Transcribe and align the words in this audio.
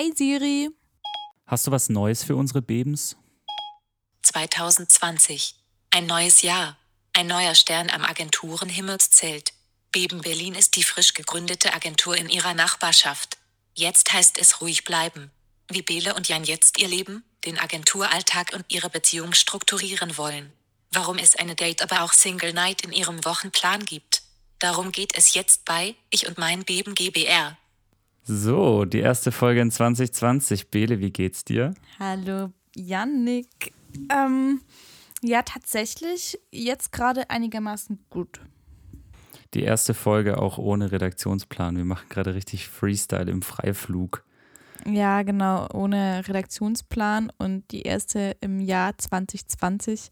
Hey 0.00 0.14
Siri. 0.16 0.70
Hast 1.46 1.66
du 1.66 1.72
was 1.72 1.90
Neues 1.90 2.24
für 2.24 2.34
unsere 2.34 2.62
Bebens? 2.62 3.18
2020. 4.22 5.56
Ein 5.90 6.06
neues 6.06 6.40
Jahr. 6.40 6.78
Ein 7.12 7.26
neuer 7.26 7.54
Stern 7.54 7.90
am 7.90 8.06
Agenturenhimmelszelt. 8.06 9.52
Beben 9.92 10.22
Berlin 10.22 10.54
ist 10.54 10.76
die 10.76 10.84
frisch 10.84 11.12
gegründete 11.12 11.74
Agentur 11.74 12.16
in 12.16 12.30
ihrer 12.30 12.54
Nachbarschaft. 12.54 13.36
Jetzt 13.74 14.10
heißt 14.10 14.38
es 14.38 14.62
ruhig 14.62 14.84
bleiben. 14.84 15.30
Wie 15.68 15.82
Bele 15.82 16.14
und 16.14 16.28
Jan 16.28 16.44
jetzt 16.44 16.78
ihr 16.78 16.88
Leben, 16.88 17.22
den 17.44 17.58
Agenturalltag 17.58 18.54
und 18.54 18.64
ihre 18.68 18.88
Beziehung 18.88 19.34
strukturieren 19.34 20.16
wollen. 20.16 20.50
Warum 20.92 21.18
es 21.18 21.36
eine 21.36 21.56
Date 21.56 21.82
aber 21.82 22.04
auch 22.04 22.14
Single 22.14 22.54
Night 22.54 22.80
in 22.80 22.92
ihrem 22.92 23.22
Wochenplan 23.26 23.84
gibt. 23.84 24.22
Darum 24.60 24.92
geht 24.92 25.14
es 25.14 25.34
jetzt 25.34 25.66
bei 25.66 25.94
Ich 26.08 26.26
und 26.26 26.38
mein 26.38 26.64
Beben 26.64 26.94
GBR. 26.94 27.58
So, 28.22 28.84
die 28.84 28.98
erste 28.98 29.32
Folge 29.32 29.60
in 29.60 29.70
2020. 29.70 30.70
Bele, 30.70 31.00
wie 31.00 31.10
geht's 31.10 31.44
dir? 31.44 31.74
Hallo, 31.98 32.50
Yannick. 32.76 33.72
Ähm, 34.10 34.60
ja, 35.22 35.42
tatsächlich 35.42 36.38
jetzt 36.50 36.92
gerade 36.92 37.30
einigermaßen 37.30 37.98
gut. 38.10 38.40
Die 39.54 39.62
erste 39.62 39.94
Folge 39.94 40.38
auch 40.38 40.58
ohne 40.58 40.92
Redaktionsplan. 40.92 41.76
Wir 41.76 41.84
machen 41.84 42.08
gerade 42.08 42.34
richtig 42.34 42.68
Freestyle 42.68 43.30
im 43.30 43.42
Freiflug. 43.42 44.24
Ja, 44.86 45.22
genau, 45.22 45.68
ohne 45.72 46.22
Redaktionsplan 46.26 47.32
und 47.38 47.70
die 47.70 47.82
erste 47.82 48.36
im 48.40 48.60
Jahr 48.60 48.96
2020. 48.96 50.10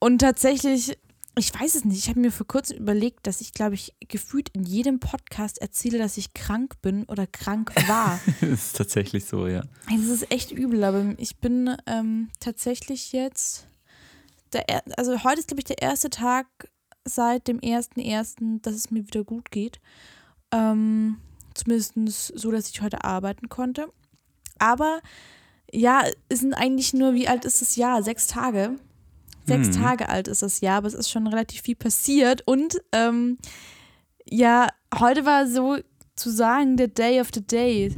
Und 0.00 0.18
tatsächlich, 0.18 0.98
ich 1.36 1.52
weiß 1.52 1.74
es 1.74 1.84
nicht, 1.84 1.98
ich 1.98 2.08
habe 2.08 2.20
mir 2.20 2.30
vor 2.30 2.46
kurzem 2.46 2.78
überlegt, 2.78 3.26
dass 3.26 3.40
ich, 3.40 3.52
glaube 3.52 3.74
ich, 3.74 3.92
gefühlt 4.08 4.50
in 4.50 4.62
jedem 4.62 5.00
Podcast 5.00 5.60
erzähle, 5.60 5.98
dass 5.98 6.16
ich 6.16 6.34
krank 6.34 6.80
bin 6.80 7.04
oder 7.04 7.26
krank 7.26 7.72
war. 7.88 8.20
das 8.40 8.50
ist 8.50 8.76
tatsächlich 8.76 9.24
so, 9.24 9.46
ja. 9.46 9.62
Das 9.90 10.06
ist 10.06 10.30
echt 10.30 10.52
übel, 10.52 10.84
aber 10.84 11.14
ich 11.18 11.38
bin 11.38 11.76
ähm, 11.86 12.30
tatsächlich 12.40 13.12
jetzt, 13.12 13.66
der, 14.52 14.64
also 14.96 15.24
heute 15.24 15.40
ist, 15.40 15.48
glaube 15.48 15.60
ich, 15.60 15.64
der 15.64 15.82
erste 15.82 16.10
Tag 16.10 16.46
seit 17.04 17.48
dem 17.48 17.58
1.1., 17.60 18.60
dass 18.62 18.74
es 18.74 18.90
mir 18.90 19.06
wieder 19.06 19.24
gut 19.24 19.50
geht. 19.50 19.80
Ähm, 20.52 21.18
zumindest 21.54 22.32
so, 22.38 22.50
dass 22.50 22.70
ich 22.70 22.80
heute 22.80 23.04
arbeiten 23.04 23.48
konnte. 23.48 23.88
Aber 24.58 25.00
ja, 25.72 26.04
es 26.28 26.40
sind 26.40 26.54
eigentlich 26.54 26.94
nur, 26.94 27.14
wie 27.14 27.28
alt 27.28 27.44
ist 27.44 27.60
das 27.60 27.76
Jahr? 27.76 28.02
Sechs 28.02 28.28
Tage. 28.28 28.76
Sechs 29.46 29.68
mhm. 29.68 29.82
Tage 29.82 30.08
alt 30.08 30.28
ist 30.28 30.42
das 30.42 30.60
Jahr, 30.60 30.78
aber 30.78 30.88
es 30.88 30.94
ist 30.94 31.10
schon 31.10 31.26
relativ 31.26 31.62
viel 31.62 31.76
passiert. 31.76 32.42
Und 32.46 32.80
ähm, 32.92 33.38
ja, 34.28 34.68
heute 34.98 35.26
war 35.26 35.46
so 35.46 35.78
zu 36.16 36.30
sagen 36.30 36.76
der 36.76 36.88
Day 36.88 37.20
of 37.20 37.28
the 37.34 37.46
Day. 37.46 37.94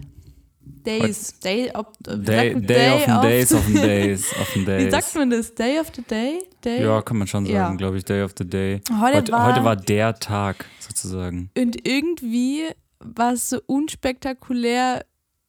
Days. 0.84 1.38
Day 1.40 1.70
of, 1.74 1.86
day, 2.00 2.54
day, 2.54 2.60
day 2.60 2.94
of, 2.94 3.08
of 3.08 3.22
days 3.22 3.52
of 3.52 3.66
days 3.72 4.32
of 4.40 4.64
days. 4.64 4.86
Wie 4.86 4.90
sagt 4.90 5.14
man 5.16 5.30
das? 5.30 5.54
Day 5.54 5.80
of 5.80 5.90
the 5.94 6.02
day? 6.02 6.38
day? 6.66 6.82
Ja, 6.82 7.00
kann 7.02 7.16
man 7.16 7.26
schon 7.26 7.46
sagen, 7.46 7.54
ja. 7.54 7.74
glaube 7.74 7.98
ich. 7.98 8.04
Day 8.04 8.22
of 8.22 8.32
the 8.36 8.44
day. 8.44 8.80
Heute, 9.00 9.18
heute, 9.18 9.32
war, 9.32 9.46
heute 9.46 9.64
war 9.64 9.76
der 9.76 10.14
Tag 10.14 10.66
sozusagen. 10.80 11.50
Und 11.56 11.86
irgendwie 11.86 12.64
war 12.98 13.32
es 13.32 13.48
so 13.48 13.60
unspektakulär. 13.66 15.04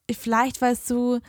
Vielleicht 0.09 0.61
war 0.61 0.71
es 0.71 0.87
so, 0.87 1.19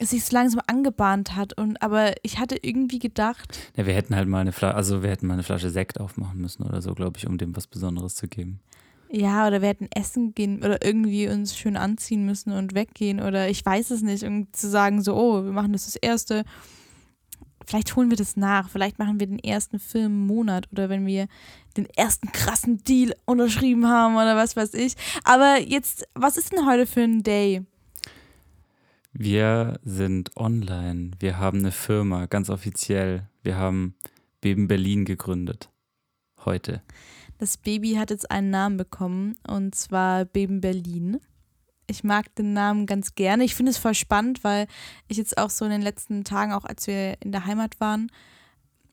es 0.00 0.10
sich 0.10 0.24
so 0.24 0.34
langsam 0.34 0.60
angebahnt 0.66 1.36
hat. 1.36 1.56
Und, 1.56 1.80
aber 1.82 2.14
ich 2.22 2.38
hatte 2.38 2.56
irgendwie 2.60 2.98
gedacht. 2.98 3.70
Ja, 3.76 3.86
wir 3.86 3.94
hätten 3.94 4.16
halt 4.16 4.28
mal 4.28 4.40
eine 4.40 4.52
Flasche, 4.52 4.74
also 4.74 5.02
wir 5.02 5.10
hätten 5.10 5.26
mal 5.26 5.34
eine 5.34 5.42
Flasche 5.42 5.70
Sekt 5.70 6.00
aufmachen 6.00 6.40
müssen 6.40 6.64
oder 6.64 6.82
so, 6.82 6.94
glaube 6.94 7.18
ich, 7.18 7.26
um 7.26 7.38
dem 7.38 7.54
was 7.54 7.66
Besonderes 7.66 8.16
zu 8.16 8.26
geben. 8.26 8.60
Ja, 9.12 9.46
oder 9.46 9.60
wir 9.60 9.68
hätten 9.68 9.88
essen 9.94 10.34
gehen 10.34 10.58
oder 10.58 10.84
irgendwie 10.84 11.28
uns 11.28 11.56
schön 11.56 11.76
anziehen 11.76 12.24
müssen 12.24 12.52
und 12.52 12.74
weggehen 12.74 13.20
oder 13.20 13.48
ich 13.48 13.64
weiß 13.66 13.90
es 13.90 14.02
nicht, 14.02 14.22
um 14.22 14.52
zu 14.52 14.68
sagen, 14.68 15.02
so, 15.02 15.16
oh, 15.16 15.44
wir 15.44 15.52
machen 15.52 15.72
das 15.72 15.86
das 15.86 15.96
erste. 15.96 16.44
Vielleicht 17.66 17.94
holen 17.96 18.10
wir 18.10 18.16
das 18.16 18.36
nach, 18.36 18.68
vielleicht 18.68 18.98
machen 18.98 19.20
wir 19.20 19.26
den 19.26 19.40
ersten 19.40 19.80
Film 19.80 20.06
im 20.06 20.26
Monat 20.26 20.68
oder 20.72 20.88
wenn 20.88 21.06
wir 21.06 21.26
den 21.76 21.86
ersten 21.96 22.30
krassen 22.32 22.84
Deal 22.84 23.14
unterschrieben 23.26 23.88
haben 23.88 24.14
oder 24.14 24.36
was 24.36 24.56
weiß 24.56 24.74
ich. 24.74 24.94
Aber 25.24 25.60
jetzt, 25.60 26.06
was 26.14 26.36
ist 26.36 26.52
denn 26.52 26.66
heute 26.66 26.86
für 26.86 27.02
ein 27.02 27.22
Day? 27.22 27.64
Wir 29.12 29.80
sind 29.82 30.36
online. 30.36 31.10
Wir 31.18 31.38
haben 31.38 31.58
eine 31.58 31.72
Firma, 31.72 32.26
ganz 32.26 32.48
offiziell. 32.48 33.28
Wir 33.42 33.56
haben 33.56 33.96
Beben 34.40 34.68
Berlin 34.68 35.04
gegründet. 35.04 35.68
Heute. 36.44 36.82
Das 37.38 37.56
Baby 37.56 37.94
hat 37.94 38.10
jetzt 38.10 38.30
einen 38.30 38.50
Namen 38.50 38.76
bekommen 38.76 39.34
und 39.46 39.74
zwar 39.74 40.24
Beben 40.24 40.60
Berlin. 40.60 41.18
Ich 41.88 42.04
mag 42.04 42.32
den 42.36 42.52
Namen 42.52 42.86
ganz 42.86 43.16
gerne. 43.16 43.42
Ich 43.42 43.56
finde 43.56 43.70
es 43.70 43.78
voll 43.78 43.94
spannend, 43.94 44.44
weil 44.44 44.68
ich 45.08 45.16
jetzt 45.16 45.38
auch 45.38 45.50
so 45.50 45.64
in 45.64 45.72
den 45.72 45.82
letzten 45.82 46.22
Tagen, 46.22 46.52
auch 46.52 46.64
als 46.64 46.86
wir 46.86 47.20
in 47.20 47.32
der 47.32 47.46
Heimat 47.46 47.80
waren, 47.80 48.12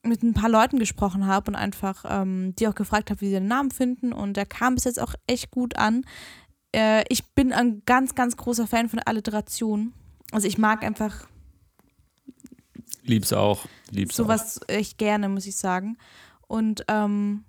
mit 0.01 0.23
ein 0.23 0.33
paar 0.33 0.49
Leuten 0.49 0.79
gesprochen 0.79 1.27
habe 1.27 1.51
und 1.51 1.55
einfach 1.55 2.05
ähm, 2.07 2.55
die 2.55 2.67
auch 2.67 2.75
gefragt 2.75 3.11
habe, 3.11 3.21
wie 3.21 3.27
sie 3.27 3.33
den 3.33 3.47
Namen 3.47 3.69
finden. 3.69 4.13
Und 4.13 4.35
der 4.35 4.47
kam 4.47 4.75
bis 4.75 4.85
jetzt 4.85 4.99
auch 4.99 5.13
echt 5.27 5.51
gut 5.51 5.77
an. 5.77 6.05
Äh, 6.73 7.03
ich 7.09 7.23
bin 7.35 7.53
ein 7.53 7.83
ganz, 7.85 8.15
ganz 8.15 8.35
großer 8.35 8.65
Fan 8.65 8.89
von 8.89 8.99
Alliteration. 8.99 9.93
Also 10.31 10.47
ich 10.47 10.57
mag 10.57 10.83
einfach. 10.83 11.27
Lieb's 13.03 13.33
auch. 13.33 13.65
Lieb's 13.91 14.15
sowas 14.15 14.61
auch. 14.61 14.69
echt 14.69 14.97
gerne, 14.97 15.29
muss 15.29 15.45
ich 15.45 15.55
sagen. 15.55 15.97
Und 16.47 16.83
ähm, 16.87 17.43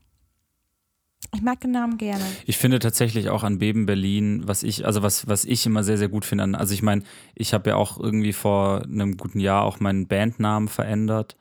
ich 1.34 1.42
mag 1.42 1.60
den 1.60 1.72
Namen 1.72 1.98
gerne. 1.98 2.24
Ich 2.46 2.56
finde 2.56 2.78
tatsächlich 2.78 3.28
auch 3.28 3.42
an 3.42 3.58
Beben 3.58 3.86
Berlin, 3.86 4.42
was 4.46 4.62
ich, 4.62 4.86
also 4.86 5.02
was, 5.02 5.28
was 5.28 5.44
ich 5.44 5.66
immer 5.66 5.84
sehr, 5.84 5.98
sehr 5.98 6.08
gut 6.08 6.24
finde, 6.24 6.58
also 6.58 6.72
ich 6.72 6.82
meine, 6.82 7.02
ich 7.34 7.52
habe 7.52 7.70
ja 7.70 7.76
auch 7.76 7.98
irgendwie 7.98 8.32
vor 8.32 8.82
einem 8.82 9.16
guten 9.16 9.40
Jahr 9.40 9.64
auch 9.64 9.80
meinen 9.80 10.06
Bandnamen 10.06 10.68
verändert. 10.68 11.36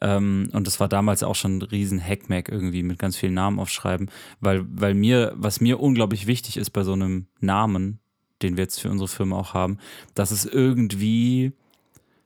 Ähm, 0.00 0.48
und 0.52 0.66
das 0.66 0.80
war 0.80 0.88
damals 0.88 1.22
auch 1.22 1.34
schon 1.34 1.58
ein 1.58 1.62
riesen 1.62 2.02
Hackmack 2.02 2.48
irgendwie 2.48 2.82
mit 2.82 2.98
ganz 2.98 3.16
vielen 3.16 3.34
Namen 3.34 3.58
aufschreiben, 3.58 4.10
weil, 4.40 4.64
weil 4.68 4.94
mir, 4.94 5.32
was 5.36 5.60
mir 5.60 5.80
unglaublich 5.80 6.26
wichtig 6.26 6.56
ist 6.56 6.70
bei 6.70 6.84
so 6.84 6.92
einem 6.92 7.26
Namen, 7.40 8.00
den 8.42 8.56
wir 8.56 8.64
jetzt 8.64 8.80
für 8.80 8.90
unsere 8.90 9.08
Firma 9.08 9.36
auch 9.36 9.54
haben, 9.54 9.78
dass 10.14 10.30
es 10.30 10.44
irgendwie 10.44 11.52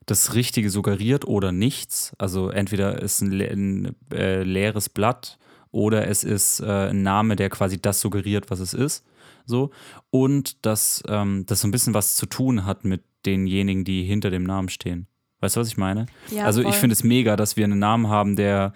das 0.06 0.34
Richtige 0.34 0.70
suggeriert 0.70 1.26
oder 1.26 1.52
nichts. 1.52 2.12
Also 2.18 2.50
entweder 2.50 3.00
ist 3.00 3.20
ein, 3.20 3.40
ein 3.40 3.96
äh, 4.12 4.42
leeres 4.42 4.88
Blatt 4.88 5.38
oder 5.70 6.08
es 6.08 6.24
ist 6.24 6.60
äh, 6.60 6.90
ein 6.90 7.02
Name, 7.02 7.36
der 7.36 7.50
quasi 7.50 7.80
das 7.80 8.00
suggeriert, 8.00 8.50
was 8.50 8.60
es 8.60 8.74
ist. 8.74 9.04
So. 9.46 9.70
Und 10.10 10.64
dass 10.66 11.02
ähm, 11.08 11.44
das 11.46 11.60
so 11.60 11.68
ein 11.68 11.70
bisschen 11.70 11.94
was 11.94 12.16
zu 12.16 12.26
tun 12.26 12.64
hat 12.64 12.84
mit 12.84 13.02
denjenigen, 13.24 13.84
die 13.84 14.02
hinter 14.02 14.30
dem 14.30 14.44
Namen 14.44 14.68
stehen. 14.68 15.06
Weißt 15.40 15.56
du, 15.56 15.60
was 15.60 15.68
ich 15.68 15.76
meine? 15.76 16.06
Ja, 16.30 16.44
also 16.44 16.62
voll. 16.62 16.70
ich 16.70 16.76
finde 16.76 16.92
es 16.92 17.04
mega, 17.04 17.36
dass 17.36 17.56
wir 17.56 17.64
einen 17.64 17.78
Namen 17.78 18.08
haben, 18.08 18.36
der 18.36 18.74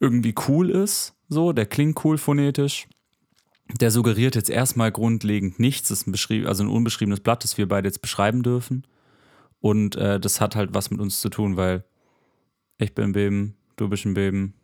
irgendwie 0.00 0.34
cool 0.48 0.70
ist, 0.70 1.14
so, 1.28 1.52
der 1.52 1.66
klingt 1.66 2.04
cool 2.04 2.18
phonetisch. 2.18 2.86
Der 3.72 3.90
suggeriert 3.90 4.34
jetzt 4.34 4.50
erstmal 4.50 4.92
grundlegend 4.92 5.58
nichts, 5.58 5.88
das 5.88 6.00
ist 6.00 6.06
ein 6.06 6.12
beschrieben, 6.12 6.46
also 6.46 6.62
ein 6.62 6.68
unbeschriebenes 6.68 7.20
Blatt, 7.20 7.44
das 7.44 7.56
wir 7.56 7.66
beide 7.66 7.88
jetzt 7.88 8.02
beschreiben 8.02 8.42
dürfen. 8.42 8.86
Und 9.60 9.96
äh, 9.96 10.20
das 10.20 10.40
hat 10.40 10.54
halt 10.54 10.74
was 10.74 10.90
mit 10.90 11.00
uns 11.00 11.20
zu 11.20 11.30
tun, 11.30 11.56
weil 11.56 11.84
ich 12.78 12.94
bin 12.94 13.04
ein 13.06 13.12
Beben, 13.12 13.56
du 13.76 13.88
bist 13.88 14.04
ein 14.04 14.14
Beben, 14.14 14.54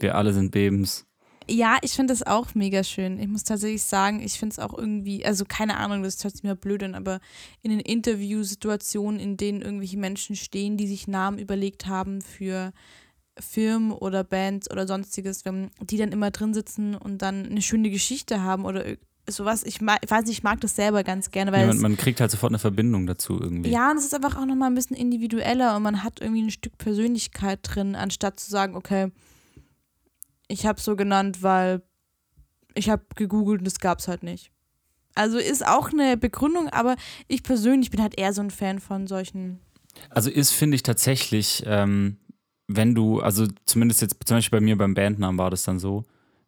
wir 0.00 0.14
alle 0.14 0.32
sind 0.32 0.50
Bebens. 0.50 1.06
Ja, 1.48 1.78
ich 1.82 1.92
finde 1.92 2.12
das 2.12 2.22
auch 2.22 2.54
mega 2.54 2.84
schön. 2.84 3.18
Ich 3.18 3.26
muss 3.26 3.44
tatsächlich 3.44 3.82
sagen, 3.82 4.20
ich 4.20 4.38
finde 4.38 4.52
es 4.52 4.58
auch 4.58 4.76
irgendwie, 4.76 5.24
also 5.24 5.44
keine 5.44 5.78
Ahnung, 5.78 6.02
das 6.02 6.22
hört 6.22 6.34
sich 6.34 6.44
mir 6.44 6.54
blöd 6.54 6.82
an, 6.82 6.94
aber 6.94 7.20
in 7.62 7.70
den 7.70 7.80
Interviewsituationen, 7.80 9.18
in 9.18 9.36
denen 9.36 9.60
irgendwelche 9.60 9.98
Menschen 9.98 10.36
stehen, 10.36 10.76
die 10.76 10.86
sich 10.86 11.08
Namen 11.08 11.38
überlegt 11.38 11.86
haben 11.86 12.22
für 12.22 12.72
Firmen 13.38 13.92
oder 13.92 14.24
Bands 14.24 14.70
oder 14.70 14.86
sonstiges, 14.86 15.44
wenn 15.44 15.70
die 15.80 15.96
dann 15.96 16.12
immer 16.12 16.30
drin 16.30 16.54
sitzen 16.54 16.94
und 16.94 17.18
dann 17.22 17.46
eine 17.46 17.62
schöne 17.62 17.90
Geschichte 17.90 18.42
haben 18.42 18.64
oder 18.64 18.84
sowas. 19.26 19.62
Ich, 19.64 19.80
mag, 19.80 20.00
ich 20.02 20.10
weiß 20.10 20.26
nicht, 20.26 20.38
ich 20.38 20.42
mag 20.42 20.60
das 20.60 20.76
selber 20.76 21.04
ganz 21.04 21.30
gerne. 21.30 21.52
Weil 21.52 21.60
ja, 21.60 21.66
man, 21.68 21.78
man, 21.78 21.96
kriegt 21.96 22.20
halt 22.20 22.30
sofort 22.30 22.50
eine 22.50 22.58
Verbindung 22.58 23.06
dazu 23.06 23.38
irgendwie. 23.40 23.70
Ja, 23.70 23.90
und 23.90 23.98
es 23.98 24.04
ist 24.04 24.14
einfach 24.14 24.36
auch 24.36 24.46
nochmal 24.46 24.70
ein 24.70 24.74
bisschen 24.74 24.96
individueller 24.96 25.76
und 25.76 25.82
man 25.82 26.02
hat 26.02 26.20
irgendwie 26.20 26.42
ein 26.42 26.50
Stück 26.50 26.76
Persönlichkeit 26.78 27.60
drin, 27.62 27.94
anstatt 27.94 28.40
zu 28.40 28.50
sagen, 28.50 28.74
okay, 28.74 29.10
ich 30.48 30.66
habe 30.66 30.80
so 30.80 30.96
genannt, 30.96 31.42
weil 31.42 31.82
ich 32.74 32.90
habe 32.90 33.04
gegoogelt 33.14 33.60
und 33.60 33.66
es 33.66 33.78
gab 33.78 34.00
es 34.00 34.08
halt 34.08 34.22
nicht. 34.22 34.50
Also 35.14 35.38
ist 35.38 35.66
auch 35.66 35.92
eine 35.92 36.16
Begründung, 36.16 36.68
aber 36.68 36.96
ich 37.28 37.42
persönlich 37.42 37.90
bin 37.90 38.00
halt 38.00 38.18
eher 38.18 38.32
so 38.32 38.42
ein 38.42 38.50
Fan 38.50 38.78
von 38.78 39.06
solchen. 39.06 39.60
Also 40.08 40.30
ist, 40.30 40.52
finde 40.52 40.76
ich 40.76 40.82
tatsächlich, 40.82 41.64
ähm, 41.66 42.18
wenn 42.72 42.94
du, 42.94 43.20
also 43.20 43.46
zumindest 43.66 44.00
jetzt 44.00 44.16
zum 44.24 44.36
Beispiel 44.36 44.60
bei 44.60 44.64
mir 44.64 44.78
beim 44.78 44.94
Bandnamen 44.94 45.38
war 45.38 45.50
das 45.50 45.64
dann 45.64 45.78
so, 45.78 46.04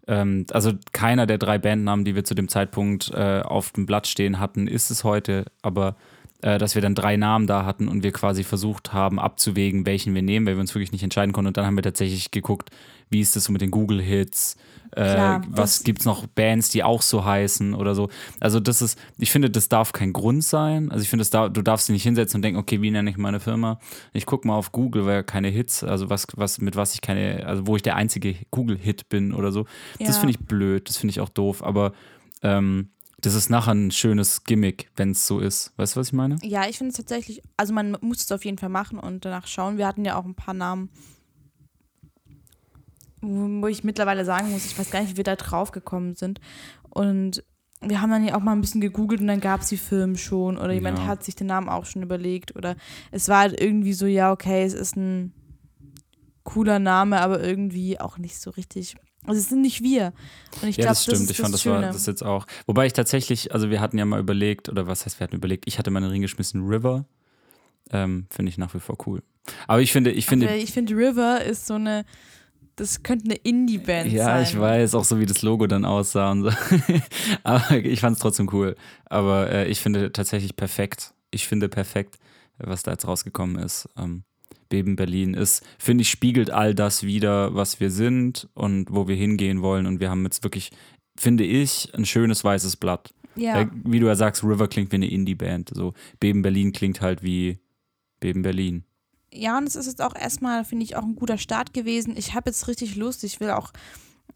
ähm, 0.06 0.46
also 0.52 0.72
keiner 0.92 1.26
der 1.26 1.38
drei 1.38 1.58
Bandnamen, 1.58 2.04
die 2.04 2.14
wir 2.14 2.24
zu 2.24 2.34
dem 2.34 2.48
Zeitpunkt 2.48 3.10
äh, 3.10 3.40
auf 3.40 3.72
dem 3.72 3.86
Blatt 3.86 4.06
stehen 4.06 4.38
hatten, 4.38 4.66
ist 4.68 4.90
es 4.90 5.04
heute, 5.04 5.46
aber 5.62 5.96
äh, 6.42 6.58
dass 6.58 6.74
wir 6.74 6.82
dann 6.82 6.94
drei 6.94 7.16
Namen 7.16 7.46
da 7.46 7.64
hatten 7.64 7.88
und 7.88 8.02
wir 8.02 8.12
quasi 8.12 8.44
versucht 8.44 8.92
haben 8.92 9.18
abzuwägen, 9.18 9.84
welchen 9.84 10.14
wir 10.14 10.22
nehmen, 10.22 10.46
weil 10.46 10.54
wir 10.54 10.60
uns 10.60 10.74
wirklich 10.74 10.92
nicht 10.92 11.02
entscheiden 11.02 11.32
konnten. 11.32 11.48
Und 11.48 11.56
dann 11.56 11.66
haben 11.66 11.76
wir 11.76 11.82
tatsächlich 11.82 12.30
geguckt, 12.30 12.70
wie 13.10 13.20
ist 13.20 13.34
das 13.36 13.44
so 13.44 13.52
mit 13.52 13.60
den 13.62 13.70
Google-Hits, 13.70 14.56
äh, 14.94 15.12
Klar, 15.14 15.42
was 15.48 15.78
das- 15.78 15.84
gibt 15.84 16.00
es 16.00 16.04
noch 16.06 16.26
Bands, 16.26 16.68
die 16.68 16.84
auch 16.84 17.02
so 17.02 17.24
heißen 17.24 17.74
oder 17.74 17.94
so. 17.94 18.08
Also 18.40 18.60
das 18.60 18.82
ist, 18.82 18.98
ich 19.18 19.30
finde, 19.30 19.50
das 19.50 19.68
darf 19.68 19.92
kein 19.92 20.12
Grund 20.12 20.44
sein. 20.44 20.90
Also 20.90 21.02
ich 21.02 21.08
finde, 21.08 21.22
das 21.22 21.30
dar 21.30 21.48
du 21.50 21.62
darfst 21.62 21.88
dich 21.88 21.94
nicht 21.94 22.02
hinsetzen 22.02 22.38
und 22.38 22.42
denken, 22.42 22.58
okay, 22.60 22.80
wie 22.82 22.90
nenne 22.90 23.08
ich 23.10 23.16
meine 23.16 23.40
Firma? 23.40 23.78
Ich 24.12 24.26
gucke 24.26 24.46
mal 24.46 24.54
auf 24.56 24.70
Google, 24.72 25.06
weil 25.06 25.24
keine 25.24 25.48
Hits, 25.48 25.82
also 25.82 26.10
was, 26.10 26.26
was, 26.36 26.60
mit 26.60 26.76
was 26.76 26.94
ich 26.94 27.00
keine, 27.00 27.46
also 27.46 27.66
wo 27.66 27.76
ich 27.76 27.82
der 27.82 27.96
einzige 27.96 28.34
Google-Hit 28.50 29.08
bin 29.08 29.32
oder 29.32 29.50
so. 29.52 29.64
Das 29.98 30.08
Ja. 30.16 30.20
finde 30.20 30.30
ich 30.32 30.38
blöd, 30.40 30.88
das 30.88 30.96
finde 30.98 31.12
ich 31.12 31.20
auch 31.20 31.28
doof, 31.30 31.62
aber 31.62 31.92
ähm, 32.42 32.90
das 33.20 33.34
ist 33.34 33.50
nachher 33.50 33.72
ein 33.72 33.92
schönes 33.92 34.42
Gimmick, 34.44 34.90
wenn 34.96 35.12
es 35.12 35.26
so 35.26 35.38
ist. 35.38 35.72
Weißt 35.76 35.94
du, 35.94 36.00
was 36.00 36.08
ich 36.08 36.12
meine? 36.12 36.36
Ja, 36.42 36.68
ich 36.68 36.76
finde 36.78 36.90
es 36.90 36.96
tatsächlich, 36.96 37.40
also 37.56 37.72
man 37.72 37.96
muss 38.00 38.22
es 38.24 38.32
auf 38.32 38.44
jeden 38.44 38.58
Fall 38.58 38.68
machen 38.68 38.98
und 38.98 39.24
danach 39.24 39.46
schauen. 39.46 39.78
Wir 39.78 39.86
hatten 39.86 40.04
ja 40.04 40.16
auch 40.16 40.24
ein 40.24 40.34
paar 40.34 40.54
Namen, 40.54 40.90
wo 43.22 43.66
ich 43.68 43.84
mittlerweile 43.84 44.24
sagen 44.24 44.50
muss, 44.50 44.66
ich 44.66 44.78
weiß 44.78 44.90
gar 44.90 45.00
nicht, 45.00 45.12
wie 45.12 45.16
wir 45.18 45.24
da 45.24 45.36
drauf 45.36 45.70
gekommen 45.70 46.14
sind. 46.14 46.40
Und 46.90 47.42
wir 47.80 48.00
haben 48.00 48.10
dann 48.10 48.24
ja 48.26 48.36
auch 48.36 48.40
mal 48.42 48.52
ein 48.52 48.60
bisschen 48.60 48.80
gegoogelt 48.80 49.20
und 49.20 49.26
dann 49.28 49.40
gab 49.40 49.62
es 49.62 49.68
die 49.68 49.76
Firmen 49.76 50.16
schon 50.16 50.58
oder 50.58 50.72
jemand 50.72 50.98
Ja. 50.98 51.06
hat 51.06 51.24
sich 51.24 51.34
den 51.34 51.46
Namen 51.48 51.68
auch 51.68 51.84
schon 51.84 52.02
überlegt 52.02 52.54
oder 52.54 52.76
es 53.10 53.28
war 53.28 53.40
halt 53.40 53.60
irgendwie 53.60 53.92
so, 53.92 54.06
ja, 54.06 54.30
okay, 54.30 54.62
es 54.64 54.74
ist 54.74 54.96
ein 54.96 55.32
cooler 56.44 56.78
Name, 56.78 57.20
aber 57.20 57.42
irgendwie 57.42 57.98
auch 58.00 58.18
nicht 58.18 58.38
so 58.40 58.50
richtig. 58.50 58.96
Also 59.24 59.40
es 59.40 59.48
sind 59.48 59.62
nicht 59.62 59.82
wir. 59.82 60.12
Und 60.62 60.68
ich 60.68 60.76
ja, 60.76 60.82
glaube, 60.84 60.94
das 60.94 61.02
stimmt. 61.04 61.20
ist 61.22 61.30
ich 61.30 61.36
das 61.36 61.44
fand, 61.44 61.54
das 61.54 61.62
Schöne. 61.62 61.74
war 61.86 61.92
das 61.92 62.06
jetzt 62.06 62.24
auch. 62.24 62.46
Wobei 62.66 62.86
ich 62.86 62.92
tatsächlich, 62.92 63.52
also 63.54 63.70
wir 63.70 63.80
hatten 63.80 63.96
ja 63.98 64.04
mal 64.04 64.18
überlegt, 64.20 64.68
oder 64.68 64.86
was 64.88 65.04
heißt, 65.06 65.20
wir 65.20 65.24
hatten 65.24 65.36
überlegt, 65.36 65.64
ich 65.66 65.78
hatte 65.78 65.90
mal 65.90 65.98
in 66.00 66.04
den 66.04 66.10
Ring 66.12 66.22
geschmissen, 66.22 66.66
River. 66.66 67.04
Ähm, 67.90 68.26
finde 68.30 68.50
ich 68.50 68.58
nach 68.58 68.74
wie 68.74 68.80
vor 68.80 68.96
cool. 69.06 69.22
Aber 69.66 69.80
ich 69.80 69.92
finde, 69.92 70.10
ich 70.10 70.26
finde, 70.26 70.46
Aber 70.48 70.56
ich 70.56 70.72
finde, 70.72 70.94
River 70.96 71.44
ist 71.44 71.66
so 71.66 71.74
eine, 71.74 72.04
das 72.76 73.02
könnte 73.02 73.26
eine 73.26 73.34
Indie-Band 73.34 74.10
sein. 74.10 74.16
Ja, 74.16 74.40
ich 74.42 74.58
weiß, 74.58 74.94
auch 74.94 75.04
so 75.04 75.18
wie 75.20 75.26
das 75.26 75.42
Logo 75.42 75.66
dann 75.66 75.84
aussah 75.84 76.30
und 76.30 76.44
so. 76.44 76.50
Aber 77.42 77.76
ich 77.76 78.00
fand 78.00 78.16
es 78.16 78.22
trotzdem 78.22 78.48
cool. 78.52 78.76
Aber 79.06 79.50
äh, 79.50 79.68
ich 79.68 79.80
finde 79.80 80.12
tatsächlich 80.12 80.56
perfekt. 80.56 81.14
Ich 81.30 81.46
finde 81.46 81.68
perfekt, 81.68 82.18
was 82.58 82.82
da 82.82 82.92
jetzt 82.92 83.06
rausgekommen 83.06 83.56
ist. 83.56 83.88
Ähm, 83.98 84.24
Beben 84.68 84.96
Berlin 84.96 85.34
ist, 85.34 85.62
finde 85.78 86.02
ich, 86.02 86.08
spiegelt 86.08 86.50
all 86.50 86.74
das 86.74 87.02
wieder, 87.02 87.54
was 87.54 87.78
wir 87.78 87.90
sind 87.90 88.48
und 88.54 88.86
wo 88.90 89.06
wir 89.06 89.16
hingehen 89.16 89.60
wollen. 89.60 89.86
Und 89.86 90.00
wir 90.00 90.08
haben 90.08 90.24
jetzt 90.24 90.42
wirklich, 90.42 90.70
finde 91.14 91.44
ich, 91.44 91.94
ein 91.94 92.06
schönes 92.06 92.42
weißes 92.42 92.76
Blatt. 92.76 93.12
Ja. 93.36 93.70
Wie 93.84 94.00
du 94.00 94.06
ja 94.06 94.14
sagst, 94.14 94.42
River 94.42 94.68
klingt 94.68 94.90
wie 94.92 94.96
eine 94.96 95.10
Indie-Band. 95.10 95.72
So 95.74 95.92
Beben 96.20 96.40
Berlin 96.40 96.72
klingt 96.72 97.02
halt 97.02 97.22
wie 97.22 97.58
Beben 98.20 98.42
Berlin. 98.42 98.84
Ja, 99.32 99.56
und 99.56 99.66
es 99.66 99.76
ist 99.76 99.86
jetzt 99.86 100.02
auch 100.02 100.14
erstmal, 100.14 100.64
finde 100.64 100.84
ich, 100.84 100.96
auch 100.96 101.02
ein 101.02 101.16
guter 101.16 101.38
Start 101.38 101.72
gewesen. 101.72 102.16
Ich 102.16 102.34
habe 102.34 102.50
jetzt 102.50 102.68
richtig 102.68 102.96
Lust. 102.96 103.24
Ich 103.24 103.40
will 103.40 103.50
auch 103.50 103.72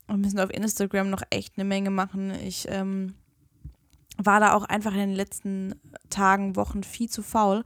ein 0.06 0.22
bisschen 0.22 0.40
auf 0.40 0.50
Instagram 0.50 1.10
noch 1.10 1.22
echt 1.30 1.54
eine 1.56 1.64
Menge 1.64 1.90
machen. 1.90 2.30
Ich 2.30 2.66
ähm, 2.68 3.14
war 4.16 4.40
da 4.40 4.54
auch 4.54 4.64
einfach 4.64 4.92
in 4.92 5.00
den 5.00 5.14
letzten 5.14 5.74
Tagen, 6.08 6.56
Wochen 6.56 6.82
viel 6.82 7.10
zu 7.10 7.22
faul. 7.22 7.62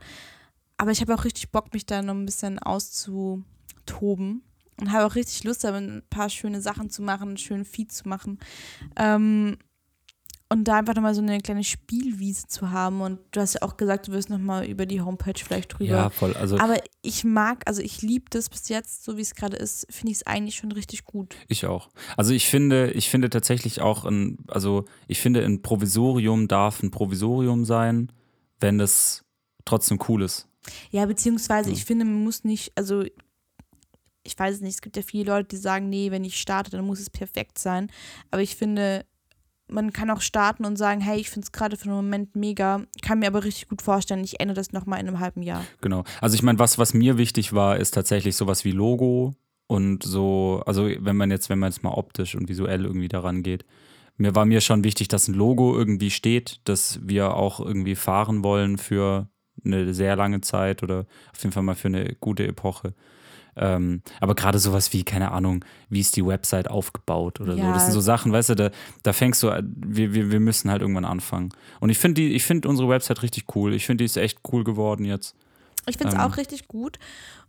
Aber 0.77 0.91
ich 0.91 0.99
habe 1.01 1.13
auch 1.13 1.23
richtig 1.23 1.51
Bock, 1.51 1.73
mich 1.73 1.85
da 1.85 2.01
noch 2.01 2.15
ein 2.15 2.25
bisschen 2.25 2.59
auszutoben. 2.59 3.45
Und 4.79 4.91
habe 4.91 5.05
auch 5.05 5.15
richtig 5.15 5.43
Lust, 5.43 5.63
da 5.63 5.73
ein 5.75 6.01
paar 6.09 6.29
schöne 6.29 6.59
Sachen 6.59 6.89
zu 6.89 7.01
machen, 7.03 7.29
einen 7.29 7.37
schönen 7.37 7.65
Feed 7.65 7.91
zu 7.91 8.09
machen. 8.09 8.39
Ähm, 8.95 9.57
und 10.51 10.65
da 10.65 10.77
einfach 10.79 10.95
nochmal 10.95 11.15
so 11.15 11.21
eine 11.21 11.39
kleine 11.39 11.63
Spielwiese 11.63 12.45
zu 12.47 12.71
haben. 12.71 12.99
Und 12.99 13.19
du 13.31 13.39
hast 13.39 13.53
ja 13.53 13.61
auch 13.61 13.77
gesagt, 13.77 14.09
du 14.09 14.11
wirst 14.11 14.29
nochmal 14.29 14.65
über 14.65 14.85
die 14.85 14.99
Homepage 14.99 15.33
vielleicht 15.41 15.73
drüber 15.79 15.85
Ja, 15.91 16.09
voll. 16.09 16.33
Also 16.33 16.59
aber 16.59 16.77
ich 17.01 17.23
mag, 17.23 17.63
also 17.65 17.81
ich 17.81 18.01
liebe 18.01 18.25
das 18.29 18.49
bis 18.49 18.67
jetzt, 18.67 19.05
so 19.05 19.15
wie 19.15 19.21
es 19.21 19.33
gerade 19.33 19.55
ist, 19.55 19.87
finde 19.89 20.11
ich 20.11 20.17
es 20.17 20.27
eigentlich 20.27 20.55
schon 20.55 20.73
richtig 20.73 21.05
gut. 21.05 21.35
Ich 21.47 21.65
auch. 21.65 21.89
Also 22.17 22.33
ich 22.33 22.47
finde, 22.47 22.91
ich 22.91 23.09
finde 23.09 23.29
tatsächlich 23.29 23.79
auch 23.79 24.03
ein, 24.03 24.39
also 24.47 24.83
ich 25.07 25.21
finde, 25.21 25.41
ein 25.45 25.61
Provisorium 25.61 26.49
darf 26.49 26.83
ein 26.83 26.91
Provisorium 26.91 27.63
sein, 27.63 28.11
wenn 28.59 28.81
es 28.81 29.23
trotzdem 29.63 29.99
cool 30.09 30.21
ist. 30.21 30.49
Ja, 30.91 31.05
beziehungsweise 31.05 31.69
Ja. 31.69 31.75
ich 31.75 31.85
finde, 31.85 32.03
man 32.03 32.23
muss 32.25 32.43
nicht, 32.43 32.73
also 32.75 33.05
ich 34.23 34.37
weiß 34.37 34.55
es 34.55 34.61
nicht, 34.61 34.75
es 34.75 34.81
gibt 34.81 34.97
ja 34.97 35.01
viele 35.01 35.31
Leute, 35.31 35.47
die 35.47 35.57
sagen, 35.57 35.87
nee, 35.89 36.11
wenn 36.11 36.25
ich 36.25 36.37
starte, 36.37 36.71
dann 36.71 36.85
muss 36.85 36.99
es 36.99 37.09
perfekt 37.09 37.57
sein. 37.57 37.89
Aber 38.29 38.41
ich 38.41 38.55
finde, 38.57 39.05
man 39.71 39.93
kann 39.93 40.09
auch 40.09 40.21
starten 40.21 40.65
und 40.65 40.77
sagen, 40.77 41.01
hey, 41.01 41.19
ich 41.19 41.29
finde 41.29 41.45
es 41.45 41.51
gerade 41.51 41.77
für 41.77 41.85
den 41.85 41.93
Moment 41.93 42.35
mega, 42.35 42.81
kann 43.01 43.19
mir 43.19 43.27
aber 43.27 43.43
richtig 43.43 43.69
gut 43.69 43.81
vorstellen, 43.81 44.23
ich 44.23 44.39
ändere 44.39 44.55
das 44.55 44.71
nochmal 44.71 44.99
in 44.99 45.07
einem 45.07 45.19
halben 45.19 45.41
Jahr. 45.41 45.63
Genau. 45.81 46.03
Also 46.19 46.35
ich 46.35 46.43
meine, 46.43 46.59
was, 46.59 46.77
was 46.77 46.93
mir 46.93 47.17
wichtig 47.17 47.53
war, 47.53 47.77
ist 47.77 47.93
tatsächlich 47.93 48.35
sowas 48.35 48.65
wie 48.65 48.71
Logo 48.71 49.35
und 49.67 50.03
so, 50.03 50.61
also 50.65 50.89
wenn 50.99 51.15
man 51.15 51.31
jetzt, 51.31 51.49
wenn 51.49 51.59
man 51.59 51.71
jetzt 51.71 51.83
mal 51.83 51.93
optisch 51.93 52.35
und 52.35 52.49
visuell 52.49 52.85
irgendwie 52.85 53.07
daran 53.07 53.43
geht. 53.43 53.65
Mir 54.17 54.35
war 54.35 54.45
mir 54.45 54.61
schon 54.61 54.83
wichtig, 54.83 55.07
dass 55.07 55.27
ein 55.27 55.33
Logo 55.33 55.75
irgendwie 55.75 56.11
steht, 56.11 56.59
dass 56.65 56.99
wir 57.01 57.35
auch 57.35 57.59
irgendwie 57.59 57.95
fahren 57.95 58.43
wollen 58.43 58.77
für 58.77 59.29
eine 59.65 59.93
sehr 59.93 60.15
lange 60.15 60.41
Zeit 60.41 60.83
oder 60.83 61.05
auf 61.33 61.41
jeden 61.41 61.53
Fall 61.53 61.63
mal 61.63 61.75
für 61.75 61.87
eine 61.87 62.15
gute 62.19 62.45
Epoche. 62.45 62.93
Ähm, 63.55 64.01
aber 64.19 64.35
gerade 64.35 64.59
sowas 64.59 64.93
wie, 64.93 65.03
keine 65.03 65.31
Ahnung, 65.31 65.65
wie 65.89 65.99
ist 65.99 66.15
die 66.15 66.25
Website 66.25 66.69
aufgebaut 66.69 67.41
oder 67.41 67.53
so. 67.53 67.59
Ja. 67.61 67.73
Das 67.73 67.83
sind 67.83 67.93
so 67.93 68.01
Sachen, 68.01 68.31
weißt 68.31 68.49
du, 68.49 68.55
da, 68.55 68.71
da 69.03 69.13
fängst 69.13 69.43
du, 69.43 69.47
wir, 69.63 70.13
wir, 70.13 70.31
wir 70.31 70.39
müssen 70.39 70.71
halt 70.71 70.81
irgendwann 70.81 71.05
anfangen. 71.05 71.49
Und 71.79 71.89
ich 71.89 71.97
finde 71.97 72.21
ich 72.21 72.43
finde 72.43 72.69
unsere 72.69 72.87
Website 72.89 73.23
richtig 73.23 73.55
cool. 73.55 73.73
Ich 73.73 73.85
finde, 73.85 74.03
die 74.03 74.05
ist 74.05 74.17
echt 74.17 74.39
cool 74.51 74.63
geworden 74.63 75.05
jetzt. 75.05 75.35
Ich 75.87 75.97
finde 75.97 76.15
es 76.15 76.15
Ähm. 76.15 76.21
auch 76.21 76.37
richtig 76.37 76.67
gut. 76.67 76.97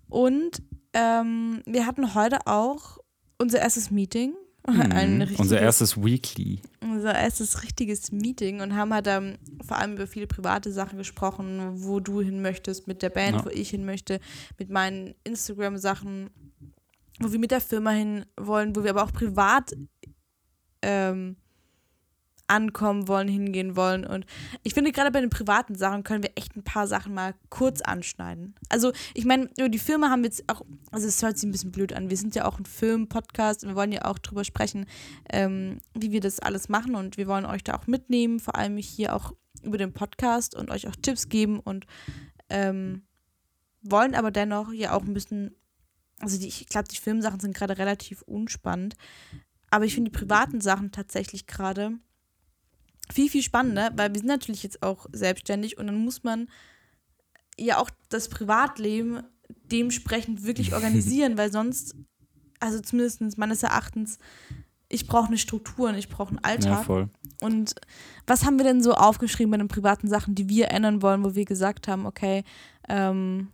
Und 0.09 0.63
ähm, 0.93 1.63
wir 1.67 1.87
hatten 1.87 2.15
heute 2.15 2.47
auch 2.47 2.99
unser 3.39 3.61
erstes 3.61 3.91
Meeting. 3.91 4.35
Ein 4.64 5.19
Mhm. 5.19 5.35
Unser 5.38 5.61
erstes 5.61 5.97
Weekly. 5.97 6.61
unser 6.81 7.14
erstes 7.14 7.62
richtiges 7.64 8.12
Meeting 8.12 8.61
und 8.61 8.76
haben 8.76 8.94
halt 8.94 9.06
ähm, 9.09 9.37
vor 9.67 9.76
allem 9.79 9.94
über 9.94 10.06
viele 10.06 10.26
private 10.29 10.70
Sachen 10.73 10.99
gesprochen, 10.99 11.82
wo 11.85 11.99
du 11.99 12.20
hin 12.20 12.43
möchtest 12.43 12.87
mit 12.87 13.03
der 13.03 13.11
Band, 13.11 13.38
Ja. 13.38 13.44
wo 13.44 13.49
ich 13.49 13.70
hin 13.70 13.85
möchte, 13.85 14.20
mit 14.59 14.70
meinen 14.70 15.14
Instagram-Sachen, 15.25 16.31
wo 17.19 17.32
wir 17.32 17.38
mit 17.41 17.50
der 17.50 17.61
Firma 17.61 17.91
hin 17.91 18.25
wollen, 18.41 18.76
wo 18.76 18.85
wir 18.85 18.91
aber 18.91 19.03
auch 19.03 19.12
privat 19.12 19.73
ähm, 20.82 21.37
ankommen 22.53 23.09
wollen, 23.09 23.29
hingehen 23.29 23.77
wollen. 23.77 24.05
Und 24.05 24.27
ich 24.63 24.75
finde, 24.75 24.93
gerade 24.93 25.11
bei 25.11 25.21
den 25.21 25.31
privaten 25.31 25.75
Sachen 25.75 26.05
können 26.05 26.23
wir 26.23 26.33
echt 26.35 26.55
ein 26.55 26.63
paar 26.63 26.87
Sachen 26.87 27.15
mal 27.15 27.35
kurz 27.49 27.81
anschneiden. 27.81 28.55
Also, 28.69 28.93
ich 29.15 29.25
meine, 29.25 29.49
über 29.59 29.71
die 29.71 29.79
Firma 29.79 30.11
haben 30.11 30.23
wir 30.23 30.29
jetzt 30.29 30.45
auch, 30.49 30.63
also 30.91 31.09
es 31.09 31.23
hört 31.23 31.39
sich 31.39 31.49
ein 31.49 31.53
bisschen 31.53 31.73
blöd 31.73 31.95
an. 31.95 32.11
Wir 32.11 32.17
sind 32.17 32.35
ja 32.35 32.45
auch 32.45 32.59
ein 32.59 32.67
Film-Podcast 32.67 33.65
und 33.65 33.71
wir 33.71 33.77
wollen 33.77 33.93
ja 33.93 34.05
auch 34.05 34.19
drüber 34.19 34.45
sprechen, 34.45 34.87
ähm, 35.31 35.79
wie 35.95 36.13
wir 36.13 36.21
das 36.21 36.41
alles 36.41 36.69
machen. 36.69 36.95
Und 36.95 37.17
wir 37.17 37.27
wollen 37.27 37.47
euch 37.47 37.65
da 37.65 37.75
auch 37.75 37.87
mitnehmen, 37.87 38.39
vor 38.39 38.57
allem 38.57 38.77
hier 38.77 39.17
auch 39.17 39.33
über 39.63 39.79
den 39.79 39.95
Podcast 39.95 40.55
und 40.55 40.71
euch 40.71 40.87
auch 40.89 40.97
Tipps 40.97 41.29
geben 41.29 41.59
und 41.59 41.87
ähm, 42.51 43.03
wollen 43.81 44.15
aber 44.15 44.31
dennoch 44.31 44.73
ja 44.73 44.93
auch 44.93 45.03
ein 45.03 45.15
bisschen, 45.15 45.56
also 46.21 46.39
die, 46.39 46.49
ich 46.49 46.67
glaube, 46.67 46.89
die 46.89 46.97
Filmsachen 46.97 47.41
sind 47.41 47.56
gerade 47.56 47.79
relativ 47.79 48.23
unspannend. 48.23 48.94
Aber 49.71 49.87
ich 49.87 49.94
finde 49.94 50.11
die 50.11 50.19
privaten 50.19 50.61
Sachen 50.61 50.93
tatsächlich 50.93 51.47
gerade 51.47 51.99
viel, 53.13 53.29
viel 53.31 53.43
spannender, 53.43 53.91
weil 53.97 54.13
wir 54.13 54.19
sind 54.19 54.29
natürlich 54.29 54.63
jetzt 54.63 54.83
auch 54.83 55.07
selbstständig 55.13 55.79
und 55.79 55.87
dann 55.87 55.97
muss 55.97 56.23
man 56.25 56.49
ja 57.59 57.79
auch 57.79 57.91
das 58.09 58.29
Privatleben 58.29 59.23
dementsprechend 59.71 60.45
wirklich 60.45 60.73
organisieren, 60.75 61.37
weil 61.37 61.53
sonst, 61.53 61.95
also 62.61 62.81
zumindest 62.81 63.39
meines 63.39 63.63
Erachtens, 63.63 64.19
ich 64.89 65.07
brauche 65.07 65.29
eine 65.29 65.39
Struktur 65.39 65.89
und 65.91 65.95
ich 65.97 66.09
brauche 66.09 66.31
einen 66.31 66.39
Ja, 66.45 66.51
Alltag. 66.51 66.85
voll. 66.87 67.09
und 67.41 67.75
was 68.27 68.45
haben 68.45 68.59
wir 68.59 68.65
denn 68.65 68.83
so 68.83 68.93
aufgeschrieben 68.95 69.51
bei 69.51 69.57
den 69.59 69.69
privaten 69.69 70.07
Sachen, 70.09 70.35
die 70.35 70.49
wir 70.49 70.71
ändern 70.71 71.01
wollen, 71.03 71.25
wo 71.25 71.35
wir 71.35 71.45
gesagt 71.45 71.89
haben, 71.89 72.05
okay, 72.07 72.45
ähm, 72.89 73.49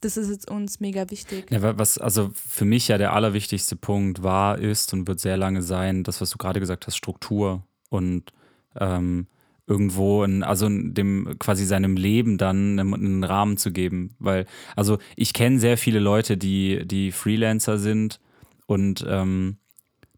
das 0.00 0.16
ist 0.18 0.28
jetzt 0.28 0.50
uns 0.50 0.80
mega 0.80 1.10
wichtig. 1.10 1.50
Ja, 1.50 1.62
wa- 1.62 1.74
was 1.78 1.98
also 1.98 2.30
für 2.34 2.64
mich 2.66 2.88
ja 2.88 2.98
der 2.98 3.14
allerwichtigste 3.14 3.74
Punkt 3.74 4.22
war, 4.22 4.58
ist 4.58 4.92
und 4.92 5.08
wird 5.08 5.18
sehr 5.18 5.36
lange 5.36 5.62
sein, 5.62 6.04
das, 6.04 6.20
was 6.20 6.30
du 6.30 6.38
gerade 6.38 6.60
gesagt 6.60 6.86
hast, 6.86 6.96
Struktur 6.96 7.66
und 7.94 8.32
ähm, 8.78 9.26
irgendwo 9.66 10.24
in, 10.24 10.42
also 10.42 10.66
in 10.66 10.94
dem 10.94 11.38
quasi 11.38 11.64
seinem 11.64 11.96
Leben 11.96 12.36
dann 12.36 12.78
einen, 12.78 13.24
Rahmen 13.24 13.56
zu 13.56 13.72
geben. 13.72 14.14
Weil, 14.18 14.46
also 14.76 14.98
ich 15.16 15.32
kenne 15.32 15.58
sehr 15.58 15.78
viele 15.78 16.00
Leute, 16.00 16.36
die, 16.36 16.86
die 16.86 17.12
Freelancer 17.12 17.78
sind 17.78 18.20
und 18.66 19.04
ähm, 19.08 19.56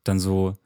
dann 0.02 0.18
so, 0.18 0.56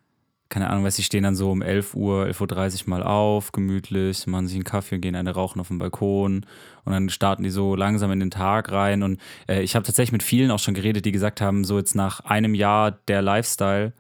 keine 0.49 0.71
Ahnung, 0.71 0.85
weiß 0.85 0.97
sie 0.97 1.03
stehen 1.03 1.23
dann 1.23 1.37
so 1.37 1.51
um 1.51 1.63
11 1.63 1.95
Uhr, 1.95 2.25
11.30 2.25 2.83
Uhr 2.83 2.91
mal 2.91 3.03
auf, 3.03 3.53
gemütlich, 3.53 4.27
machen 4.27 4.49
sich 4.49 4.57
einen 4.57 4.65
Kaffee, 4.65 4.99
gehen 4.99 5.15
eine 5.15 5.35
rauchen 5.35 5.61
auf 5.61 5.69
dem 5.69 5.79
Balkon 5.79 6.47
und 6.85 6.93
dann 6.93 7.11
starten 7.11 7.43
die 7.43 7.51
so 7.51 7.77
langsam 7.77 8.11
in 8.13 8.21
den 8.21 8.31
Tag 8.31 8.73
rein. 8.73 9.03
Und 9.03 9.21
äh, 9.47 9.63
ich 9.63 9.77
habe 9.77 9.85
tatsächlich 9.85 10.13
mit 10.13 10.23
vielen 10.23 10.51
auch 10.51 10.59
schon 10.59 10.75
geredet, 10.75 11.05
die 11.05 11.13
gesagt 11.13 11.43
haben, 11.43 11.65
so 11.65 11.77
jetzt 11.79 11.95
nach 11.95 12.21
einem 12.21 12.55
Jahr 12.55 12.93
der 12.93 13.21
Lifestyle, 13.21 13.93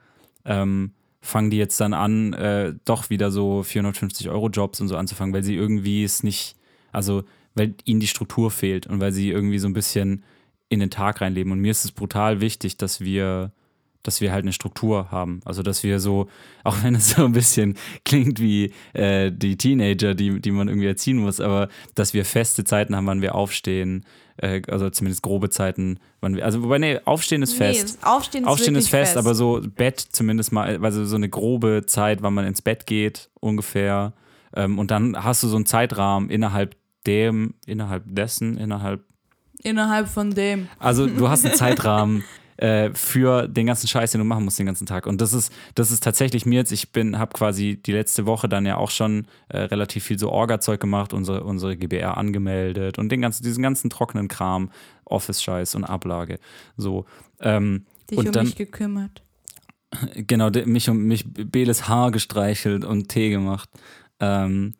ähm, 0.46 0.92
fangen 1.20 1.50
die 1.50 1.58
jetzt 1.58 1.80
dann 1.80 1.92
an, 1.94 2.32
äh, 2.32 2.74
doch 2.84 3.10
wieder 3.10 3.30
so 3.30 3.62
450 3.62 4.28
Euro 4.30 4.48
Jobs 4.48 4.80
und 4.80 4.88
so 4.88 4.96
anzufangen, 4.96 5.34
weil 5.34 5.42
sie 5.42 5.54
irgendwie 5.54 6.04
es 6.04 6.22
nicht, 6.22 6.56
Also, 6.92 7.24
weil 7.54 7.74
ihnen 7.84 8.00
die 8.00 8.06
Struktur 8.06 8.50
fehlt 8.50 8.86
und 8.86 9.00
weil 9.00 9.12
sie 9.12 9.30
irgendwie 9.30 9.58
so 9.58 9.68
ein 9.68 9.72
bisschen 9.74 10.24
in 10.68 10.80
den 10.80 10.90
Tag 10.90 11.20
reinleben. 11.20 11.52
Und 11.52 11.60
mir 11.60 11.72
ist 11.72 11.84
es 11.84 11.92
brutal 11.92 12.40
wichtig, 12.40 12.76
dass 12.76 13.00
wir, 13.00 13.52
dass 14.02 14.20
wir 14.20 14.32
halt 14.32 14.44
eine 14.44 14.52
Struktur 14.52 15.10
haben. 15.10 15.40
Also, 15.44 15.62
dass 15.62 15.82
wir 15.82 16.00
so, 16.00 16.28
auch 16.64 16.82
wenn 16.82 16.94
es 16.94 17.10
so 17.10 17.24
ein 17.24 17.32
bisschen 17.32 17.76
klingt 18.04 18.40
wie 18.40 18.72
äh, 18.94 19.30
die 19.32 19.56
Teenager, 19.56 20.14
die, 20.14 20.40
die 20.40 20.50
man 20.50 20.68
irgendwie 20.68 20.86
erziehen 20.88 21.18
muss, 21.18 21.40
aber 21.40 21.68
dass 21.94 22.14
wir 22.14 22.24
feste 22.24 22.64
Zeiten 22.64 22.96
haben, 22.96 23.06
wann 23.06 23.22
wir 23.22 23.34
aufstehen, 23.34 24.04
äh, 24.42 24.62
also 24.68 24.90
zumindest 24.90 25.22
grobe 25.22 25.50
Zeiten, 25.50 25.98
wann 26.20 26.34
wir, 26.36 26.44
also 26.44 26.62
wobei, 26.62 26.78
nee, 26.78 26.98
aufstehen 27.04 27.42
ist 27.42 27.52
Nee, 27.58 27.72
fest. 27.72 27.98
das 28.00 28.04
Aufstehen 28.04 28.44
ist, 28.44 28.48
Aufstehen 28.48 28.74
ist 28.76 28.92
wirklich 28.92 29.06
fest, 29.08 29.16
aber 29.16 29.34
so 29.34 29.60
Bett 29.62 30.00
zumindest 30.00 30.52
mal, 30.52 30.78
also 30.82 31.04
so 31.04 31.16
eine 31.16 31.28
grobe 31.28 31.84
Zeit, 31.86 32.22
wann 32.22 32.34
man 32.34 32.46
ins 32.46 32.62
Bett 32.62 32.86
geht, 32.86 33.30
ungefähr. 33.40 34.12
Ähm, 34.54 34.78
und 34.78 34.90
dann 34.90 35.22
hast 35.22 35.42
du 35.42 35.48
so 35.48 35.56
einen 35.56 35.66
Zeitrahmen 35.66 36.30
innerhalb 36.30 36.74
dem, 37.06 37.54
innerhalb 37.66 38.04
dessen, 38.06 38.56
innerhalb, 38.56 39.04
Innerhalb 39.62 40.08
von 40.08 40.30
dem. 40.30 40.68
also 40.78 41.06
du 41.06 41.28
hast 41.28 41.44
einen 41.44 41.54
Zeitrahmen 41.56 42.24
äh, 42.60 42.92
für 42.92 43.48
den 43.48 43.66
ganzen 43.66 43.88
Scheiß, 43.88 44.12
den 44.12 44.18
du 44.18 44.24
machen 44.26 44.44
musst 44.44 44.58
den 44.58 44.66
ganzen 44.66 44.86
Tag. 44.86 45.06
Und 45.06 45.22
das 45.22 45.32
ist, 45.32 45.50
das 45.74 45.90
ist 45.90 46.02
tatsächlich 46.02 46.44
mir 46.44 46.56
jetzt, 46.56 46.72
ich 46.72 46.92
bin, 46.92 47.18
habe 47.18 47.32
quasi 47.32 47.80
die 47.84 47.92
letzte 47.92 48.26
Woche 48.26 48.50
dann 48.50 48.66
ja 48.66 48.76
auch 48.76 48.90
schon 48.90 49.26
äh, 49.48 49.60
relativ 49.60 50.04
viel 50.04 50.18
so 50.18 50.30
Orga-Zeug 50.30 50.78
gemacht, 50.78 51.14
unsere, 51.14 51.42
unsere 51.44 51.78
GBR 51.78 52.18
angemeldet 52.18 52.98
und 52.98 53.10
den 53.10 53.22
ganzen, 53.22 53.44
diesen 53.44 53.62
ganzen 53.62 53.88
trockenen 53.88 54.28
Kram, 54.28 54.70
Office-Scheiß 55.06 55.74
und 55.74 55.84
Ablage. 55.84 56.38
So. 56.76 57.06
Ähm, 57.40 57.86
Dich 58.10 58.18
und 58.18 58.26
um 58.26 58.32
dann, 58.32 58.46
mich 58.46 58.56
gekümmert. 58.56 59.22
Genau, 60.14 60.50
mich 60.50 60.88
um 60.88 60.98
mich 61.06 61.24
Beles 61.26 61.88
Haar 61.88 62.12
gestreichelt 62.12 62.84
und 62.84 63.08
Tee 63.08 63.30
gemacht. 63.30 63.68
Ähm, 64.20 64.74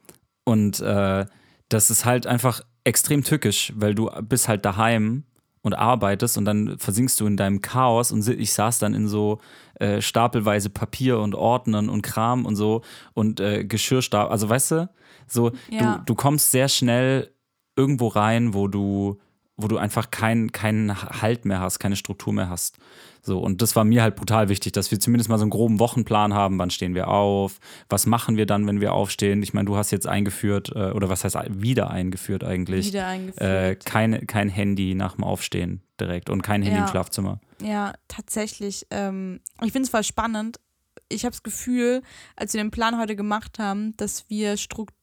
und 0.45 0.81
äh, 0.81 1.27
das 1.69 1.91
ist 1.91 2.05
halt 2.05 2.27
einfach 2.27 2.61
extrem 2.85 3.25
tückisch, 3.25 3.73
weil 3.75 3.95
du 3.95 4.09
bist 4.23 4.49
halt 4.49 4.65
daheim 4.65 5.25
und 5.63 5.75
arbeitest 5.75 6.39
und 6.39 6.45
dann 6.45 6.79
versinkst 6.79 7.21
du 7.21 7.27
in 7.27 7.37
deinem 7.37 7.61
Chaos 7.61 8.13
und 8.13 8.27
ich 8.29 8.53
saß 8.53 8.79
dann 8.79 8.95
in 8.95 9.09
so 9.09 9.41
äh, 9.75 10.01
stapelweise 10.01 10.71
Papier 10.71 11.19
und 11.21 11.35
Ordnern 11.35 11.89
und 11.89 12.03
Kram 12.03 12.47
und 12.47 12.57
so 12.57 12.83
und 13.13 13.41
äh, 13.41 13.65
Geschirrstab, 13.65 14.31
also 14.31 14.49
weißt 14.49 14.71
du, 14.73 14.91
so 15.27 15.53
Ja. 15.69 15.97
du, 15.99 16.05
du 16.07 16.15
kommst 16.15 16.51
sehr 16.51 16.69
schnell 16.69 17.31
irgendwo 17.77 18.09
rein, 18.09 18.55
wo 18.55 18.69
du 18.69 19.19
wo 19.63 19.69
du 19.69 19.79
einfach 19.79 20.11
keinen 20.11 20.53
keinen 20.53 20.95
Halt 21.23 21.45
mehr 21.45 21.61
hast, 21.61 21.79
keine 21.79 21.97
Struktur 21.97 22.33
mehr 22.33 22.49
hast. 22.51 22.77
So, 23.23 23.39
und 23.39 23.61
das 23.61 23.77
war 23.77 23.85
mir 23.85 24.03
halt 24.03 24.17
brutal 24.17 24.49
wichtig, 24.49 24.73
dass 24.73 24.91
wir 24.91 24.99
zumindest 24.99 25.29
mal 25.29 25.37
so 25.39 25.43
einen 25.45 25.51
groben 25.51 25.79
Wochenplan 25.79 26.33
haben, 26.33 26.59
wann 26.59 26.71
stehen 26.71 26.95
wir 26.95 27.09
auf, 27.09 27.59
was 27.91 28.07
machen 28.07 28.37
wir 28.39 28.47
dann, 28.47 28.67
wenn 28.67 28.81
wir 28.81 28.93
aufstehen. 28.95 29.43
Ich 29.43 29.53
meine, 29.53 29.67
du 29.67 29.77
hast 29.77 29.91
jetzt 29.91 30.07
eingeführt, 30.07 30.71
äh, 30.75 30.91
oder 30.93 31.09
was 31.11 31.25
heißt 31.25 31.37
wieder 31.51 31.91
eingeführt 31.91 32.45
eigentlich, 32.45 32.87
Wieder 32.87 33.07
eingeführt. 33.07 33.43
äh, 33.43 33.77
keine, 33.77 34.25
kein 34.25 34.49
Handy 34.49 34.95
nach 34.95 35.17
dem 35.17 35.25
Aufstehen 35.25 35.83
direkt 36.01 36.31
und 36.31 36.41
kein 36.43 36.63
Handy 36.63 36.79
Ja. 36.79 36.85
im 36.85 36.89
Schlafzimmer. 36.91 37.41
Ja, 37.63 37.93
tatsächlich. 38.09 38.87
Ähm, 38.91 39.41
ich 39.63 39.73
finde 39.73 39.85
es 39.85 39.91
voll 39.91 40.05
spannend. 40.05 40.59
Ich 41.11 41.25
habe 41.25 41.33
das 41.33 41.43
Gefühl, 41.43 42.03
als 42.37 42.55
wir 42.55 42.63
den 42.63 42.71
Plan 42.71 42.99
heute 42.99 43.17
gemacht 43.17 43.59
haben, 43.59 43.97
dass 43.99 44.31
wir 44.31 44.57
strukt 44.57 44.95
m- 44.95 45.00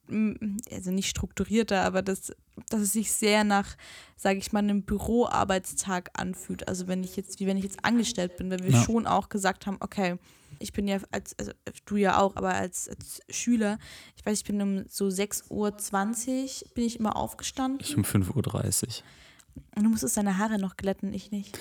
also 0.72 0.92
nicht 0.92 1.10
strukturierter, 1.10 1.82
aber 1.84 2.02
dass, 2.02 2.32
dass 2.70 2.82
es 2.82 2.94
sich 2.94 3.12
sehr 3.12 3.44
nach, 3.44 3.76
sage 4.16 4.40
ich 4.40 4.52
mal, 4.54 4.60
einem 4.60 4.84
Büroarbeitstag 4.84 6.10
anfühlt. 6.14 6.68
Also 6.68 6.88
wenn 6.88 7.04
ich 7.04 7.16
jetzt, 7.16 7.40
wie 7.40 7.48
wenn 7.48 7.58
ich 7.58 7.64
jetzt 7.64 7.84
angestellt 7.84 8.38
bin, 8.38 8.50
weil 8.50 8.64
wir 8.64 8.72
Ja. 8.72 8.84
schon 8.84 9.06
auch 9.08 9.30
gesagt 9.30 9.66
haben, 9.68 9.78
okay, 9.80 10.18
ich 10.60 10.74
bin 10.74 10.88
ja 10.88 10.98
als, 11.12 11.38
also 11.38 11.52
du 11.86 11.98
ja 11.98 12.20
auch, 12.20 12.36
aber 12.36 12.54
als, 12.56 12.90
als 12.90 13.22
Schüler, 13.30 13.78
ich 14.16 14.26
weiß, 14.26 14.40
ich 14.40 14.44
bin 14.46 14.62
um 14.62 14.86
so 14.88 15.06
6.20 15.08 15.50
Uhr 15.52 15.72
bin 16.74 16.86
ich 16.86 17.00
immer 17.00 17.16
aufgestanden 17.16 17.80
Ich 17.82 17.96
um 17.96 18.04
5.30 18.04 18.34
Uhr. 18.36 19.04
und 19.76 19.84
du 19.84 19.90
musstest 19.90 20.18
deine 20.18 20.38
Haare 20.38 20.58
noch 20.58 20.78
glätten, 20.78 21.14
ich 21.14 21.32
nicht. 21.32 21.60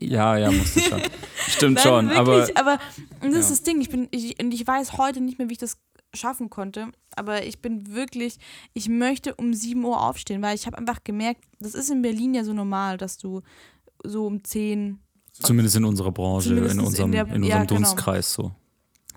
Ja, 0.00 0.36
ja, 0.36 0.50
musste 0.50 0.80
schon. 0.80 1.00
Stimmt 1.48 1.76
Nein, 1.76 1.82
schon, 1.84 2.10
aber 2.10 2.36
wirklich, 2.38 2.56
aber 2.58 2.78
und 3.20 3.32
das 3.32 3.40
ist 3.40 3.44
Ja. 3.44 3.50
das 3.50 3.62
Ding. 3.62 3.80
Ich 3.80 3.88
bin, 3.88 4.08
ich, 4.10 4.38
und 4.42 4.52
ich 4.52 4.66
weiß 4.66 4.98
heute 4.98 5.20
nicht 5.20 5.38
mehr, 5.38 5.48
wie 5.48 5.52
ich 5.52 5.58
das 5.58 5.78
schaffen 6.14 6.50
konnte. 6.50 6.88
Aber 7.16 7.44
ich 7.46 7.60
bin 7.60 7.92
wirklich, 7.94 8.38
ich 8.72 8.88
möchte 8.88 9.34
um 9.34 9.52
7 9.54 9.84
Uhr 9.84 10.00
aufstehen, 10.02 10.42
weil 10.42 10.54
ich 10.54 10.66
habe 10.66 10.78
einfach 10.78 11.04
gemerkt, 11.04 11.42
das 11.60 11.74
ist 11.74 11.90
in 11.90 12.02
Berlin 12.02 12.34
ja 12.34 12.44
so 12.44 12.52
normal, 12.52 12.96
dass 12.96 13.18
du 13.18 13.42
so 14.04 14.26
um 14.26 14.42
10, 14.42 14.98
zumindest 15.32 15.76
in 15.76 15.84
unserer 15.84 16.12
Branche, 16.12 16.54
in 16.54 16.64
in 16.64 16.80
unserem, 16.80 17.12
der- 17.12 17.22
in 17.22 17.32
unserem 17.34 17.44
ja, 17.44 17.64
genau. 17.64 17.80
Dunstkreis 17.80 18.32
so. 18.32 18.52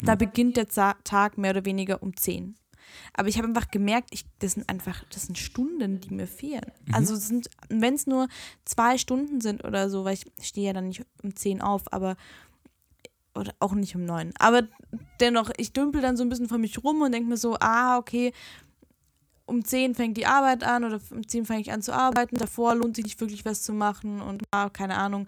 da 0.03 0.15
beginnt 0.15 0.57
der 0.57 0.67
Tag 0.67 1.37
mehr 1.37 1.51
oder 1.51 1.65
weniger 1.65 2.01
um 2.03 2.15
10. 2.15 2.55
Aber 3.13 3.27
ich 3.27 3.37
habe 3.37 3.47
einfach 3.47 3.69
gemerkt, 3.69 4.09
ich, 4.13 4.23
das 4.39 4.53
sind 4.53 4.69
einfach, 4.69 5.03
das 5.11 5.23
sind 5.25 5.37
Stunden, 5.37 5.99
die 5.99 6.13
mir 6.13 6.25
fehlen. 6.27 6.71
Mhm. 6.85 6.93
Also 6.93 7.15
sind, 7.15 7.49
wenn 7.69 7.95
es 7.95 8.07
nur 8.07 8.27
zwei 8.63 8.97
Stunden 8.97 9.41
sind 9.41 9.65
oder 9.65 9.89
so, 9.89 10.05
weil 10.05 10.13
ich 10.13 10.25
stehe 10.41 10.67
ja 10.67 10.73
dann 10.73 10.87
nicht 10.87 11.03
um 11.21 11.35
10 11.35 11.61
auf, 11.61 11.91
aber 11.91 12.15
oder 13.37 13.53
auch 13.59 13.73
nicht 13.73 13.95
um 13.95 14.05
9. 14.05 14.33
Aber 14.39 14.63
dennoch, 15.19 15.49
ich 15.57 15.73
dümpel 15.73 16.01
dann 16.01 16.17
so 16.17 16.23
ein 16.23 16.29
bisschen 16.29 16.49
vor 16.49 16.57
mich 16.57 16.83
rum 16.83 17.01
und 17.01 17.11
denke 17.11 17.29
mir 17.29 17.37
so, 17.37 17.57
ah, 17.59 17.97
okay, 17.97 18.33
um 19.45 19.63
10 19.63 19.95
fängt 19.95 20.17
die 20.17 20.25
Arbeit 20.25 20.63
an 20.63 20.83
oder 20.83 20.99
um 21.11 21.27
10 21.27 21.45
fange 21.45 21.61
ich 21.61 21.71
an 21.71 21.81
zu 21.81 21.93
arbeiten. 21.93 22.37
Davor 22.37 22.75
lohnt 22.75 22.95
sich 22.95 23.05
nicht 23.05 23.19
wirklich 23.21 23.45
was 23.45 23.63
zu 23.63 23.73
machen 23.73 24.21
und 24.21 24.43
ah, 24.51 24.69
keine 24.69 24.97
Ahnung. 24.97 25.27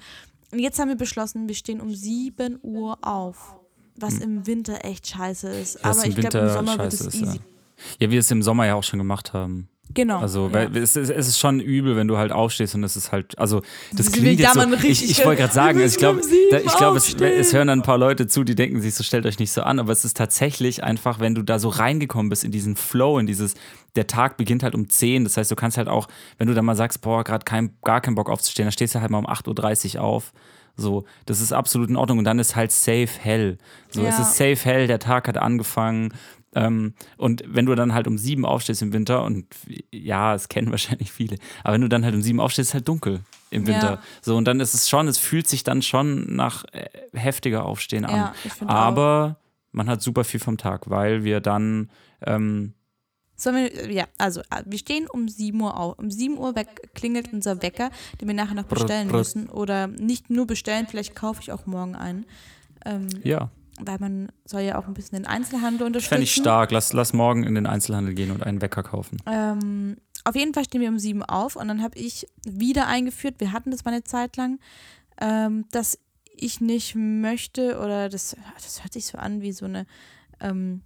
Und 0.52 0.60
jetzt 0.60 0.80
haben 0.80 0.90
wir 0.90 0.96
beschlossen, 0.96 1.48
wir 1.48 1.56
stehen 1.56 1.80
um 1.80 1.94
7 1.94 2.60
Uhr 2.62 2.98
auf. 3.02 3.56
Was 3.96 4.20
im 4.20 4.48
Winter 4.48 4.86
echt 4.86 5.08
scheiße 5.08 5.50
ist. 5.50 5.76
Hm. 5.76 5.82
Was 5.84 5.98
Aber 5.98 6.06
im 6.06 6.12
ich 6.12 6.18
glaube, 6.18 6.38
im 6.38 6.50
Sommer 6.50 6.78
wird 6.78 6.94
es 6.94 7.08
easy. 7.08 7.26
ja. 7.26 7.34
Ja, 8.00 8.08
wie 8.08 8.12
wir 8.12 8.20
es 8.20 8.32
im 8.32 8.44
Sommer 8.44 8.66
ja 8.66 8.76
auch 8.76 8.84
schon 8.84 9.00
gemacht 9.00 9.34
haben. 9.34 9.70
Genau. 9.94 10.20
Also, 10.20 10.50
ja. 10.54 10.64
es, 10.66 10.96
ist, 10.96 11.10
es 11.10 11.28
ist 11.28 11.40
schon 11.40 11.60
übel, 11.60 11.96
wenn 11.96 12.08
du 12.08 12.18
halt 12.18 12.32
aufstehst 12.32 12.76
und 12.76 12.84
es 12.84 12.96
ist 12.96 13.12
halt, 13.12 13.38
also 13.40 13.62
das 13.92 14.14
Wir 14.14 14.22
klingt 14.22 14.40
jetzt 14.40 14.54
so, 14.54 14.62
ich, 14.88 15.10
ich 15.10 15.26
wollte 15.26 15.42
gerade 15.42 15.54
sagen, 15.54 15.82
also 15.82 15.92
ich 15.94 15.98
glaube, 15.98 16.22
ich 16.22 16.78
glaube, 16.78 16.98
es, 16.98 17.16
es 17.16 17.54
hören 17.54 17.68
dann 17.68 17.80
ein 17.80 17.84
paar 17.84 17.98
Leute 17.98 18.28
zu, 18.28 18.44
die 18.44 18.54
denken 18.54 18.82
sich 18.82 18.94
so, 18.94 19.04
stellt 19.04 19.26
euch 19.26 19.40
nicht 19.40 19.52
so 19.52 19.62
an, 19.64 19.80
aber 19.80 19.92
es 19.92 20.06
ist 20.06 20.16
tatsächlich 20.16 20.84
einfach, 20.84 21.20
wenn 21.20 21.34
du 21.34 21.42
da 21.42 21.58
so 21.58 21.70
reingekommen 21.70 22.30
bist 22.30 22.44
in 22.44 22.52
diesen 22.52 22.76
Flow, 22.76 23.18
in 23.18 23.26
dieses, 23.26 23.56
der 23.96 24.06
Tag 24.06 24.38
beginnt 24.38 24.62
halt 24.62 24.76
um 24.76 24.88
10, 24.88 25.24
das 25.24 25.38
heißt, 25.38 25.50
du 25.50 25.56
kannst 25.56 25.78
halt 25.78 25.88
auch, 25.88 26.08
wenn 26.38 26.48
du 26.48 26.54
dann 26.54 26.66
mal 26.66 26.76
sagst, 26.76 27.02
boah, 27.02 27.24
gerade 27.24 27.44
kein, 27.44 27.72
gar 27.84 28.00
keinen 28.02 28.16
Bock 28.16 28.30
aufzustehen, 28.30 28.68
dann 28.68 28.72
stehst 28.72 28.94
du 28.94 29.02
halt 29.02 29.10
mal 29.10 29.18
um 29.18 29.28
8.30 29.28 29.96
Uhr 29.96 30.04
auf. 30.04 30.34
So, 30.78 31.04
das 31.26 31.42
ist 31.42 31.52
absolut 31.52 31.90
in 31.90 31.98
Ordnung 31.98 32.20
und 32.20 32.24
dann 32.24 32.40
ist 32.40 32.56
halt 32.56 32.72
safe 32.72 33.10
hell. 33.20 33.58
So, 33.90 34.02
es 34.06 34.18
Ja. 34.18 34.22
ist 34.22 34.38
safe 34.38 34.56
hell, 34.64 34.88
der 34.88 35.00
Tag 35.00 35.28
hat 35.28 35.38
angefangen. 35.38 36.14
Ähm, 36.56 36.94
und 37.18 37.44
wenn 37.48 37.66
du 37.66 37.76
dann 37.76 37.94
halt 37.94 38.08
um 38.08 38.18
sieben 38.18 38.46
aufstehst 38.46 38.82
im 38.82 38.94
Winter, 38.94 39.24
und 39.24 39.46
ja, 39.92 40.34
es 40.34 40.50
kennen 40.50 40.72
wahrscheinlich 40.72 41.12
viele, 41.12 41.38
aber 41.64 41.74
wenn 41.74 41.82
du 41.82 41.90
dann 41.90 42.04
halt 42.04 42.16
um 42.16 42.22
sieben 42.22 42.40
aufstehst, 42.40 42.70
ist 42.70 42.74
halt 42.74 42.88
dunkel 42.88 43.22
im 43.52 43.68
Winter. 43.68 43.92
Ja. 43.92 44.02
So, 44.22 44.36
und 44.36 44.46
dann 44.46 44.60
ist 44.60 44.74
es 44.74 44.90
schon, 44.90 45.08
es 45.08 45.18
fühlt 45.18 45.48
sich 45.48 45.64
dann 45.64 45.82
schon 45.82 46.36
nach 46.36 46.66
äh, 46.72 46.90
heftiger 47.14 47.66
Aufstehen 47.66 48.06
an. 48.06 48.16
Ja, 48.16 48.34
aber 48.68 49.38
man 49.72 49.90
hat 49.90 50.02
super 50.02 50.24
viel 50.24 50.40
vom 50.40 50.58
Tag, 50.58 50.90
weil 50.90 51.24
wir 51.24 51.40
dann, 51.40 51.90
ähm, 52.26 52.74
Sollen 53.36 53.56
wir, 53.56 53.90
ja, 53.90 54.06
also 54.18 54.42
äh, 54.42 54.64
wir 54.66 54.78
stehen 54.78 55.08
um 55.08 55.30
7 55.30 55.62
Uhr 55.62 55.78
auf. 55.78 55.98
Um 55.98 56.12
7 56.12 56.38
Uhr 56.38 56.56
weg, 56.56 56.94
klingelt 56.94 57.32
unser 57.32 57.62
Wecker, 57.62 57.90
den 58.20 58.28
wir 58.28 58.36
nachher 58.36 58.56
noch 58.56 58.68
Brr, 58.68 58.80
bestellen 58.80 59.08
brr. 59.08 59.20
müssen. 59.20 59.50
Oder 59.50 59.88
nicht 59.88 60.30
nur 60.30 60.46
bestellen, 60.46 60.88
vielleicht 60.90 61.16
kaufe 61.16 61.42
ich 61.42 61.54
auch 61.54 61.66
morgen 61.66 61.96
einen. 61.96 62.26
Ähm, 62.86 63.08
ja, 63.24 63.50
weil 63.80 63.98
man 64.00 64.32
soll 64.46 64.62
ja 64.62 64.78
auch 64.78 64.88
ein 64.88 64.94
bisschen 64.94 65.18
den 65.18 65.26
Einzelhandel 65.26 65.88
unterstützen. 65.88 66.10
fände 66.10 66.24
ich 66.24 66.34
stark. 66.34 66.72
Lass, 66.72 66.94
lass 66.94 67.14
morgen 67.14 67.44
in 67.44 67.56
den 67.56 67.66
Einzelhandel 67.66 68.14
gehen 68.14 68.32
und 68.32 68.44
einen 68.44 68.62
Wecker 68.62 68.84
kaufen. 68.84 69.18
Ähm, 69.26 69.98
auf 70.24 70.36
jeden 70.36 70.54
Fall 70.54 70.66
stehen 70.66 70.82
wir 70.82 70.90
um 70.90 71.00
7 71.00 71.24
auf 71.24 71.56
und 71.56 71.68
dann 71.68 71.82
habe 71.82 71.98
ich 71.98 72.28
wieder 72.46 72.88
eingeführt, 72.88 73.36
wir 73.40 73.52
hatten 73.52 73.72
das 73.72 73.86
mal 73.86 73.92
eine 73.92 74.04
Zeit 74.04 74.38
lang, 74.38 74.60
ähm, 75.22 75.66
dass 75.72 75.98
ich 76.26 76.62
nicht 76.62 76.96
möchte 76.96 77.80
oder 77.80 78.10
das, 78.10 78.36
das 78.56 78.84
hört 78.84 78.94
sich 78.94 79.06
so 79.06 79.18
an 79.18 79.42
wie 79.42 79.52
so 79.52 79.66
eine 79.66 79.86
ähm, 80.40 80.84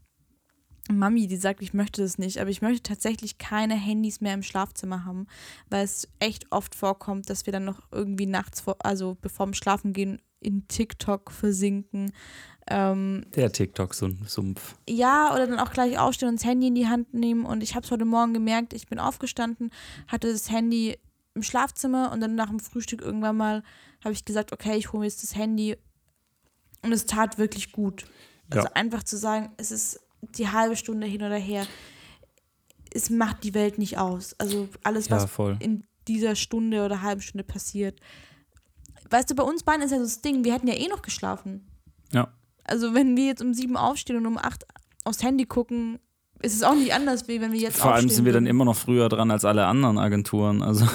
Mami, 0.91 1.27
die 1.27 1.37
sagt, 1.37 1.61
ich 1.61 1.73
möchte 1.73 2.01
das 2.01 2.17
nicht, 2.17 2.39
aber 2.39 2.49
ich 2.49 2.61
möchte 2.61 2.83
tatsächlich 2.83 3.37
keine 3.37 3.75
Handys 3.75 4.19
mehr 4.19 4.33
im 4.33 4.43
Schlafzimmer 4.43 5.05
haben, 5.05 5.27
weil 5.69 5.85
es 5.85 6.09
echt 6.19 6.51
oft 6.51 6.75
vorkommt, 6.75 7.29
dass 7.29 7.45
wir 7.45 7.53
dann 7.53 7.63
noch 7.63 7.81
irgendwie 7.91 8.25
nachts, 8.25 8.61
vor, 8.61 8.75
also 8.79 9.15
bevor 9.21 9.47
wir 9.47 9.53
schlafen 9.53 9.93
gehen, 9.93 10.21
in 10.41 10.67
TikTok 10.67 11.31
versinken. 11.31 12.11
Ähm, 12.67 13.25
Der 13.35 13.51
TikTok-Sumpf. 13.51 14.75
ja, 14.87 15.33
oder 15.33 15.47
dann 15.47 15.59
auch 15.59 15.71
gleich 15.71 15.97
aufstehen 15.99 16.29
und 16.29 16.39
das 16.39 16.45
Handy 16.45 16.67
in 16.67 16.75
die 16.75 16.87
Hand 16.87 17.13
nehmen. 17.13 17.45
Und 17.45 17.61
ich 17.61 17.75
habe 17.75 17.85
es 17.85 17.91
heute 17.91 18.05
Morgen 18.05 18.33
gemerkt, 18.33 18.73
ich 18.73 18.87
bin 18.87 18.99
aufgestanden, 18.99 19.69
hatte 20.07 20.31
das 20.31 20.49
Handy 20.49 20.97
im 21.35 21.43
Schlafzimmer 21.43 22.11
und 22.11 22.21
dann 22.21 22.35
nach 22.35 22.49
dem 22.49 22.59
Frühstück 22.59 23.01
irgendwann 23.01 23.35
mal 23.37 23.63
habe 24.03 24.13
ich 24.13 24.23
gesagt, 24.25 24.51
okay, 24.53 24.77
ich 24.77 24.91
hole 24.93 24.99
mir 25.01 25.05
jetzt 25.07 25.23
das 25.23 25.35
Handy. 25.35 25.77
Und 26.83 26.91
es 26.91 27.05
tat 27.05 27.37
wirklich 27.37 27.71
gut. 27.71 28.05
Also 28.49 28.67
Ja. 28.67 28.73
einfach 28.75 29.03
zu 29.03 29.17
sagen, 29.17 29.51
es 29.57 29.71
ist 29.71 29.99
die 30.21 30.49
halbe 30.49 30.75
Stunde 30.75 31.07
hin 31.07 31.21
oder 31.23 31.37
her. 31.37 31.65
Es 32.93 33.09
macht 33.09 33.43
die 33.43 33.53
Welt 33.53 33.77
nicht 33.77 33.97
aus. 33.97 34.35
Also 34.39 34.69
alles, 34.83 35.07
Ja, 35.07 35.15
was 35.17 35.29
voll. 35.31 35.57
in 35.59 35.83
dieser 36.07 36.35
Stunde 36.35 36.85
oder 36.85 37.01
halben 37.01 37.21
Stunde 37.21 37.43
passiert. 37.43 37.99
Weißt 39.09 39.29
du, 39.29 39.35
bei 39.35 39.43
uns 39.43 39.63
beiden 39.63 39.81
ist 39.83 39.91
ja 39.91 39.97
so 39.97 40.03
das 40.03 40.21
Ding, 40.21 40.43
wir 40.43 40.53
hätten 40.53 40.67
ja 40.67 40.75
eh 40.75 40.87
noch 40.87 41.01
geschlafen. 41.01 41.67
Ja. 42.11 42.31
Also 42.63 42.93
wenn 42.93 43.17
wir 43.17 43.25
jetzt 43.25 43.41
um 43.41 43.53
sieben 43.53 43.77
aufstehen 43.77 44.17
und 44.17 44.25
um 44.25 44.37
acht 44.37 44.65
aufs 45.03 45.23
Handy 45.23 45.45
gucken, 45.45 45.99
es 46.39 46.53
ist 46.53 46.65
auch 46.65 46.75
nicht 46.75 46.93
anders, 46.93 47.27
wie 47.27 47.39
wenn 47.39 47.53
wir 47.53 47.59
jetzt 47.59 47.77
Vor 47.77 47.93
allem 47.93 48.09
sind 48.09 48.25
wir 48.25 48.33
dann 48.33 48.45
immer 48.45 48.65
noch 48.65 48.75
früher 48.75 49.07
dran 49.07 49.31
als 49.31 49.45
alle 49.45 49.65
anderen 49.65 49.97
Agenturen. 49.97 50.61
Also, 50.61 50.85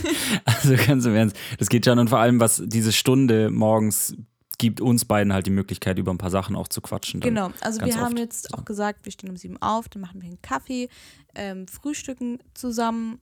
also 0.44 0.74
ganz 0.86 1.04
im 1.04 1.14
Ernst. 1.14 1.36
Das 1.58 1.68
geht 1.68 1.84
schon. 1.84 1.98
Und 1.98 2.08
vor 2.08 2.20
allem, 2.20 2.38
was 2.38 2.62
diese 2.64 2.92
Stunde 2.92 3.50
morgens 3.50 4.14
gibt 4.58 4.80
uns 4.80 5.04
beiden 5.04 5.32
halt 5.32 5.46
die 5.46 5.50
Möglichkeit, 5.50 5.98
über 5.98 6.12
ein 6.12 6.18
paar 6.18 6.30
Sachen 6.30 6.54
auch 6.54 6.68
zu 6.68 6.80
quatschen. 6.80 7.20
Genau, 7.20 7.50
also 7.62 7.84
wir 7.84 7.96
haben 7.96 8.12
oft. 8.12 8.18
jetzt 8.18 8.54
auch 8.54 8.64
gesagt, 8.64 9.04
wir 9.04 9.10
stehen 9.10 9.30
um 9.30 9.36
sieben 9.36 9.60
auf, 9.60 9.88
dann 9.88 10.02
machen 10.02 10.22
wir 10.22 10.28
einen 10.28 10.40
Kaffee, 10.40 10.88
ähm, 11.34 11.66
frühstücken 11.66 12.38
zusammen. 12.54 13.18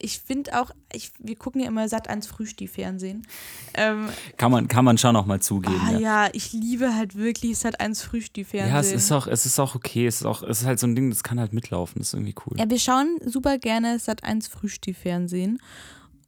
Ich 0.00 0.20
finde 0.20 0.60
auch, 0.60 0.70
ich, 0.92 1.10
wir 1.18 1.34
gucken 1.36 1.60
ja 1.60 1.66
immer 1.66 1.88
Sat 1.88 2.08
1 2.08 2.28
Frühstih-Fernsehen. 2.28 3.26
Ähm, 3.74 4.08
Kann 4.36 4.52
man, 4.52 4.68
kann 4.68 4.84
man 4.84 4.96
schon 4.96 5.16
auch 5.16 5.26
mal 5.26 5.40
zugeben. 5.40 5.80
ah, 5.86 5.92
ja. 5.92 5.98
ja, 5.98 6.28
ich 6.32 6.52
liebe 6.52 6.94
halt 6.94 7.16
wirklich 7.16 7.58
Sat 7.58 7.80
1 7.80 8.02
Frühstih-Fernsehen. 8.02 8.72
Ja, 8.72 8.80
es 8.80 8.92
ist 8.92 9.10
auch, 9.10 9.26
es 9.26 9.44
ist 9.44 9.58
auch 9.58 9.74
okay. 9.74 10.06
Es 10.06 10.20
ist 10.20 10.26
auch, 10.26 10.42
es 10.42 10.60
ist 10.60 10.66
halt 10.66 10.78
so 10.78 10.86
ein 10.86 10.94
Ding, 10.94 11.10
das 11.10 11.22
kann 11.24 11.40
halt 11.40 11.52
mitlaufen. 11.52 11.98
Das 11.98 12.08
ist 12.08 12.14
irgendwie 12.14 12.34
cool. 12.46 12.58
Ja, 12.58 12.70
wir 12.70 12.78
schauen 12.78 13.18
super 13.24 13.58
gerne 13.58 13.98
Sat 13.98 14.22
1 14.22 14.46
Frühstih-Fernsehen. 14.48 15.58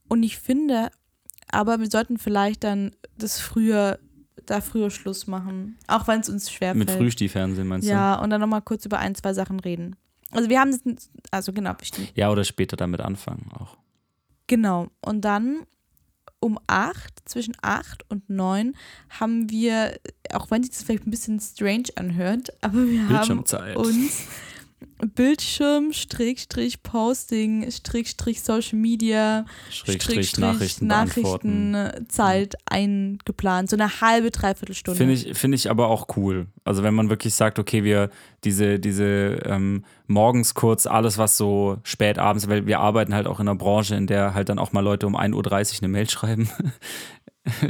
Und 0.08 0.24
ich 0.24 0.38
finde, 0.38 0.90
aber 1.48 1.78
wir 1.78 1.88
sollten 1.88 2.18
vielleicht 2.18 2.64
dann 2.64 2.90
das 3.16 3.38
früher, 3.38 4.00
da 4.46 4.60
früher 4.60 4.90
Schluss 4.90 5.28
machen. 5.28 5.78
Auch 5.86 6.08
wenn 6.08 6.20
es 6.20 6.28
uns 6.28 6.50
schwerfällt. 6.50 6.88
Mit 6.88 6.90
Frühstihfernsehen 6.90 7.68
meinst 7.68 7.86
Ja, 7.88 8.16
und 8.16 8.30
dann 8.30 8.40
nochmal 8.40 8.62
kurz 8.62 8.84
über 8.84 8.98
ein, 8.98 9.14
zwei 9.14 9.32
Sachen 9.32 9.60
reden. 9.60 9.94
Also 10.30 10.48
wir 10.48 10.60
haben 10.60 10.70
das, 10.70 11.10
also 11.30 11.52
genau, 11.52 11.74
bestimmt. 11.74 12.12
Ja, 12.14 12.30
oder 12.30 12.44
später 12.44 12.76
damit 12.76 13.00
anfangen 13.00 13.50
auch. 13.58 13.76
Genau. 14.46 14.88
Und 15.00 15.22
dann 15.22 15.66
um 16.40 16.58
acht, 16.66 17.28
zwischen 17.28 17.54
acht 17.60 18.04
und 18.08 18.28
neun 18.30 18.74
haben 19.10 19.50
wir, 19.50 19.98
auch 20.32 20.50
wenn 20.50 20.62
sich 20.62 20.72
das 20.72 20.82
vielleicht 20.82 21.06
ein 21.06 21.10
bisschen 21.10 21.38
strange 21.38 21.84
anhört, 21.96 22.48
aber 22.62 22.88
wir 22.88 23.08
haben 23.08 23.38
uns 23.40 24.26
Bildschirm, 25.14 25.92
Schrägstrich, 25.92 26.82
Posting, 26.82 27.70
Schrägstrich, 27.70 28.42
Social 28.42 28.78
Media, 28.78 29.44
Schrägstrich, 29.70 30.38
Nachrichten. 30.38 30.86
Nachrichtenzeit 30.86 32.56
eingeplant. 32.66 33.70
So 33.70 33.76
eine 33.76 34.00
halbe, 34.00 34.30
dreiviertel 34.30 34.74
Stunde. 34.74 34.98
Finde 34.98 35.14
ich, 35.14 35.36
finde 35.36 35.56
ich 35.56 35.70
aber 35.70 35.88
auch 35.88 36.16
cool. 36.16 36.46
Also 36.64 36.82
wenn 36.82 36.94
man 36.94 37.10
wirklich 37.10 37.34
sagt, 37.34 37.58
okay, 37.58 37.84
wir 37.84 38.10
diese, 38.44 38.78
diese 38.78 39.40
ähm, 39.44 39.84
morgens 40.06 40.54
kurz 40.54 40.86
alles, 40.86 41.18
was 41.18 41.36
so 41.36 41.78
spät 41.82 42.18
abends, 42.18 42.48
weil 42.48 42.66
wir 42.66 42.80
arbeiten 42.80 43.14
halt 43.14 43.26
auch 43.26 43.40
in 43.40 43.48
einer 43.48 43.58
Branche, 43.58 43.94
in 43.94 44.06
der 44.06 44.34
halt 44.34 44.48
dann 44.48 44.58
auch 44.58 44.72
mal 44.72 44.80
Leute 44.80 45.06
um 45.06 45.16
1.30 45.16 45.34
Uhr 45.34 45.82
eine 45.82 45.88
Mail 45.88 46.08
schreiben. 46.10 46.48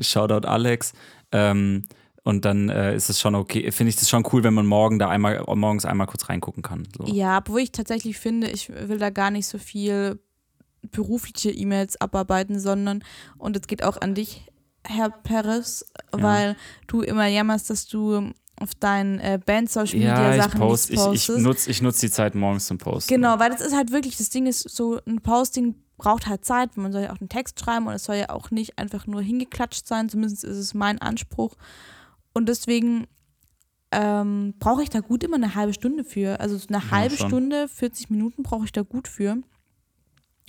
Shoutout 0.00 0.46
Alex. 0.46 0.92
Ähm, 1.32 1.84
und 2.24 2.44
dann 2.44 2.68
äh, 2.68 2.94
ist 2.94 3.08
es 3.10 3.20
schon 3.20 3.34
okay, 3.34 3.70
finde 3.72 3.90
ich 3.90 3.96
das 3.96 4.08
schon 4.08 4.26
cool, 4.32 4.42
wenn 4.44 4.54
man 4.54 4.66
morgen 4.66 4.98
da 4.98 5.08
einmal, 5.08 5.42
morgens 5.54 5.84
einmal 5.84 6.06
kurz 6.06 6.28
reingucken 6.28 6.62
kann. 6.62 6.86
So. 6.96 7.04
Ja, 7.06 7.38
obwohl 7.38 7.60
ich 7.60 7.72
tatsächlich 7.72 8.18
finde, 8.18 8.50
ich 8.50 8.68
will 8.68 8.98
da 8.98 9.10
gar 9.10 9.30
nicht 9.30 9.46
so 9.46 9.58
viel 9.58 10.18
berufliche 10.90 11.50
E-Mails 11.50 12.00
abarbeiten, 12.00 12.58
sondern, 12.58 13.04
und 13.38 13.56
es 13.56 13.66
geht 13.66 13.82
auch 13.84 14.00
an 14.00 14.14
dich, 14.14 14.46
Herr 14.84 15.10
Perez, 15.10 15.84
Ja. 16.14 16.22
weil 16.22 16.56
du 16.86 17.02
immer 17.02 17.26
jammerst, 17.26 17.68
dass 17.68 17.86
du 17.86 18.32
auf 18.58 18.74
deinen 18.74 19.18
äh, 19.20 19.38
Band-Social-Media 19.44 20.34
Ja, 20.36 20.48
post, 20.48 20.90
ich, 20.90 21.00
ich 21.12 21.28
nutze 21.28 21.70
ich 21.70 21.80
nutz 21.82 22.00
die 22.00 22.10
Zeit 22.10 22.34
morgens 22.34 22.66
zum 22.66 22.78
Posten. 22.78 23.12
Genau, 23.12 23.38
weil 23.38 23.50
das 23.50 23.60
ist 23.62 23.74
halt 23.74 23.90
wirklich, 23.90 24.16
das 24.18 24.28
Ding 24.30 24.46
ist 24.46 24.68
so, 24.68 25.00
ein 25.06 25.20
Posting 25.20 25.74
braucht 25.96 26.26
halt 26.26 26.44
Zeit, 26.44 26.76
man 26.76 26.92
soll 26.92 27.02
ja 27.02 27.12
auch 27.12 27.20
einen 27.20 27.28
Text 27.28 27.60
schreiben 27.60 27.86
und 27.86 27.94
es 27.94 28.04
soll 28.04 28.16
ja 28.16 28.30
auch 28.30 28.50
nicht 28.50 28.78
einfach 28.78 29.06
nur 29.06 29.20
hingeklatscht 29.22 29.86
sein, 29.86 30.08
zumindest 30.08 30.44
ist 30.44 30.56
es 30.56 30.74
mein 30.74 30.98
Anspruch. 31.00 31.54
Und 32.32 32.48
deswegen 32.48 33.06
ähm, 33.92 34.54
brauche 34.58 34.82
ich 34.82 34.88
da 34.90 35.00
gut 35.00 35.24
immer 35.24 35.36
eine 35.36 35.54
halbe 35.54 35.74
Stunde 35.74 36.04
für. 36.04 36.38
Also 36.40 36.56
so 36.56 36.68
eine 36.68 36.78
Ja, 36.84 36.90
halbe 36.90 37.16
schon. 37.16 37.28
Stunde, 37.28 37.68
40 37.68 38.10
Minuten 38.10 38.42
brauche 38.42 38.64
ich 38.64 38.72
da 38.72 38.82
gut 38.82 39.08
für. 39.08 39.38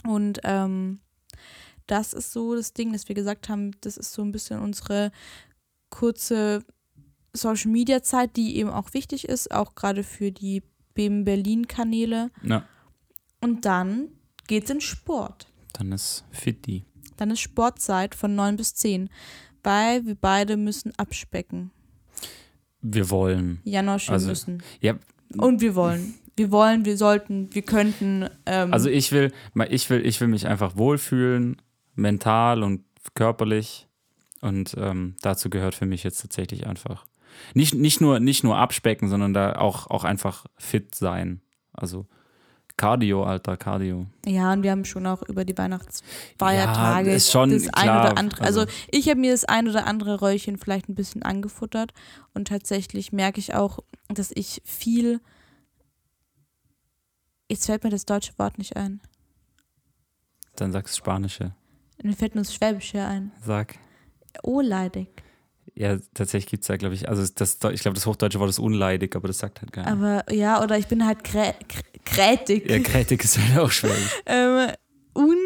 Und 0.04 0.40
ähm, 0.44 1.00
das 1.88 2.14
ist 2.14 2.32
so 2.32 2.56
das 2.56 2.74
Ding, 2.74 2.94
dass 2.94 3.08
wir 3.08 3.16
gesagt 3.16 3.50
haben, 3.50 3.72
das 3.82 3.98
ist 3.98 4.14
so 4.14 4.22
ein 4.22 4.32
bisschen 4.32 4.60
unsere 4.60 5.12
kurze 5.90 6.64
Social 7.34 7.72
Media 7.72 8.04
Zeit, 8.04 8.36
die 8.36 8.58
eben 8.58 8.70
auch 8.70 8.94
wichtig 8.94 9.28
ist, 9.28 9.52
auch 9.52 9.76
gerade 9.76 10.04
für 10.04 10.32
die 10.32 10.64
BEM 10.94 11.24
Berlin 11.24 11.68
Kanäle. 11.68 12.30
Ja, 12.44 12.66
Und 13.42 13.66
dann 13.66 14.10
geht's 14.48 14.70
in 14.70 14.82
Sport. 14.82 15.48
dann 15.74 15.92
ist 15.92 16.26
Fitti. 16.32 16.86
Dann 17.18 17.32
ist 17.32 17.40
Sportzeit 17.40 18.16
von 18.16 18.36
9 18.36 18.58
bis 18.58 18.74
10, 18.76 19.10
weil 19.64 20.06
wir 20.06 20.16
beide 20.16 20.58
müssen 20.58 20.94
abspecken. 20.98 21.72
Wir 22.82 23.10
wollen. 23.10 23.60
Janosch, 23.64 24.08
wir 24.08 24.14
Also, 24.14 24.30
müssen. 24.30 24.64
Ja, 24.80 24.96
Und 25.38 25.62
wir 25.62 25.76
wollen. 25.76 26.16
Wir 26.36 26.50
wollen, 26.52 26.86
wir 26.86 26.98
sollten, 26.98 27.54
wir 27.54 27.62
könnten. 27.62 28.28
Ähm, 28.46 28.74
Also 28.74 28.90
ich 28.90 29.12
will, 29.12 29.32
ich 29.70 29.90
will, 29.90 30.06
ich 30.06 30.20
will 30.22 30.28
mich 30.28 30.48
einfach 30.48 30.76
wohlfühlen, 30.78 31.62
mental 31.96 32.64
und 32.64 32.84
körperlich. 33.14 33.88
Und 34.42 34.74
ähm, 34.78 35.16
dazu 35.22 35.50
gehört 35.50 35.76
für 35.76 35.86
mich 35.86 36.04
jetzt 36.04 36.22
tatsächlich 36.22 36.66
einfach 36.66 37.06
nicht, 37.54 37.76
nicht, 37.76 38.02
nur, 38.02 38.20
nicht 38.20 38.44
nur 38.44 38.58
abspecken, 38.58 39.08
sondern 39.10 39.34
da 39.34 39.54
auch, 39.54 39.88
auch 39.88 40.04
einfach 40.04 40.46
fit 40.58 40.96
sein. 40.96 41.42
Also 41.74 42.08
Cardio, 42.82 43.24
Alter, 43.24 43.58
Cardio. 43.58 44.08
ja, 44.26 44.52
und 44.52 44.64
wir 44.64 44.72
haben 44.72 44.86
schon 44.86 45.06
auch 45.06 45.22
über 45.22 45.46
die 45.46 45.56
Weihnachtsfeiertage 45.56 47.10
Ja, 47.12 47.16
ist 47.16 47.32
schon 47.32 47.52
das 47.52 47.70
ein 47.74 47.88
oder 47.90 48.18
andere. 48.18 48.42
Also, 48.42 48.62
also- 48.62 48.74
ich 48.90 49.08
habe 49.08 49.20
mir 49.20 49.32
das 49.34 49.46
ein 49.46 49.68
oder 49.68 49.86
andere 49.86 50.20
Röllchen 50.20 50.58
vielleicht 50.58 50.90
ein 50.90 50.96
bisschen 50.96 51.22
angefuttert 51.22 51.94
und 52.34 52.48
tatsächlich 52.48 53.12
merke 53.12 53.40
ich 53.40 53.54
auch, 53.54 53.80
dass 54.08 54.32
ich 54.34 54.64
viel. 54.66 55.20
Jetzt 57.52 57.68
fällt 57.68 57.84
mir 57.84 57.92
das 57.92 58.06
deutsche 58.06 58.34
Wort 58.40 58.58
nicht 58.58 58.76
ein. 58.76 59.00
Dann 60.56 60.72
sagst 60.72 60.96
du 60.96 60.98
Spanische. 60.98 61.54
Mir 62.02 62.14
fällt 62.14 62.34
nur 62.34 62.44
das 62.44 62.56
Schwäbische 62.56 63.06
ein. 63.06 63.32
Sag. 63.46 63.78
Oh, 64.42 64.60
leidig. 64.60 65.10
Ja, 65.76 65.98
tatsächlich 66.14 66.50
gibt 66.50 66.64
es 66.64 66.68
da, 66.68 66.78
glaube 66.78 66.96
ich, 66.96 67.08
also 67.08 67.22
das, 67.36 67.54
ich 67.72 67.82
glaube, 67.82 67.96
das 67.96 68.06
hochdeutsche 68.06 68.40
Wort 68.40 68.50
ist 68.50 68.60
unleidig, 68.60 69.16
aber 69.16 69.28
das 69.28 69.38
sagt 69.38 69.62
halt 69.62 69.72
keiner. 69.72 69.88
Aber 69.92 70.34
ja, 70.34 70.62
oder 70.62 70.78
ich 70.78 70.88
bin 70.88 71.06
halt 71.06 71.24
krä 71.24 71.54
krä 71.68 71.82
krätig. 72.14 72.70
Ja, 72.70 72.80
Kretik 72.80 73.24
ist 73.24 73.38
halt 73.38 73.58
auch 73.60 73.72
schwer. 73.72 73.96
ähm, 74.26 74.72
un, 75.16 75.38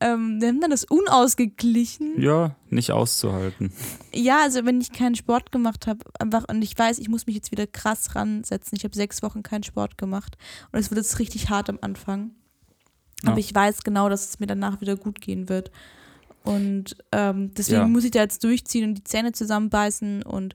ähm, 0.00 0.38
nennt 0.38 0.60
man 0.60 0.70
das 0.70 0.84
unausgeglichen? 0.84 2.20
Ja, 2.20 2.56
nicht 2.70 2.90
auszuhalten. 2.92 3.72
Ja, 4.14 4.42
also 4.42 4.64
wenn 4.64 4.80
ich 4.80 4.92
keinen 4.92 5.14
Sport 5.14 5.52
gemacht 5.52 5.86
habe, 5.86 6.00
einfach 6.18 6.44
und 6.48 6.62
ich 6.62 6.78
weiß, 6.78 6.98
ich 6.98 7.08
muss 7.08 7.26
mich 7.26 7.34
jetzt 7.36 7.50
wieder 7.50 7.66
krass 7.66 8.14
ransetzen. 8.14 8.76
Ich 8.76 8.84
habe 8.84 8.94
sechs 8.94 9.22
Wochen 9.22 9.42
keinen 9.42 9.62
Sport 9.62 9.98
gemacht 9.98 10.36
und 10.72 10.78
es 10.78 10.90
wird 10.90 10.98
jetzt 10.98 11.18
richtig 11.18 11.48
hart 11.50 11.68
am 11.70 11.78
Anfang. 11.80 12.32
Ja. 13.22 13.30
Aber 13.30 13.40
ich 13.40 13.54
weiß 13.54 13.82
genau, 13.82 14.08
dass 14.08 14.28
es 14.28 14.38
mir 14.40 14.46
danach 14.46 14.80
wieder 14.80 14.96
gut 14.96 15.20
gehen 15.20 15.48
wird. 15.48 15.70
Und 16.44 16.96
ähm, 17.12 17.52
deswegen 17.54 17.80
Ja. 17.80 17.88
muss 17.88 18.04
ich 18.04 18.10
da 18.12 18.20
jetzt 18.20 18.44
durchziehen 18.44 18.84
und 18.88 18.94
die 18.94 19.04
Zähne 19.04 19.32
zusammenbeißen 19.32 20.22
und 20.22 20.54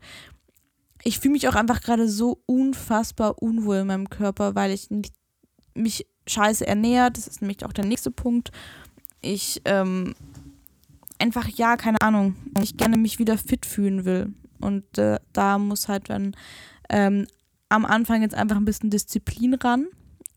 ich 1.04 1.20
fühle 1.20 1.32
mich 1.34 1.48
auch 1.48 1.56
einfach 1.56 1.82
gerade 1.82 2.08
so 2.08 2.44
unfassbar 2.46 3.42
unwohl 3.42 3.78
in 3.78 3.88
meinem 3.88 4.10
Körper, 4.10 4.54
weil 4.56 4.72
ich 4.72 4.92
nicht, 4.92 5.16
mich 5.74 6.06
scheiße 6.28 6.66
ernährt. 6.66 7.18
Das 7.18 7.28
ist 7.28 7.42
nämlich 7.42 7.66
auch 7.66 7.74
der 7.74 7.86
nächste 7.86 8.12
Punkt. 8.12 8.52
Ich 9.22 9.62
ähm, 9.66 10.16
einfach, 11.20 11.48
ja, 11.48 11.78
keine 11.78 12.02
Ahnung, 12.02 12.36
ich 12.62 12.78
gerne 12.78 12.98
mich 12.98 13.20
wieder 13.20 13.38
fit 13.38 13.66
fühlen 13.66 14.06
will. 14.06 14.34
Und 14.60 14.98
äh, 14.98 15.20
da 15.34 15.58
muss 15.58 15.88
halt 15.88 16.10
dann 16.10 16.36
ähm, 16.90 17.28
am 17.70 17.86
Anfang 17.86 18.22
jetzt 18.22 18.36
einfach 18.36 18.58
ein 18.58 18.66
bisschen 18.66 18.90
Disziplin 18.90 19.54
ran. 19.56 19.88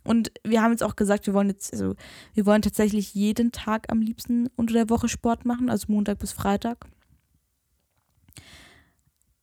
Und 0.05 0.31
wir 0.45 0.63
haben 0.63 0.71
jetzt 0.71 0.83
auch 0.83 0.97
gesagt, 0.97 1.27
wir 1.27 1.35
wollen 1.35 1.49
jetzt, 1.49 1.73
also 1.73 1.95
wir 2.35 2.45
wollen 2.45 2.63
tatsächlich 2.63 3.15
jeden 3.15 3.53
Tag 3.53 3.91
am 3.91 4.01
liebsten 4.01 4.49
unter 4.55 4.75
der 4.75 4.91
Woche 4.91 5.09
Sport 5.09 5.47
machen, 5.47 5.71
also 5.71 5.87
Montag 5.91 6.19
bis 6.19 6.33
Freitag. 6.33 6.87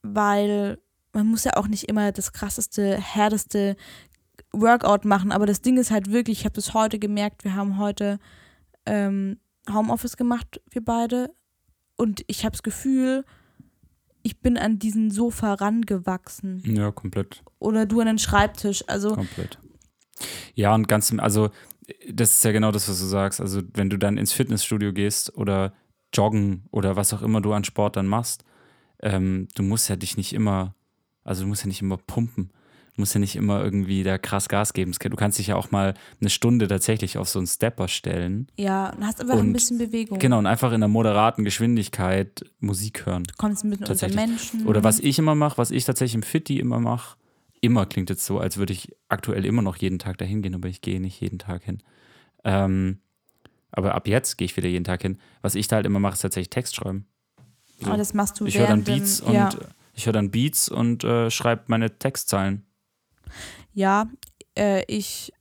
Weil 0.03 0.77
man 1.13 1.27
muss 1.27 1.43
ja 1.43 1.57
auch 1.57 1.67
nicht 1.67 1.89
immer 1.89 2.11
das 2.11 2.31
krasseste, 2.31 2.99
härteste 2.99 3.75
Workout 4.53 5.05
machen, 5.05 5.31
aber 5.31 5.45
das 5.45 5.61
Ding 5.61 5.77
ist 5.77 5.91
halt 5.91 6.11
wirklich, 6.11 6.39
ich 6.39 6.45
habe 6.45 6.55
das 6.55 6.73
heute 6.73 6.99
gemerkt, 6.99 7.43
wir 7.43 7.55
haben 7.55 7.77
heute 7.77 8.19
ähm, 8.85 9.37
Homeoffice 9.71 10.17
gemacht, 10.17 10.61
wir 10.69 10.83
beide. 10.83 11.33
Und 11.95 12.23
ich 12.27 12.43
habe 12.43 12.51
das 12.51 12.63
Gefühl, 12.63 13.23
ich 14.23 14.39
bin 14.41 14.57
an 14.57 14.79
diesen 14.79 15.11
Sofa 15.11 15.53
rangewachsen. 15.53 16.61
Ja, 16.65 16.91
komplett. 16.91 17.43
Oder 17.59 17.85
du 17.85 17.99
an 18.01 18.07
den 18.07 18.19
Schreibtisch. 18.19 18.83
Also, 18.87 19.15
Komplett. 19.15 19.59
Ja, 20.53 20.73
und 20.75 20.87
ganz, 20.87 21.11
im- 21.11 21.19
also 21.19 21.49
das 22.11 22.31
ist 22.31 22.43
ja 22.43 22.51
genau 22.51 22.71
das, 22.71 22.87
was 22.89 22.99
du 22.99 23.05
sagst. 23.05 23.41
Also 23.41 23.61
wenn 23.73 23.89
du 23.89 23.97
dann 23.97 24.17
ins 24.17 24.33
Fitnessstudio 24.33 24.93
gehst 24.93 25.35
oder 25.35 25.73
joggen 26.13 26.67
oder 26.71 26.95
was 26.95 27.13
auch 27.13 27.21
immer 27.21 27.41
du 27.41 27.53
an 27.53 27.63
Sport 27.63 27.95
dann 27.95 28.07
machst, 28.07 28.43
ähm, 29.01 29.47
du 29.55 29.63
musst 29.63 29.89
ja 29.89 29.95
dich 29.95 30.17
nicht 30.17 30.33
immer, 30.33 30.75
also 31.23 31.43
du 31.43 31.47
musst 31.47 31.63
ja 31.63 31.67
nicht 31.67 31.81
immer 31.81 31.97
pumpen. 31.97 32.51
Du 32.95 33.01
musst 33.01 33.13
ja 33.13 33.19
nicht 33.19 33.35
immer 33.37 33.63
irgendwie 33.63 34.03
da 34.03 34.17
krass 34.17 34.49
Gas 34.49 34.73
geben. 34.73 34.91
Du 34.91 35.15
kannst 35.15 35.39
dich 35.39 35.47
ja 35.47 35.55
auch 35.55 35.71
mal 35.71 35.93
eine 36.19 36.29
Stunde 36.29 36.67
tatsächlich 36.67 37.17
auf 37.17 37.29
so 37.29 37.39
einen 37.39 37.47
Stepper 37.47 37.87
stellen. 37.87 38.47
ja, 38.57 38.89
und 38.89 39.05
hast 39.05 39.21
einfach 39.21 39.35
ein 39.35 39.39
Und 39.47 39.53
bisschen 39.53 39.77
Bewegung. 39.77 40.19
Genau, 40.19 40.37
und 40.39 40.45
einfach 40.45 40.69
in 40.71 40.75
einer 40.75 40.87
moderaten 40.89 41.45
Geschwindigkeit 41.45 42.43
Musik 42.59 43.05
hören. 43.05 43.23
Du 43.23 43.33
kommst 43.37 43.63
ein 43.63 43.69
bisschen 43.69 43.87
unter. 43.87 44.09
Menschen. 44.09 44.67
Oder 44.67 44.83
was 44.83 44.99
ich 44.99 45.17
immer 45.19 45.35
mache, 45.35 45.57
was 45.57 45.71
ich 45.71 45.85
tatsächlich 45.85 46.15
im 46.15 46.23
Fitti 46.23 46.59
immer 46.59 46.79
mache, 46.81 47.15
immer 47.61 47.85
klingt 47.85 48.09
jetzt 48.09 48.25
so, 48.25 48.39
als 48.39 48.57
würde 48.57 48.73
ich 48.73 48.91
aktuell 49.07 49.45
immer 49.45 49.61
noch 49.61 49.77
jeden 49.77 49.97
Tag 49.99 50.17
dahin 50.17 50.41
gehen, 50.41 50.53
aber 50.55 50.67
ich 50.67 50.81
gehe 50.81 50.99
nicht 50.99 51.21
jeden 51.21 51.39
Tag 51.39 51.63
hin. 51.63 51.77
Ähm, 52.43 52.99
aber 53.71 53.95
ab 53.95 54.07
jetzt 54.07 54.37
gehe 54.37 54.45
ich 54.45 54.57
wieder 54.57 54.67
jeden 54.67 54.83
Tag 54.83 55.01
hin. 55.01 55.17
Was 55.41 55.55
ich 55.55 55.67
da 55.69 55.77
halt 55.77 55.85
immer 55.85 55.99
mache, 55.99 56.13
ist 56.15 56.21
tatsächlich 56.21 56.49
Text 56.49 56.75
schreiben. 56.75 57.05
So. 57.79 57.87
Aber 57.87 57.97
das 57.97 58.13
machst 58.13 58.39
du 58.39 58.45
Ich 58.45 58.57
höre 58.57 58.67
dann 58.67 58.85
während 58.85 58.87
dem- 58.87 58.99
Beats 59.05 59.21
und 59.21 59.33
ja. 59.33 59.49
ich 59.93 60.05
höre 60.05 60.13
dann 60.13 60.29
Beats 60.31 60.67
und 60.69 61.03
äh, 61.05 61.31
schreibe 61.31 61.63
meine 61.67 61.97
Textzeilen. 61.97 62.65
Ja, 63.73 64.07
äh, 64.57 64.83
ich 64.87 65.33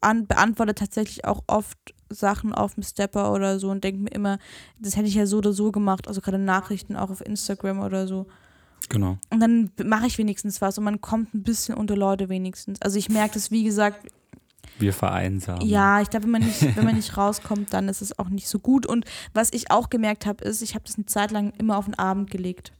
an, 0.00 0.26
beantworte 0.26 0.74
tatsächlich 0.74 1.24
auch 1.24 1.42
oft 1.46 1.78
Sachen 2.10 2.52
auf 2.54 2.74
dem 2.74 2.82
Stepper 2.82 3.32
oder 3.32 3.58
so 3.58 3.70
und 3.70 3.84
denke 3.84 4.02
mir 4.02 4.10
immer, 4.10 4.38
das 4.78 4.96
hätte 4.96 5.08
ich 5.08 5.14
ja 5.14 5.26
so 5.26 5.38
oder 5.38 5.52
so 5.52 5.72
gemacht, 5.72 6.08
also 6.08 6.20
gerade 6.20 6.38
Nachrichten 6.38 6.96
auch 6.96 7.10
auf 7.10 7.24
Instagram 7.24 7.80
oder 7.80 8.06
so. 8.06 8.26
Genau. 8.88 9.18
Und 9.30 9.40
dann 9.40 9.70
mache 9.84 10.06
ich 10.06 10.18
wenigstens 10.18 10.60
was 10.60 10.76
und 10.76 10.84
man 10.84 11.00
kommt 11.00 11.32
ein 11.34 11.42
bisschen 11.42 11.74
unter 11.74 11.96
Leute 11.96 12.28
wenigstens. 12.28 12.82
Also 12.82 12.98
ich 12.98 13.08
merke 13.08 13.34
das, 13.34 13.50
wie 13.50 13.62
gesagt, 13.64 14.08
Wir 14.78 14.92
vereinsamen. 14.92 15.66
ja, 15.66 16.00
ich 16.00 16.10
glaube, 16.10 16.24
wenn 16.24 16.32
man 16.32 16.42
nicht, 16.42 16.76
wenn 16.76 16.84
man 16.84 16.96
nicht 16.96 17.16
rauskommt, 17.16 17.72
dann 17.72 17.88
ist 17.88 18.02
es 18.02 18.18
auch 18.18 18.28
nicht 18.28 18.48
so 18.48 18.58
gut. 18.58 18.84
Und 18.84 19.04
was 19.32 19.52
ich 19.52 19.70
auch 19.70 19.88
gemerkt 19.88 20.26
habe, 20.26 20.44
ist, 20.44 20.62
ich 20.62 20.74
habe 20.74 20.84
das 20.84 20.96
eine 20.96 21.06
Zeit 21.06 21.30
lang 21.30 21.52
immer 21.58 21.78
auf 21.78 21.84
den 21.84 21.94
Abend 21.94 22.30
gelegt. 22.30 22.72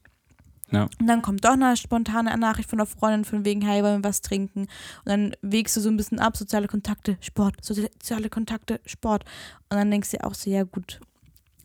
Ja. 0.73 0.89
Und 0.99 1.07
dann 1.07 1.23
kommt 1.23 1.45
doch 1.45 1.53
eine 1.53 1.77
spontane 1.77 2.37
Nachricht 2.39 2.69
von 2.69 2.81
einer 2.81 2.87
Freundin 2.87 3.25
von 3.25 3.45
wegen, 3.45 3.63
hey, 3.63 3.83
wollen 3.83 4.03
wir 4.03 4.09
was 4.09 4.23
trinken? 4.23 4.61
Und 4.61 5.07
dann 5.07 5.37
wägst 5.43 5.77
du 5.77 5.81
so 5.81 5.89
ein 5.89 5.97
bisschen 5.97 6.19
ab, 6.19 6.37
soziale 6.37 6.67
Kontakte, 6.67 7.19
Sport, 7.21 7.57
soziale 7.63 8.31
Kontakte, 8.31 8.81
Sport. 8.87 9.25
Und 9.69 9.77
dann 9.77 9.91
denkst 9.91 10.11
du 10.11 10.25
auch 10.25 10.35
so, 10.35 10.51
ja 10.51 10.65
gut, 10.65 11.01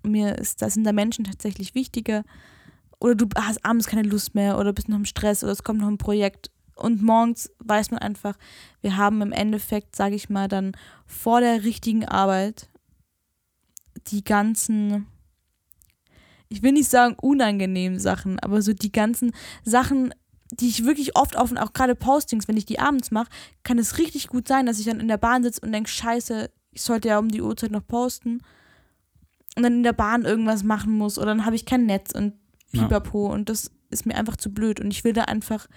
mir 0.04 0.38
ist, 0.38 0.62
das 0.62 0.74
sind 0.74 0.84
da 0.84 0.91
Menschen 0.91 1.26
tatsächlich 1.26 1.74
wichtiger. 1.74 2.24
Oder 3.00 3.15
du 3.15 3.28
hast 3.36 3.63
abends 3.65 3.88
keine 3.88 4.04
Lust 4.04 4.36
mehr 4.36 4.58
oder 4.58 4.74
bist 4.74 4.89
noch 4.89 4.98
im 4.98 5.06
Stress 5.06 5.43
oder 5.43 5.52
es 5.52 5.63
kommt 5.63 5.80
noch 5.80 5.88
ein 5.88 5.98
Projekt. 5.98 6.52
Und 6.76 7.02
morgens 7.02 7.52
weiß 7.60 7.91
man 7.91 8.00
einfach, 8.00 8.38
wir 8.82 8.98
haben 8.98 9.22
im 9.22 9.32
Endeffekt, 9.32 9.96
sage 9.96 10.15
ich 10.15 10.30
mal, 10.30 10.48
dann 10.48 10.74
vor 11.06 11.41
der 11.41 11.63
richtigen 11.63 12.06
Arbeit 12.06 12.70
die 14.08 14.24
ganzen, 14.24 15.08
ich 16.49 16.63
will 16.63 16.71
nicht 16.71 16.89
sagen 16.89 17.15
unangenehmen 17.21 17.99
Sachen, 17.99 18.39
aber 18.39 18.62
so 18.62 18.73
die 18.73 18.91
ganzen 18.91 19.31
Sachen, 19.63 20.13
die 20.51 20.67
ich 20.69 20.86
wirklich 20.86 21.15
oft 21.17 21.38
auf 21.38 21.51
und 21.51 21.57
auch 21.57 21.73
gerade 21.73 21.95
Postings, 21.95 22.47
wenn 22.47 22.57
ich 22.57 22.65
die 22.65 22.79
abends 22.79 23.12
mache, 23.12 23.29
kann 23.63 23.77
es 23.79 23.97
richtig 23.97 24.27
gut 24.27 24.47
sein, 24.47 24.65
dass 24.65 24.79
ich 24.79 24.86
dann 24.86 24.99
in 24.99 25.07
der 25.10 25.17
Bahn 25.17 25.43
sitze 25.43 25.62
und 25.62 25.71
denke, 25.71 25.89
scheiße, 25.89 26.49
ich 26.71 26.81
sollte 26.81 27.10
ja 27.10 27.19
um 27.19 27.29
die 27.29 27.41
Uhrzeit 27.41 27.71
noch 27.71 27.86
posten 27.86 28.41
und 29.55 29.63
dann 29.63 29.73
in 29.73 29.83
der 29.83 29.93
Bahn 29.93 30.23
irgendwas 30.23 30.63
machen 30.63 30.93
muss 30.93 31.17
oder 31.17 31.27
dann 31.27 31.45
habe 31.45 31.55
ich 31.55 31.65
kein 31.65 31.86
Netz 31.86 32.12
und 32.13 32.33
Ja. 32.71 32.83
pipapo 32.83 33.27
und 33.33 33.49
das 33.49 33.71
ist 33.89 34.05
mir 34.05 34.15
einfach 34.15 34.36
zu 34.38 34.53
blöd 34.53 34.79
und 34.79 34.91
ich 34.91 35.03
will 35.03 35.13
da 35.13 35.23
einfach 35.23 35.67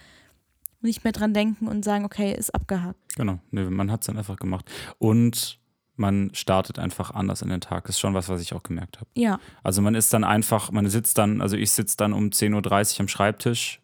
nicht 0.82 1.04
mehr 1.04 1.12
dran 1.12 1.34
denken 1.34 1.68
und 1.68 1.84
sagen, 1.84 2.04
okay, 2.04 2.34
ist 2.34 2.54
abgehakt. 2.54 2.98
Genau. 3.16 3.38
Nee, 3.50 3.64
man 3.64 3.90
hat 3.92 4.00
es 4.02 4.06
dann 4.06 4.16
einfach 4.16 4.36
gemacht. 4.36 4.70
Und 4.98 5.58
man 6.00 6.30
startet 6.34 6.78
einfach 6.78 7.10
anders 7.12 7.42
in 7.42 7.50
den 7.50 7.60
Tag. 7.60 7.88
Ist 7.88 8.00
schon 8.00 8.14
was, 8.14 8.28
was 8.28 8.40
ich 8.40 8.54
auch 8.54 8.62
gemerkt 8.62 8.96
habe. 8.96 9.06
Ja, 9.14 9.38
Also 9.62 9.82
man 9.82 9.94
ist 9.94 10.12
dann 10.12 10.24
einfach, 10.24 10.72
man 10.72 10.88
sitzt 10.88 11.18
dann, 11.18 11.40
also 11.40 11.56
ich 11.56 11.70
sitze 11.70 11.96
dann 11.96 12.12
um 12.12 12.30
10.30 12.30 12.94
Uhr 12.94 13.00
am 13.00 13.08
Schreibtisch, 13.08 13.80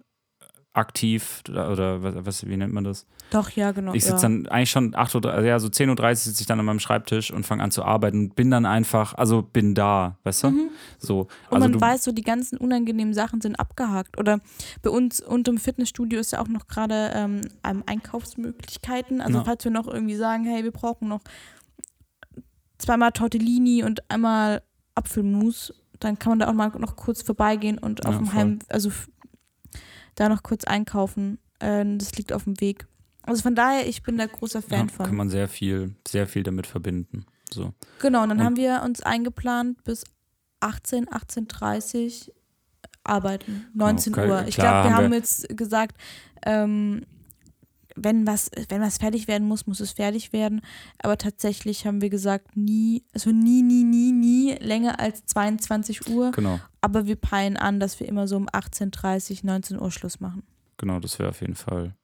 aktiv 0.73 1.43
oder, 1.49 2.03
was, 2.27 2.47
wie 2.47 2.57
nennt 2.57 2.73
man 2.75 2.85
das? 2.85 3.07
doch, 3.31 3.51
ja, 3.51 3.73
genau. 3.73 3.93
Ich 3.93 4.05
sitze 4.05 4.17
ja. 4.17 4.23
dann 4.23 4.47
eigentlich 4.47 4.71
schon 4.71 4.95
8 4.95 5.15
Uhr, 5.17 5.25
also 5.33 5.47
ja, 5.49 5.59
so 5.59 5.67
10.30 5.69 6.09
Uhr 6.11 6.15
sitze 6.17 6.41
ich 6.43 6.47
dann 6.47 6.61
an 6.61 6.67
meinem 6.67 6.79
Schreibtisch 6.79 7.33
und 7.33 7.45
fange 7.45 7.63
an 7.63 7.71
zu 7.73 7.83
arbeiten 7.83 8.21
und 8.21 8.37
bin 8.37 8.51
dann 8.53 8.67
einfach, 8.67 9.15
also 9.15 9.43
bin 9.43 9.75
da, 9.75 10.17
weißt 10.23 10.45
du? 10.45 10.51
Mhm. 10.51 10.71
So. 10.99 11.21
Und 11.21 11.29
Also 11.51 11.59
man 11.61 11.73
du, 11.73 11.81
weiß, 11.81 12.05
so 12.05 12.13
die 12.13 12.23
ganzen 12.23 12.57
unangenehmen 12.57 13.15
Sachen 13.15 13.41
sind 13.41 13.59
abgehakt. 13.59 14.17
Oder 14.19 14.39
bei 14.83 14.91
uns 14.91 15.21
und 15.21 15.49
im 15.49 15.59
Fitnessstudio 15.59 16.21
ist 16.21 16.33
ja 16.33 16.41
auch 16.41 16.47
noch 16.49 16.69
gerade 16.69 17.11
ähm, 17.15 17.41
Einkaufsmöglichkeiten. 17.87 19.21
Also 19.21 19.39
Ja. 19.39 19.45
falls 19.45 19.65
wir 19.65 19.73
noch 19.73 19.89
irgendwie 19.89 20.17
sagen, 20.17 20.45
hey, 20.45 20.63
wir 20.63 20.71
brauchen 20.73 21.09
noch 21.09 21.23
zweimal 22.79 23.13
Tortellini 23.13 23.83
und 23.85 24.09
einmal 24.11 24.63
Apfelmus, 24.95 25.73
dann 26.01 26.19
kann 26.19 26.31
man 26.31 26.39
da 26.41 26.49
auch 26.49 26.53
mal 26.55 26.69
noch 26.79 26.97
kurz 26.97 27.23
vorbeigehen 27.23 27.79
und 27.79 28.07
auf 28.07 28.13
Ja, 28.15 28.19
dem 28.21 28.27
voll. 28.27 28.35
Heim, 28.39 28.59
also 28.69 28.91
da 30.15 30.29
noch 30.29 30.43
kurz 30.43 30.65
einkaufen. 30.65 31.39
Ähm, 31.61 31.99
das 31.99 32.15
liegt 32.17 32.33
auf 32.33 32.45
dem 32.45 32.61
Weg. 32.61 32.87
Also 33.23 33.43
von 33.43 33.55
daher, 33.55 33.89
ich 33.89 34.03
bin 34.03 34.17
da 34.19 34.27
großer 34.27 34.61
ja, 34.61 34.67
Fan 34.69 34.87
kann 34.89 35.07
von. 35.09 35.17
man 35.17 35.29
sehr 35.31 35.49
viel, 35.49 35.95
sehr 36.07 36.27
viel 36.27 36.43
damit 36.43 36.67
verbinden. 36.67 37.25
So. 37.53 37.73
Genau, 38.01 38.23
und 38.23 38.29
dann 38.31 38.39
Und- 38.39 38.45
haben 38.45 38.57
wir 38.57 38.83
uns 38.85 39.03
eingeplant 39.03 39.83
bis 39.85 40.05
18, 40.61 41.09
18.30 41.09 42.31
arbeiten. 43.05 43.67
19 43.75 44.15
Okay, 44.15 44.29
Uhr. 44.31 44.47
Ich 44.47 44.57
glaube, 44.57 44.71
wir 44.71 44.85
haben 44.85 44.95
haben 45.05 45.11
wir- 45.11 45.19
jetzt 45.19 45.49
gesagt, 45.57 45.97
ähm, 46.45 47.03
wenn 47.97 48.27
was, 48.27 48.51
wenn 48.69 48.81
was 48.81 48.99
fertig 48.99 49.27
werden 49.27 49.49
muss, 49.49 49.67
muss 49.67 49.81
es 49.81 49.93
fertig 49.93 50.33
werden. 50.33 50.61
Aber 50.99 51.17
tatsächlich 51.19 51.87
haben 51.87 52.01
wir 52.01 52.11
gesagt, 52.11 52.57
nie, 52.57 53.03
also 53.15 53.31
nie, 53.31 53.63
nie, 53.63 53.85
nie, 53.85 54.13
nie 54.13 54.53
länger 54.61 55.01
als 55.01 55.25
22 55.27 56.09
Uhr. 56.09 56.31
Genau, 56.33 56.61
Aber 56.81 57.07
wir 57.07 57.17
peilen 57.17 57.57
an, 57.57 57.81
dass 57.81 57.99
wir 57.99 58.09
immer 58.09 58.29
so 58.29 58.37
um 58.37 58.49
18.30, 58.49 59.45
19 59.45 59.81
Uhr 59.81 59.91
Schluss 59.91 60.21
machen. 60.21 60.43
genau, 60.77 61.01
das 61.01 61.19
wäre 61.19 61.31
auf 61.31 61.41
jeden 61.41 61.55
Fall. 61.57 61.95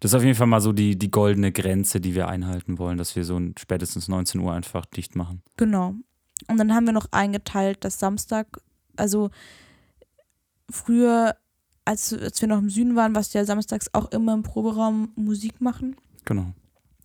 Das 0.00 0.10
ist 0.10 0.14
auf 0.16 0.22
jeden 0.22 0.34
Fall 0.34 0.46
mal 0.48 0.60
so 0.60 0.72
die, 0.72 0.98
die 0.98 1.10
goldene 1.10 1.50
Grenze, 1.52 2.00
die 2.00 2.14
wir 2.14 2.28
einhalten 2.28 2.78
wollen, 2.78 2.98
dass 2.98 3.16
wir 3.16 3.24
so 3.24 3.40
spätestens 3.58 4.08
19 4.08 4.40
Uhr 4.40 4.52
einfach 4.52 4.84
dicht 4.86 5.16
machen. 5.16 5.42
Genau. 5.56 5.94
Und 6.46 6.56
dann 6.58 6.74
haben 6.74 6.86
wir 6.86 6.92
noch 6.92 7.06
eingeteilt, 7.10 7.84
dass 7.84 7.98
Samstag, 7.98 8.60
also 8.96 9.30
früher, 10.70 11.36
als, 11.88 12.12
als 12.12 12.40
wir 12.42 12.48
noch 12.48 12.58
im 12.58 12.68
Süden 12.68 12.96
waren, 12.96 13.14
was 13.14 13.32
ja 13.32 13.46
samstags 13.46 13.88
auch 13.94 14.10
immer 14.10 14.34
im 14.34 14.42
Proberaum 14.42 15.10
Musik 15.16 15.62
machen. 15.62 15.96
Genau. 16.26 16.52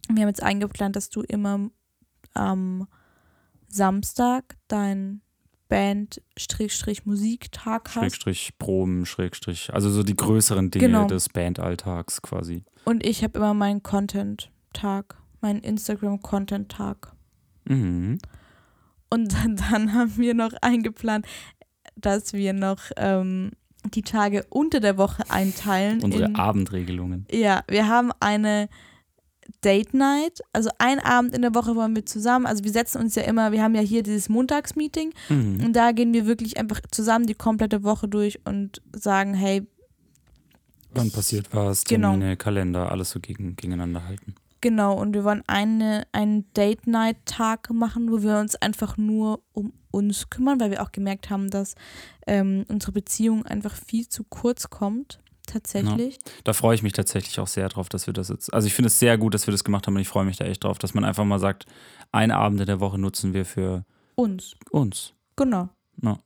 Wir 0.09 0.23
haben 0.23 0.29
jetzt 0.29 0.43
eingeplant, 0.43 0.97
dass 0.97 1.09
du 1.09 1.21
immer 1.21 1.69
am 2.33 2.89
Samstag 3.69 4.57
dein 4.67 5.21
Band-Musiktag 5.69 7.87
hast. 7.87 7.93
Schrägstrich 7.93 8.57
Proben, 8.59 9.05
Schrägstrich, 9.05 9.73
also 9.73 9.89
so 9.89 10.03
die 10.03 10.17
größeren 10.17 10.69
Dinge 10.69 10.87
Genau. 10.87 11.07
des 11.07 11.29
Bandalltags 11.29 12.21
quasi. 12.21 12.65
Und 12.83 13.05
ich 13.05 13.23
habe 13.23 13.39
immer 13.39 13.53
meinen 13.53 13.83
Content-Tag, 13.83 15.15
meinen 15.39 15.61
Instagram-Content-Tag. 15.61 17.13
Mhm. 17.69 18.17
Und 19.09 19.33
dann, 19.33 19.55
dann 19.71 19.93
haben 19.93 20.17
wir 20.17 20.33
noch 20.33 20.51
eingeplant, 20.61 21.25
dass 21.95 22.33
wir 22.33 22.51
noch 22.51 22.81
ähm, 22.97 23.51
die 23.93 24.01
Tage 24.01 24.45
unter 24.49 24.79
der 24.79 24.97
Woche 24.97 25.23
einteilen. 25.29 26.01
Unsere 26.01 26.25
in, 26.25 26.35
Abendregelungen. 26.35 27.25
Ja, 27.31 27.63
wir 27.69 27.87
haben 27.87 28.11
eine 28.19 28.69
Date 29.63 29.93
Night, 29.93 30.39
also 30.53 30.69
ein 30.79 30.99
Abend 30.99 31.35
in 31.35 31.41
der 31.41 31.53
Woche 31.53 31.75
wollen 31.75 31.95
wir 31.95 32.05
zusammen, 32.05 32.45
also 32.45 32.63
wir 32.63 32.71
setzen 32.71 33.01
uns 33.01 33.15
ja 33.15 33.23
immer, 33.23 33.51
wir 33.51 33.61
haben 33.61 33.75
ja 33.75 33.81
hier 33.81 34.01
dieses 34.03 34.29
Montagsmeeting 34.29 35.13
Mhm. 35.29 35.63
und 35.65 35.73
da 35.73 35.91
gehen 35.91 36.13
wir 36.13 36.25
wirklich 36.25 36.57
einfach 36.57 36.79
zusammen 36.91 37.27
die 37.27 37.33
komplette 37.33 37.83
Woche 37.83 38.07
durch 38.07 38.39
und 38.45 38.81
sagen, 38.93 39.33
hey, 39.33 39.67
Wann 40.95 41.11
passiert 41.11 41.49
was, 41.53 41.83
Genau. 41.85 42.11
Termine, 42.11 42.37
Kalender, 42.37 42.91
alles 42.91 43.09
so 43.09 43.19
gegen, 43.19 43.55
gegeneinander 43.55 44.05
halten. 44.05 44.35
genau, 44.61 44.93
und 44.99 45.13
wir 45.13 45.23
wollen 45.23 45.43
eine, 45.47 46.05
einen 46.13 46.45
Date 46.53 46.87
Night 46.87 47.17
Tag 47.25 47.69
machen, 47.73 48.11
wo 48.11 48.21
wir 48.21 48.37
uns 48.37 48.55
einfach 48.55 48.95
nur 48.97 49.41
um 49.53 49.73
uns 49.93 50.29
kümmern, 50.29 50.59
weil 50.59 50.71
wir 50.71 50.81
auch 50.81 50.91
gemerkt 50.91 51.29
haben, 51.29 51.49
dass 51.49 51.75
ähm, 52.25 52.65
unsere 52.67 52.91
Beziehung 52.91 53.45
einfach 53.45 53.75
viel 53.75 54.07
zu 54.09 54.23
kurz 54.23 54.69
kommt, 54.69 55.19
tatsächlich. 55.45 56.17
Da 56.43 56.53
freue 56.53 56.73
ich 56.73 56.81
mich 56.81 56.93
tatsächlich 56.93 57.39
auch 57.39 57.47
sehr 57.47 57.69
drauf, 57.69 57.89
dass 57.89 58.07
wir 58.07 58.13
das 58.13 58.29
jetzt. 58.29 58.53
Also 58.53 58.65
ich 58.67 58.73
finde 58.73 58.87
es 58.87 58.97
sehr 58.99 59.17
gut, 59.17 59.33
dass 59.33 59.45
wir 59.45 59.51
das 59.51 59.63
gemacht 59.63 59.85
haben 59.85 59.95
und 59.95 60.01
ich 60.01 60.07
freue 60.07 60.25
mich 60.25 60.37
da 60.37 60.45
echt 60.45 60.63
drauf, 60.63 60.79
dass 60.79 60.93
man 60.93 61.03
einfach 61.03 61.25
mal 61.25 61.39
sagt, 61.39 61.67
einen 62.11 62.31
Abend 62.31 62.59
in 62.59 62.65
der 62.65 62.79
Woche 62.79 62.97
nutzen 62.97 63.33
wir 63.33 63.45
für 63.45 63.85
Uns, 64.15 64.55
uns. 64.71 65.13
genau. 65.35 65.69
Ja. 66.01 66.17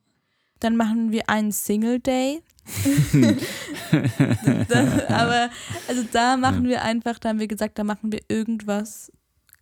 Dann 0.60 0.76
machen 0.76 1.12
wir 1.12 1.30
einen 1.30 1.52
Single 1.52 2.00
Day. 2.00 2.42
da, 4.68 5.08
aber 5.10 5.50
also 5.88 6.04
da 6.12 6.38
machen 6.38 6.68
wir 6.68 6.84
einfach, 6.84 7.20
da 7.20 7.30
haben 7.30 7.40
wir 7.40 7.48
gesagt, 7.48 7.78
da 7.78 7.84
machen 7.84 8.12
wir 8.12 8.22
irgendwas 8.30 9.12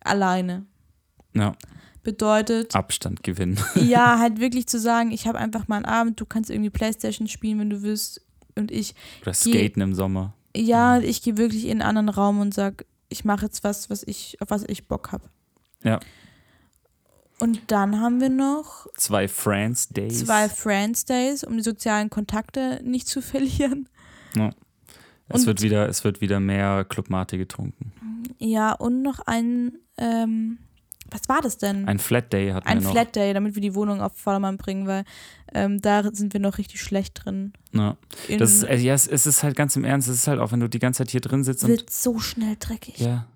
alleine. 0.00 0.64
Ja, 1.34 1.54
Bedeutet, 2.06 2.74
Abstand 2.74 3.22
gewinnen. 3.22 3.58
ja, 3.74 4.18
halt 4.18 4.40
wirklich 4.40 4.66
zu 4.68 4.78
sagen, 4.80 5.10
ich 5.10 5.26
habe 5.26 5.38
einfach 5.38 5.68
mal 5.68 5.76
einen 5.76 5.84
Abend, 5.84 6.20
du 6.20 6.24
kannst 6.24 6.48
irgendwie 6.50 6.70
Playstation 6.70 7.26
spielen, 7.28 7.58
wenn 7.58 7.68
du 7.70 7.82
willst. 7.82 8.22
Und 8.54 8.70
ich, 8.70 8.94
Oder 9.22 9.34
Skaten 9.34 9.82
im 9.82 9.94
Sommer. 9.94 10.32
ja, 10.56 10.98
ich 11.00 11.20
gehe 11.22 11.36
wirklich 11.36 11.64
in 11.66 11.82
einen 11.82 11.82
anderen 11.82 12.08
Raum 12.08 12.40
und 12.40 12.54
sag, 12.54 12.86
ich 13.10 13.24
mache 13.24 13.44
jetzt 13.46 13.64
was, 13.64 13.90
was 13.90 14.02
ich, 14.04 14.38
auf 14.40 14.48
was 14.50 14.64
ich 14.68 14.88
Bock 14.88 15.12
habe. 15.12 15.24
Ja. 15.84 16.00
Und 17.38 17.60
dann 17.66 18.00
haben 18.00 18.20
wir 18.20 18.30
noch 18.30 18.86
Zwei 18.96 19.28
Friends 19.28 19.88
Days. 19.88 20.20
zwei 20.24 20.48
Friends 20.48 21.04
Days, 21.04 21.44
um 21.44 21.56
die 21.58 21.62
sozialen 21.62 22.08
Kontakte 22.08 22.80
nicht 22.82 23.08
zu 23.08 23.20
verlieren. 23.22 23.88
es, 25.28 25.40
und- 25.40 25.46
wird 25.46 25.60
wieder, 25.60 25.88
es 25.88 26.02
wird 26.04 26.20
wieder 26.20 26.40
mehr 26.40 26.84
Clubmate 26.88 27.36
getrunken. 27.36 27.92
Ja, 28.38 28.72
und 28.72 29.02
noch 29.02 29.20
ein 29.26 29.72
ähm, 29.98 30.58
was 31.10 31.28
war 31.28 31.40
das 31.40 31.58
denn? 31.58 31.86
Ein 31.86 31.98
Flat 31.98 32.32
Day 32.32 32.50
hatten 32.50 32.66
Ein 32.66 32.80
wir 32.80 32.84
noch. 32.84 32.92
Flat 32.92 33.16
Day, 33.16 33.32
damit 33.32 33.54
wir 33.54 33.62
die 33.62 33.74
Wohnung 33.74 34.00
auf 34.00 34.12
Vordermann 34.16 34.56
bringen, 34.56 34.86
weil 34.86 35.04
ähm, 35.54 35.80
da 35.80 36.02
sind 36.12 36.32
wir 36.32 36.40
noch 36.40 36.58
richtig 36.58 36.82
schlecht 36.82 37.24
drin. 37.24 37.52
Ja. 37.72 37.96
In, 38.28 38.38
Das 38.38 38.52
ist, 38.52 38.62
äh, 38.64 38.76
ja, 38.76 38.94
es, 38.94 39.06
es 39.06 39.26
ist 39.26 39.42
halt 39.42 39.56
ganz 39.56 39.76
im 39.76 39.84
Ernst, 39.84 40.08
es 40.08 40.16
ist 40.16 40.28
halt 40.28 40.40
auch, 40.40 40.52
wenn 40.52 40.60
du 40.60 40.68
die 40.68 40.78
ganze 40.78 40.98
Zeit 40.98 41.10
hier 41.10 41.20
drin 41.20 41.44
sitzt 41.44 41.64
und 41.64 41.70
wird 41.70 41.90
so 41.90 42.18
schnell 42.18 42.56
dreckig. 42.58 42.98
Ja. 42.98 43.26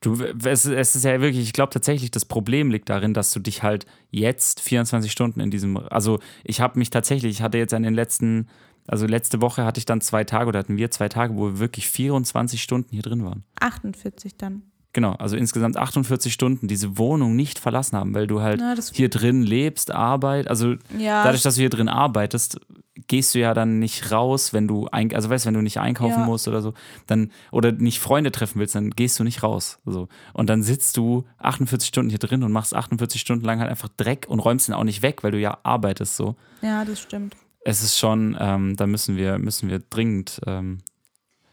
Du, 0.00 0.20
es, 0.44 0.64
es 0.64 0.96
ist 0.96 1.04
ja 1.04 1.20
wirklich, 1.20 1.44
ich 1.44 1.52
glaube 1.52 1.72
tatsächlich, 1.72 2.10
das 2.10 2.24
Problem 2.24 2.70
liegt 2.70 2.88
darin, 2.88 3.14
dass 3.14 3.30
du 3.30 3.40
dich 3.40 3.62
halt 3.62 3.86
jetzt 4.10 4.60
24 4.60 5.10
Stunden 5.10 5.40
in 5.40 5.50
diesem, 5.50 5.76
also 5.76 6.18
ich 6.44 6.60
habe 6.60 6.78
mich 6.78 6.90
tatsächlich, 6.90 7.30
ich 7.32 7.42
hatte 7.42 7.58
jetzt 7.58 7.72
in 7.72 7.84
den 7.84 7.94
letzten, 7.94 8.48
also 8.88 9.06
letzte 9.06 9.40
Woche 9.40 9.64
hatte 9.64 9.78
ich 9.78 9.84
dann 9.84 10.00
zwei 10.00 10.24
Tage 10.24 10.48
oder 10.48 10.58
hatten 10.58 10.76
wir 10.76 10.90
zwei 10.90 11.08
Tage, 11.08 11.36
wo 11.36 11.46
wir 11.46 11.58
wirklich 11.60 11.88
24 11.88 12.60
Stunden 12.60 12.90
hier 12.90 13.02
drin 13.02 13.24
waren. 13.24 13.44
48 13.60 14.36
dann. 14.36 14.62
Genau, 14.94 15.12
also 15.14 15.36
insgesamt 15.36 15.76
48 15.78 16.32
Stunden 16.32 16.68
diese 16.68 16.98
Wohnung 16.98 17.34
nicht 17.34 17.58
verlassen 17.58 17.96
haben, 17.96 18.14
weil 18.14 18.26
du 18.26 18.42
halt 18.42 18.60
Na, 18.60 18.74
hier 18.92 19.08
drin 19.08 19.42
lebst, 19.42 19.90
arbeit, 19.90 20.48
also 20.48 20.72
Ja, 20.98 21.22
dadurch, 21.24 21.42
dass 21.42 21.54
du 21.54 21.60
hier 21.62 21.70
drin 21.70 21.88
arbeitest, 21.88 22.60
gehst 23.06 23.34
du 23.34 23.38
ja 23.38 23.54
dann 23.54 23.78
nicht 23.78 24.12
raus, 24.12 24.52
wenn 24.52 24.68
du 24.68 24.88
ein, 24.92 25.14
also 25.14 25.30
weißt, 25.30 25.46
wenn 25.46 25.54
du 25.54 25.62
nicht 25.62 25.80
einkaufen 25.80 26.20
Ja. 26.20 26.26
musst 26.26 26.46
oder 26.46 26.60
so, 26.60 26.74
dann 27.06 27.30
oder 27.50 27.72
nicht 27.72 28.00
Freunde 28.00 28.30
treffen 28.32 28.58
willst, 28.60 28.74
dann 28.74 28.90
gehst 28.90 29.18
du 29.18 29.24
nicht 29.24 29.42
raus, 29.42 29.78
so 29.86 30.08
und 30.34 30.50
dann 30.50 30.62
sitzt 30.62 30.98
du 30.98 31.24
48 31.38 31.88
Stunden 31.88 32.10
hier 32.10 32.18
drin 32.18 32.42
und 32.42 32.52
machst 32.52 32.74
48 32.74 33.18
Stunden 33.18 33.46
lang 33.46 33.60
halt 33.60 33.70
einfach 33.70 33.88
Dreck 33.96 34.26
und 34.28 34.40
räumst 34.40 34.68
ihn 34.68 34.74
auch 34.74 34.84
nicht 34.84 35.00
weg, 35.00 35.24
weil 35.24 35.30
du 35.30 35.38
ja 35.40 35.56
arbeitest 35.62 36.16
so. 36.16 36.36
ja, 36.60 36.84
das 36.84 37.00
stimmt. 37.00 37.34
Es 37.64 37.82
ist 37.82 37.96
schon, 37.98 38.36
ähm, 38.38 38.76
da 38.76 38.86
müssen 38.86 39.16
wir 39.16 39.38
müssen 39.38 39.70
wir 39.70 39.78
dringend 39.78 40.40
ähm, 40.46 40.78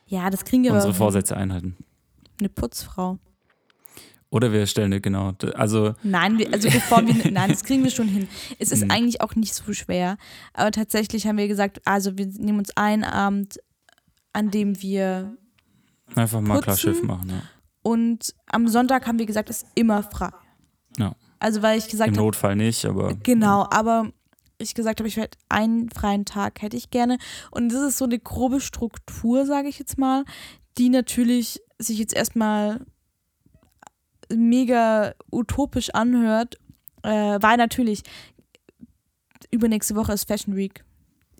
Ja, 0.07 0.29
das 0.29 0.43
kriegen 0.43 0.63
wir 0.63 0.73
unsere. 0.73 0.93
Vorsätze 0.93 1.37
einhalten. 1.37 1.77
Eine 2.39 2.49
Putzfrau. 2.49 3.17
Oder 4.31 4.51
wir 4.51 4.67
stellen 4.67 4.93
eine, 4.93 5.01
genau, 5.01 5.33
also 5.55 5.95
Nein, 6.03 6.37
wir, 6.37 6.53
also 6.53 6.69
bevor 6.69 7.05
wir, 7.07 7.15
nein, 7.31 7.49
das 7.49 7.63
kriegen 7.63 7.83
wir 7.83 7.89
schon 7.89 8.07
hin. 8.07 8.27
Es 8.59 8.71
ist 8.71 8.83
Mhm. 8.85 8.91
eigentlich 8.91 9.21
auch 9.21 9.35
nicht 9.35 9.55
so 9.55 9.73
schwer, 9.73 10.17
aber 10.53 10.71
tatsächlich 10.71 11.25
haben 11.25 11.37
wir 11.37 11.47
gesagt, 11.47 11.81
also 11.85 12.17
wir 12.17 12.27
nehmen 12.27 12.59
uns 12.59 12.75
einen 12.77 13.03
Abend, 13.03 13.59
an 14.33 14.51
dem 14.51 14.81
wir 14.81 15.35
einfach 16.15 16.41
mal 16.41 16.61
klar? 16.61 16.77
Schiff 16.77 17.01
machen, 17.01 17.29
ja. 17.29 17.41
und 17.81 18.33
am 18.51 18.67
Sonntag 18.67 19.07
haben 19.07 19.17
wir 19.17 19.25
gesagt, 19.25 19.49
ist 19.49 19.65
immer 19.75 20.03
frei. 20.03 20.29
Ja. 20.97 21.15
Also 21.39 21.61
weil 21.63 21.79
ich 21.79 21.87
gesagt 21.87 22.09
Im 22.09 22.15
habe, 22.15 22.25
Notfall 22.25 22.55
nicht, 22.55 22.85
aber 22.85 23.15
genau, 23.15 23.65
aber 23.71 24.11
ich 24.59 24.75
gesagt 24.75 24.99
habe, 24.99 25.07
ich 25.07 25.17
werde 25.17 25.37
einen 25.47 25.89
freien 25.89 26.25
Tag 26.25 26.61
hätte 26.61 26.77
ich 26.77 26.91
gerne 26.91 27.17
und 27.49 27.69
das 27.71 27.81
ist 27.81 27.97
so 27.97 28.05
eine 28.05 28.19
grobe 28.19 28.59
Struktur, 28.61 29.45
sage 29.47 29.69
ich 29.69 29.79
jetzt 29.79 29.97
mal, 29.97 30.23
die 30.77 30.89
natürlich 30.89 31.61
sich 31.79 31.97
jetzt 31.97 32.13
erstmal 32.13 32.85
mega 34.35 35.13
utopisch 35.31 35.89
anhört, 35.91 36.57
äh, 37.03 37.39
weil 37.41 37.57
natürlich 37.57 38.03
übernächste 39.51 39.95
Woche 39.95 40.13
ist 40.13 40.27
Fashion 40.27 40.55
Week. 40.55 40.83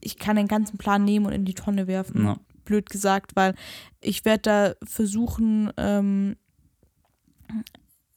Ich 0.01 0.17
kann 0.17 0.35
den 0.35 0.47
ganzen 0.47 0.77
Plan 0.77 1.03
nehmen 1.03 1.25
und 1.25 1.33
in 1.33 1.45
die 1.45 1.53
Tonne 1.53 1.87
werfen. 1.87 2.25
Ja. 2.25 2.37
Blöd 2.65 2.89
gesagt, 2.89 3.35
weil 3.35 3.55
ich 4.01 4.25
werde 4.25 4.41
da 4.41 4.87
versuchen, 4.87 5.71
ähm, 5.77 6.35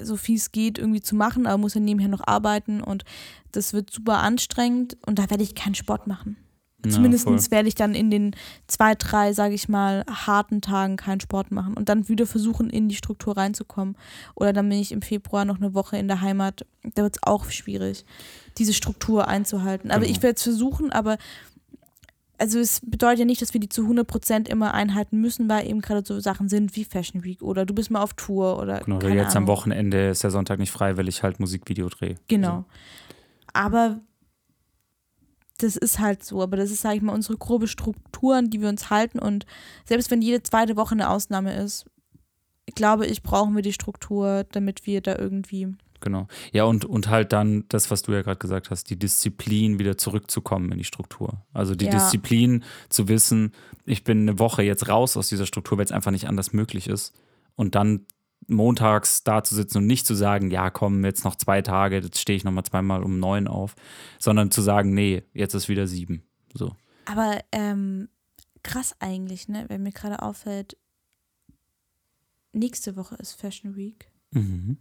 so 0.01 0.17
viel 0.17 0.37
es 0.37 0.53
geht, 0.53 0.79
irgendwie 0.79 1.01
zu 1.01 1.15
machen, 1.15 1.47
aber 1.47 1.59
muss 1.59 1.75
ja 1.75 1.81
nebenher 1.81 2.09
noch 2.09 2.27
arbeiten 2.27 2.83
und 2.83 3.05
das 3.53 3.73
wird 3.73 3.91
super 3.91 4.19
anstrengend 4.19 4.97
und 5.07 5.19
da 5.19 5.31
werde 5.31 5.43
ich 5.43 5.55
keinen 5.55 5.75
Sport 5.75 6.07
machen. 6.07 6.37
Ja, 6.85 6.93
Zumindest 6.93 7.27
werde 7.51 7.69
ich 7.69 7.75
dann 7.75 7.95
in 7.95 8.11
den 8.11 8.35
zwei, 8.67 8.95
drei, 8.95 9.33
sage 9.33 9.55
ich 9.55 9.69
mal, 9.69 10.05
harten 10.09 10.61
Tagen 10.61 10.97
keinen 10.97 11.21
Sport 11.21 11.51
machen 11.53 11.75
und 11.75 11.89
dann 11.89 12.09
wieder 12.09 12.27
versuchen, 12.27 12.71
in 12.71 12.89
die 12.89 12.97
Struktur 12.97 13.37
reinzukommen. 13.37 13.97
Oder 14.35 14.53
dann 14.53 14.69
bin 14.69 14.79
ich 14.79 14.93
im 14.93 15.03
Februar 15.03 15.45
noch 15.45 15.57
eine 15.59 15.75
Woche 15.75 15.97
in 15.97 16.09
der 16.09 16.21
Heimat. 16.21 16.67
Da 16.95 17.03
wird 17.03 17.17
es 17.17 17.23
auch 17.23 17.51
schwierig, 17.51 18.05
diese 18.59 18.73
Struktur 18.75 19.29
einzuhalten. 19.29 19.91
Aber 19.91 20.01
Genau. 20.03 20.11
ich 20.13 20.23
werde 20.23 20.37
es 20.37 20.43
versuchen, 20.43 20.93
aber 20.93 21.19
also 22.39 22.59
es 22.59 22.81
bedeutet 22.85 23.21
ja 23.21 23.25
nicht, 23.25 23.41
dass 23.41 23.55
wir 23.55 23.61
die 23.61 23.69
zu 23.69 23.83
100% 23.83 24.49
immer 24.49 24.75
einhalten 24.75 25.21
müssen, 25.21 25.49
weil 25.49 25.69
eben 25.69 25.81
gerade 25.81 26.03
so 26.05 26.19
Sachen 26.19 26.49
sind 26.49 26.75
wie 26.75 26.85
Fashion 26.85 27.23
Week 27.23 27.41
oder 27.41 27.65
du 27.65 27.73
bist 27.73 27.89
mal 27.93 28.03
auf 28.03 28.15
Tour 28.15 28.59
oder 28.59 28.81
Genau, 28.81 28.99
jetzt 29.07 29.37
am 29.37 29.45
Ahnung. 29.45 29.57
Wochenende 29.57 30.09
ist 30.09 30.25
der 30.25 30.33
Sonntag 30.33 30.59
nicht 30.59 30.73
frei, 30.73 30.97
weil 30.97 31.07
ich 31.07 31.23
halt 31.23 31.39
Musikvideo 31.39 31.89
drehe. 31.89 32.17
Genau. 32.27 32.65
Aber 33.53 34.01
das 35.63 35.77
ist 35.77 35.99
halt 35.99 36.25
so. 36.25 36.43
Aber 36.43 36.57
das 36.57 36.71
ist, 36.71 36.83
sage 36.83 36.97
ich 36.97 37.03
mal, 37.03 37.15
unsere 37.15 37.37
grobe 37.37 37.69
Struktur, 37.69 38.37
an 38.37 38.51
die 38.51 38.61
wir 38.61 38.69
uns 38.69 38.91
halten. 38.91 39.19
Und 39.19 39.47
selbst 39.85 40.11
wenn 40.11 40.23
jede 40.23 40.43
zweite 40.43 40.77
Woche 40.77 40.93
eine 40.93 41.11
Ausnahme 41.11 41.55
ist, 41.55 41.87
glaube 42.75 43.07
ich, 43.07 43.23
brauchen 43.23 43.55
wir 43.55 43.63
die 43.63 43.73
Struktur, 43.73 44.45
damit 44.53 44.87
wir 44.87 45.01
da 45.01 45.17
irgendwie. 45.17 45.75
Genau. 46.01 46.27
Ja, 46.53 46.65
und, 46.65 46.85
und 46.85 47.09
halt 47.09 47.33
dann 47.33 47.65
das, 47.69 47.91
was 47.91 48.03
du 48.03 48.13
ja 48.13 48.23
gerade 48.23 48.39
gesagt 48.39 48.71
hast, 48.71 48.91
die 48.91 48.99
Disziplin 48.99 49.79
wieder 49.79 49.97
zurückzukommen 49.97 50.73
in 50.73 50.79
die 50.79 50.85
Struktur. 50.85 51.45
Also 51.53 51.75
die 51.75 51.87
Ja. 51.87 51.93
Disziplin 51.93 52.65
zu 52.89 53.09
wissen, 53.09 53.53
ich 53.85 54.05
bin 54.05 54.23
eine 54.23 54.39
Woche 54.39 54.63
jetzt 54.63 54.89
raus 54.89 55.17
aus 55.17 55.29
dieser 55.29 55.47
Struktur, 55.47 55.79
weil 55.79 55.85
es 55.85 55.93
einfach 55.93 56.11
nicht 56.11 56.29
anders 56.29 56.53
möglich 56.53 56.89
ist. 56.89 57.15
Und 57.55 57.75
dann 57.75 58.07
montags 58.47 59.25
da 59.25 59.45
zu 59.45 59.55
sitzen 59.55 59.79
und 59.79 59.87
nicht 59.87 60.07
zu 60.07 60.15
sagen, 60.15 60.51
ja, 60.51 60.71
komm, 60.71 61.05
jetzt 61.05 61.25
noch 61.25 61.37
zwei 61.37 61.63
Tage, 61.63 61.97
jetzt 61.97 62.19
stehe 62.19 62.37
ich 62.37 62.45
nochmal 62.45 62.65
zweimal 62.65 63.03
um 63.03 63.19
neun 63.19 63.47
auf, 63.47 63.75
sondern 64.19 64.51
zu 64.51 64.63
sagen, 64.63 64.95
nee, 64.95 65.23
jetzt 65.33 65.55
ist 65.55 65.69
wieder 65.69 65.87
sieben. 65.87 66.23
So. 66.55 66.77
Aber 67.05 67.41
ähm, 67.53 68.09
krass 68.63 68.95
eigentlich, 69.01 69.49
ne? 69.49 69.65
Wenn 69.69 69.83
mir 69.83 69.93
gerade 69.93 70.23
auffällt, 70.23 70.77
nächste 72.53 72.97
Woche 72.97 73.17
ist 73.17 73.33
Fashion 73.33 73.77
Week. 73.77 74.11
Mhm. 74.33 74.79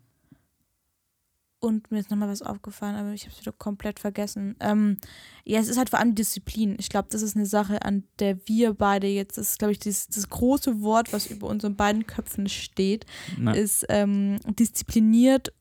Und 1.64 1.92
mir 1.92 2.00
ist 2.00 2.10
nochmal 2.10 2.28
was 2.28 2.42
aufgefallen, 2.42 2.96
aber 2.96 3.14
ich 3.14 3.22
habe 3.26 3.34
es 3.34 3.40
wieder 3.40 3.52
komplett 3.52 4.00
vergessen. 4.00 4.56
Ähm, 4.60 4.98
ja, 5.46 5.60
es 5.60 5.68
ist 5.68 5.78
halt 5.78 5.92
vor 5.92 6.00
allem 6.00 6.16
Disziplin. 6.16 6.76
Ich 6.80 6.90
glaube, 6.90 7.08
das 7.12 7.22
ist 7.22 7.36
eine 7.36 7.46
Sache, 7.46 7.84
an 7.86 8.04
der 8.18 8.36
wir 8.48 8.74
beide 8.74 9.06
jetzt, 9.06 9.38
das 9.38 9.52
ist, 9.52 9.60
glaube 9.60 9.74
ich, 9.74 9.78
das, 9.80 10.08
das 10.08 10.28
große 10.28 10.82
Wort, 10.82 11.14
was 11.14 11.28
über 11.28 11.46
unseren 11.48 11.76
beiden 11.76 12.08
Köpfen 12.08 12.50
steht, 12.50 13.06
Na, 13.38 13.52
ist 13.54 13.86
ähm, 13.90 14.40
diszipliniert 14.60 15.54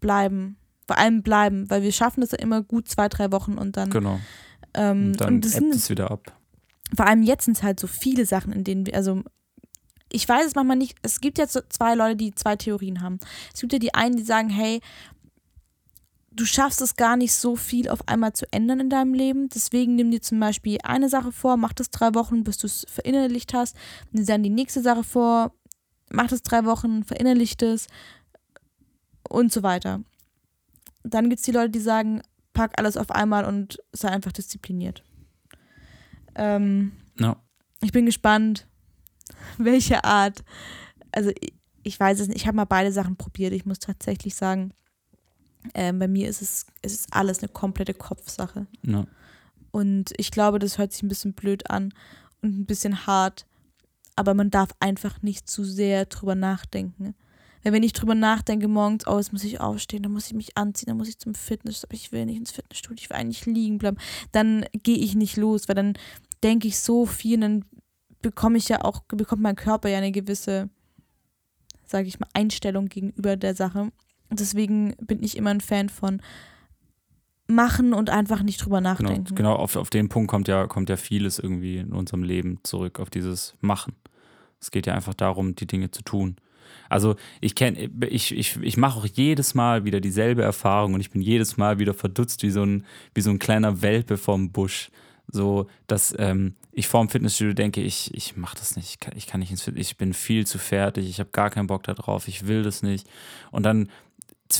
bleiben. 0.00 0.56
Vor 0.86 0.96
allem 0.96 1.22
bleiben, 1.22 1.68
weil 1.68 1.82
wir 1.82 1.92
schaffen 1.92 2.22
das 2.22 2.30
ja 2.32 2.38
immer 2.38 2.62
gut 2.62 2.88
zwei, 2.88 3.08
drei 3.10 3.30
Wochen 3.30 3.58
und 3.58 3.76
dann. 3.76 3.90
genau. 3.90 4.18
Ähm, 4.74 5.08
Und 5.08 5.20
dann 5.20 5.34
und 5.34 5.44
das 5.44 5.52
sind 5.52 5.74
es 5.74 5.90
wieder 5.90 6.10
ab. 6.10 6.34
vor 6.96 7.06
allem 7.06 7.22
jetzt 7.22 7.44
sind 7.44 7.58
es 7.58 7.62
halt 7.62 7.78
so 7.78 7.86
viele 7.86 8.24
Sachen, 8.24 8.52
in 8.54 8.64
denen 8.64 8.86
wir, 8.86 8.94
also 8.94 9.22
ich 10.10 10.26
weiß 10.26 10.46
es 10.46 10.54
manchmal 10.54 10.76
nicht, 10.78 10.96
es 11.02 11.20
gibt 11.20 11.36
jetzt 11.36 11.52
so 11.52 11.60
zwei 11.68 11.94
Leute, 11.94 12.16
die 12.16 12.34
zwei 12.34 12.56
Theorien 12.56 13.02
haben. 13.02 13.18
Es 13.52 13.60
gibt 13.60 13.74
ja 13.74 13.78
die 13.78 13.92
einen, 13.94 14.16
die 14.16 14.22
sagen, 14.24 14.48
hey, 14.48 14.80
du 16.34 16.44
schaffst 16.46 16.80
es 16.80 16.96
gar 16.96 17.16
nicht 17.16 17.32
so 17.34 17.56
viel 17.56 17.88
auf 17.88 18.08
einmal 18.08 18.32
zu 18.32 18.50
ändern 18.52 18.80
in 18.80 18.90
deinem 18.90 19.14
Leben, 19.14 19.48
deswegen 19.48 19.94
nimm 19.96 20.10
dir 20.10 20.22
zum 20.22 20.40
Beispiel 20.40 20.78
eine 20.82 21.08
Sache 21.08 21.32
vor, 21.32 21.56
mach 21.56 21.72
das 21.72 21.90
drei 21.90 22.14
Wochen, 22.14 22.44
bis 22.44 22.58
du 22.58 22.66
es 22.66 22.86
verinnerlicht 22.88 23.54
hast, 23.54 23.76
nimm 24.12 24.24
dann 24.26 24.42
die 24.42 24.50
nächste 24.50 24.82
Sache 24.82 25.04
vor, 25.04 25.54
mach 26.10 26.28
das 26.28 26.42
drei 26.42 26.64
Wochen, 26.64 27.04
verinnerlicht 27.04 27.62
es 27.62 27.86
und 29.28 29.52
so 29.52 29.62
weiter. 29.62 30.00
Dann 31.04 31.28
gibt 31.28 31.40
es 31.40 31.44
die 31.44 31.52
Leute, 31.52 31.70
die 31.70 31.80
sagen, 31.80 32.22
pack 32.52 32.72
alles 32.78 32.96
auf 32.96 33.10
einmal 33.10 33.44
und 33.44 33.78
sei 33.92 34.08
einfach 34.08 34.32
diszipliniert. 34.32 35.02
Ähm, 36.34 36.92
Ja. 37.18 37.36
ich 37.82 37.92
bin 37.92 38.06
gespannt, 38.06 38.66
welche 39.58 40.04
Art. 40.04 40.44
Also 41.12 41.30
ich, 41.40 41.52
ich 41.82 41.98
weiß 41.98 42.20
es 42.20 42.28
nicht. 42.28 42.36
Ich 42.38 42.46
habe 42.46 42.56
mal 42.56 42.64
beide 42.64 42.92
Sachen 42.92 43.16
probiert. 43.16 43.52
Ich 43.52 43.66
muss 43.66 43.78
tatsächlich 43.80 44.34
sagen, 44.34 44.72
ähm, 45.74 45.98
bei 45.98 46.08
mir 46.08 46.28
ist 46.28 46.42
es, 46.42 46.66
es 46.82 46.92
ist 46.92 47.12
alles 47.12 47.40
eine 47.40 47.48
komplette 47.48 47.94
Kopfsache. 47.94 48.66
Ja. 48.82 49.06
Und 49.70 50.12
ich 50.16 50.30
glaube, 50.30 50.58
das 50.58 50.78
hört 50.78 50.92
sich 50.92 51.02
ein 51.02 51.08
bisschen 51.08 51.32
blöd 51.32 51.70
an 51.70 51.94
und 52.42 52.58
ein 52.60 52.66
bisschen 52.66 53.06
hart. 53.06 53.46
Aber 54.16 54.34
man 54.34 54.50
darf 54.50 54.70
einfach 54.80 55.22
nicht 55.22 55.48
zu 55.48 55.64
sehr 55.64 56.04
drüber 56.06 56.34
nachdenken. 56.34 57.14
Weil 57.62 57.72
wenn 57.72 57.82
ich 57.82 57.92
drüber 57.92 58.14
nachdenke 58.14 58.68
morgens, 58.68 59.06
oh, 59.06 59.18
jetzt 59.18 59.32
muss 59.32 59.44
ich 59.44 59.60
aufstehen, 59.60 60.02
dann 60.02 60.12
muss 60.12 60.26
ich 60.26 60.34
mich 60.34 60.56
anziehen, 60.56 60.88
dann 60.88 60.96
muss 60.96 61.08
ich 61.08 61.18
zum 61.18 61.34
Fitness, 61.34 61.84
aber 61.84 61.94
ich 61.94 62.10
will 62.10 62.26
nicht 62.26 62.36
ins 62.36 62.50
Fitnessstudio, 62.50 63.00
ich 63.00 63.10
will 63.10 63.16
eigentlich 63.16 63.46
liegen 63.46 63.78
bleiben, 63.78 63.98
dann 64.32 64.66
gehe 64.82 64.98
ich 64.98 65.14
nicht 65.14 65.36
los, 65.36 65.68
weil 65.68 65.76
dann 65.76 65.94
denke 66.42 66.66
ich 66.66 66.78
so 66.80 67.06
viel, 67.06 67.38
dann 67.38 67.64
bekomme 68.20 68.58
ich 68.58 68.68
ja 68.68 68.82
auch, 68.82 69.02
bekommt 69.04 69.42
mein 69.42 69.56
Körper 69.56 69.88
ja 69.88 69.98
eine 69.98 70.10
gewisse, 70.10 70.70
sage 71.86 72.08
ich 72.08 72.18
mal, 72.18 72.28
Einstellung 72.34 72.88
gegenüber 72.88 73.36
der 73.36 73.54
Sache. 73.54 73.92
Deswegen 74.38 74.94
bin 75.00 75.22
ich 75.22 75.36
immer 75.36 75.50
ein 75.50 75.60
Fan 75.60 75.88
von 75.88 76.20
machen 77.48 77.92
und 77.92 78.08
einfach 78.10 78.42
nicht 78.42 78.64
drüber 78.64 78.78
Genau, 78.78 78.90
nachdenken. 78.90 79.34
genau 79.34 79.54
auf, 79.54 79.76
auf 79.76 79.90
den 79.90 80.08
Punkt 80.08 80.30
kommt 80.30 80.48
ja, 80.48 80.66
kommt 80.66 80.88
ja 80.88 80.96
vieles 80.96 81.38
irgendwie 81.38 81.78
in 81.78 81.92
unserem 81.92 82.22
Leben 82.22 82.58
zurück, 82.62 82.98
auf 83.00 83.10
dieses 83.10 83.54
Machen. 83.60 83.94
Es 84.60 84.70
geht 84.70 84.86
ja 84.86 84.94
einfach 84.94 85.14
darum, 85.14 85.54
die 85.54 85.66
Dinge 85.66 85.90
zu 85.90 86.02
tun. 86.02 86.36
Also 86.88 87.16
ich 87.40 87.54
kenne, 87.54 87.90
ich, 88.08 88.36
ich, 88.36 88.56
ich 88.62 88.76
mache 88.76 88.98
auch 89.00 89.06
jedes 89.06 89.54
Mal 89.54 89.84
wieder 89.84 90.00
dieselbe 90.00 90.42
Erfahrung 90.42 90.94
und 90.94 91.00
ich 91.00 91.10
bin 91.10 91.20
jedes 91.20 91.56
Mal 91.56 91.78
wieder 91.78 91.94
verdutzt 91.94 92.42
wie 92.42 92.50
so 92.50 92.64
ein, 92.64 92.84
wie 93.14 93.20
so 93.20 93.30
ein 93.30 93.38
kleiner 93.38 93.82
Welpe 93.82 94.16
vorm 94.16 94.50
Busch. 94.52 94.90
So, 95.30 95.66
dass 95.86 96.14
ähm, 96.18 96.54
ich 96.72 96.88
vorm 96.88 97.08
Fitnessstudio 97.08 97.54
denke, 97.54 97.80
ich, 97.80 98.12
ich 98.14 98.36
mache 98.36 98.56
das 98.56 98.76
nicht, 98.76 98.88
ich 98.90 99.00
kann, 99.00 99.14
ich 99.16 99.26
kann 99.26 99.40
nicht 99.40 99.50
ins 99.50 99.62
Fitnessstudio, 99.62 99.92
ich 99.92 99.96
bin 99.96 100.12
viel 100.14 100.46
zu 100.46 100.58
fertig, 100.58 101.08
ich 101.08 101.20
habe 101.20 101.30
gar 101.30 101.48
keinen 101.50 101.66
Bock 101.66 101.82
da 101.84 101.94
drauf, 101.94 102.28
ich 102.28 102.46
will 102.46 102.62
das 102.62 102.82
nicht. 102.82 103.06
Und 103.50 103.64
dann 103.64 103.88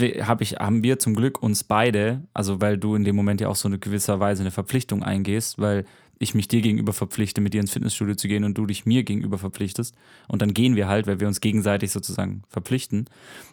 hab 0.00 0.40
ich, 0.40 0.54
haben 0.54 0.82
wir 0.82 0.98
zum 0.98 1.14
Glück 1.14 1.42
uns 1.42 1.64
beide, 1.64 2.22
also 2.34 2.60
weil 2.60 2.78
du 2.78 2.94
in 2.94 3.04
dem 3.04 3.16
Moment 3.16 3.40
ja 3.40 3.48
auch 3.48 3.56
so 3.56 3.68
eine 3.68 3.78
gewisser 3.78 4.20
Weise 4.20 4.42
eine 4.42 4.50
Verpflichtung 4.50 5.02
eingehst, 5.02 5.58
weil 5.58 5.84
ich 6.18 6.34
mich 6.34 6.46
dir 6.46 6.60
gegenüber 6.60 6.92
verpflichte, 6.92 7.40
mit 7.40 7.52
dir 7.52 7.60
ins 7.60 7.72
Fitnessstudio 7.72 8.14
zu 8.14 8.28
gehen 8.28 8.44
und 8.44 8.56
du 8.56 8.66
dich 8.66 8.86
mir 8.86 9.02
gegenüber 9.02 9.38
verpflichtest. 9.38 9.96
Und 10.28 10.40
dann 10.40 10.54
gehen 10.54 10.76
wir 10.76 10.86
halt, 10.86 11.06
weil 11.08 11.18
wir 11.18 11.26
uns 11.26 11.40
gegenseitig 11.40 11.90
sozusagen 11.90 12.42
verpflichten. 12.48 13.06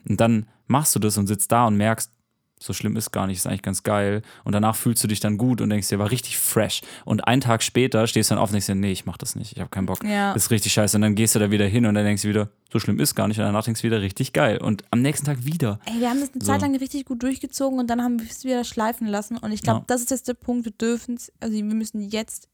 Und 0.08 0.22
dann 0.22 0.46
machst 0.68 0.96
du 0.96 1.00
das 1.00 1.18
und 1.18 1.26
sitzt 1.26 1.52
da 1.52 1.66
und 1.66 1.78
merkst, 1.78 2.12
so 2.60 2.74
schlimm 2.74 2.96
ist 2.98 3.12
gar 3.12 3.26
nicht, 3.26 3.38
ist 3.38 3.48
eigentlich 3.48 3.62
ganz 3.62 3.84
geil. 3.84 4.22
Und 4.44 4.52
danach 4.52 4.76
fühlst 4.76 5.02
du 5.04 5.08
dich 5.08 5.20
dann 5.22 5.38
gut 5.38 5.62
und 5.62 5.70
denkst 5.70 5.88
dir, 5.88 5.98
war 5.98 6.12
richtig 6.12 6.38
fresh. 6.38 6.82
Und 7.06 7.26
einen 7.28 7.42
Tag 7.42 7.64
später 7.64 8.06
stehst 8.06 8.30
du 8.30 8.36
dann 8.36 8.42
auf 8.44 8.50
und 8.50 8.54
denkst 8.54 8.68
dir, 8.68 8.76
nee, 8.76 8.92
ich 8.92 9.06
mach 9.06 9.18
das 9.18 9.36
nicht, 9.36 9.54
ich 9.54 9.60
habe 9.60 9.70
keinen 9.70 9.86
Bock. 9.86 10.04
Ja. 10.04 10.34
Das 10.34 10.44
ist 10.44 10.52
richtig 10.52 10.74
scheiße. 10.74 10.98
Und 10.98 11.02
dann 11.02 11.16
gehst 11.16 11.36
du 11.36 11.40
da 11.40 11.52
wieder 11.52 11.66
hin 11.66 11.86
und 11.86 11.96
dann 11.96 12.04
denkst 12.06 12.24
du 12.24 12.28
wieder, 12.30 12.50
so 12.72 12.80
schlimm 12.80 13.00
ist 13.00 13.16
gar 13.16 13.28
nicht. 13.28 13.40
Und 13.40 13.46
danach 13.46 13.64
denkst 13.64 13.82
du 13.82 13.88
wieder, 13.88 14.02
richtig 14.02 14.34
geil. 14.34 14.58
Und 14.60 14.84
am 14.92 15.02
nächsten 15.02 15.26
Tag 15.26 15.46
wieder. 15.46 15.80
Ey, 15.86 16.02
wir 16.02 16.10
haben 16.10 16.20
das 16.20 16.32
eine 16.34 16.44
So. 16.44 16.52
Zeit 16.52 16.62
lang 16.62 16.76
richtig 16.76 17.06
gut 17.06 17.24
durchgezogen 17.24 17.80
und 17.80 17.88
dann 17.90 18.04
haben 18.04 18.20
wir 18.20 18.30
es 18.30 18.44
wieder 18.44 18.64
schleifen 18.64 19.08
lassen. 19.08 19.38
Und 19.38 19.52
ich 19.52 19.62
glaube, 19.64 19.80
Ja. 19.80 19.86
das 19.88 20.02
ist 20.02 20.12
jetzt 20.12 20.28
der 20.28 20.34
Punkt, 20.34 20.66
wir 20.66 20.74
dürfen 20.74 21.16
es, 21.16 21.32
also 21.40 21.56
wir 21.56 21.64
müssen 21.64 22.02
jetzt 22.02 22.48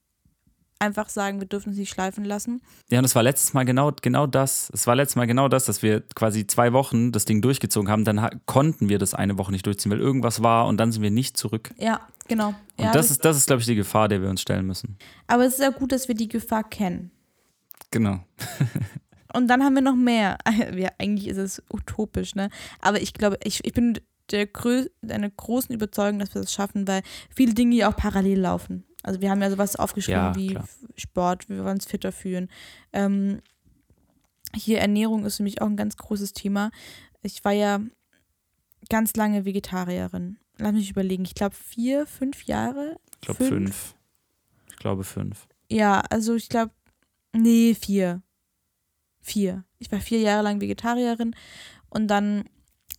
einfach 0.79 1.09
sagen, 1.09 1.39
wir 1.39 1.47
dürfen 1.47 1.71
es 1.71 1.77
nicht 1.77 1.89
schleifen 1.89 2.25
lassen. 2.25 2.61
Ja, 2.89 2.99
und 2.99 3.05
es 3.05 3.15
war 3.15 3.23
letztes 3.23 3.53
Mal 3.53 3.63
genau, 3.63 3.91
genau 4.01 4.27
das. 4.27 4.69
Es 4.73 4.87
war 4.87 4.95
letztes 4.95 5.15
Mal 5.15 5.25
genau 5.25 5.47
das, 5.47 5.65
dass 5.65 5.81
wir 5.81 6.01
quasi 6.15 6.47
zwei 6.47 6.73
Wochen 6.73 7.11
das 7.11 7.25
Ding 7.25 7.41
durchgezogen 7.41 7.89
haben. 7.89 8.03
Dann 8.05 8.21
ha 8.21 8.29
konnten 8.45 8.89
wir 8.89 8.99
das 8.99 9.13
eine 9.13 9.37
Woche 9.37 9.51
nicht 9.51 9.65
durchziehen, 9.65 9.91
weil 9.91 9.99
irgendwas 9.99 10.43
war 10.43 10.67
und 10.67 10.77
dann 10.77 10.91
sind 10.91 11.01
wir 11.01 11.11
nicht 11.11 11.37
zurück. 11.37 11.73
Ja, 11.77 12.01
genau. 12.27 12.49
Und 12.77 12.85
ja, 12.85 12.91
das 12.91 13.11
ist, 13.11 13.23
das 13.23 13.37
ist, 13.37 13.47
glaube 13.47 13.61
ich, 13.61 13.65
die 13.65 13.75
Gefahr, 13.75 14.07
der 14.07 14.21
wir 14.21 14.29
uns 14.29 14.41
stellen 14.41 14.65
müssen. 14.65 14.97
aber 15.27 15.45
es 15.45 15.53
ist 15.53 15.61
ja 15.61 15.69
gut, 15.69 15.91
dass 15.91 16.07
wir 16.07 16.15
die 16.15 16.27
Gefahr 16.27 16.63
kennen. 16.63 17.11
Genau. 17.91 18.19
Und 19.33 19.47
dann 19.47 19.63
haben 19.63 19.75
wir 19.75 19.81
noch 19.81 19.95
mehr. 19.95 20.37
Ja, 20.75 20.89
eigentlich 20.97 21.27
ist 21.27 21.37
es 21.37 21.63
utopisch, 21.71 22.35
ne? 22.35 22.49
Aber 22.81 23.01
ich 23.01 23.13
glaube, 23.13 23.37
ich, 23.43 23.63
ich 23.65 23.73
bin 23.73 23.99
der 24.31 24.47
grö 24.47 24.87
einer 25.07 25.29
großen 25.29 25.73
Überzeugung, 25.73 26.19
dass 26.19 26.33
wir 26.33 26.41
das 26.41 26.53
schaffen, 26.53 26.87
weil 26.87 27.01
viele 27.33 27.53
Dinge 27.53 27.75
ja 27.75 27.89
auch 27.89 27.95
parallel 27.95 28.39
laufen. 28.39 28.85
Also 29.05 29.21
wir 29.21 29.29
haben 29.29 29.41
ja 29.41 29.51
sowas 29.51 29.75
aufgeschrieben 29.75 30.19
Ja, 30.21 30.35
wie 30.35 30.47
klar. 30.47 30.67
Sport, 30.97 31.47
wie 31.47 31.57
wir 31.57 31.65
uns 31.65 31.85
fitter 31.85 32.11
fühlen. 32.11 32.49
Ähm, 32.91 33.41
hier 34.55 34.79
Ernährung 34.79 35.25
ist 35.25 35.37
für 35.37 35.43
mich 35.43 35.61
auch 35.61 35.67
ein 35.67 35.77
ganz 35.77 35.95
großes 35.95 36.33
Thema. 36.33 36.71
Ich 37.21 37.45
war 37.45 37.51
ja 37.51 37.81
ganz 38.89 39.15
lange 39.15 39.45
Vegetarierin. 39.45 40.37
Lass 40.57 40.73
mich 40.73 40.89
überlegen. 40.89 41.23
Ich 41.23 41.35
glaube 41.35 41.55
vier, 41.55 42.07
fünf 42.07 42.45
Jahre. 42.45 42.97
Ich 43.15 43.21
glaube 43.21 43.45
fünf. 43.45 43.95
Ich 44.69 44.75
glaube 44.77 45.03
fünf. 45.03 45.47
Ja, 45.69 46.01
also 46.09 46.35
ich 46.35 46.49
glaube, 46.49 46.71
nee, 47.33 47.75
vier. 47.75 48.21
Vier. 49.21 49.65
Ich 49.79 49.91
war 49.91 49.99
vier 49.99 50.19
Jahre 50.19 50.43
lang 50.43 50.61
Vegetarierin 50.61 51.35
und 51.89 52.07
dann, 52.07 52.45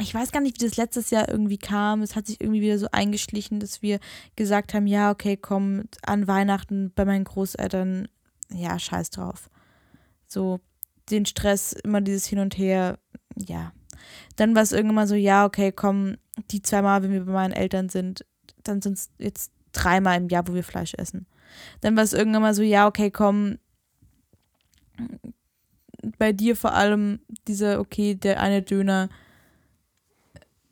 ich 0.01 0.15
weiß 0.15 0.31
gar 0.31 0.41
nicht, 0.41 0.61
wie 0.61 0.67
das 0.67 0.77
letztes 0.77 1.11
Jahr 1.11 1.29
irgendwie 1.29 1.59
kam. 1.59 2.03
Es 2.03 2.17
hat 2.17 2.27
sich 2.27 2.41
irgendwie 2.41 2.61
wieder 2.61 2.79
so 2.79 2.89
eingeschlichen, 2.93 3.61
dass 3.61 3.81
wir 3.83 3.99
gesagt 4.37 4.75
haben, 4.75 4.87
ja, 4.87 5.11
okay, 5.11 5.37
komm, 5.37 5.85
an 6.03 6.27
Weihnachten 6.27 6.93
bei 6.95 7.05
meinen 7.05 7.25
Großeltern, 7.25 8.09
ja, 8.51 8.79
scheiß 8.79 9.11
drauf. 9.11 9.49
So, 10.27 10.61
den 11.11 11.25
Stress, 11.25 11.73
immer 11.73 12.01
dieses 12.01 12.27
Hin 12.27 12.41
und 12.41 12.59
Her, 12.59 12.99
ja. 13.37 13.73
Dann 14.37 14.55
war 14.55 14.63
es 14.63 14.73
irgendwann 14.73 14.97
mal 14.97 15.07
so, 15.07 15.15
ja, 15.15 15.47
okay, 15.47 15.73
komm, 15.73 16.17
die 16.51 16.61
zweimal, 16.61 17.03
wenn 17.03 17.13
wir 17.13 17.25
bei 17.25 17.33
meinen 17.33 17.53
Eltern 17.53 17.89
sind, 17.89 18.27
dann 18.65 18.83
sind 18.83 18.99
es 18.99 19.11
jetzt 19.19 19.53
dreimal 19.73 20.19
im 20.19 20.29
Jahr, 20.29 20.47
wo 20.47 20.55
wir 20.55 20.65
Fleisch 20.65 20.95
essen. 20.95 21.27
Dann 21.81 21.97
war 21.97 22.03
es 22.03 22.13
irgendwann 22.13 22.43
mal 22.43 22.55
so, 22.55 22.63
ja, 22.63 22.87
okay, 22.87 23.11
komm, 23.11 23.59
bei 26.19 26.33
dir 26.33 26.55
vor 26.57 26.75
allem 26.75 27.21
dieser, 27.49 27.81
okay, 27.81 28.15
der 28.15 28.41
eine 28.41 28.63
Döner, 28.63 29.09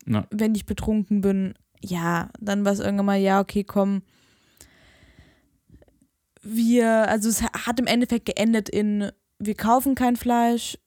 Ja. 0.07 0.27
wenn 0.31 0.55
ich 0.55 0.67
betrunken 0.67 1.21
bin, 1.21 1.55
ja, 1.83 2.31
dann 2.41 2.65
war 2.65 2.73
es 2.73 2.81
irgendwann 2.81 3.07
mal, 3.07 3.19
ja, 3.19 3.41
okay, 3.41 3.65
komm, 3.65 4.03
wir, 6.43 7.09
also 7.09 7.29
es 7.29 7.43
hat 7.43 7.81
im 7.81 7.87
Endeffekt 7.87 8.27
geendet 8.27 8.69
in, 8.69 9.11
wir 9.39 9.55
kaufen 9.55 9.95
kein 9.95 10.17
Fleisch, 10.17 10.79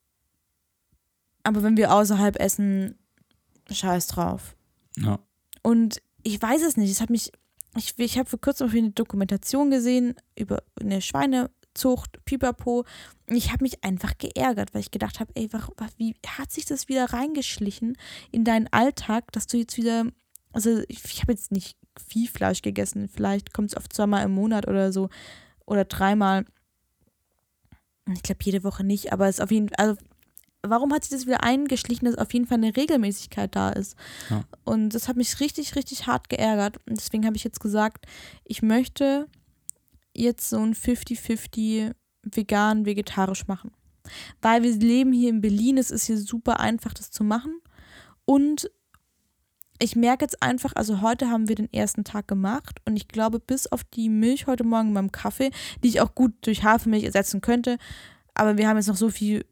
aber 1.43 1.63
wenn 1.63 1.77
wir 1.77 1.93
außerhalb 1.93 2.39
essen, 2.39 2.95
scheiß 3.71 4.08
drauf. 4.08 4.56
Ja. 4.97 5.19
Und 5.63 6.01
ich 6.23 6.41
weiß 6.41 6.62
es 6.63 6.77
nicht. 6.77 6.91
Es 6.91 7.01
hat 7.01 7.10
mich, 7.10 7.32
ich, 7.75 7.97
ich 7.97 8.17
habe 8.17 8.30
vor 8.30 8.39
kurzem 8.39 8.69
eine 8.69 8.91
Dokumentation 8.91 9.71
gesehen 9.71 10.15
über 10.38 10.63
eine 10.80 11.01
Schweinezucht, 11.78 12.24
Pipapo. 12.26 12.86
Ich 13.28 13.52
habe 13.52 13.63
mich 13.63 13.84
einfach 13.84 14.18
geärgert, 14.18 14.74
weil 14.74 14.82
ich 14.82 14.92
gedacht 14.92 15.20
habe, 15.20 15.32
ey, 15.36 15.50
wie 15.98 16.16
hat 16.26 16.52
sich 16.52 16.66
das 16.66 16.88
wieder 16.88 17.06
reingeschlichen 17.06 17.98
in 18.32 18.44
deinen 18.44 18.68
Alltag, 18.72 19.32
dass 19.32 19.48
du 19.48 19.58
jetzt 19.58 19.78
wieder, 19.78 20.06
also 20.54 20.82
ich, 20.88 21.04
ich 21.06 21.22
habe 21.22 21.34
jetzt 21.34 21.52
nicht 21.52 21.78
viel 21.98 22.28
Fleisch 22.28 22.62
gegessen, 22.62 23.10
vielleicht 23.10 23.54
kommt 23.54 23.72
es 23.72 23.78
oft 23.78 23.94
zweimal 23.94 24.24
im 24.24 24.32
Monat 24.32 24.68
oder 24.68 24.92
so 24.92 25.10
oder 25.66 25.86
dreimal. 25.86 26.46
Ich 28.13 28.24
glaube 28.24 28.44
jede 28.44 28.63
Woche 28.63 28.84
nicht, 28.84 29.12
aber 29.12 29.28
es 29.28 29.38
ist 29.38 29.44
auf 29.44 29.52
jeden 29.52 29.70
Fall, 29.70 29.88
also 29.88 30.02
warum 30.63 30.94
hat 30.94 31.04
sich 31.04 31.12
das 31.12 31.28
wieder 31.28 31.44
eingeschlichen, 31.44 32.06
dass 32.06 32.18
auf 32.18 32.34
jeden 32.34 32.46
Fall 32.46 32.58
eine 32.58 32.76
Regelmäßigkeit 32.76 33.56
da 33.56 33.70
ist? 33.72 33.98
Ja. 34.30 34.44
Und 34.63 34.90
das 34.90 35.08
hat 35.08 35.18
mich 35.18 35.40
richtig, 35.40 35.76
richtig 35.76 36.08
hart 36.08 36.30
geärgert. 36.30 36.78
Und 36.88 36.98
deswegen 36.98 37.26
habe 37.26 37.36
ich 37.36 37.44
jetzt 37.44 37.60
gesagt, 37.60 38.06
ich 38.46 38.62
möchte 38.62 39.28
jetzt 40.17 40.49
so 40.49 40.60
ein 40.60 40.73
50-50 40.73 41.93
vegan, 42.23 42.86
vegetarisch 42.86 43.47
machen. 43.47 43.71
Weil 44.41 44.63
wir 44.63 44.71
leben 44.71 45.12
hier 45.12 45.30
in 45.30 45.41
Berlin, 45.41 45.77
es 45.77 45.91
ist 45.91 46.06
hier 46.06 46.17
super 46.17 46.60
einfach, 46.60 46.93
das 46.93 47.12
zu 47.12 47.23
machen. 47.23 47.60
Und 48.25 48.69
ich 49.80 49.95
merke 49.95 50.25
jetzt 50.25 50.41
einfach, 50.41 50.73
also 50.75 51.01
heute 51.01 51.30
haben 51.30 51.47
wir 51.47 51.56
den 51.56 51.71
ersten 51.71 52.03
Tag 52.03 52.27
gemacht 52.27 52.80
und 52.86 52.95
ich 52.95 53.08
glaube, 53.08 53.39
bis 53.39 53.67
auf 53.67 53.84
die 53.84 54.10
Milch 54.10 54.47
heute 54.47 54.63
Morgen 54.63 54.93
beim 54.93 55.12
Kaffee, 55.12 55.51
die 55.84 55.89
ich 55.89 56.01
auch 56.01 56.15
gut 56.15 56.34
durch 56.41 56.63
Hafermilch 56.63 57.03
ersetzen 57.03 57.41
könnte, 57.41 57.77
aber 58.34 58.58
wir 58.58 58.67
haben 58.67 58.77
jetzt 58.77 58.88
noch 58.88 58.95
so 58.95 59.10
viel, 59.10 59.45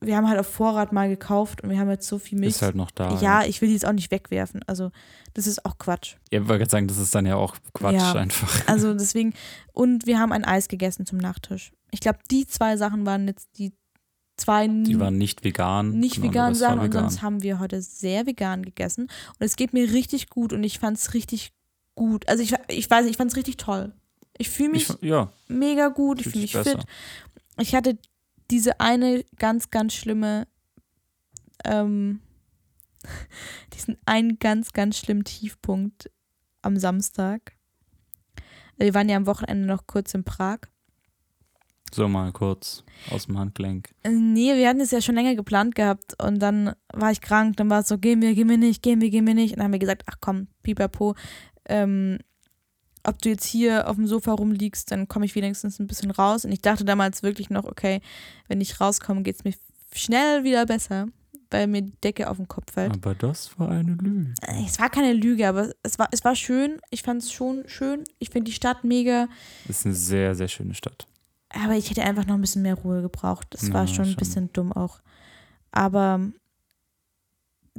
wir 0.00 0.16
haben 0.16 0.28
halt 0.28 0.38
auf 0.38 0.46
Vorrat 0.48 0.92
mal 0.92 1.08
gekauft 1.08 1.62
und 1.62 1.70
wir 1.70 1.78
haben 1.78 1.88
jetzt 1.90 2.06
so 2.06 2.18
viel 2.18 2.38
Milch. 2.38 2.56
Ist 2.56 2.62
halt 2.62 2.74
noch 2.76 2.90
da. 2.90 3.18
ja, 3.20 3.44
ich 3.44 3.60
will 3.60 3.68
die 3.68 3.74
jetzt 3.74 3.86
auch 3.86 3.92
nicht 3.92 4.10
wegwerfen. 4.10 4.60
Also, 4.66 4.90
das 5.32 5.46
ist 5.46 5.64
auch 5.64 5.78
Quatsch. 5.78 6.16
Ja, 6.30 6.40
ich 6.42 6.48
wollte 6.48 6.58
gerade 6.60 6.70
sagen, 6.70 6.88
das 6.88 6.98
ist 6.98 7.14
dann 7.14 7.26
ja 7.26 7.36
auch 7.36 7.56
Quatsch 7.72 7.94
Ja. 7.94 8.12
einfach. 8.14 8.52
Also, 8.68 8.92
deswegen, 8.94 9.32
und 9.72 10.06
wir 10.06 10.18
haben 10.18 10.32
ein 10.32 10.44
Eis 10.44 10.68
gegessen 10.68 11.06
zum 11.06 11.18
Nachtisch. 11.18 11.72
Ich 11.90 12.00
glaube, 12.00 12.18
die 12.30 12.46
zwei 12.46 12.76
Sachen 12.76 13.06
waren 13.06 13.26
jetzt 13.28 13.48
die 13.58 13.72
zwei 14.36 14.66
Die 14.66 14.98
waren 14.98 15.16
nicht 15.16 15.44
vegan. 15.44 15.92
nicht 16.00 16.20
war 16.34 16.54
Sachen 16.54 16.80
und 16.80 16.86
vegan. 16.86 17.02
sonst 17.04 17.22
haben 17.22 17.42
wir 17.42 17.58
heute 17.60 17.80
sehr 17.80 18.26
vegan 18.26 18.62
gegessen. 18.64 19.04
Und 19.04 19.46
es 19.46 19.56
geht 19.56 19.72
mir 19.72 19.92
richtig 19.92 20.28
gut 20.28 20.52
und 20.52 20.64
ich 20.64 20.78
fand 20.80 20.98
es 20.98 21.14
richtig 21.14 21.52
gut. 21.94 22.28
Also, 22.28 22.42
ich, 22.42 22.52
ich 22.68 22.90
weiß 22.90 23.04
nicht, 23.04 23.12
ich 23.12 23.16
fand 23.16 23.30
es 23.30 23.36
richtig 23.36 23.56
toll. 23.56 23.92
Ich 24.36 24.50
fühle 24.50 24.70
mich 24.70 24.90
Ich, 24.90 24.96
ja, 25.08 25.32
mega 25.48 25.88
gut, 25.88 26.20
ich 26.20 26.26
fühle 26.28 26.42
mich 26.42 26.52
besser. 26.52 26.78
fit. 26.80 26.86
Ich 27.60 27.74
hatte 27.76 27.96
diese 28.50 28.80
eine 28.80 29.24
ganz, 29.38 29.70
ganz 29.70 29.94
schlimme, 29.94 30.46
ähm, 31.64 32.20
diesen 33.74 33.98
einen 34.06 34.38
ganz, 34.38 34.72
ganz 34.72 34.98
schlimmen 34.98 35.24
Tiefpunkt 35.24 36.10
am 36.62 36.76
Samstag. 36.76 37.52
Wir 38.76 38.94
waren 38.94 39.08
ja 39.08 39.16
am 39.16 39.26
Wochenende 39.26 39.66
noch 39.66 39.86
kurz 39.86 40.14
in 40.14 40.24
Prag. 40.24 40.58
So 41.92 42.08
mal 42.08 42.32
kurz 42.32 42.82
aus 43.10 43.26
dem 43.26 43.38
Handgelenk. 43.38 43.94
Äh, 44.02 44.10
Nee, 44.10 44.56
wir 44.56 44.68
hatten 44.68 44.80
es 44.80 44.90
ja 44.90 45.00
schon 45.00 45.14
länger 45.14 45.36
geplant 45.36 45.76
gehabt 45.76 46.20
und 46.20 46.40
dann 46.40 46.74
war 46.92 47.12
ich 47.12 47.20
krank, 47.20 47.56
dann 47.56 47.70
war 47.70 47.80
es 47.80 47.88
so, 47.88 47.98
gehen 47.98 48.20
wir, 48.20 48.34
gehen 48.34 48.48
wir 48.48 48.58
nicht, 48.58 48.82
gehen 48.82 49.00
wir, 49.00 49.10
gehen 49.10 49.26
wir 49.26 49.34
nicht. 49.34 49.52
Und 49.52 49.58
dann 49.58 49.66
haben 49.66 49.72
wir 49.72 49.78
gesagt, 49.78 50.02
ach 50.06 50.16
komm, 50.20 50.48
pipapo, 50.64 51.14
ähm, 51.66 52.18
ob 53.04 53.20
du 53.22 53.28
jetzt 53.28 53.44
hier 53.44 53.88
auf 53.88 53.96
dem 53.96 54.06
Sofa 54.06 54.32
rumliegst, 54.32 54.90
dann 54.90 55.08
komme 55.08 55.24
ich 55.26 55.34
wenigstens 55.34 55.78
ein 55.78 55.86
bisschen 55.86 56.10
raus. 56.10 56.44
Und 56.44 56.52
ich 56.52 56.62
dachte 56.62 56.84
damals 56.84 57.22
wirklich 57.22 57.50
noch, 57.50 57.64
okay, 57.64 58.00
wenn 58.48 58.60
ich 58.60 58.80
rauskomme, 58.80 59.22
geht 59.22 59.36
es 59.36 59.44
mir 59.44 59.54
schnell 59.94 60.42
wieder 60.44 60.66
besser, 60.66 61.06
weil 61.50 61.66
mir 61.66 61.82
die 61.82 61.94
Decke 62.02 62.28
auf 62.30 62.36
den 62.38 62.48
Kopf 62.48 62.72
fällt. 62.72 62.94
Aber 62.94 63.14
das 63.14 63.58
war 63.58 63.70
eine 63.70 63.92
Lüge. 63.92 64.34
Äh, 64.42 64.64
Es 64.66 64.78
war 64.80 64.90
keine 64.90 65.12
Lüge, 65.12 65.46
aber 65.48 65.70
es 65.82 65.98
war, 65.98 66.08
es 66.10 66.24
war 66.24 66.34
schön. 66.34 66.80
Ich 66.90 67.02
fand 67.02 67.22
es 67.22 67.30
schon 67.32 67.62
schön. 67.66 68.04
Ich 68.18 68.30
finde 68.30 68.50
die 68.50 68.54
Stadt 68.56 68.82
mega. 68.84 69.28
Das 69.68 69.80
ist 69.80 69.86
eine 69.86 69.94
sehr, 69.94 70.34
sehr 70.34 70.48
schöne 70.48 70.74
Stadt. 70.74 71.06
Aber 71.50 71.74
ich 71.74 71.88
hätte 71.90 72.02
einfach 72.02 72.26
noch 72.26 72.34
ein 72.34 72.40
bisschen 72.40 72.62
mehr 72.62 72.74
Ruhe 72.74 73.02
gebraucht. 73.02 73.46
Das 73.50 73.72
war 73.72 73.82
Ja, 73.84 73.86
schon 73.94 74.04
ein 74.06 74.10
schon. 74.12 74.16
bisschen 74.16 74.52
dumm 74.52 74.72
auch. 74.72 74.98
Aber 75.70 76.20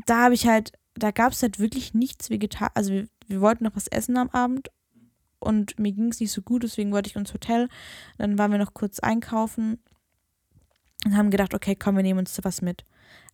da 0.05 0.23
habe 0.25 0.33
ich 0.33 0.47
halt, 0.47 0.71
da 0.93 1.11
gab 1.11 1.33
es 1.33 1.41
halt 1.41 1.59
wirklich 1.59 1.93
nichts 1.93 2.29
vegetar. 2.29 2.71
Also 2.75 2.91
wir, 2.91 3.07
wir 3.27 3.41
wollten 3.41 3.63
noch 3.65 3.75
was 3.75 3.87
essen 3.87 4.17
am 4.17 4.29
Abend 4.29 4.69
und 5.45 5.77
mir 5.79 5.91
ging 5.91 6.09
es 6.09 6.19
nicht 6.19 6.31
so 6.31 6.41
gut, 6.41 6.63
deswegen 6.63 6.91
wollte 6.91 7.09
ich 7.09 7.15
ins 7.15 7.33
Hotel. 7.33 7.69
Dann 8.17 8.37
waren 8.37 8.51
wir 8.51 8.57
noch 8.57 8.73
kurz 8.73 8.99
einkaufen 8.99 9.79
und 11.05 11.15
haben 11.15 11.29
gedacht, 11.29 11.53
okay, 11.53 11.75
komm, 11.75 11.95
wir 11.95 12.03
nehmen 12.03 12.19
uns 12.19 12.39
was 12.43 12.61
mit. 12.61 12.83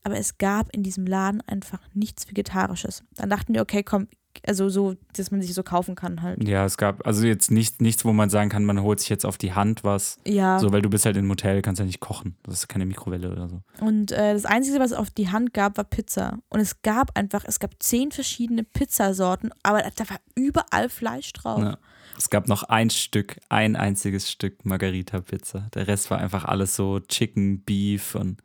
Aber 0.04 0.18
es 0.18 0.38
gab 0.38 0.74
in 0.76 0.84
diesem 0.84 1.06
Laden 1.06 1.42
einfach 1.48 1.80
nichts 1.94 2.28
Vegetarisches. 2.28 3.04
Dann 3.16 3.30
dachten 3.30 3.54
wir, 3.54 3.62
okay, 3.62 3.84
komm, 3.84 4.08
also 4.46 4.70
so, 4.70 4.96
dass 5.14 5.30
man 5.32 5.42
sich 5.42 5.54
so 5.54 5.62
kaufen 5.62 5.96
kann 5.96 6.22
halt. 6.22 6.48
Ja, 6.48 6.66
es 6.66 6.78
gab 6.78 7.06
also 7.06 7.26
jetzt 7.26 7.52
nicht, 7.52 7.82
nichts, 7.82 8.06
wo 8.06 8.14
man 8.14 8.30
sagen 8.30 8.50
kann, 8.50 8.64
man 8.64 8.82
holt 8.82 9.00
sich 9.00 9.10
jetzt 9.10 9.26
auf 9.26 9.38
die 9.38 9.54
Hand 9.54 9.84
was. 9.84 10.18
Ja. 10.26 10.58
So, 10.60 10.72
weil 10.72 10.82
du 10.82 10.90
bist 10.90 11.06
halt 11.06 11.18
im 11.18 11.30
Hotel, 11.30 11.62
kannst 11.62 11.80
ja 11.80 11.86
nicht 11.86 12.00
kochen. 12.00 12.36
Das 12.44 12.56
ist 12.56 12.68
keine 12.68 12.86
Mikrowelle 12.86 13.32
oder 13.32 13.48
so. 13.48 13.62
Und 13.80 14.12
äh, 14.12 14.34
das 14.34 14.46
Einzige, 14.46 14.80
was 14.80 14.92
es 14.92 14.98
auf 14.98 15.10
die 15.12 15.30
Hand 15.30 15.54
gab, 15.54 15.78
war 15.78 15.84
Pizza. 15.84 16.40
Und 16.50 16.60
es 16.60 16.82
gab 16.82 17.18
einfach, 17.18 17.44
es 17.46 17.60
gab 17.60 17.72
zehn 17.80 18.12
verschiedene 18.12 18.64
Pizzasorten, 18.64 19.52
aber 19.64 19.84
da 19.96 20.10
war 20.10 20.20
überall 20.36 20.90
Fleisch 20.90 21.32
drauf. 21.34 21.62
Ja. 21.62 21.78
Es 22.22 22.30
gab 22.30 22.48
noch 22.48 22.62
ein 22.62 22.92
Stück, 22.92 23.40
ein 23.50 23.76
einziges 23.76 24.30
Stück 24.30 24.64
Margarita-Pizza. 24.64 25.70
Der 25.74 25.88
Rest 25.88 26.12
war 26.12 26.20
einfach 26.20 26.46
alles 26.46 26.76
so 26.76 27.00
Chicken, 27.00 27.62
Beef 27.64 28.14
und. 28.14 28.40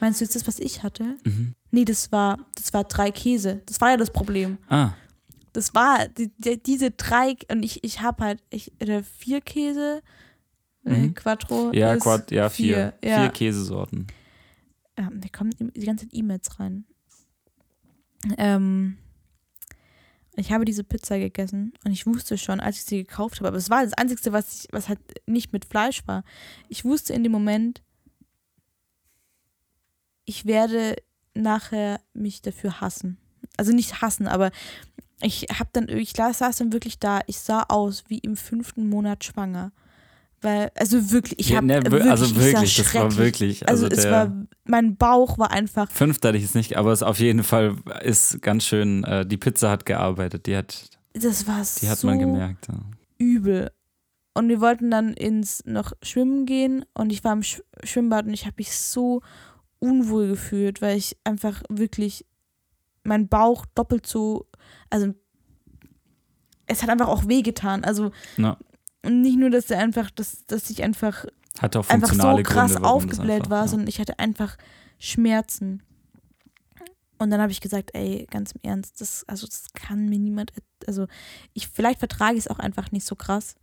Meinst 0.00 0.20
du 0.20 0.24
jetzt 0.24 0.34
das, 0.34 0.48
was 0.48 0.58
ich 0.58 0.82
hatte? 0.82 1.16
Mhm. 1.24 1.54
Nee, 1.70 1.84
das 1.84 2.10
war, 2.10 2.38
das 2.56 2.72
war 2.74 2.82
drei 2.82 3.12
Käse. 3.12 3.62
Das 3.66 3.80
war 3.80 3.90
ja 3.90 3.96
das 3.96 4.10
Problem. 4.12 4.58
Ah, 4.68 4.94
Das 5.52 5.74
war 5.76 6.08
die, 6.08 6.32
die, 6.38 6.60
diese 6.60 6.90
drei, 6.90 7.36
und 7.52 7.62
ich, 7.62 7.84
ich 7.84 8.00
habe 8.00 8.24
halt 8.24 8.42
ich, 8.50 8.72
äh, 8.80 9.04
vier 9.04 9.40
Käse, 9.40 10.02
äh, 10.84 10.90
Mhm. 10.96 11.14
Quattro. 11.14 11.70
ja, 11.72 11.96
Quad, 11.98 12.32
ja, 12.32 12.48
vier. 12.48 12.94
Vier, 13.00 13.10
Ja. 13.10 13.28
Käsesorten. 13.28 14.08
Ja, 14.98 15.08
mir 15.08 15.28
kommen 15.30 15.52
die 15.76 15.86
ganze 15.86 16.06
Zeit 16.08 16.14
E-Mails 16.18 16.58
rein. 16.58 16.84
Ähm, 18.38 18.96
ich 20.40 20.52
habe 20.52 20.64
diese 20.64 20.84
Pizza 20.84 21.18
gegessen 21.18 21.72
und 21.84 21.92
ich 21.92 22.06
wusste 22.06 22.38
schon, 22.38 22.60
als 22.60 22.76
ich 22.76 22.84
sie 22.84 22.98
gekauft 22.98 23.38
habe, 23.38 23.48
aber 23.48 23.56
es 23.56 23.70
war 23.70 23.84
das 23.84 23.94
Einzige, 23.94 24.32
was, 24.32 24.64
ich, 24.64 24.68
was 24.72 24.88
halt 24.88 25.00
nicht 25.26 25.52
mit 25.52 25.64
Fleisch 25.64 26.06
war. 26.06 26.24
Ich 26.68 26.84
wusste 26.84 27.12
in 27.12 27.22
dem 27.22 27.32
Moment, 27.32 27.82
ich 30.24 30.46
werde 30.46 30.96
nachher 31.34 32.00
mich 32.12 32.42
dafür 32.42 32.80
hassen. 32.80 33.18
Also 33.56 33.72
nicht 33.72 34.00
hassen, 34.00 34.28
aber 34.28 34.50
ich 35.22 35.46
habe 35.52 35.70
dann, 35.72 35.88
ich 35.88 36.14
saß 36.14 36.56
dann 36.56 36.72
wirklich 36.72 36.98
da, 36.98 37.20
ich 37.26 37.38
sah 37.38 37.64
aus 37.64 38.04
wie 38.08 38.18
im 38.18 38.36
fünften 38.36 38.88
Monat 38.88 39.24
schwanger. 39.24 39.72
Weil, 40.42 40.70
also 40.74 41.10
wirklich, 41.12 41.38
ich 41.38 41.50
Ja, 41.50 41.56
habe 41.56 41.66
ne, 41.66 41.82
wir- 41.84 41.90
wirklich, 41.92 42.10
also 42.10 42.34
wirklich, 42.36 42.76
das 42.76 42.94
war 42.94 43.16
wirklich, 43.16 43.68
Also, 43.68 43.84
also 43.84 43.96
es 43.96 44.02
der- 44.04 44.12
war, 44.12 44.46
mein 44.64 44.96
Bauch 44.96 45.36
war 45.36 45.50
einfach, 45.50 45.90
Fünf 45.90 46.16
hatte 46.22 46.36
ich 46.38 46.44
jetzt 46.44 46.54
nicht, 46.54 46.76
aber 46.78 46.92
es 46.92 47.02
auf 47.02 47.18
jeden 47.18 47.42
Fall 47.42 47.76
ist 48.02 48.40
ganz 48.40 48.64
schön, 48.64 49.04
äh, 49.04 49.26
die 49.26 49.36
Pizza 49.36 49.70
hat 49.70 49.84
gearbeitet, 49.84 50.46
die 50.46 50.56
hat, 50.56 50.88
das 51.12 51.46
war 51.46 51.62
die 51.80 51.88
hat 51.90 51.98
so 51.98 52.06
man 52.06 52.18
gemerkt. 52.18 52.68
Ja. 52.68 52.74
übel. 53.18 53.70
Und 54.32 54.48
wir 54.48 54.60
wollten 54.62 54.90
dann 54.90 55.12
ins 55.12 55.62
noch 55.66 55.92
schwimmen 56.02 56.46
gehen 56.46 56.86
und 56.94 57.12
ich 57.12 57.22
war 57.24 57.32
im 57.34 57.42
Sch 57.42 57.60
Schwimmbad 57.82 58.24
und 58.26 58.32
ich 58.32 58.46
habe 58.46 58.54
mich 58.58 58.74
so 58.74 59.20
unwohl 59.80 60.28
gefühlt, 60.28 60.80
weil 60.80 60.96
ich 60.96 61.18
einfach 61.24 61.62
wirklich 61.68 62.24
mein 63.02 63.28
Bauch 63.28 63.66
doppelt 63.74 64.06
so, 64.06 64.46
also 64.88 65.12
es 66.66 66.82
hat 66.82 66.88
einfach 66.90 67.08
auch 67.08 67.26
wehgetan. 67.28 67.84
Also 67.84 68.10
Ja. 68.36 68.56
Und 69.02 69.22
nicht 69.22 69.38
nur, 69.38 69.50
dass 69.50 69.70
er 69.70 69.78
einfach, 69.78 70.10
dass, 70.10 70.44
dass 70.46 70.70
ich 70.70 70.82
einfach 70.82 71.24
einfach 71.60 72.12
so 72.12 72.42
krass 72.42 72.72
Gründe, 72.72 72.88
aufgebläht 72.88 73.30
einfach, 73.42 73.50
war, 73.50 73.62
ja. 73.62 73.68
sondern 73.68 73.88
ich 73.88 73.98
hatte 73.98 74.18
einfach 74.18 74.56
Schmerzen. 74.98 75.82
Und 77.18 77.30
dann 77.30 77.40
habe 77.40 77.52
ich 77.52 77.60
gesagt, 77.60 77.90
ey, 77.92 78.26
ganz 78.30 78.52
im 78.52 78.60
Ernst, 78.62 79.00
das, 79.00 79.24
also 79.28 79.46
das 79.46 79.64
kann 79.74 80.08
mir 80.08 80.18
niemand, 80.18 80.52
also 80.86 81.06
ich, 81.52 81.68
vielleicht 81.68 81.98
vertrage 81.98 82.34
ich 82.34 82.44
es 82.44 82.48
auch 82.48 82.58
einfach 82.58 82.92
nicht 82.92 83.06
so 83.06 83.14
krass. 83.14 83.56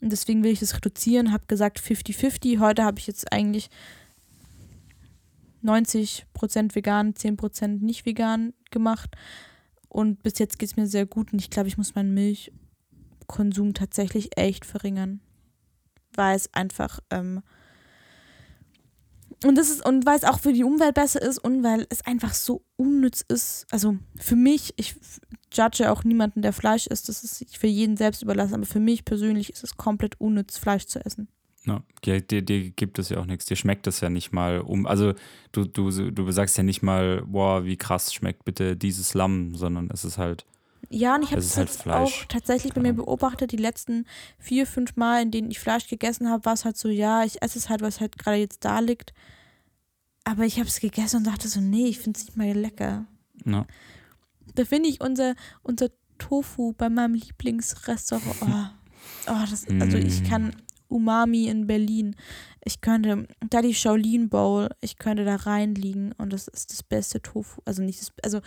Und 0.00 0.10
deswegen 0.10 0.42
will 0.42 0.52
ich 0.52 0.60
das 0.60 0.74
reduzieren, 0.74 1.32
habe 1.32 1.44
gesagt 1.46 1.80
50-50. 1.80 2.58
Heute 2.58 2.84
habe 2.84 2.98
ich 2.98 3.06
jetzt 3.06 3.32
eigentlich 3.32 3.70
90% 5.64 6.74
vegan, 6.74 7.14
10% 7.14 7.84
nicht 7.84 8.04
vegan 8.06 8.52
gemacht. 8.70 9.10
Und 9.88 10.22
bis 10.22 10.38
jetzt 10.38 10.58
geht 10.58 10.70
es 10.70 10.76
mir 10.76 10.86
sehr 10.86 11.06
gut 11.06 11.32
und 11.32 11.40
ich 11.40 11.50
glaube, 11.50 11.68
ich 11.68 11.78
muss 11.78 11.94
meinen 11.94 12.14
Milchkonsum 13.32 13.74
tatsächlich 13.74 14.36
echt 14.36 14.64
verringern. 14.64 15.20
Weil 16.14 16.36
es 16.36 16.52
einfach, 16.52 17.00
ähm, 17.10 17.42
und 19.44 19.56
das 19.56 19.70
ist, 19.70 19.84
und 19.84 20.04
weil 20.04 20.16
es 20.16 20.24
auch 20.24 20.38
für 20.38 20.52
die 20.52 20.62
Umwelt 20.62 20.94
besser 20.94 21.22
ist 21.22 21.38
und 21.38 21.64
weil 21.64 21.86
es 21.88 22.06
einfach 22.06 22.34
so 22.34 22.62
unnütz 22.76 23.24
ist. 23.26 23.66
Also 23.70 23.96
für 24.16 24.36
mich, 24.36 24.74
ich 24.76 24.94
judge 25.52 25.90
auch 25.90 26.04
niemanden, 26.04 26.42
der 26.42 26.52
Fleisch 26.52 26.86
isst, 26.86 27.08
das 27.08 27.24
ist 27.24 27.56
für 27.56 27.66
jeden 27.66 27.96
selbst 27.96 28.22
überlassen, 28.22 28.54
aber 28.54 28.66
für 28.66 28.80
mich 28.80 29.04
persönlich 29.04 29.50
ist 29.50 29.64
es 29.64 29.76
komplett 29.76 30.20
unnütz, 30.20 30.58
Fleisch 30.58 30.86
zu 30.86 31.04
essen. 31.04 31.28
Ja, 31.64 31.82
dir, 32.04 32.42
dir, 32.42 32.70
gibt 32.70 32.98
es 32.98 33.08
ja 33.08 33.18
auch 33.18 33.24
nichts. 33.24 33.46
Dir 33.46 33.56
schmeckt 33.56 33.86
es 33.86 34.00
ja 34.00 34.10
nicht 34.10 34.32
mal 34.32 34.60
um. 34.60 34.84
Also 34.86 35.14
du, 35.52 35.64
du, 35.64 35.90
du 36.10 36.30
sagst 36.32 36.56
ja 36.58 36.64
nicht 36.64 36.82
mal, 36.82 37.22
boah, 37.22 37.64
wie 37.64 37.76
krass 37.76 38.12
schmeckt 38.12 38.44
bitte 38.44 38.76
dieses 38.76 39.14
Lamm, 39.14 39.54
sondern 39.54 39.88
es 39.92 40.04
ist 40.04 40.18
halt. 40.18 40.44
Ja, 40.94 41.14
und 41.14 41.22
ich 41.22 41.30
habe 41.30 41.40
Es 41.40 41.56
halt 41.56 41.68
jetzt 41.70 41.82
Fleisch. 41.82 42.22
auch 42.22 42.24
tatsächlich 42.26 42.74
bei 42.74 42.80
mir 42.82 42.92
beobachtet, 42.92 43.50
die 43.52 43.56
letzten 43.56 44.04
vier, 44.38 44.66
fünf 44.66 44.96
Mal, 44.96 45.22
in 45.22 45.30
denen 45.30 45.50
ich 45.50 45.58
Fleisch 45.58 45.88
gegessen 45.88 46.28
habe, 46.28 46.44
war 46.44 46.52
es 46.52 46.64
halt 46.64 46.76
so, 46.76 46.88
ja, 46.88 47.24
ich 47.24 47.40
esse 47.42 47.58
es 47.58 47.68
halt, 47.70 47.80
was 47.80 48.00
halt 48.00 48.18
gerade 48.18 48.36
jetzt 48.36 48.64
da 48.64 48.78
liegt. 48.80 49.12
Aber 50.24 50.44
ich 50.44 50.58
habe 50.58 50.68
es 50.68 50.80
gegessen 50.80 51.16
und 51.16 51.26
dachte 51.26 51.48
so, 51.48 51.60
nee, 51.60 51.86
ich 51.86 51.98
finde 51.98 52.18
es 52.18 52.26
nicht 52.26 52.36
mal 52.36 52.52
lecker. 52.52 53.06
Ja. 53.44 53.66
Da 54.54 54.64
finde 54.64 54.88
ich 54.88 55.00
unser, 55.00 55.34
unser 55.62 55.88
Tofu 56.18 56.72
bei 56.74 56.88
meinem 56.88 57.14
Lieblingsrestaurant. 57.14 58.36
Oh, 59.26 59.32
oh, 59.32 59.44
das, 59.50 59.66
also 59.80 59.96
ich 59.98 60.20
Mm. 60.22 60.24
kann 60.26 60.56
Umami 60.88 61.46
in 61.48 61.66
Berlin. 61.66 62.14
Ich 62.64 62.80
könnte, 62.80 63.26
da 63.50 63.60
die 63.62 63.74
Shaolin 63.74 64.28
Bowl, 64.28 64.68
ich 64.80 64.96
könnte 64.98 65.24
da 65.24 65.34
reinliegen 65.36 66.12
und 66.18 66.32
das 66.32 66.46
ist 66.48 66.70
das 66.70 66.82
beste 66.84 67.20
Tofu. 67.20 67.60
Also 67.64 67.82
nicht 67.82 68.00
das, 68.00 68.12
also 68.22 68.40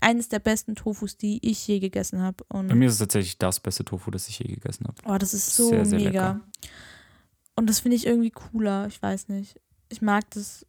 eines 0.00 0.28
der 0.28 0.38
besten 0.38 0.74
Tofus, 0.74 1.16
die 1.16 1.38
ich 1.48 1.66
je 1.66 1.78
gegessen 1.80 2.20
habe. 2.22 2.44
Bei 2.48 2.62
mir 2.74 2.86
ist 2.86 2.94
es 2.94 2.98
tatsächlich 2.98 3.38
das 3.38 3.60
beste 3.60 3.84
Tofu, 3.84 4.10
das 4.10 4.28
ich 4.28 4.38
je 4.38 4.46
gegessen 4.54 4.86
habe. 4.86 4.96
oh, 5.04 5.18
das 5.18 5.34
ist 5.34 5.54
so 5.56 5.68
Sehr, 5.68 5.84
sehr 5.84 5.98
mega. 5.98 6.10
lecker. 6.10 6.40
Und 7.56 7.68
das 7.68 7.80
finde 7.80 7.96
ich 7.96 8.06
irgendwie 8.06 8.30
cooler. 8.30 8.86
Ich 8.86 9.02
weiß 9.02 9.28
nicht. 9.28 9.60
Ich 9.90 10.00
mag 10.02 10.28
das. 10.30 10.64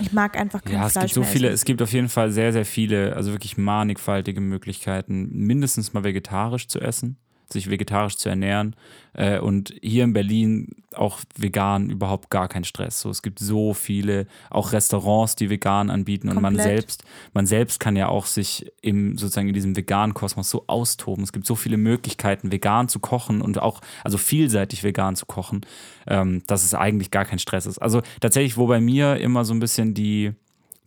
Ich 0.00 0.12
mag 0.12 0.36
einfach 0.36 0.62
kein 0.62 0.74
Ja, 0.74 0.86
es 0.86 0.92
Fleisch 0.92 1.04
gibt 1.04 1.14
so 1.14 1.22
viele, 1.22 1.46
essen. 1.48 1.54
es 1.54 1.64
gibt 1.64 1.80
auf 1.80 1.92
jeden 1.92 2.10
Fall 2.10 2.30
sehr, 2.30 2.52
sehr 2.52 2.66
viele, 2.66 3.16
also 3.16 3.32
wirklich 3.32 3.56
mannigfaltige 3.56 4.40
Möglichkeiten, 4.42 5.30
mindestens 5.32 5.94
mal 5.94 6.04
vegetarisch 6.04 6.68
zu 6.68 6.80
essen, 6.80 7.16
sich 7.52 7.70
vegetarisch 7.70 8.16
zu 8.16 8.28
ernähren. 8.28 8.74
Äh, 9.12 9.38
und 9.38 9.74
hier 9.80 10.04
in 10.04 10.12
Berlin 10.12 10.84
auch 10.94 11.20
vegan 11.36 11.90
überhaupt 11.90 12.30
gar 12.30 12.48
kein 12.48 12.64
Stress. 12.64 13.00
So, 13.00 13.10
es 13.10 13.22
gibt 13.22 13.38
so 13.38 13.72
viele, 13.72 14.26
auch 14.50 14.72
Restaurants, 14.72 15.36
die 15.36 15.48
vegan 15.48 15.90
anbieten 15.90 16.28
und 16.28 16.40
man 16.40 16.54
Komplett. 16.54 16.80
selbst, 16.80 17.04
man 17.32 17.46
selbst 17.46 17.80
kann 17.80 17.96
ja 17.96 18.08
auch 18.08 18.26
sich 18.26 18.70
im 18.82 19.16
sozusagen 19.16 19.48
in 19.48 19.54
diesem 19.54 19.76
veganen 19.76 20.14
Kosmos 20.14 20.50
so 20.50 20.64
austoben. 20.66 21.24
Es 21.24 21.32
gibt 21.32 21.46
so 21.46 21.54
viele 21.54 21.76
Möglichkeiten, 21.76 22.52
vegan 22.52 22.88
zu 22.88 22.98
kochen 22.98 23.40
und 23.40 23.60
auch, 23.60 23.80
also 24.04 24.18
vielseitig 24.18 24.82
vegan 24.82 25.16
zu 25.16 25.26
kochen, 25.26 25.62
ähm, 26.06 26.42
dass 26.46 26.64
es 26.64 26.74
eigentlich 26.74 27.10
gar 27.10 27.24
kein 27.24 27.38
Stress 27.38 27.66
ist. 27.66 27.78
Also 27.78 28.02
tatsächlich, 28.20 28.56
wo 28.56 28.66
bei 28.66 28.80
mir 28.80 29.16
immer 29.16 29.44
so 29.44 29.54
ein 29.54 29.60
bisschen 29.60 29.94
die, 29.94 30.32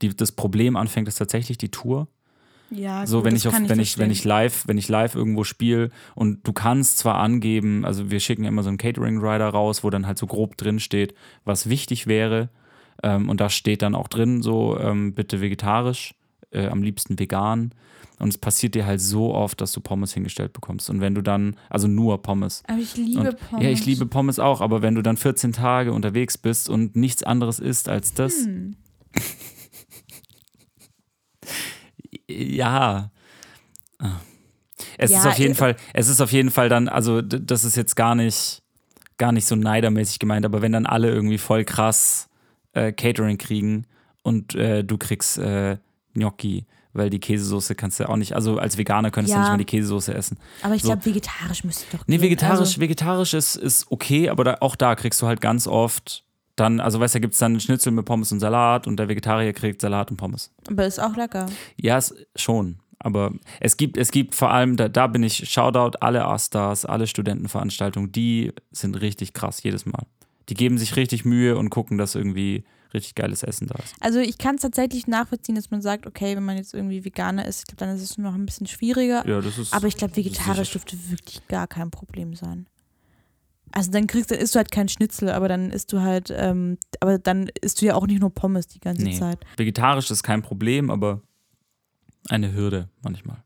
die, 0.01 0.15
das 0.15 0.31
Problem 0.31 0.75
anfängt, 0.75 1.07
ist 1.07 1.15
tatsächlich 1.15 1.57
die 1.57 1.69
Tour. 1.69 2.07
Ja, 2.71 3.05
So, 3.07 3.17
gut, 3.17 3.25
wenn 3.25 3.33
das 3.33 3.43
ich 3.43 3.47
auf, 3.47 3.53
wenn 3.53 3.63
ich, 3.63 3.69
wenn 3.69 3.77
verstehen. 3.77 4.11
ich 4.11 4.23
live, 4.25 4.63
wenn 4.67 4.77
ich 4.77 4.87
live 4.89 5.15
irgendwo 5.15 5.43
spiele 5.43 5.89
und 6.15 6.45
du 6.47 6.53
kannst 6.53 6.97
zwar 6.99 7.15
angeben, 7.15 7.85
also 7.85 8.11
wir 8.11 8.19
schicken 8.19 8.43
immer 8.43 8.63
so 8.63 8.69
einen 8.69 8.77
Catering-Rider 8.77 9.49
raus, 9.49 9.83
wo 9.83 9.89
dann 9.89 10.05
halt 10.07 10.17
so 10.17 10.27
grob 10.27 10.57
drin 10.57 10.79
steht, 10.79 11.13
was 11.45 11.69
wichtig 11.69 12.07
wäre. 12.07 12.49
Ähm, 13.01 13.29
und 13.29 13.39
da 13.39 13.49
steht 13.49 13.81
dann 13.81 13.95
auch 13.95 14.07
drin, 14.07 14.41
so 14.41 14.77
ähm, 14.79 15.13
bitte 15.13 15.41
vegetarisch, 15.41 16.13
äh, 16.51 16.67
am 16.67 16.83
liebsten 16.83 17.17
vegan. 17.17 17.73
Und 18.19 18.27
es 18.27 18.37
passiert 18.37 18.75
dir 18.75 18.85
halt 18.85 18.99
so 18.99 19.33
oft, 19.33 19.61
dass 19.61 19.71
du 19.71 19.79
Pommes 19.79 20.13
hingestellt 20.13 20.51
bekommst. 20.51 20.89
Und 20.89 20.99
wenn 20.99 21.15
du 21.15 21.21
dann, 21.21 21.55
also 21.69 21.87
nur 21.87 22.21
Pommes. 22.21 22.63
Aber 22.67 22.77
ich 22.79 22.97
liebe 22.97 23.21
Und, 23.21 23.39
Pommes. 23.49 23.63
Ja, 23.63 23.69
ich 23.71 23.85
liebe 23.85 24.05
Pommes 24.05 24.39
auch, 24.39 24.59
aber 24.59 24.81
wenn 24.81 24.93
du 24.95 25.01
dann 25.01 25.15
14 25.15 25.53
Tage 25.53 25.93
unterwegs 25.93 26.37
bist 26.37 26.67
und 26.69 26.97
nichts 26.97 27.23
anderes 27.23 27.59
isst 27.59 27.87
als 27.87 28.13
das, 28.13 28.45
Hm. 28.45 28.75
ja. 32.29 33.11
Ah. 33.99 34.11
Es 34.97 35.11
ist 35.11 35.23
Ja, 35.23 35.29
auf 35.31 35.37
jeden 35.37 35.51
äh, 35.53 35.55
Fall, 35.55 35.75
es 35.93 36.07
ist 36.07 36.21
auf 36.21 36.31
jeden 36.31 36.51
Fall 36.51 36.69
dann, 36.69 36.87
also 36.87 37.21
das 37.21 37.63
ist 37.65 37.75
jetzt 37.75 37.95
gar 37.95 38.15
nicht, 38.15 38.61
gar 39.17 39.31
nicht 39.33 39.45
so 39.45 39.55
neidermäßig 39.55 40.19
gemeint, 40.19 40.45
aber 40.45 40.61
wenn 40.61 40.71
dann 40.71 40.85
alle 40.85 41.09
irgendwie 41.09 41.37
voll 41.37 41.65
krass 41.65 42.29
äh, 42.73 42.91
Catering 42.93 43.37
kriegen 43.37 43.85
und 44.23 44.55
äh, 44.55 44.83
du 44.83 44.97
kriegst 44.97 45.37
äh, 45.37 45.77
Gnocchi, 46.13 46.65
weil 46.93 47.09
die 47.09 47.19
Käsesoße 47.19 47.75
kannst 47.75 47.99
du 47.99 48.07
auch 48.07 48.15
nicht, 48.15 48.33
also 48.33 48.57
als 48.57 48.77
Veganer 48.77 49.11
könntest 49.11 49.33
du 49.33 49.37
Ja. 49.37 49.43
nicht 49.43 49.51
mal 49.51 49.57
die 49.57 49.65
Käsesoße 49.65 50.13
essen. 50.13 50.37
Aber 50.61 50.75
ich 50.75 50.81
so. 50.81 50.87
glaube, 50.89 51.05
vegetarisch 51.05 51.63
müsste 51.65 51.85
doch 51.97 52.07
Nee, 52.07 52.15
gehen. 52.17 52.23
vegetarisch, 52.23 52.59
Also, 52.59 52.81
vegetarisch 52.81 53.33
ist, 53.33 53.55
ist 53.57 53.91
okay, 53.91 54.29
aber 54.29 54.43
da, 54.45 54.57
auch 54.61 54.75
da 54.77 54.95
kriegst 54.95 55.21
du 55.21 55.27
halt 55.27 55.41
ganz 55.41 55.67
oft 55.67 56.23
dann, 56.59 56.79
also 56.79 56.99
weißt 56.99 57.15
du, 57.15 57.19
gibt 57.19 57.33
es 57.33 57.39
dann 57.39 57.59
Schnitzel 57.59 57.91
mit 57.91 58.05
Pommes 58.05 58.31
und 58.31 58.39
Salat 58.39 58.87
und 58.87 58.97
der 58.97 59.07
Vegetarier 59.07 59.53
kriegt 59.53 59.81
Salat 59.81 60.11
und 60.11 60.17
Pommes. 60.17 60.51
aber 60.69 60.85
ist 60.85 60.99
auch 60.99 61.15
lecker. 61.15 61.47
Ja, 61.77 61.97
es, 61.97 62.15
schon. 62.35 62.79
Aber 62.99 63.31
es 63.61 63.77
gibt, 63.77 63.97
es 63.97 64.11
gibt 64.11 64.35
vor 64.35 64.51
allem, 64.51 64.75
da, 64.75 64.89
da 64.89 65.07
bin 65.07 65.23
ich, 65.23 65.49
Shoutout, 65.49 65.97
alle 66.01 66.25
A-Stars, 66.25 66.85
alle 66.85 67.07
Studentenveranstaltungen, 67.07 68.11
die 68.11 68.51
sind 68.71 68.99
richtig 68.99 69.33
krass 69.33 69.63
jedes 69.63 69.85
Mal. 69.85 70.05
Die 70.49 70.53
geben 70.53 70.77
sich 70.77 70.95
richtig 70.95 71.23
Mühe 71.23 71.57
und 71.57 71.69
gucken, 71.69 71.97
dass 71.97 72.15
irgendwie 72.15 72.65
richtig 72.93 73.15
geiles 73.15 73.43
Essen 73.43 73.67
da 73.67 73.75
ist. 73.75 73.95
Also 73.99 74.19
ich 74.19 74.37
kann 74.37 74.55
es 74.55 74.61
tatsächlich 74.61 75.07
nachvollziehen, 75.07 75.55
dass 75.55 75.71
man 75.71 75.81
sagt, 75.81 76.07
okay, 76.07 76.35
wenn 76.35 76.43
man 76.43 76.57
jetzt 76.57 76.73
irgendwie 76.73 77.05
Veganer 77.05 77.45
ist, 77.45 77.59
ich 77.59 77.65
glaube, 77.67 77.85
dann 77.85 77.95
ist 77.95 78.01
es 78.01 78.17
noch 78.17 78.33
ein 78.33 78.45
bisschen 78.45 78.67
schwieriger. 78.67 79.25
Ja, 79.27 79.41
das 79.41 79.57
ist. 79.57 79.73
Aber 79.73 79.87
ich 79.87 79.95
glaube, 79.95 80.15
vegetarisch 80.15 80.71
dürfte 80.71 80.97
wirklich 81.09 81.47
gar 81.47 81.67
kein 81.67 81.91
Problem 81.91 82.33
sein. 82.33 82.67
Also 83.71 83.91
dann 83.91 84.07
kriegst, 84.07 84.31
dann 84.31 84.39
isst 84.39 84.55
du 84.55 84.57
halt 84.57 84.71
kein 84.71 84.89
Schnitzel, 84.89 85.29
aber 85.29 85.47
dann 85.47 85.71
isst 85.71 85.93
du 85.93 86.01
halt, 86.01 86.33
ähm, 86.35 86.77
aber 86.99 87.19
dann 87.19 87.49
isst 87.61 87.81
du 87.81 87.85
ja 87.85 87.95
auch 87.95 88.07
nicht 88.07 88.19
nur 88.19 88.33
Pommes 88.33 88.67
die 88.67 88.79
ganze 88.79 89.03
Nee. 89.03 89.17
Zeit. 89.19 89.39
Vegetarisch 89.57 90.09
ist 90.11 90.23
kein 90.23 90.41
Problem, 90.41 90.89
aber 90.89 91.21
eine 92.29 92.53
Hürde 92.53 92.89
manchmal. 93.01 93.37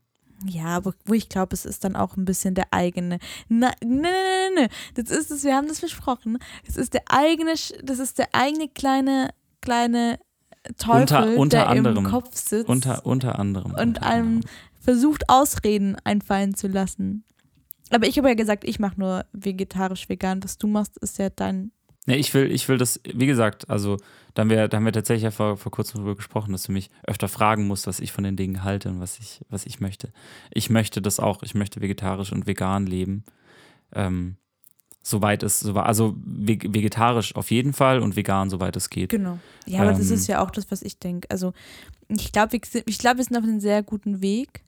Ja, 0.46 0.66
aber 0.76 0.92
wo 1.06 1.14
ich 1.14 1.28
glaube, 1.28 1.54
es 1.54 1.64
ist 1.64 1.84
dann 1.84 1.96
auch 1.96 2.16
ein 2.16 2.24
bisschen 2.26 2.54
der 2.54 2.66
eigene. 2.72 3.18
Nein, 3.48 3.72
nein, 3.82 4.02
nein, 4.02 4.12
nein, 4.12 4.50
nein. 4.56 4.68
Das 4.94 5.10
ist 5.10 5.30
es, 5.30 5.44
wir 5.44 5.54
haben 5.54 5.68
das 5.68 5.78
versprochen. 5.78 6.38
Es 6.66 6.76
ist 6.76 6.92
der 6.92 7.02
eigene, 7.08 7.54
das 7.82 7.98
ist 7.98 8.18
der 8.18 8.28
eigene 8.32 8.68
kleine, 8.68 9.30
kleine 9.62 10.18
Teufel, 10.76 11.00
Unter- 11.02 11.36
unter 11.38 11.56
der 11.58 11.68
anderem. 11.68 12.04
im 12.04 12.10
Kopf 12.10 12.34
sitzt 12.36 12.68
Unter, 12.68 13.06
unter 13.06 13.38
anderem. 13.38 13.72
und 13.72 13.80
unter 13.80 14.02
einem 14.02 14.36
anderem. 14.36 14.50
versucht, 14.80 15.28
Ausreden 15.28 15.96
einfallen 16.04 16.54
zu 16.54 16.66
lassen. 16.68 17.24
Aber 17.90 18.06
ich 18.06 18.16
habe 18.18 18.28
ja 18.28 18.34
gesagt, 18.34 18.64
ich 18.64 18.78
mache 18.78 18.98
nur 18.98 19.24
vegetarisch-vegan. 19.32 20.42
Was 20.42 20.58
du 20.58 20.66
machst, 20.66 20.96
ist 20.98 21.18
ja 21.18 21.30
dein. 21.30 21.70
Nee, 22.06 22.16
ich 22.16 22.34
will, 22.34 22.50
ich 22.52 22.68
will 22.68 22.76
das, 22.76 23.00
wie 23.04 23.26
gesagt, 23.26 23.70
also 23.70 23.96
da 24.34 24.42
haben 24.42 24.50
wir, 24.50 24.68
da 24.68 24.76
haben 24.76 24.84
wir 24.84 24.92
tatsächlich 24.92 25.22
ja 25.22 25.30
vor, 25.30 25.56
vor 25.56 25.72
kurzem 25.72 25.96
darüber 25.98 26.14
gesprochen, 26.16 26.52
dass 26.52 26.64
du 26.64 26.72
mich 26.72 26.90
öfter 27.06 27.28
fragen 27.28 27.66
musst, 27.66 27.86
was 27.86 27.98
ich 28.00 28.12
von 28.12 28.24
den 28.24 28.36
Dingen 28.36 28.62
halte 28.62 28.90
und 28.90 29.00
was 29.00 29.18
ich, 29.18 29.40
was 29.48 29.64
ich 29.64 29.80
möchte. 29.80 30.12
Ich 30.50 30.68
möchte 30.68 31.00
das 31.00 31.18
auch, 31.18 31.42
ich 31.42 31.54
möchte 31.54 31.80
vegetarisch 31.80 32.30
und 32.32 32.46
vegan 32.46 32.86
leben. 32.86 33.24
Ähm, 33.94 34.36
soweit 35.02 35.42
es, 35.42 35.60
so, 35.60 35.72
also 35.74 36.14
veg- 36.26 36.74
vegetarisch 36.74 37.34
auf 37.36 37.50
jeden 37.50 37.72
Fall 37.72 38.00
und 38.00 38.16
vegan, 38.16 38.50
soweit 38.50 38.76
es 38.76 38.90
geht. 38.90 39.10
Genau. 39.10 39.38
Ja, 39.66 39.80
aber 39.80 39.92
das 39.92 40.08
Ähm. 40.10 40.16
ist 40.16 40.26
ja 40.26 40.42
auch 40.42 40.50
das, 40.50 40.70
was 40.70 40.82
ich 40.82 40.98
denke. 40.98 41.30
Also 41.30 41.54
ich 42.08 42.32
glaube, 42.32 42.52
wir, 42.52 42.60
ich 42.86 42.98
glaub, 42.98 43.16
wir 43.16 43.24
sind 43.24 43.36
auf 43.36 43.44
einem 43.44 43.60
sehr 43.60 43.82
guten 43.82 44.20
Weg. 44.20 44.62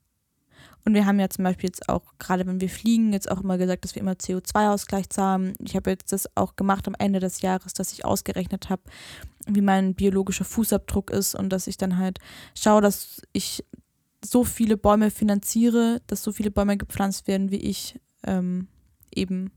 Und 0.87 0.95
wir 0.95 1.05
haben 1.05 1.19
ja 1.19 1.29
zum 1.29 1.43
Beispiel 1.43 1.69
jetzt 1.69 1.89
auch, 1.89 2.15
gerade 2.21 2.47
wenn 2.47 2.61
wir 2.61 2.69
fliegen, 2.69 3.13
jetzt 3.13 3.29
auch 3.29 3.41
immer 3.41 3.59
gesagt, 3.59 3.85
dass 3.85 3.97
wir 3.97 4.03
immer 4.03 4.13
CO2-Ausgleich 4.13 5.11
zahlen. 5.11 5.55
Ich 5.59 5.75
habe 5.75 5.91
jetzt 5.91 6.13
das 6.13 6.29
auch 6.37 6.55
gemacht 6.55 6.87
am 6.87 6.95
Ende 6.97 7.19
des 7.19 7.41
Jahres, 7.41 7.75
dass 7.75 7.93
ich 7.93 8.05
ausgerechnet 8.05 8.71
habe, 8.71 8.83
wie 9.49 9.63
mein 9.63 9.95
biologischer 9.95 10.45
Fußabdruck 10.45 11.11
ist 11.11 11.35
und 11.35 11.51
dass 11.51 11.67
ich 11.67 11.77
dann 11.77 11.99
halt 11.99 12.21
schaue, 12.57 12.83
dass 12.83 13.21
ich 13.33 13.65
so 14.25 14.45
viele 14.45 14.77
Bäume 14.77 15.11
finanziere, 15.11 16.03
dass 16.07 16.23
so 16.23 16.31
viele 16.31 16.53
Bäume 16.53 16.77
gepflanzt 16.77 17.27
werden, 17.27 17.51
wie 17.51 17.57
ich 17.57 17.99
ähm, 18.25 18.69
eben 19.13 19.51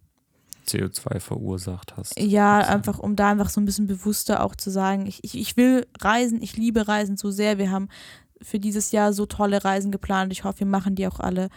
CO2 0.68 1.20
verursacht 1.20 1.96
hast. 1.96 2.20
ja, 2.20 2.58
einfach 2.58 2.98
um 2.98 3.16
da 3.16 3.30
einfach 3.30 3.50
so 3.50 3.62
ein 3.62 3.66
bisschen 3.66 3.86
bewusster 3.86 4.44
auch 4.44 4.56
zu 4.56 4.72
sagen, 4.72 5.06
ich, 5.06 5.24
ich, 5.24 5.38
ich 5.38 5.58
will 5.58 5.86
reisen, 6.02 6.42
ich 6.42 6.58
liebe 6.58 6.88
Reisen 6.88 7.18
so 7.18 7.30
sehr. 7.30 7.60
Wir 7.60 7.70
haben 7.70 7.90
für 8.42 8.60
dieses 8.60 8.92
Jahr 8.92 9.14
so 9.14 9.26
tolle 9.26 9.64
Reisen 9.64 9.92
geplant. 9.92 10.32
Ich 10.32 10.44
hoffe, 10.44 10.60
wir 10.60 10.68
machen 10.68 10.96
die 10.96 11.08
auch 11.08 11.20
alle. 11.20 11.50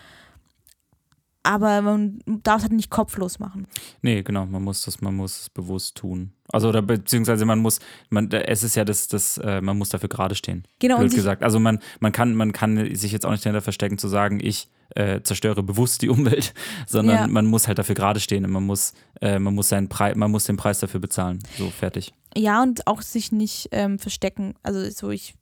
Aber 1.44 1.82
man 1.82 2.20
darf 2.44 2.58
es 2.58 2.62
halt 2.62 2.72
nicht 2.72 2.88
kopflos 2.90 3.40
machen. 3.40 3.66
Nee, 4.00 4.22
genau, 4.22 4.46
man 4.46 4.62
muss 4.62 4.82
das, 4.82 5.00
man 5.00 5.16
muss 5.16 5.40
es 5.40 5.50
bewusst 5.50 5.96
tun. 5.96 6.32
Also 6.52 6.68
oder 6.68 6.82
beziehungsweise 6.82 7.44
man 7.44 7.58
muss, 7.58 7.80
man, 8.10 8.30
es 8.30 8.62
ist 8.62 8.76
ja 8.76 8.84
das, 8.84 9.08
das, 9.08 9.38
äh, 9.38 9.60
man 9.60 9.76
muss 9.76 9.88
dafür 9.88 10.08
gerade 10.08 10.36
stehen. 10.36 10.68
Genau, 10.78 10.98
blöd 10.98 11.12
gesagt. 11.12 11.42
Also 11.42 11.58
man, 11.58 11.80
man 11.98 12.12
kann, 12.12 12.36
man 12.36 12.52
kann 12.52 12.94
sich 12.94 13.10
jetzt 13.10 13.26
auch 13.26 13.32
nicht 13.32 13.44
dahinter 13.44 13.60
verstecken 13.60 13.98
zu 13.98 14.06
sagen, 14.06 14.38
ich 14.40 14.68
äh, 14.94 15.20
zerstöre 15.22 15.64
bewusst 15.64 16.02
die 16.02 16.10
Umwelt, 16.10 16.54
sondern 16.86 17.16
Ja. 17.16 17.26
man 17.26 17.46
muss 17.46 17.66
halt 17.66 17.78
dafür 17.78 17.96
gerade 17.96 18.20
stehen 18.20 18.44
und 18.44 18.52
man 18.52 18.64
muss, 18.64 18.92
äh, 19.20 19.40
man 19.40 19.52
muss 19.54 19.68
seinen 19.68 19.88
Preis, 19.88 20.14
man 20.14 20.30
muss 20.30 20.44
den 20.44 20.56
Preis 20.56 20.78
dafür 20.78 21.00
bezahlen. 21.00 21.40
So 21.58 21.70
fertig. 21.70 22.12
ja, 22.36 22.62
und 22.62 22.86
auch 22.86 23.02
sich 23.02 23.32
nicht 23.32 23.68
ähm, 23.72 23.98
verstecken. 23.98 24.54
Also 24.62 24.88
so 24.90 25.10
ich 25.10 25.34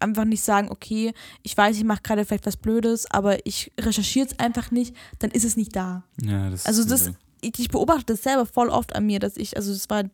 einfach 0.00 0.24
nicht 0.24 0.42
sagen, 0.42 0.70
okay, 0.70 1.12
ich 1.42 1.56
weiß, 1.56 1.76
ich 1.76 1.84
mache 1.84 2.02
gerade 2.02 2.24
vielleicht 2.24 2.46
was 2.46 2.56
Blödes, 2.56 3.10
aber 3.10 3.44
ich 3.46 3.72
recherchiere 3.80 4.26
es 4.26 4.38
einfach 4.38 4.70
nicht, 4.70 4.94
dann 5.18 5.30
ist 5.30 5.44
es 5.44 5.56
nicht 5.56 5.74
da. 5.74 6.04
Ja, 6.22 6.50
das 6.50 6.66
Also 6.66 6.84
das, 6.84 7.10
ich, 7.40 7.58
ich 7.58 7.68
beobachte 7.68 8.12
das 8.14 8.22
selber 8.22 8.46
voll 8.46 8.68
oft 8.68 8.94
an 8.94 9.06
mir, 9.06 9.18
dass 9.18 9.36
ich, 9.36 9.56
also 9.56 9.72
es 9.72 9.88
war 9.90 10.04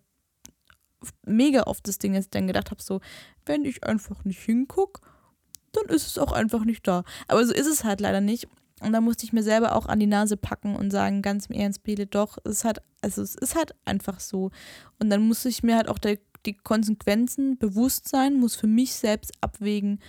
mega 1.26 1.64
oft 1.64 1.86
das 1.88 1.98
Ding, 1.98 2.14
dass 2.14 2.26
ich 2.26 2.30
dann 2.30 2.46
gedacht 2.46 2.70
habe, 2.70 2.82
so, 2.82 3.00
wenn 3.46 3.64
ich 3.64 3.84
einfach 3.84 4.24
nicht 4.24 4.40
hinguck, 4.40 5.00
dann 5.72 5.86
ist 5.86 6.06
es 6.06 6.18
auch 6.18 6.32
einfach 6.32 6.64
nicht 6.64 6.86
da. 6.86 7.04
Aber 7.28 7.44
so 7.46 7.52
ist 7.52 7.66
es 7.66 7.84
halt 7.84 8.00
leider 8.00 8.20
nicht. 8.20 8.46
Und 8.80 8.92
da 8.92 9.00
musste 9.00 9.24
ich 9.24 9.32
mir 9.32 9.42
selber 9.42 9.76
auch 9.76 9.86
an 9.86 10.00
die 10.00 10.06
Nase 10.06 10.36
packen 10.36 10.74
und 10.74 10.90
sagen, 10.90 11.22
ganz 11.22 11.46
im 11.46 11.56
Ernst, 11.56 11.84
Bele, 11.84 12.06
doch, 12.06 12.38
es 12.44 12.52
ist 12.52 12.64
halt, 12.64 12.82
also 13.00 13.22
es 13.22 13.36
ist 13.36 13.54
halt 13.54 13.74
einfach 13.84 14.20
so. 14.20 14.50
Und 14.98 15.08
dann 15.08 15.22
musste 15.22 15.48
ich 15.48 15.62
mir 15.62 15.76
halt 15.76 15.88
auch 15.88 15.98
der, 15.98 16.18
die 16.46 16.54
Konsequenzen 16.54 17.58
bewusst 17.58 18.08
sein, 18.08 18.38
muss 18.38 18.56
für 18.56 18.66
mich 18.66 18.94
selbst 18.94 19.32
abwägen, 19.40 20.00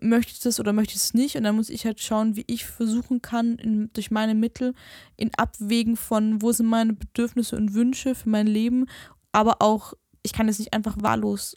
möchte 0.00 0.32
ich 0.32 0.40
das 0.40 0.58
oder 0.58 0.72
möchte 0.72 0.94
ich 0.94 1.00
es 1.00 1.14
nicht? 1.14 1.36
Und 1.36 1.44
dann 1.44 1.56
muss 1.56 1.68
ich 1.68 1.84
halt 1.84 2.00
schauen, 2.00 2.36
wie 2.36 2.44
ich 2.46 2.64
versuchen 2.64 3.22
kann, 3.22 3.56
in, 3.56 3.90
durch 3.92 4.10
meine 4.10 4.34
Mittel 4.34 4.74
in 5.16 5.30
Abwägen 5.36 5.96
von, 5.96 6.42
wo 6.42 6.52
sind 6.52 6.66
meine 6.66 6.94
Bedürfnisse 6.94 7.56
und 7.56 7.74
Wünsche 7.74 8.14
für 8.14 8.28
mein 8.28 8.46
Leben, 8.46 8.86
aber 9.32 9.60
auch, 9.60 9.94
ich 10.22 10.32
kann 10.32 10.48
jetzt 10.48 10.58
nicht 10.58 10.72
einfach 10.72 10.96
wahllos 11.00 11.54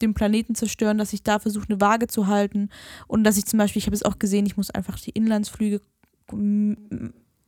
den 0.00 0.14
Planeten 0.14 0.54
zerstören, 0.54 0.98
dass 0.98 1.12
ich 1.12 1.24
da 1.24 1.40
versuche, 1.40 1.66
eine 1.68 1.80
Waage 1.80 2.06
zu 2.06 2.28
halten 2.28 2.70
und 3.08 3.24
dass 3.24 3.36
ich 3.36 3.46
zum 3.46 3.58
Beispiel, 3.58 3.80
ich 3.80 3.86
habe 3.86 3.96
es 3.96 4.04
auch 4.04 4.18
gesehen, 4.18 4.46
ich 4.46 4.56
muss 4.56 4.70
einfach 4.70 4.98
die 4.98 5.10
Inlandsflüge 5.10 5.80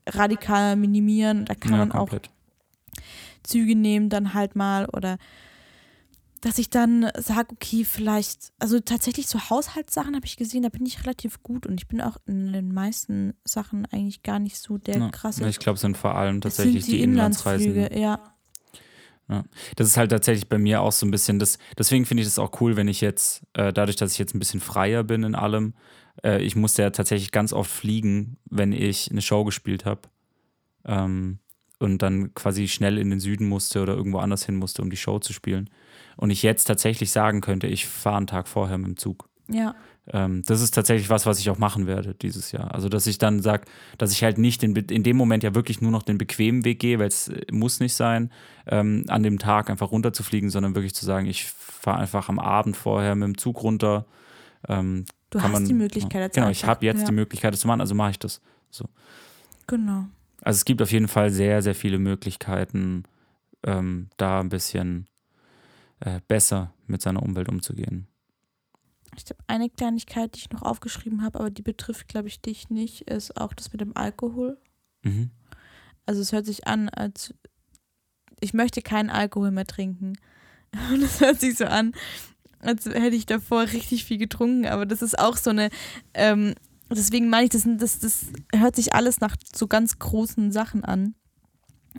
radikal 0.07 0.77
minimieren. 0.77 1.45
Da 1.45 1.55
kann 1.55 1.73
ja, 1.73 1.79
man 1.79 1.93
auch 1.93 2.09
komplett. 2.09 2.31
Züge 3.43 3.77
nehmen 3.77 4.09
dann 4.09 4.35
halt 4.35 4.57
mal 4.57 4.87
oder 4.87 5.19
dass 6.41 6.59
ich 6.59 6.71
dann 6.71 7.11
sage, 7.19 7.49
okay, 7.53 7.85
vielleicht, 7.85 8.53
also 8.59 8.81
tatsächlich 8.81 9.27
so 9.27 9.39
Haushaltssachen 9.51 10.15
habe 10.15 10.27
ich 10.27 10.37
gesehen, 10.37 10.63
da 10.63 10.69
bin 10.69 10.87
ich 10.87 11.03
relativ 11.03 11.43
gut 11.43 11.67
und 11.67 11.79
ich 11.81 11.87
bin 11.87 12.01
auch 12.01 12.17
in 12.27 12.53
den 12.53 12.73
meisten 12.73 13.35
Sachen 13.45 13.87
eigentlich 13.87 14.23
gar 14.23 14.39
nicht 14.39 14.57
so 14.57 14.79
der 14.79 14.99
Ja, 14.99 15.09
krasse. 15.11 15.47
Ich 15.49 15.59
glaube, 15.59 15.75
es 15.75 15.83
sind 15.83 15.97
vor 15.97 16.15
allem 16.15 16.41
tatsächlich 16.41 16.85
sind 16.85 16.95
die, 16.95 17.03
Inlandsreisen. 17.03 17.75
ja. 17.97 18.35
Das 19.77 19.87
ist 19.87 19.97
halt 19.97 20.11
tatsächlich 20.11 20.49
bei 20.49 20.59
mir 20.59 20.81
auch 20.81 20.91
so 20.91 21.07
ein 21.07 21.13
bisschen 21.13 21.39
das, 21.39 21.59
deswegen 21.79 22.05
finde 22.05 22.23
ich 22.23 22.27
das 22.27 22.41
auch 22.41 22.61
cool, 22.61 22.75
wenn 22.77 22.89
ich 22.89 23.01
jetzt, 23.01 23.43
äh, 23.53 23.73
dadurch, 23.73 23.97
dass 23.97 24.13
ich 24.13 24.19
jetzt 24.19 24.35
ein 24.35 24.41
bisschen 24.41 24.61
freier 24.61 25.05
bin 25.05 25.23
in 25.23 25.37
allem, 25.37 25.75
äh, 26.25 26.43
ich 26.43 26.57
musste 26.57 26.83
ja 26.83 26.91
tatsächlich 26.91 27.31
ganz 27.31 27.53
oft 27.53 27.71
fliegen, 27.71 28.39
wenn 28.47 28.73
ich 28.73 29.11
eine 29.11 29.23
Show 29.23 29.45
gespielt 29.45 29.85
habe. 29.85 30.03
Ähm, 30.85 31.39
und 31.79 32.03
dann 32.03 32.35
quasi 32.35 32.69
schnell 32.69 32.99
in 32.99 33.11
den 33.11 33.21
Süden 33.21 33.49
musste 33.49 33.81
oder 33.81 33.95
irgendwo 33.95 34.19
anders 34.19 34.45
hin 34.45 34.57
musste, 34.57 34.83
um 34.83 34.91
die 34.91 34.97
Show 34.97 35.19
zu 35.19 35.33
spielen. 35.33 35.71
Und 36.21 36.29
ich 36.29 36.43
jetzt 36.43 36.65
tatsächlich 36.65 37.13
sagen 37.13 37.41
könnte, 37.41 37.67
ich 37.67 37.87
fahre 37.87 38.19
einen 38.19 38.27
Tag 38.27 38.47
vorher 38.47 38.77
mit 38.77 38.89
dem 38.89 38.97
Zug. 38.99 39.31
Ja, 39.49 39.75
Ähm, 40.13 40.43
das 40.45 40.61
ist 40.61 40.73
tatsächlich 40.75 41.09
was, 41.09 41.25
was 41.25 41.39
ich 41.39 41.49
auch 41.49 41.57
machen 41.57 41.87
werde 41.87 42.15
dieses 42.15 42.53
Jahr. 42.53 42.75
Also, 42.75 42.91
dass 42.91 43.07
ich 43.07 43.17
dann 43.17 43.41
sage, 43.41 43.65
dass 43.97 44.13
ich 44.13 44.23
halt 44.23 44.37
nicht 44.37 44.61
den, 44.61 44.77
in 44.77 45.03
dem 45.03 45.17
Moment 45.17 45.43
ja 45.43 45.55
wirklich 45.55 45.81
nur 45.81 45.91
noch 45.91 46.03
den 46.03 46.19
bequemen 46.19 46.65
Weg 46.67 46.79
gehe, 46.79 46.99
weil 46.99 47.09
es 47.09 47.29
äh, 47.29 47.47
muss 47.51 47.81
nicht 47.81 47.95
sein, 47.95 48.31
ähm, 48.67 49.05
an 49.09 49.23
dem 49.23 49.39
Tag 49.39 49.71
einfach 49.71 49.93
runterzufliegen, 49.93 50.51
sondern 50.51 50.75
wirklich 50.75 50.95
zu 50.95 51.07
sagen, 51.07 51.27
ich 51.27 51.47
fahre 51.47 51.99
einfach 52.01 52.29
am 52.29 52.39
Abend 52.39 52.77
vorher 52.77 53.15
mit 53.15 53.27
dem 53.27 53.39
Zug 53.39 53.63
runter. 53.63 54.05
Ähm, 54.69 55.07
du 55.31 55.41
hast 55.41 55.53
man, 55.53 55.65
die 55.65 55.73
Möglichkeit 55.73 56.35
Genau, 56.35 56.51
ich 56.51 56.59
einfach. 56.59 56.69
habe 56.69 56.85
jetzt 56.87 57.01
ja. 57.01 57.07
die 57.07 57.13
Möglichkeit, 57.15 57.55
das 57.55 57.61
zu 57.61 57.67
machen, 57.67 57.81
also 57.81 57.95
mache 57.95 58.11
ich 58.11 58.19
das. 58.19 58.43
Genau. 59.67 60.05
Also 60.43 60.59
es 60.59 60.65
gibt 60.67 60.83
auf 60.83 60.93
jeden 60.93 61.09
Fall 61.09 61.31
sehr, 61.31 61.63
sehr 61.63 61.75
viele 61.75 61.99
Möglichkeiten, 61.99 63.05
ähm, 63.65 64.09
da 64.17 64.41
ein 64.41 64.49
bisschen 64.51 65.07
äh, 66.01 66.21
besser 66.27 66.73
mit 66.87 67.03
seiner 67.03 67.23
Umwelt 67.23 67.49
umzugehen. 67.49 68.07
Ich 69.17 69.25
habe 69.25 69.43
eine 69.47 69.69
Kleinigkeit, 69.69 70.35
die 70.35 70.41
ich 70.41 70.51
noch 70.51 70.63
aufgeschrieben 70.63 71.23
habe, 71.23 71.41
aber 71.41 71.51
die 71.51 71.63
betrifft, 71.63 72.09
glaube 72.09 72.29
ich, 72.29 72.41
dich 72.41 72.71
nicht, 72.71 73.03
ist 73.03 73.37
auch 73.37 73.53
das 73.53 73.73
mit 73.73 73.81
dem 73.81 73.97
Alkohol. 73.97 74.59
Mhm. 75.03 75.31
Also 76.07 76.21
es 76.21 76.33
hört 76.33 76.47
sich 76.47 76.67
an, 76.67 76.89
als 76.89 77.35
ich 78.41 78.55
möchte 78.55 78.83
keinen 78.83 79.11
Alkohol 79.11 79.51
mehr 79.51 79.67
trinken. 79.67 80.15
Und 80.93 81.03
es 81.03 81.21
hört 81.21 81.41
sich 81.41 81.59
so 81.59 81.65
an, 81.65 81.93
als 82.61 82.87
hätte 82.87 83.17
ich 83.17 83.27
davor 83.27 83.63
richtig 83.63 84.05
viel 84.05 84.19
getrunken, 84.19 84.67
aber 84.67 84.87
das 84.87 85.03
ist 85.03 85.19
auch 85.19 85.37
so 85.37 85.51
eine, 85.51 85.71
ähm, 86.15 86.55
deswegen 86.91 87.29
meine 87.29 87.45
ich, 87.45 87.51
das, 87.51 87.65
das, 87.67 87.99
das 87.99 88.27
hört 88.55 88.77
sich 88.77 88.95
alles 88.95 89.21
nach 89.21 89.37
so 89.55 89.67
ganz 89.67 89.99
großen 89.99 90.53
Sachen 90.53 90.85
an. 90.85 91.15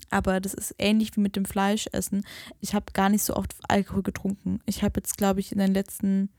Aber 0.10 0.40
das 0.40 0.54
ist 0.54 0.76
ähnlich 0.78 1.16
wie 1.16 1.22
mit 1.22 1.36
dem 1.36 1.46
Fleischessen. 1.46 2.26
Ich 2.60 2.74
habe 2.74 2.94
gar 2.94 3.10
nicht 3.10 3.24
so 3.24 3.36
oft 3.36 3.54
Alkohol 3.68 4.04
getrunken. 4.04 4.60
Ich 4.66 4.84
habe 4.84 5.00
jetzt, 5.00 5.18
glaube 5.18 5.40
ich, 5.40 5.52
in 5.52 5.58
den 5.58 5.74
letzten, 5.74 6.30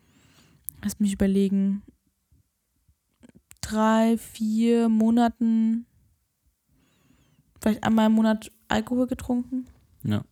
lass 0.82 1.00
mich 1.00 1.12
überlegen, 1.12 1.82
drei, 3.61 4.16
vier 4.18 4.88
Monaten 4.88 5.86
vielleicht 7.62 7.84
einmal 7.84 8.07
im 8.07 8.12
Monat 8.12 8.50
Alkohol 8.68 9.07
getrunken. 9.07 9.66
Ja. 10.03 10.24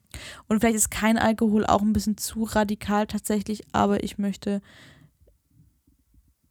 Und 0.48 0.60
vielleicht 0.60 0.76
ist 0.76 0.90
kein 0.90 1.16
Alkohol 1.16 1.64
auch 1.64 1.82
ein 1.82 1.92
bisschen 1.92 2.16
zu 2.16 2.42
radikal 2.42 3.06
tatsächlich, 3.06 3.62
aber 3.72 4.02
ich 4.02 4.18
möchte 4.18 4.60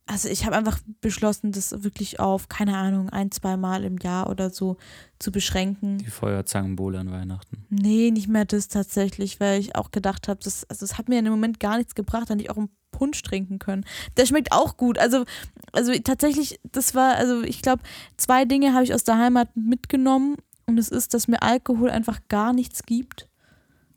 also 0.10 0.28
ich 0.28 0.46
habe 0.46 0.56
einfach 0.56 0.80
beschlossen, 1.02 1.52
das 1.52 1.84
wirklich 1.84 2.20
auf, 2.20 2.50
keine 2.50 2.76
Ahnung, 2.76 3.10
ein, 3.10 3.30
zwei 3.30 3.58
Mal 3.58 3.84
im 3.84 4.00
Jahr 4.00 4.28
oder 4.28 4.50
so 4.50 4.78
zu 5.20 5.32
beschränken. 5.32 6.00
Die 6.00 6.10
Feuerzangenbowle 6.10 6.98
an 6.98 7.12
Weihnachten. 7.12 7.68
Nee, 7.70 8.10
nicht 8.10 8.28
mehr 8.28 8.46
das 8.46 8.70
tatsächlich, 8.70 9.40
weil 9.40 9.60
ich 9.60 9.76
auch 9.76 9.92
gedacht 9.92 10.28
habe, 10.28 10.40
das, 10.44 10.68
also 10.68 10.84
das 10.84 10.98
hat 10.98 11.10
mir 11.10 11.20
in 11.20 11.26
dem 11.26 11.34
Moment 11.34 11.60
gar 11.60 11.78
nichts 11.78 11.94
gebracht, 11.94 12.32
dann 12.32 12.40
ich 12.40 12.50
auch 12.50 12.58
einen 12.58 12.72
Punsch 12.90 13.22
trinken 13.22 13.60
können. 13.60 13.86
Der 14.18 14.26
schmeckt 14.26 14.52
auch 14.52 14.78
gut. 14.78 14.98
Also, 14.98 15.26
also 15.74 15.94
tatsächlich, 16.04 16.60
das 16.64 16.96
war, 16.96 17.14
also 17.16 17.44
ich 17.44 17.62
glaube, 17.62 17.84
zwei 18.18 18.46
Dinge 18.46 18.74
habe 18.74 18.84
ich 18.84 18.96
aus 18.96 19.04
der 19.04 19.20
Heimat 19.20 19.56
mitgenommen 19.56 20.38
und 20.66 20.80
es 20.80 20.90
ist, 20.90 21.14
dass 21.14 21.28
mir 21.28 21.44
Alkohol 21.44 21.92
einfach 21.92 22.20
gar 22.30 22.52
nichts 22.52 22.82
gibt. 22.84 23.30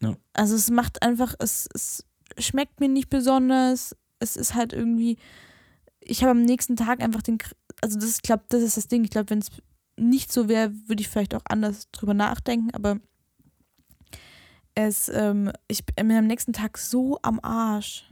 Ja. 0.02 0.14
Also 0.34 0.56
es 0.56 0.70
macht 0.70 1.02
einfach, 1.02 1.34
es, 1.38 1.70
es 1.72 2.04
schmeckt 2.36 2.80
mir 2.80 2.88
nicht 2.90 3.08
besonders. 3.08 3.96
Es 4.18 4.36
ist 4.36 4.54
halt 4.54 4.74
irgendwie, 4.74 5.16
ich 6.04 6.22
habe 6.22 6.32
am 6.32 6.42
nächsten 6.42 6.76
Tag 6.76 7.02
einfach 7.02 7.22
den, 7.22 7.38
also 7.80 7.98
das, 7.98 8.16
ich 8.16 8.22
glaube, 8.22 8.44
das 8.48 8.62
ist 8.62 8.76
das 8.76 8.88
Ding. 8.88 9.04
Ich 9.04 9.10
glaube, 9.10 9.30
wenn 9.30 9.38
es 9.38 9.50
nicht 9.96 10.32
so 10.32 10.48
wäre, 10.48 10.72
würde 10.86 11.00
ich 11.00 11.08
vielleicht 11.08 11.34
auch 11.34 11.42
anders 11.44 11.90
drüber 11.92 12.14
nachdenken, 12.14 12.70
aber 12.72 12.98
es, 14.74 15.08
ähm, 15.08 15.52
ich 15.68 15.84
bin 15.84 16.10
am 16.12 16.26
nächsten 16.26 16.52
Tag 16.52 16.78
so 16.78 17.18
am 17.22 17.40
Arsch. 17.42 18.08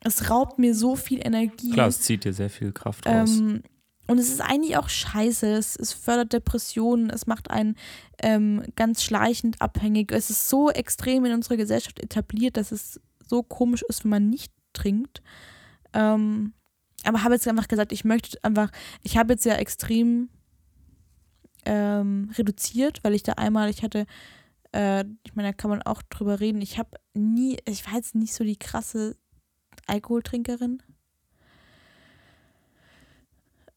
Es 0.00 0.30
raubt 0.30 0.58
mir 0.58 0.74
so 0.74 0.96
viel 0.96 1.20
Energie. 1.24 1.72
Klar, 1.72 1.88
es 1.88 2.00
zieht 2.00 2.24
dir 2.24 2.32
sehr 2.32 2.48
viel 2.48 2.72
Kraft 2.72 3.06
raus. 3.06 3.38
Ähm, 3.38 3.62
und 4.06 4.18
es 4.18 4.28
ist 4.28 4.40
eigentlich 4.40 4.76
auch 4.78 4.88
scheiße. 4.88 5.46
Es, 5.46 5.76
es 5.76 5.92
fördert 5.92 6.32
Depressionen, 6.32 7.10
es 7.10 7.26
macht 7.26 7.50
einen 7.50 7.76
ähm, 8.22 8.64
ganz 8.76 9.04
schleichend 9.04 9.60
abhängig. 9.60 10.10
Es 10.10 10.30
ist 10.30 10.48
so 10.48 10.70
extrem 10.70 11.26
in 11.26 11.34
unserer 11.34 11.58
Gesellschaft 11.58 12.00
etabliert, 12.00 12.56
dass 12.56 12.72
es 12.72 12.98
so 13.24 13.42
komisch 13.42 13.82
ist, 13.88 14.04
wenn 14.04 14.10
man 14.10 14.30
nicht 14.30 14.52
trinkt. 14.72 15.22
Ähm, 15.92 16.52
aber 17.04 17.24
habe 17.24 17.34
jetzt 17.34 17.48
einfach 17.48 17.68
gesagt, 17.68 17.92
ich 17.92 18.04
möchte 18.04 18.42
einfach, 18.44 18.70
ich 19.02 19.16
habe 19.16 19.32
jetzt 19.32 19.44
ja 19.44 19.54
extrem 19.54 20.28
ähm, 21.64 22.30
reduziert, 22.36 23.02
weil 23.02 23.14
ich 23.14 23.22
da 23.22 23.32
einmal, 23.32 23.70
ich 23.70 23.82
hatte, 23.82 24.06
äh, 24.72 25.04
ich 25.24 25.34
meine, 25.34 25.48
da 25.48 25.52
kann 25.52 25.70
man 25.70 25.82
auch 25.82 26.02
drüber 26.02 26.40
reden, 26.40 26.60
ich 26.60 26.78
habe 26.78 26.90
nie, 27.14 27.58
ich 27.66 27.86
war 27.86 27.94
jetzt 27.94 28.14
nicht 28.14 28.34
so 28.34 28.44
die 28.44 28.58
krasse 28.58 29.16
Alkoholtrinkerin. 29.86 30.82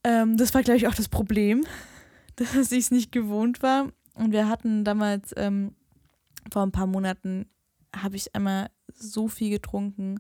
Ähm, 0.03 0.37
das 0.37 0.53
war, 0.53 0.63
glaube 0.63 0.77
ich, 0.77 0.87
auch 0.87 0.95
das 0.95 1.09
Problem, 1.09 1.65
dass 2.35 2.71
ich 2.71 2.85
es 2.85 2.91
nicht 2.91 3.11
gewohnt 3.11 3.61
war. 3.61 3.89
Und 4.15 4.31
wir 4.31 4.47
hatten 4.47 4.83
damals, 4.83 5.33
ähm, 5.37 5.75
vor 6.51 6.63
ein 6.63 6.71
paar 6.71 6.87
Monaten, 6.87 7.49
habe 7.95 8.15
ich 8.15 8.35
einmal 8.35 8.69
so 8.93 9.27
viel 9.27 9.49
getrunken, 9.49 10.19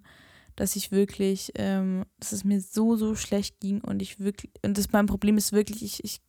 dass 0.55 0.75
ich 0.75 0.91
wirklich, 0.91 1.51
ähm, 1.55 2.05
dass 2.19 2.31
es 2.31 2.43
mir 2.43 2.61
so, 2.61 2.95
so 2.95 3.15
schlecht 3.15 3.59
ging 3.59 3.81
und 3.81 4.01
ich 4.01 4.19
wirklich, 4.19 4.51
und 4.63 4.77
das 4.77 4.91
mein 4.91 5.05
Problem 5.05 5.37
ist 5.37 5.51
wirklich, 5.51 5.83
ich, 5.83 6.03
ich, 6.03 6.21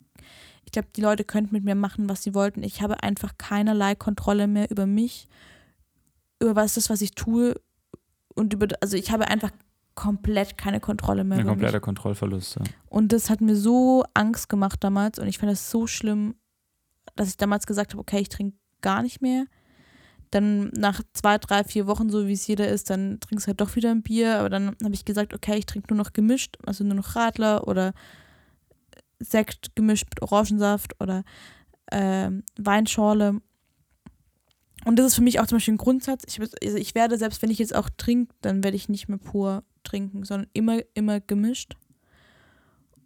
ich 0.65 0.73
glaube, 0.73 0.89
die 0.97 1.01
Leute 1.03 1.25
könnten 1.25 1.55
mit 1.55 1.65
mir 1.65 1.75
machen, 1.75 2.09
was 2.09 2.23
sie 2.23 2.35
wollten. 2.35 2.63
Ich 2.63 2.83
habe 2.83 3.03
einfach 3.03 3.37
keinerlei 3.39 3.95
Kontrolle 3.95 4.47
mehr 4.47 4.71
über 4.71 4.87
mich, 4.87 5.29
über 6.41 6.57
was 6.57 6.75
das, 6.75 6.91
was 6.91 7.03
ich 7.03 7.15
tue 7.15 7.55
und 8.35 8.53
über, 8.53 8.69
also 8.81 8.97
ich 8.97 9.11
habe 9.11 9.29
einfach 9.29 9.51
komplett 9.95 10.57
keine 10.57 10.81
Kontrolle 10.81 11.25
mehr. 11.25 11.39
Ein 11.39 11.47
kompletter 11.47 11.81
Kontrollverlust. 11.81 12.57
Ja. 12.57 12.63
Und 12.89 13.13
das 13.13 13.31
hat 13.31 13.41
mir 13.41 13.57
so 13.57 14.05
Angst 14.15 14.49
gemacht 14.49 14.83
damals 14.83 15.19
und 15.19 15.29
ich 15.29 15.39
fand 15.39 15.53
das 15.53 15.71
so 15.71 15.87
schlimm, 15.87 16.35
dass 17.17 17.29
ich 17.29 17.37
damals 17.37 17.67
gesagt 17.67 17.93
habe, 17.93 18.01
okay, 18.01 18.21
ich 18.21 18.29
trinke 18.29 18.57
gar 18.81 19.03
nicht 19.03 19.23
mehr. 19.23 19.47
Dann 20.35 20.71
nach 20.71 21.01
zwei, 21.13 21.39
drei, 21.39 21.63
vier 21.63 21.87
Wochen, 21.87 22.11
so 22.11 22.27
wie 22.27 22.33
es 22.33 22.47
jeder 22.47 22.69
ist, 22.69 22.91
dann 22.91 23.21
trinkst 23.21 23.47
du 23.47 23.49
halt 23.49 23.61
doch 23.61 23.77
wieder 23.77 23.93
ein 23.93 24.03
Bier. 24.03 24.39
Aber 24.39 24.51
dann 24.51 24.77
habe 24.83 24.95
ich 24.95 25.05
gesagt, 25.05 25.33
okay, 25.33 25.57
ich 25.59 25.67
trinke 25.67 25.95
nur 25.95 26.03
noch 26.03 26.13
gemischt, 26.13 26.59
also 26.67 26.83
nur 26.83 26.97
noch 26.97 27.15
Radler 27.15 27.69
oder 27.69 27.95
Sekt 29.21 29.77
gemischt 29.77 30.07
mit 30.11 30.23
Orangensaft 30.23 31.01
oder 31.01 31.23
ähm, 31.93 32.43
Weinschorle. 32.59 33.41
Und 34.85 34.99
das 34.99 35.07
ist 35.07 35.15
für 35.15 35.23
mich 35.23 35.39
auch 35.39 35.47
zum 35.47 35.57
Beispiel 35.57 35.75
ein 35.75 35.79
Grundsatz. 35.79 36.25
Ich, 36.27 36.41
also 36.41 36.77
ich 36.77 36.95
werde, 36.97 37.17
selbst 37.17 37.41
wenn 37.41 37.51
ich 37.51 37.59
jetzt 37.59 37.75
auch 37.75 37.89
trinke, 37.97 38.35
dann 38.41 38.65
werde 38.65 38.77
ich 38.77 38.89
nicht 38.89 39.09
mehr 39.09 39.19
pur 39.19 39.63
trinken, 39.85 40.25
sondern 40.25 40.51
immer, 40.53 40.81
immer 40.95 41.21
gemischt. 41.21 41.77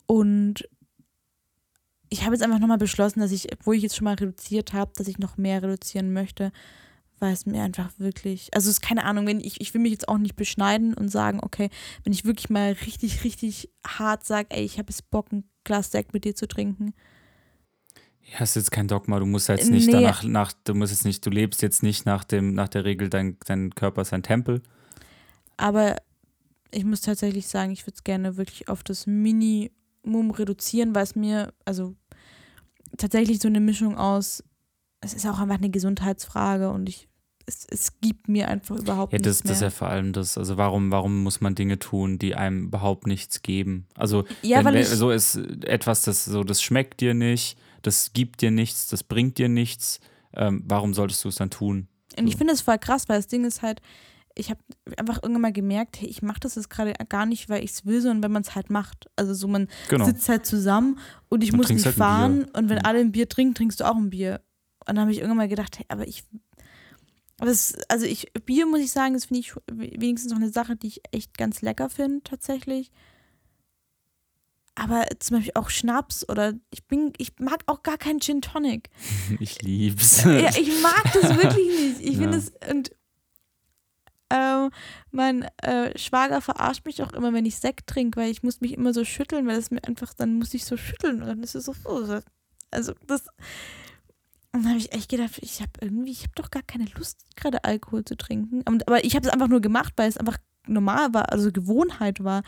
Und 0.06 0.66
ich 2.08 2.24
habe 2.24 2.34
jetzt 2.34 2.42
einfach 2.42 2.58
nochmal 2.58 2.78
beschlossen, 2.78 3.20
dass 3.20 3.32
ich, 3.32 3.52
obwohl 3.52 3.76
ich 3.76 3.82
jetzt 3.82 3.96
schon 3.96 4.06
mal 4.06 4.14
reduziert 4.14 4.72
habe, 4.72 4.92
dass 4.96 5.08
ich 5.08 5.18
noch 5.18 5.36
mehr 5.36 5.62
reduzieren 5.62 6.14
möchte, 6.14 6.52
weil 7.20 7.32
es 7.32 7.46
mir 7.46 7.62
einfach 7.62 7.90
wirklich, 7.98 8.48
also 8.54 8.68
es 8.68 8.76
ist 8.76 8.80
keine 8.80 9.04
Ahnung, 9.04 9.26
wenn 9.26 9.40
ich, 9.40 9.60
ich 9.60 9.74
will 9.74 9.80
mich 9.80 9.92
jetzt 9.92 10.08
auch 10.08 10.18
nicht 10.18 10.36
beschneiden 10.36 10.94
und 10.94 11.08
sagen, 11.08 11.40
okay, 11.42 11.70
wenn 12.04 12.12
ich 12.12 12.24
wirklich 12.24 12.50
mal 12.50 12.72
richtig, 12.72 13.24
richtig 13.24 13.70
hart 13.86 14.24
sage, 14.24 14.48
ey, 14.50 14.64
ich 14.64 14.78
habe 14.78 14.90
jetzt 14.90 15.10
Bock, 15.10 15.32
ein 15.32 15.44
Glas 15.64 15.90
Sekt 15.90 16.12
mit 16.14 16.24
dir 16.24 16.34
zu 16.34 16.46
trinken. 16.48 16.94
Ja, 18.32 18.40
ist 18.40 18.56
jetzt 18.56 18.70
kein 18.70 18.88
Dogma, 18.88 19.18
du 19.18 19.26
musst 19.26 19.48
jetzt 19.48 19.70
nicht 19.70 19.86
Nee. 19.86 19.92
danach, 19.92 20.22
nach, 20.22 20.52
du 20.64 20.74
musst 20.74 20.92
jetzt 20.92 21.04
nicht, 21.04 21.24
du 21.24 21.30
lebst 21.30 21.62
jetzt 21.62 21.82
nicht 21.82 22.04
nach 22.04 22.24
dem, 22.24 22.54
nach 22.54 22.68
der 22.68 22.84
Regel, 22.84 23.08
dein, 23.08 23.38
dein 23.46 23.74
Körper 23.74 24.02
ist 24.02 24.12
ein 24.12 24.22
Tempel. 24.22 24.62
Aber 25.56 25.96
ich 26.70 26.84
muss 26.84 27.00
tatsächlich 27.00 27.46
sagen, 27.48 27.72
ich 27.72 27.86
würde 27.86 27.96
es 27.96 28.04
gerne 28.04 28.36
wirklich 28.36 28.68
auf 28.68 28.82
das 28.82 29.06
Minimum 29.06 30.30
reduzieren, 30.30 30.94
weil 30.94 31.04
es 31.04 31.16
mir, 31.16 31.54
also 31.64 31.94
tatsächlich 32.98 33.40
so 33.40 33.48
eine 33.48 33.60
Mischung 33.60 33.96
aus, 33.96 34.44
es 35.00 35.14
ist 35.14 35.26
auch 35.26 35.38
einfach 35.38 35.56
eine 35.58 35.70
Gesundheitsfrage 35.70 36.70
und 36.70 36.88
ich, 36.88 37.08
es, 37.46 37.66
es 37.70 38.00
gibt 38.00 38.28
mir 38.28 38.48
einfach 38.48 38.76
überhaupt 38.76 39.12
Ja, 39.12 39.18
das, 39.18 39.36
nichts 39.36 39.42
das 39.48 39.52
ist 39.58 39.62
ja 39.62 39.70
vor 39.70 39.88
allem 39.88 40.12
das. 40.12 40.36
Also 40.36 40.56
warum, 40.56 40.90
warum 40.90 41.22
muss 41.22 41.40
man 41.40 41.54
Dinge 41.54 41.78
tun, 41.78 42.18
die 42.18 42.34
einem 42.34 42.64
überhaupt 42.64 43.06
nichts 43.06 43.42
geben? 43.42 43.86
Also 43.94 44.24
Ja, 44.42 44.64
wenn, 44.64 44.84
so 44.84 45.10
ist 45.10 45.36
etwas, 45.64 46.02
das 46.02 46.24
so, 46.24 46.44
das 46.44 46.62
schmeckt 46.62 47.00
dir 47.00 47.14
nicht, 47.14 47.58
das 47.82 48.12
gibt 48.12 48.42
dir 48.42 48.50
nichts, 48.50 48.88
das 48.88 49.02
bringt 49.02 49.38
dir 49.38 49.48
nichts. 49.48 50.00
Ähm, 50.34 50.62
warum 50.66 50.92
solltest 50.94 51.24
du 51.24 51.28
es 51.28 51.36
dann 51.36 51.50
tun? 51.50 51.88
Und 52.18 52.26
ich 52.26 52.36
finde 52.36 52.52
das 52.52 52.60
voll 52.60 52.78
krass, 52.78 53.08
weil 53.08 53.16
das 53.18 53.28
Ding 53.28 53.44
ist 53.44 53.62
halt, 53.62 53.80
ich 54.34 54.50
habe 54.50 54.60
einfach 54.96 55.20
irgendwann 55.22 55.42
mal 55.42 55.52
gemerkt, 55.52 56.00
hey, 56.00 56.08
ich 56.08 56.22
mache 56.22 56.40
das 56.40 56.54
jetzt 56.56 56.68
gerade 56.70 56.92
gar 57.08 57.24
nicht, 57.26 57.48
weil 57.48 57.64
ich 57.64 57.70
es 57.70 57.86
will, 57.86 58.00
sondern 58.00 58.22
wenn 58.24 58.32
man 58.32 58.42
es 58.42 58.54
halt 58.54 58.70
macht. 58.70 59.08
Also 59.16 59.32
so, 59.34 59.48
man 59.48 59.68
Genau. 59.88 60.04
sitzt 60.04 60.28
halt 60.28 60.44
zusammen 60.44 60.98
und 61.28 61.42
ich 61.42 61.52
Man 61.52 61.58
muss 61.60 61.70
nicht 61.70 61.84
halt 61.84 61.94
fahren 61.96 62.44
und 62.52 62.68
wenn 62.68 62.76
Mhm. 62.78 62.84
alle 62.84 63.00
ein 63.00 63.12
Bier 63.12 63.28
trinken, 63.28 63.54
trinkst 63.54 63.80
du 63.80 63.84
auch 63.84 63.96
ein 63.96 64.10
Bier. 64.10 64.40
Und 64.88 64.94
dann 64.96 65.00
habe 65.00 65.12
ich 65.12 65.18
irgendwann 65.18 65.36
mal 65.38 65.48
gedacht, 65.48 65.78
hey, 65.78 65.84
aber 65.88 66.06
ich, 66.08 66.24
aber 67.38 67.50
es, 67.50 67.74
also 67.88 68.06
ich, 68.06 68.32
Bier 68.46 68.66
muss 68.66 68.80
ich 68.80 68.90
sagen, 68.90 69.14
das 69.14 69.26
finde 69.26 69.40
ich 69.40 69.52
wenigstens 69.70 70.32
noch 70.32 70.38
eine 70.40 70.50
Sache, 70.50 70.76
die 70.76 70.88
ich 70.88 71.02
echt 71.12 71.36
ganz 71.36 71.60
lecker 71.62 71.88
finde, 71.90 72.22
tatsächlich. 72.24 72.90
Aber 74.74 75.04
zum 75.18 75.36
Beispiel 75.38 75.52
auch 75.56 75.70
Schnaps 75.70 76.28
oder 76.28 76.54
ich 76.70 76.84
bin, 76.86 77.12
ich 77.18 77.32
mag 77.40 77.62
auch 77.66 77.82
gar 77.82 77.98
keinen 77.98 78.20
Gin 78.20 78.40
Tonic. 78.42 78.90
Ich 79.40 79.60
lieb's. 79.62 80.24
Ja, 80.24 80.50
ich 80.56 80.80
mag 80.82 81.02
das 81.12 81.36
wirklich 81.36 81.66
nicht. 81.80 82.00
Ich 82.00 82.16
finde 82.16 82.38
Ja. 82.38 82.44
es 82.44 82.52
und 82.70 82.90
ähm, 84.30 84.70
mein 85.10 85.42
äh, 85.62 85.98
Schwager 85.98 86.40
verarscht 86.42 86.84
mich 86.84 87.02
auch 87.02 87.12
immer, 87.14 87.32
wenn 87.32 87.46
ich 87.46 87.56
Sekt 87.56 87.86
trinke, 87.86 88.20
weil 88.20 88.30
ich 88.30 88.42
muss 88.42 88.60
mich 88.60 88.72
immer 88.74 88.92
so 88.92 89.04
schütteln, 89.04 89.46
weil 89.46 89.56
das 89.56 89.70
mir 89.70 89.82
einfach, 89.84 90.12
dann 90.12 90.34
muss 90.38 90.52
ich 90.54 90.64
so 90.66 90.76
schütteln 90.76 91.22
und 91.22 91.28
dann 91.28 91.42
ist 91.42 91.54
es 91.54 91.64
so, 91.64 91.74
also 92.70 92.92
das 93.06 93.24
und 94.52 94.62
dann 94.62 94.70
habe 94.70 94.78
ich 94.78 94.92
echt 94.92 95.10
gedacht, 95.10 95.38
ich 95.40 95.60
habe 95.60 95.70
irgendwie, 95.80 96.10
ich 96.10 96.22
habe 96.22 96.32
doch 96.34 96.50
gar 96.50 96.62
keine 96.62 96.86
Lust, 96.96 97.18
gerade 97.36 97.64
Alkohol 97.64 98.04
zu 98.04 98.16
trinken. 98.16 98.62
Aber 98.66 99.04
ich 99.04 99.14
habe 99.14 99.26
es 99.26 99.32
einfach 99.32 99.48
nur 99.48 99.60
gemacht, 99.60 99.92
weil 99.96 100.08
es 100.08 100.16
einfach 100.16 100.38
normal 100.66 101.12
war, 101.14 101.32
also 101.32 101.52
Gewohnheit 101.52 102.22
war. 102.24 102.42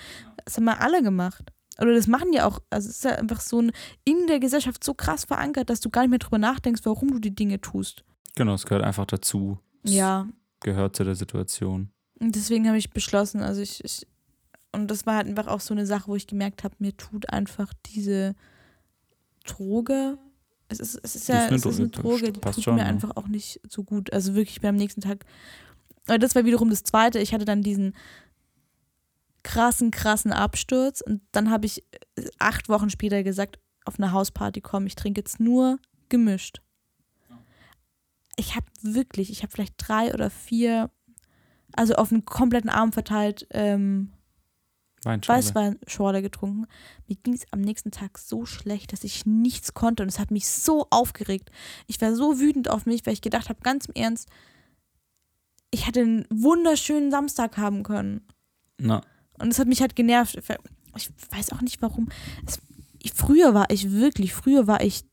Das 0.44 0.56
haben 0.56 0.64
wir 0.64 0.80
alle 0.80 1.02
gemacht. 1.02 1.52
Oder 1.78 1.94
das 1.94 2.06
machen 2.06 2.32
ja 2.32 2.46
auch, 2.46 2.60
also 2.70 2.88
es 2.88 2.96
ist 2.96 3.04
ja 3.04 3.12
einfach 3.12 3.40
so 3.40 3.60
ein, 3.62 3.72
in 4.04 4.26
der 4.26 4.40
Gesellschaft 4.40 4.84
so 4.84 4.92
krass 4.94 5.24
verankert, 5.24 5.70
dass 5.70 5.80
du 5.80 5.88
gar 5.90 6.02
nicht 6.02 6.10
mehr 6.10 6.18
drüber 6.18 6.38
nachdenkst, 6.38 6.82
warum 6.84 7.10
du 7.12 7.18
die 7.18 7.34
Dinge 7.34 7.60
tust. 7.60 8.04
genau, 8.36 8.54
es 8.54 8.66
gehört 8.66 8.84
einfach 8.84 9.06
dazu. 9.06 9.58
Es 9.82 9.92
Ja, 9.94 10.26
Gehört 10.62 10.94
zu 10.96 11.04
der 11.04 11.14
Situation. 11.14 11.90
und 12.18 12.34
deswegen 12.36 12.66
habe 12.68 12.76
ich 12.76 12.90
beschlossen, 12.90 13.40
also 13.40 13.62
ich, 13.62 13.82
ich, 13.82 14.06
und 14.72 14.90
das 14.90 15.06
war 15.06 15.16
halt 15.16 15.26
einfach 15.26 15.46
auch 15.46 15.60
so 15.60 15.72
eine 15.72 15.86
Sache, 15.86 16.08
wo 16.08 16.16
ich 16.16 16.26
gemerkt 16.26 16.64
habe, 16.64 16.74
mir 16.80 16.94
tut 16.94 17.30
einfach 17.32 17.72
diese 17.86 18.34
Droge, 19.46 20.18
es 20.70 20.80
ist, 20.80 21.00
es 21.02 21.16
ist 21.16 21.28
ja 21.28 21.48
Das 21.48 21.60
es 21.60 21.66
ist 21.66 21.72
ist 21.72 21.80
eine 21.80 21.84
eine 21.84 21.90
Droge, 21.90 22.32
die 22.32 22.40
tut 22.40 22.62
schon, 22.62 22.76
mir 22.76 22.82
ja. 22.82 22.86
einfach 22.86 23.16
auch 23.16 23.28
nicht 23.28 23.60
so 23.68 23.82
gut. 23.82 24.12
Also 24.12 24.34
wirklich, 24.34 24.64
am 24.64 24.76
nächsten 24.76 25.00
Tag, 25.00 25.24
aber 26.06 26.18
das 26.18 26.34
war 26.34 26.44
wiederum 26.44 26.70
das 26.70 26.84
Zweite, 26.84 27.18
ich 27.18 27.34
hatte 27.34 27.44
dann 27.44 27.62
diesen 27.62 27.94
krassen, 29.42 29.90
krassen 29.90 30.32
Absturz 30.32 31.00
und 31.00 31.22
dann 31.32 31.50
habe 31.50 31.66
ich 31.66 31.82
äh, 32.16 32.28
acht 32.38 32.68
Wochen 32.68 32.90
später 32.90 33.22
gesagt, 33.22 33.58
auf 33.84 33.98
eine 33.98 34.12
Hausparty 34.12 34.60
kommen, 34.60 34.86
ich 34.86 34.94
trinke 34.94 35.20
jetzt 35.20 35.40
nur 35.40 35.78
gemischt. 36.08 36.60
Ich 38.36 38.54
habe 38.54 38.66
wirklich, 38.82 39.30
ich 39.30 39.42
habe 39.42 39.52
vielleicht 39.52 39.74
drei 39.76 40.14
oder 40.14 40.30
vier, 40.30 40.90
also 41.72 41.94
auf 41.94 42.12
einen 42.12 42.24
kompletten 42.24 42.70
Abend 42.70 42.94
verteilt, 42.94 43.46
ähm, 43.50 44.12
Weinschorle. 45.02 45.38
Weißweinschorle 45.38 46.22
getrunken. 46.22 46.66
Mir 47.08 47.16
ging 47.16 47.34
es 47.34 47.46
am 47.52 47.60
nächsten 47.60 47.90
Tag 47.90 48.18
so 48.18 48.44
schlecht, 48.44 48.92
dass 48.92 49.04
ich 49.04 49.24
nichts 49.24 49.74
konnte 49.74 50.02
und 50.02 50.08
es 50.08 50.18
hat 50.18 50.30
mich 50.30 50.48
so 50.48 50.86
aufgeregt. 50.90 51.50
Ich 51.86 52.00
war 52.00 52.14
so 52.14 52.38
wütend 52.38 52.68
auf 52.68 52.86
mich, 52.86 53.06
weil 53.06 53.14
ich 53.14 53.22
gedacht 53.22 53.48
habe, 53.48 53.60
ganz 53.62 53.86
im 53.86 53.94
Ernst, 53.94 54.28
ich 55.70 55.86
hätte 55.86 56.00
einen 56.00 56.26
wunderschönen 56.30 57.10
Samstag 57.10 57.56
haben 57.56 57.82
können. 57.82 58.26
Na, 58.78 59.02
Und 59.38 59.50
das 59.50 59.58
hat 59.58 59.68
mich 59.68 59.80
halt 59.80 59.96
genervt. 59.96 60.36
Ich 60.96 61.10
weiß 61.30 61.52
auch 61.52 61.60
nicht 61.60 61.80
warum. 61.80 62.08
Es, 62.46 62.60
früher 63.14 63.54
war 63.54 63.70
ich 63.70 63.92
wirklich, 63.92 64.34
früher 64.34 64.66
war 64.66 64.82
ich 64.82 65.04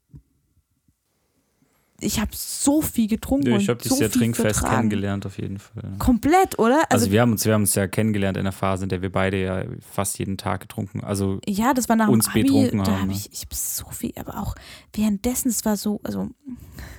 ich 2.00 2.20
habe 2.20 2.32
so 2.34 2.82
viel 2.82 3.08
getrunken. 3.08 3.52
Ja, 3.52 3.58
ich 3.58 3.70
habe 3.70 3.82
dich 3.82 3.90
so 3.90 3.96
sehr 3.96 4.12
trinkfest 4.12 4.60
vertragen. 4.60 4.90
kennengelernt, 4.90 5.26
auf 5.26 5.40
jeden 5.40 5.58
Fall. 5.58 5.96
Komplett, 5.98 6.60
oder? 6.60 6.84
Also, 6.90 7.06
Also, 7.06 7.12
wir, 7.12 7.22
haben 7.22 7.32
uns, 7.32 7.46
wir 7.46 7.54
haben 7.54 7.62
uns 7.62 7.76
ja 7.76 7.88
kennengelernt 7.88 8.38
in 8.38 8.42
einer 8.42 8.52
Phase, 8.52 8.84
in 8.84 8.90
der 8.90 9.02
wir 9.02 9.12
beide 9.12 9.42
ja 9.42 9.64
fast 9.92 10.20
jeden 10.20 10.38
Tag 10.38 10.62
getrunken. 10.62 11.02
Also 11.02 11.40
ja, 11.48 11.74
das 11.74 11.90
war 11.90 11.96
nach 11.96 12.08
uns 12.08 12.26
dem 12.26 12.32
Abi, 12.32 12.44
betrunken 12.44 12.80
da 12.80 12.92
haben, 12.92 13.00
habe 13.02 13.12
ne? 13.12 13.18
ich, 13.18 13.32
ich 13.32 13.42
hab 13.42 13.54
so 13.54 13.90
viel, 13.90 14.14
aber 14.16 14.40
auch 14.40 14.56
währenddessen, 14.94 15.50
es 15.50 15.66
war 15.66 15.76
so, 15.76 16.00
also 16.04 16.30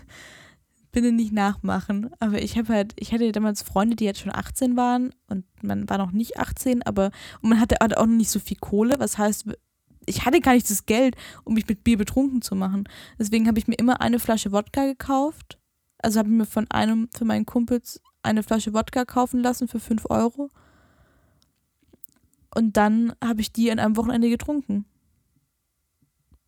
bitte 0.92 1.12
nicht 1.12 1.32
nachmachen, 1.32 2.10
aber 2.18 2.42
ich 2.42 2.58
habe 2.58 2.72
halt, 2.72 2.94
ich 2.96 3.12
hatte 3.12 3.30
damals 3.30 3.62
Freunde, 3.62 3.94
die 3.94 4.04
jetzt 4.04 4.20
schon 4.20 4.34
18 4.34 4.76
waren 4.76 5.14
und 5.28 5.44
man 5.62 5.88
war 5.88 5.98
noch 5.98 6.12
nicht 6.12 6.38
18, 6.38 6.82
aber 6.82 7.10
und 7.40 7.50
man 7.50 7.60
hatte 7.60 7.80
auch 7.80 7.88
noch 7.88 8.06
nicht 8.06 8.30
so 8.30 8.40
viel 8.40 8.56
Kohle, 8.56 8.98
was 8.98 9.18
heißt, 9.18 9.46
ich 10.08 10.24
hatte 10.24 10.40
gar 10.40 10.54
nicht 10.54 10.68
das 10.70 10.86
Geld, 10.86 11.16
um 11.44 11.54
mich 11.54 11.68
mit 11.68 11.84
Bier 11.84 11.98
betrunken 11.98 12.42
zu 12.42 12.54
machen. 12.54 12.88
Deswegen 13.18 13.46
habe 13.46 13.58
ich 13.58 13.68
mir 13.68 13.76
immer 13.76 14.00
eine 14.00 14.18
Flasche 14.18 14.52
Wodka 14.52 14.84
gekauft. 14.84 15.58
Also 15.98 16.18
habe 16.18 16.28
ich 16.28 16.34
mir 16.34 16.46
von 16.46 16.66
einem, 16.70 17.08
für 17.16 17.24
meinen 17.24 17.46
Kumpels 17.46 18.00
eine 18.22 18.42
Flasche 18.42 18.72
Wodka 18.72 19.04
kaufen 19.04 19.40
lassen 19.40 19.68
für 19.68 19.80
5 19.80 20.06
Euro. 20.10 20.50
Und 22.54 22.76
dann 22.76 23.12
habe 23.22 23.40
ich 23.40 23.52
die 23.52 23.70
an 23.70 23.78
einem 23.78 23.96
Wochenende 23.96 24.28
getrunken. 24.30 24.84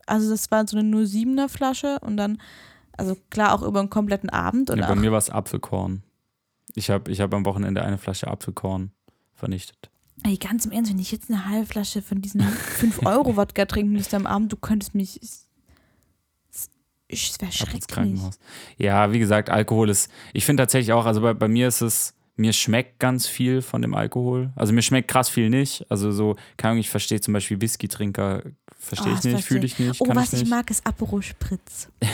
Also 0.07 0.31
das 0.31 0.51
war 0.51 0.67
so 0.67 0.77
eine 0.77 0.97
07er 0.97 1.49
Flasche 1.49 1.99
und 2.01 2.17
dann, 2.17 2.41
also 2.97 3.17
klar 3.31 3.55
auch 3.55 3.63
über 3.63 3.81
einen 3.81 3.91
kompletten 3.91 4.31
Abend. 4.31 4.71
Und 4.71 4.79
ja, 4.79 4.89
bei 4.89 4.97
mir 4.97 5.13
war 5.13 5.19
es 5.19 5.31
Apfelkorn. 5.31 6.03
Ich 6.75 6.91
habe 6.91 7.11
ich 7.11 7.21
hab 7.21 7.33
am 7.35 7.45
Wochenende 7.45 7.83
eine 7.83 7.99
Flasche 7.99 8.29
Apfelkorn 8.29 8.93
vernichtet. 9.35 9.91
Ey, 10.25 10.37
ganz 10.37 10.65
im 10.65 10.73
Ernst, 10.73 10.91
wenn 10.91 10.99
ich 10.99 11.13
jetzt 11.13 11.31
eine 11.31 11.47
halbe 11.47 11.67
Flasche 11.67 12.03
von 12.03 12.21
diesem 12.21 12.43
5-Euro-Wodka 12.43 13.65
trinken 13.67 13.93
müsste 13.93 14.17
am 14.17 14.27
Abend, 14.27 14.53
du 14.53 14.57
könntest 14.57 14.95
mich. 14.95 15.21
Es, 15.23 15.49
es 17.09 17.41
wäre 17.41 17.53
schrecklich. 17.53 18.21
Ja, 18.77 19.13
wie 19.13 19.19
gesagt, 19.19 19.51
Alkohol 19.51 19.91
ist, 19.91 20.11
ich 20.33 20.45
finde 20.45 20.63
tatsächlich 20.63 20.93
auch, 20.93 21.07
also 21.07 21.21
bei, 21.21 21.35
bei 21.35 21.49
mir 21.49 21.69
ist 21.69 21.81
es, 21.81 22.15
mir 22.37 22.53
schmeckt 22.53 22.99
ganz 22.99 23.27
viel 23.27 23.61
von 23.61 23.83
dem 23.83 23.95
Alkohol. 23.95 24.51
Also 24.57 24.73
mir 24.73 24.83
schmeckt 24.83 25.09
krass 25.09 25.29
viel 25.29 25.51
nicht. 25.51 25.85
Also 25.91 26.11
so, 26.11 26.37
keine 26.57 26.71
Ahnung, 26.73 26.81
ich 26.81 26.89
verstehe 26.91 27.21
zum 27.21 27.35
Beispiel 27.35 27.61
Whisky-Trinker, 27.61 28.43
verstehe 28.79 29.13
Oh, 29.13 29.17
ich 29.19 29.25
nicht, 29.25 29.45
fühle 29.45 29.67
ich 29.67 29.79
nicht, 29.79 30.01
Oh, 30.01 30.05
kann 30.07 30.17
was 30.17 30.29
ich 30.29 30.35
ich 30.35 30.41
nicht. 30.45 30.51
mag, 30.51 30.71
ist 30.71 30.87
Aperol 30.87 31.23
Spritz. 31.23 31.89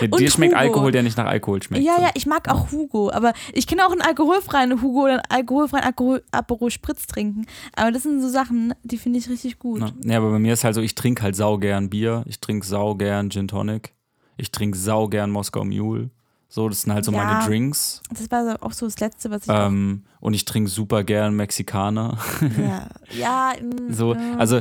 Ja, 0.00 0.08
Dir 0.08 0.30
schmeckt 0.30 0.52
Hugo. 0.52 0.60
Alkohol, 0.60 0.92
der 0.92 1.02
nicht 1.02 1.16
nach 1.16 1.24
Alkohol 1.24 1.62
schmeckt. 1.62 1.82
Ja, 1.84 1.96
so. 1.96 2.02
ja, 2.02 2.10
ich 2.14 2.26
mag 2.26 2.50
auch 2.50 2.70
Hugo, 2.70 3.10
aber 3.10 3.32
ich 3.54 3.66
kann 3.66 3.80
auch 3.80 3.92
einen 3.92 4.02
alkoholfreien 4.02 4.82
Hugo 4.82 5.04
oder 5.04 5.12
einen 5.14 5.22
alkoholfreien 5.30 5.84
Alkohol, 5.84 6.22
Aperol 6.32 6.70
Spritz 6.70 7.06
trinken. 7.06 7.46
Aber 7.74 7.90
das 7.92 8.02
sind 8.02 8.20
so 8.20 8.28
Sachen, 8.28 8.74
die 8.82 8.98
finde 8.98 9.18
ich 9.20 9.30
richtig 9.30 9.58
gut. 9.58 9.94
Ja, 10.04 10.18
aber 10.18 10.32
bei 10.32 10.38
mir 10.38 10.52
ist 10.52 10.64
halt 10.64 10.74
so, 10.74 10.82
ich 10.82 10.94
trinke 10.94 11.22
halt 11.22 11.34
saugern 11.34 11.88
Bier, 11.88 12.24
ich 12.26 12.40
trinke 12.40 12.66
saugern 12.66 13.30
Gin 13.30 13.48
Tonic, 13.48 13.94
ich 14.36 14.50
trinke 14.50 14.76
saugern 14.76 15.30
Moskau 15.30 15.64
Mule. 15.64 16.10
So, 16.48 16.68
das 16.68 16.82
sind 16.82 16.92
halt 16.92 17.04
so 17.04 17.12
Ja. 17.12 17.18
meine 17.24 17.44
Drinks. 17.44 18.02
Das 18.10 18.30
war 18.30 18.44
so 18.44 18.56
auch 18.62 18.72
so 18.72 18.86
das 18.86 18.98
Letzte, 19.00 19.30
was 19.30 19.42
ich 19.46 19.48
Ähm, 19.52 20.04
und 20.20 20.34
ich 20.34 20.44
trinke 20.44 20.70
super 20.70 21.02
gern 21.04 21.34
Mexikaner. 21.34 22.18
ja, 22.58 22.88
ja, 23.18 23.52
mm, 23.60 23.92
So, 23.92 24.12
also 24.38 24.60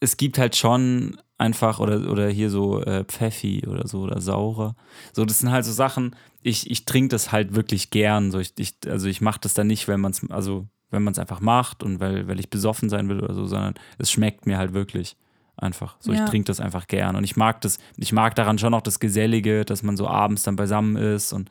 es 0.00 0.16
gibt 0.16 0.38
halt 0.38 0.56
schon 0.56 1.16
einfach, 1.38 1.80
oder, 1.80 2.10
oder 2.10 2.28
hier 2.28 2.50
so 2.50 2.80
äh, 2.82 3.04
Pfeffi 3.04 3.64
oder 3.66 3.88
so 3.88 4.00
oder 4.02 4.20
Saurer. 4.20 4.76
So, 5.12 5.24
das 5.24 5.38
sind 5.40 5.50
halt 5.50 5.64
so 5.64 5.72
Sachen, 5.72 6.14
ich, 6.42 6.70
ich 6.70 6.84
trinke 6.84 7.08
das 7.08 7.32
halt 7.32 7.54
wirklich 7.54 7.90
gern. 7.90 8.30
So, 8.30 8.38
ich, 8.38 8.52
ich, 8.58 8.76
also 8.86 9.08
ich 9.08 9.20
mache 9.20 9.40
das 9.40 9.54
dann 9.54 9.66
nicht, 9.66 9.88
wenn 9.88 10.00
man 10.00 10.12
es, 10.12 10.20
also 10.30 10.66
wenn 10.90 11.02
man 11.02 11.12
es 11.12 11.18
einfach 11.18 11.40
macht 11.40 11.82
und 11.82 11.98
weil, 12.00 12.28
weil 12.28 12.38
ich 12.38 12.50
besoffen 12.50 12.88
sein 12.90 13.08
will 13.08 13.20
oder 13.22 13.34
so, 13.34 13.46
sondern 13.46 13.74
es 13.98 14.10
schmeckt 14.12 14.46
mir 14.46 14.58
halt 14.58 14.74
wirklich. 14.74 15.16
Einfach. 15.56 15.96
So, 16.00 16.12
Ja. 16.12 16.24
ich 16.24 16.30
trinke 16.30 16.46
das 16.46 16.60
einfach 16.60 16.86
gern. 16.88 17.14
Und 17.16 17.24
ich 17.24 17.36
mag 17.36 17.60
das, 17.60 17.78
ich 17.96 18.12
mag 18.12 18.34
daran 18.34 18.58
schon 18.58 18.74
auch 18.74 18.80
das 18.82 19.00
Gesellige, 19.00 19.64
dass 19.64 19.82
man 19.82 19.96
so 19.96 20.08
abends 20.08 20.42
dann 20.42 20.56
beisammen 20.56 20.96
ist 20.96 21.32
und 21.32 21.50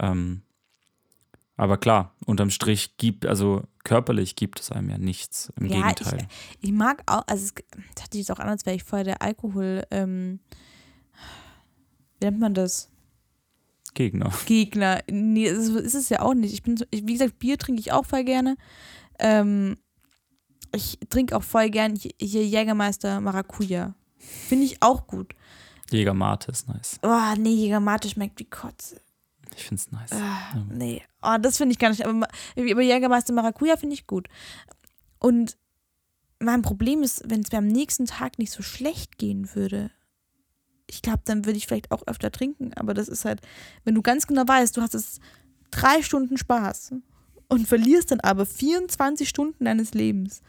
ähm, 0.00 0.42
aber 1.56 1.78
klar, 1.78 2.12
unterm 2.26 2.50
Strich 2.50 2.96
gibt, 2.96 3.26
also 3.26 3.62
körperlich 3.84 4.34
gibt 4.34 4.58
es 4.58 4.72
einem 4.72 4.90
ja 4.90 4.98
nichts. 4.98 5.52
Im 5.60 5.66
Ja, 5.66 5.76
ich- 5.90 5.96
Gegenteil. 5.96 6.26
Ich 6.60 6.72
mag 6.72 7.02
auch, 7.06 7.22
also 7.28 7.44
es 7.44 8.02
hatte 8.02 8.18
ich 8.18 8.26
jetzt 8.26 8.32
auch 8.32 8.40
an, 8.40 8.48
als 8.48 8.66
wäre 8.66 8.74
ich 8.74 8.82
vorher 8.82 9.04
der 9.04 9.22
Alkohol, 9.22 9.84
ähm, 9.92 10.40
wie 12.18 12.26
nennt 12.26 12.40
man 12.40 12.54
das? 12.54 12.90
Gegner. 13.94 14.32
Gegner. 14.46 15.02
Nee, 15.08 15.54
so 15.54 15.78
ist 15.78 15.94
es 15.94 16.08
ja 16.08 16.22
auch 16.22 16.34
nicht. 16.34 16.52
Ich 16.52 16.64
bin 16.64 16.76
so, 16.76 16.84
ich, 16.90 17.06
wie 17.06 17.12
gesagt, 17.12 17.38
Bier 17.38 17.56
trinke 17.58 17.80
ich 17.80 17.92
auch 17.92 18.04
voll 18.04 18.24
gerne. 18.24 18.56
Ähm, 19.20 19.76
ich 20.74 20.98
trinke 21.08 21.36
auch 21.36 21.42
voll 21.42 21.70
gern 21.70 21.96
hier 21.96 22.46
Jägermeister 22.46 23.20
Maracuja. 23.20 23.94
Finde 24.18 24.64
ich 24.64 24.82
auch 24.82 25.06
gut. 25.06 25.34
Jäger 25.90 26.14
Mate 26.14 26.50
ist 26.50 26.68
nice. 26.68 26.98
Oh, 27.02 27.34
nee, 27.38 27.54
Jägermate 27.54 28.08
schmeckt 28.08 28.38
wie 28.40 28.44
Kotze. 28.44 29.00
Ich 29.56 29.64
find's 29.64 29.92
nice. 29.92 30.12
Ah, 30.12 30.64
nee. 30.70 31.02
Oh, 31.22 31.36
das 31.40 31.58
finde 31.58 31.72
ich 31.72 31.78
gar 31.78 31.90
nicht. 31.90 32.04
Aber, 32.04 32.26
aber 32.56 32.82
Jägermeister 32.82 33.32
Maracuja 33.32 33.76
finde 33.76 33.94
ich 33.94 34.06
gut. 34.06 34.28
Und 35.18 35.56
mein 36.40 36.62
Problem 36.62 37.02
ist, 37.02 37.22
wenn 37.26 37.40
es 37.40 37.52
mir 37.52 37.58
am 37.58 37.66
nächsten 37.66 38.06
Tag 38.06 38.38
nicht 38.38 38.50
so 38.50 38.62
schlecht 38.62 39.18
gehen 39.18 39.54
würde, 39.54 39.90
ich 40.86 41.02
glaube, 41.02 41.22
dann 41.24 41.44
würde 41.44 41.56
ich 41.56 41.66
vielleicht 41.66 41.90
auch 41.90 42.06
öfter 42.06 42.30
trinken. 42.30 42.72
Aber 42.74 42.94
das 42.94 43.08
ist 43.08 43.24
halt, 43.24 43.40
wenn 43.84 43.94
du 43.94 44.02
ganz 44.02 44.26
genau 44.26 44.46
weißt, 44.46 44.76
du 44.76 44.82
hast 44.82 44.94
es 44.94 45.20
drei 45.70 46.02
Stunden 46.02 46.36
Spaß 46.36 46.94
und 47.54 47.66
verlierst 47.66 48.10
dann 48.10 48.20
aber 48.20 48.46
24 48.46 49.28
Stunden 49.28 49.64
deines 49.64 49.94
Lebens. 49.94 50.42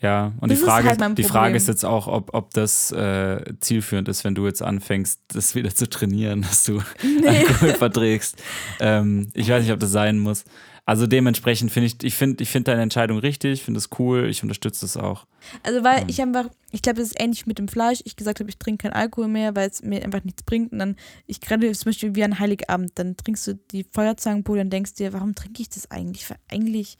Ja, 0.00 0.32
und 0.40 0.50
Das 0.50 0.58
die 0.58 0.64
ist 0.64 0.70
Frage, 0.70 0.88
halt 0.88 1.00
mein 1.00 1.14
die 1.16 1.24
Frage 1.24 1.56
ist 1.56 1.66
jetzt 1.66 1.84
auch, 1.84 2.06
ob, 2.06 2.32
ob 2.32 2.54
das 2.54 2.92
äh, 2.92 3.42
zielführend 3.60 4.08
ist, 4.08 4.22
wenn 4.22 4.36
du 4.36 4.46
jetzt 4.46 4.62
anfängst, 4.62 5.20
das 5.28 5.56
wieder 5.56 5.74
zu 5.74 5.88
trainieren, 5.88 6.42
dass 6.42 6.64
du 6.64 6.80
Alkohol 7.26 7.74
verträgst. 7.74 8.40
Ähm, 8.78 9.30
ich 9.34 9.48
weiß 9.48 9.64
nicht, 9.64 9.72
ob 9.72 9.80
das 9.80 9.90
sein 9.90 10.20
muss. 10.20 10.44
Also 10.88 11.06
dementsprechend 11.06 11.70
finde 11.70 11.88
ich, 11.88 12.02
ich 12.02 12.14
finde 12.14 12.42
ich 12.42 12.48
find 12.48 12.66
deine 12.66 12.80
Entscheidung 12.80 13.18
richtig, 13.18 13.52
ich 13.52 13.62
finde 13.62 13.76
es 13.76 13.90
cool, 13.98 14.26
ich 14.30 14.42
unterstütze 14.42 14.86
es 14.86 14.96
auch. 14.96 15.26
Also, 15.62 15.84
weil 15.84 16.08
ich 16.08 16.22
einfach, 16.22 16.48
ich 16.70 16.80
glaube, 16.80 17.00
das 17.00 17.08
ist 17.08 17.20
ähnlich 17.20 17.44
mit 17.44 17.58
dem 17.58 17.68
Fleisch. 17.68 18.00
Ich 18.06 18.16
gesagt 18.16 18.40
habe, 18.40 18.48
ich 18.48 18.56
trinke 18.56 18.84
keinen 18.84 18.94
Alkohol 18.94 19.28
mehr, 19.28 19.54
weil 19.54 19.68
es 19.68 19.82
mir 19.82 20.02
einfach 20.02 20.24
nichts 20.24 20.44
bringt. 20.44 20.72
Und 20.72 20.78
dann, 20.78 20.96
ich 21.26 21.42
gerade 21.42 21.70
zum 21.72 21.90
Beispiel 21.90 22.14
wie 22.14 22.24
an 22.24 22.38
Heiligabend, 22.38 22.92
dann 22.94 23.18
trinkst 23.18 23.46
du 23.48 23.54
die 23.70 23.84
Feuerzangenbowle 23.84 24.62
und 24.62 24.70
denkst 24.70 24.94
dir, 24.94 25.12
warum 25.12 25.34
trinke 25.34 25.60
ich 25.60 25.68
das 25.68 25.90
eigentlich? 25.90 26.30
Weil 26.30 26.38
eigentlich, 26.50 26.96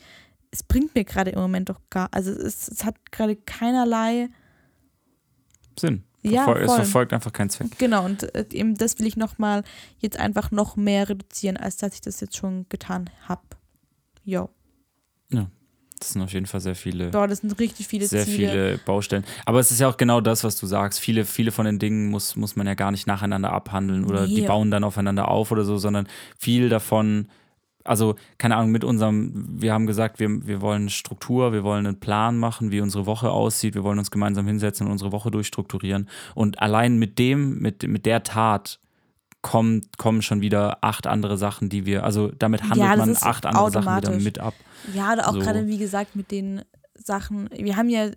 es 0.51 0.63
bringt 0.63 0.95
mir 0.95 1.05
gerade 1.05 1.31
im 1.31 1.41
Moment 1.41 1.71
doch 1.71 1.81
gar, 1.89 2.09
also 2.13 2.31
es, 2.31 2.69
es 2.69 2.85
hat 2.85 3.11
gerade 3.11 3.37
keinerlei, 3.37 4.29
Sinn. 5.81 6.05
Ja, 6.23 6.45
Verfol- 6.45 6.59
es 6.59 6.67
voll. 6.67 6.77
verfolgt 6.77 7.13
einfach 7.15 7.33
keinen 7.33 7.49
Zweck. 7.49 7.79
genau, 7.79 8.05
und 8.05 8.35
äh, 8.35 8.45
eben 8.53 8.75
das 8.75 8.99
will 8.99 9.07
ich 9.07 9.17
nochmal 9.17 9.63
jetzt 9.99 10.19
einfach 10.19 10.51
noch 10.51 10.77
mehr 10.77 11.09
reduzieren, 11.09 11.57
als 11.57 11.79
dass 11.79 11.95
ich 11.95 12.03
das 12.03 12.21
jetzt 12.21 12.37
schon 12.37 12.67
getan 12.69 13.09
habe. 13.27 13.41
Jo. 14.29 14.49
Das 16.01 16.13
sind 16.13 16.23
auf 16.23 16.33
jeden 16.33 16.47
Fall 16.47 16.61
sehr 16.61 16.77
viele. 16.77 17.09
Boah, 17.11 17.27
das 17.27 17.39
sind 17.41 17.59
richtig 17.59 17.89
viele 17.89 18.07
sehr 18.07 18.25
Ziele. 18.25 18.37
viele 18.53 18.79
Baustellen. 18.87 19.25
Aber 19.47 19.59
es 19.59 19.73
ist 19.73 19.81
ja 19.81 19.89
auch 19.89 19.97
genau 19.97 20.21
das, 20.21 20.45
was 20.45 20.57
du 20.57 20.65
sagst. 20.69 21.01
Viele, 21.01 21.25
viele 21.25 21.51
von 21.51 21.67
den 21.67 21.81
Dingen 21.81 22.09
muss, 22.09 22.37
muss 22.37 22.55
man 22.55 22.69
ja 22.69 22.75
gar 22.75 22.93
nicht 22.93 23.09
nacheinander 23.09 23.53
abhandeln 23.53 24.05
oder 24.05 24.29
die 24.29 24.43
Nee. 24.43 24.47
bauen 24.47 24.71
dann 24.71 24.85
aufeinander 24.85 25.27
auf 25.27 25.51
oder 25.51 25.65
so, 25.65 25.77
sondern 25.77 26.07
viel 26.39 26.69
davon, 26.69 27.27
also 27.83 28.15
keine 28.39 28.55
Ahnung, 28.55 28.71
mit 28.71 28.85
unserem, 28.85 29.61
wir 29.61 29.73
haben 29.73 29.89
gesagt, 29.89 30.21
wir, 30.21 30.47
wir 30.47 30.61
wollen 30.61 30.89
Struktur, 30.89 31.53
wir 31.53 31.65
wollen 31.65 31.85
einen 31.85 31.99
Plan 31.99 32.39
machen, 32.39 32.71
wie 32.71 32.81
unsere 32.81 33.07
Woche 33.07 33.33
aussieht, 33.33 33.75
wir 33.75 33.83
wollen 33.83 33.99
uns 33.99 34.13
gemeinsam 34.13 34.47
hinsetzen 34.47 34.87
und 34.87 34.93
unsere 34.93 35.11
Woche 35.11 35.33
durchstrukturieren. 35.33 36.09
Und 36.37 36.63
allein 36.63 36.97
mit 36.99 37.19
dem, 37.19 37.59
mit, 37.59 37.83
mit 37.89 38.07
der 38.07 38.23
Tat 38.23 38.79
kommen, 39.43 39.83
kommen 39.97 40.23
schon 40.23 40.41
wieder 40.41 40.79
acht 40.83 41.07
andere 41.07 41.39
Sachen, 41.39 41.69
die 41.69 41.87
wir, 41.87 42.05
also 42.05 42.31
damit 42.39 42.63
handelt 42.63 42.81
Ja, 42.81 42.97
man 42.97 43.17
acht 43.21 43.47
andere 43.47 43.71
Sachen 43.71 43.97
wieder 43.97 44.11
mit 44.21 44.39
ab. 44.39 44.55
Ja, 44.95 45.13
oder 45.13 45.29
auch 45.29 45.35
So. 45.35 45.41
gerade, 45.41 45.67
wie 45.67 45.79
gesagt, 45.79 46.17
mit 46.17 46.31
den 46.31 46.63
Sachen. 46.95 47.49
Wir 47.53 47.77
haben 47.77 47.89
ja 47.89 48.11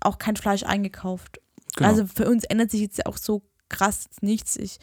auch 0.00 0.18
kein 0.18 0.36
Fleisch 0.36 0.64
eingekauft. 0.64 1.40
Genau. 1.76 1.88
Also 1.88 2.06
für 2.06 2.28
uns 2.28 2.44
ändert 2.44 2.70
sich 2.70 2.80
jetzt 2.80 3.06
auch 3.06 3.16
so 3.16 3.42
krass 3.68 4.06
nichts. 4.20 4.56
Ich, 4.56 4.78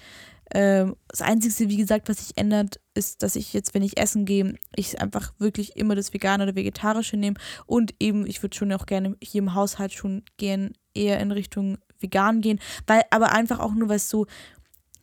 ähm, 0.54 0.96
das 1.10 1.22
Einzige, 1.22 1.70
wie 1.70 1.78
gesagt, 1.78 2.08
was 2.08 2.26
sich 2.26 2.38
ändert, 2.38 2.80
ist, 2.94 3.22
dass 3.22 3.36
ich 3.36 3.52
jetzt, 3.54 3.74
wenn 3.74 3.84
ich 3.84 4.00
essen 4.00 4.26
gehe, 4.26 4.56
ich 4.76 5.02
einfach 5.02 5.34
wirklich 5.38 5.76
immer 5.76 5.96
das 5.96 6.14
Vegane 6.14 6.44
oder 6.44 6.56
Vegetarische 6.56 7.18
nehme. 7.18 7.36
Und 7.66 7.94
eben, 8.00 8.26
ich 8.26 8.42
würde 8.42 8.56
schon 8.56 8.72
auch 8.72 8.86
gerne 8.86 9.18
hier 9.22 9.40
im 9.40 9.54
Haushalt 9.54 9.92
schon 9.92 10.24
gern 10.38 10.72
eher 10.94 11.20
in 11.20 11.32
Richtung 11.32 11.78
vegan 12.00 12.42
gehen. 12.42 12.60
Weil, 12.86 13.04
aber 13.12 13.32
einfach 13.34 13.60
auch 13.60 13.74
nur, 13.74 13.90
weil 13.90 13.98
es 13.98 14.10
so 14.10 14.26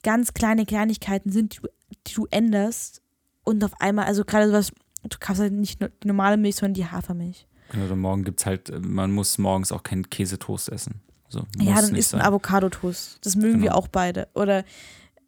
ganz 0.04 0.32
kleine 0.34 0.64
Kleinigkeiten 0.66 1.32
sind, 1.32 1.56
die 1.56 1.60
du, 1.62 1.68
die 2.06 2.14
du 2.14 2.26
änderst. 2.30 3.02
Und 3.42 3.64
auf 3.64 3.80
einmal, 3.80 4.04
also 4.06 4.24
gerade 4.24 4.46
sowas, 4.46 4.70
du 5.02 5.16
kaufst 5.18 5.42
halt 5.42 5.52
nicht 5.52 5.80
nur 5.80 5.88
die 6.02 6.06
normale 6.06 6.36
Milch, 6.36 6.54
sondern 6.56 6.74
die 6.74 6.86
Hafermilch. 6.86 7.48
Genau, 7.72 7.88
dann 7.88 7.98
morgen 7.98 8.22
gibt's 8.24 8.46
halt, 8.46 8.70
äh, 8.70 8.78
man 8.78 9.10
muss 9.10 9.36
morgens 9.38 9.72
auch 9.72 9.82
keinen 9.82 10.08
Käsetoast 10.08 10.68
essen. 10.68 11.00
So, 11.28 11.44
ja, 11.58 11.74
dann 11.80 11.96
isst 11.96 12.14
ein. 12.14 12.20
Avocado-Toast. 12.20 13.18
Das 13.22 13.34
mögen 13.34 13.54
wir 13.62 13.70
Genau. 13.70 13.74
auch 13.78 13.88
beide. 13.88 14.28
Oder 14.34 14.64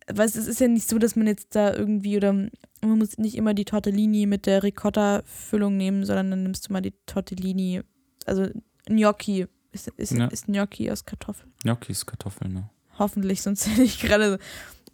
weil 0.09 0.27
es 0.29 0.37
ist 0.37 0.61
ja 0.61 0.69
nicht 0.69 0.89
so, 0.89 0.99
dass 0.99 1.17
man 1.17 1.27
jetzt 1.27 1.57
da 1.57 1.75
irgendwie 1.75 2.17
oder 2.17 2.33
man 2.33 2.51
muss 2.99 3.19
nicht 3.19 3.35
immer 3.35 3.55
die 3.55 3.65
Tortellini 3.65 4.27
mit 4.27 4.47
der 4.47 4.63
Ricotta-Füllung 4.63 5.77
nehmen, 5.77 6.05
sondern 6.05 6.31
dann 6.31 6.43
nimmst 6.45 6.69
du 6.69 6.73
mal 6.73 6.81
die 6.83 6.95
Tortellini, 7.07 7.83
also 8.25 8.47
Gnocchi. 8.87 9.47
Ist, 9.73 9.89
ist, 9.97 10.13
Ja. 10.13 10.27
ist 10.29 10.47
Gnocchi 10.47 10.91
aus 10.91 11.05
Kartoffeln? 11.05 11.53
Gnocchis, 11.63 12.07
Kartoffeln, 12.07 12.53
ne? 12.53 12.71
Hoffentlich, 12.99 13.43
sonst 13.43 13.67
hätte 13.71 13.83
ich 13.83 14.01
gerade. 14.01 14.39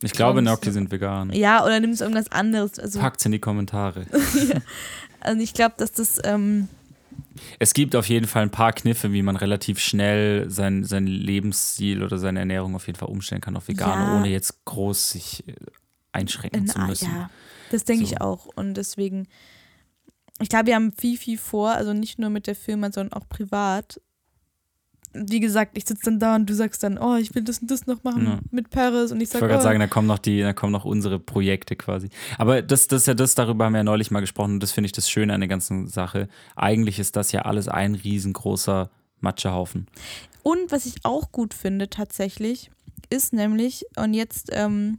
Ich 0.03 0.13
glaube, 0.13 0.41
Gnocchi 0.43 0.73
sind 0.73 0.91
vegan. 0.91 1.33
Ja, 1.33 1.65
oder 1.65 1.79
nimmst 1.79 2.01
du 2.01 2.05
irgendwas 2.05 2.31
anderes. 2.33 2.79
Also, 2.79 2.99
Packt's 2.99 3.25
in 3.25 3.33
die 3.33 3.39
Kommentare. 3.39 4.05
also 5.21 5.41
ich 5.43 5.55
glaube, 5.55 5.75
dass 5.79 5.93
das. 5.93 6.19
Ähm, 6.25 6.69
Es 7.61 7.73
gibt 7.73 7.95
auf 7.95 8.09
jeden 8.09 8.27
Fall 8.27 8.43
ein 8.43 8.51
paar 8.51 8.73
Kniffe, 8.73 9.13
wie 9.13 9.23
man 9.23 9.37
relativ 9.37 9.79
schnell 9.79 10.51
sein, 10.51 10.83
sein 10.85 11.07
Lebensstil 11.07 12.03
oder 12.03 12.19
seine 12.19 12.41
Ernährung 12.41 12.75
auf 12.75 12.87
jeden 12.89 12.99
Fall 12.99 13.09
umstellen 13.09 13.41
kann 13.41 13.57
auf 13.57 13.69
vegan, 13.69 14.01
Ja. 14.09 14.17
ohne 14.17 14.29
jetzt 14.29 14.65
groß 14.65 15.11
sich 15.11 15.47
äh, 15.47 15.55
einschränken 16.11 16.67
zu 16.67 16.79
Na, 16.79 16.87
müssen. 16.89 17.09
Ja, 17.09 17.31
das 17.71 17.85
denke 17.85 18.05
So. 18.05 18.13
ich 18.13 18.21
auch. 18.21 18.47
Und 18.57 18.75
deswegen, 18.75 19.29
ich 20.41 20.49
glaube, 20.49 20.67
wir 20.67 20.75
haben 20.75 20.93
viel, 20.99 21.17
viel 21.17 21.39
vor, 21.39 21.71
also 21.71 21.93
nicht 21.93 22.19
nur 22.19 22.29
mit 22.31 22.49
der 22.49 22.57
Firma, 22.57 22.91
sondern 22.91 23.13
auch 23.21 23.29
privat. 23.29 24.01
Wie 25.15 25.41
gesagt, 25.41 25.77
ich 25.77 25.85
sitze 25.85 26.05
dann 26.07 26.19
da 26.19 26.37
und 26.37 26.49
du 26.49 26.55
sagst 26.55 26.83
dann, 26.83 26.99
oh, 26.99 27.17
ich 27.17 27.35
will 27.35 27.43
das 27.43 27.59
und 27.59 27.71
das 27.71 27.87
noch 27.87 28.03
machen 28.03 28.25
Ja. 28.25 28.39
mit 28.51 28.71
Paris 28.71 29.13
und 29.13 29.19
ich 29.19 29.25
Ich 29.25 29.29
sage, 29.31 29.43
wollte 29.43 29.53
gerade 29.53 29.63
oh, 29.63 29.69
sagen, 29.69 29.81
da 29.81 29.87
kommen 29.87 30.07
noch 30.09 30.19
die, 30.19 30.41
da 30.41 30.53
kommen 30.53 30.73
noch 30.73 30.85
unsere 30.85 31.19
Projekte 31.19 31.77
quasi. 31.77 32.09
Aber 32.39 32.63
das, 32.63 32.89
das 32.89 33.03
ist 33.03 33.07
ja 33.07 33.15
das, 33.15 33.35
darüber 33.35 33.67
haben 33.67 33.73
wir 33.73 33.79
ja 33.79 33.85
neulich 33.85 34.11
mal 34.11 34.21
gesprochen 34.21 34.55
und 34.55 34.61
das 34.63 34.73
finde 34.73 34.87
ich 34.87 34.93
das 34.93 35.11
Schöne 35.11 35.35
an 35.35 35.41
der 35.41 35.49
ganzen 35.49 35.87
Sache. 35.89 36.29
Eigentlich 36.57 36.99
ist 36.99 37.17
das 37.17 37.33
ja 37.33 37.43
alles 37.43 37.69
ein 37.69 37.95
riesengroßer 37.95 38.91
Matschehaufen. 39.21 39.87
Und 40.43 40.73
was 40.73 40.87
ich 40.87 40.97
auch 41.05 41.31
gut 41.31 41.55
finde 41.55 41.89
tatsächlich, 41.91 42.71
ist 43.11 43.33
nämlich, 43.33 43.85
und 43.97 44.15
jetzt 44.15 44.49
ähm, 44.53 44.99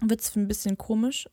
wird 0.00 0.20
es 0.20 0.34
ein 0.36 0.48
bisschen 0.48 0.76
komisch, 0.76 1.28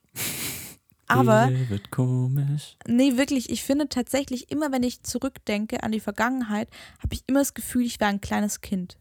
aber 1.09 1.49
wird 1.69 1.91
komisch. 1.91 2.77
nee, 2.87 3.17
wirklich, 3.17 3.49
ich 3.49 3.63
finde 3.63 3.89
tatsächlich, 3.89 4.51
immer 4.51 4.71
wenn 4.71 4.83
ich 4.83 5.03
zurückdenke 5.03 5.83
an 5.83 5.91
die 5.91 5.99
Vergangenheit, 5.99 6.69
habe 7.01 7.13
ich 7.13 7.23
immer 7.27 7.39
das 7.39 7.53
Gefühl, 7.53 7.83
ich 7.85 7.99
war 7.99 8.07
ein 8.07 8.21
kleines 8.21 8.61
Kind. 8.61 8.97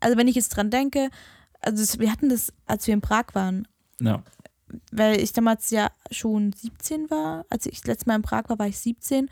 Also 0.00 0.16
wenn 0.16 0.28
ich 0.28 0.34
jetzt 0.34 0.50
dran 0.50 0.70
denke, 0.70 1.10
also 1.60 2.00
wir 2.00 2.10
hatten 2.10 2.28
das, 2.28 2.52
als 2.66 2.86
wir 2.86 2.94
in 2.94 3.00
Prag 3.00 3.26
waren, 3.34 3.68
Ja. 4.00 4.22
weil 4.90 5.20
ich 5.20 5.32
damals 5.32 5.70
ja 5.70 5.90
schon 6.10 6.52
17 6.52 7.08
war. 7.10 7.44
Als 7.50 7.66
ich 7.66 7.78
das 7.80 7.86
letzte 7.86 8.08
Mal 8.08 8.16
in 8.16 8.22
Prag 8.22 8.48
war, 8.48 8.58
war 8.58 8.66
ich 8.66 8.78
17. 8.78 9.28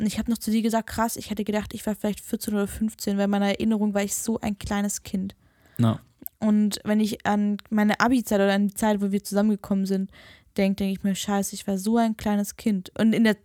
Und 0.00 0.06
ich 0.06 0.18
habe 0.18 0.30
noch 0.30 0.38
zu 0.38 0.50
dir 0.50 0.62
gesagt, 0.62 0.88
krass, 0.88 1.16
ich 1.16 1.28
hätte 1.30 1.44
gedacht, 1.44 1.74
ich 1.74 1.86
war 1.86 1.94
vielleicht 1.94 2.20
14 2.20 2.54
oder 2.54 2.66
15, 2.66 3.18
weil 3.18 3.24
in 3.24 3.30
meiner 3.30 3.48
Erinnerung 3.48 3.92
war 3.92 4.02
ich 4.02 4.14
so 4.14 4.40
ein 4.40 4.58
kleines 4.58 5.02
Kind. 5.02 5.34
Ja. 5.78 6.00
Und 6.40 6.80
wenn 6.84 7.00
ich 7.00 7.26
an 7.26 7.58
meine 7.70 8.00
Abi-Zeit 8.00 8.40
oder 8.40 8.52
an 8.52 8.68
die 8.68 8.74
Zeit, 8.74 9.00
wo 9.00 9.12
wir 9.12 9.22
zusammengekommen 9.22 9.86
sind, 9.86 10.10
denke, 10.56 10.76
denke 10.76 10.92
ich 10.92 11.04
mir, 11.04 11.14
scheiße, 11.14 11.54
ich 11.54 11.66
war 11.66 11.78
so 11.78 11.96
ein 11.96 12.16
kleines 12.16 12.56
Kind. 12.56 12.92
Und 12.98 13.12
in 13.12 13.24
der, 13.24 13.36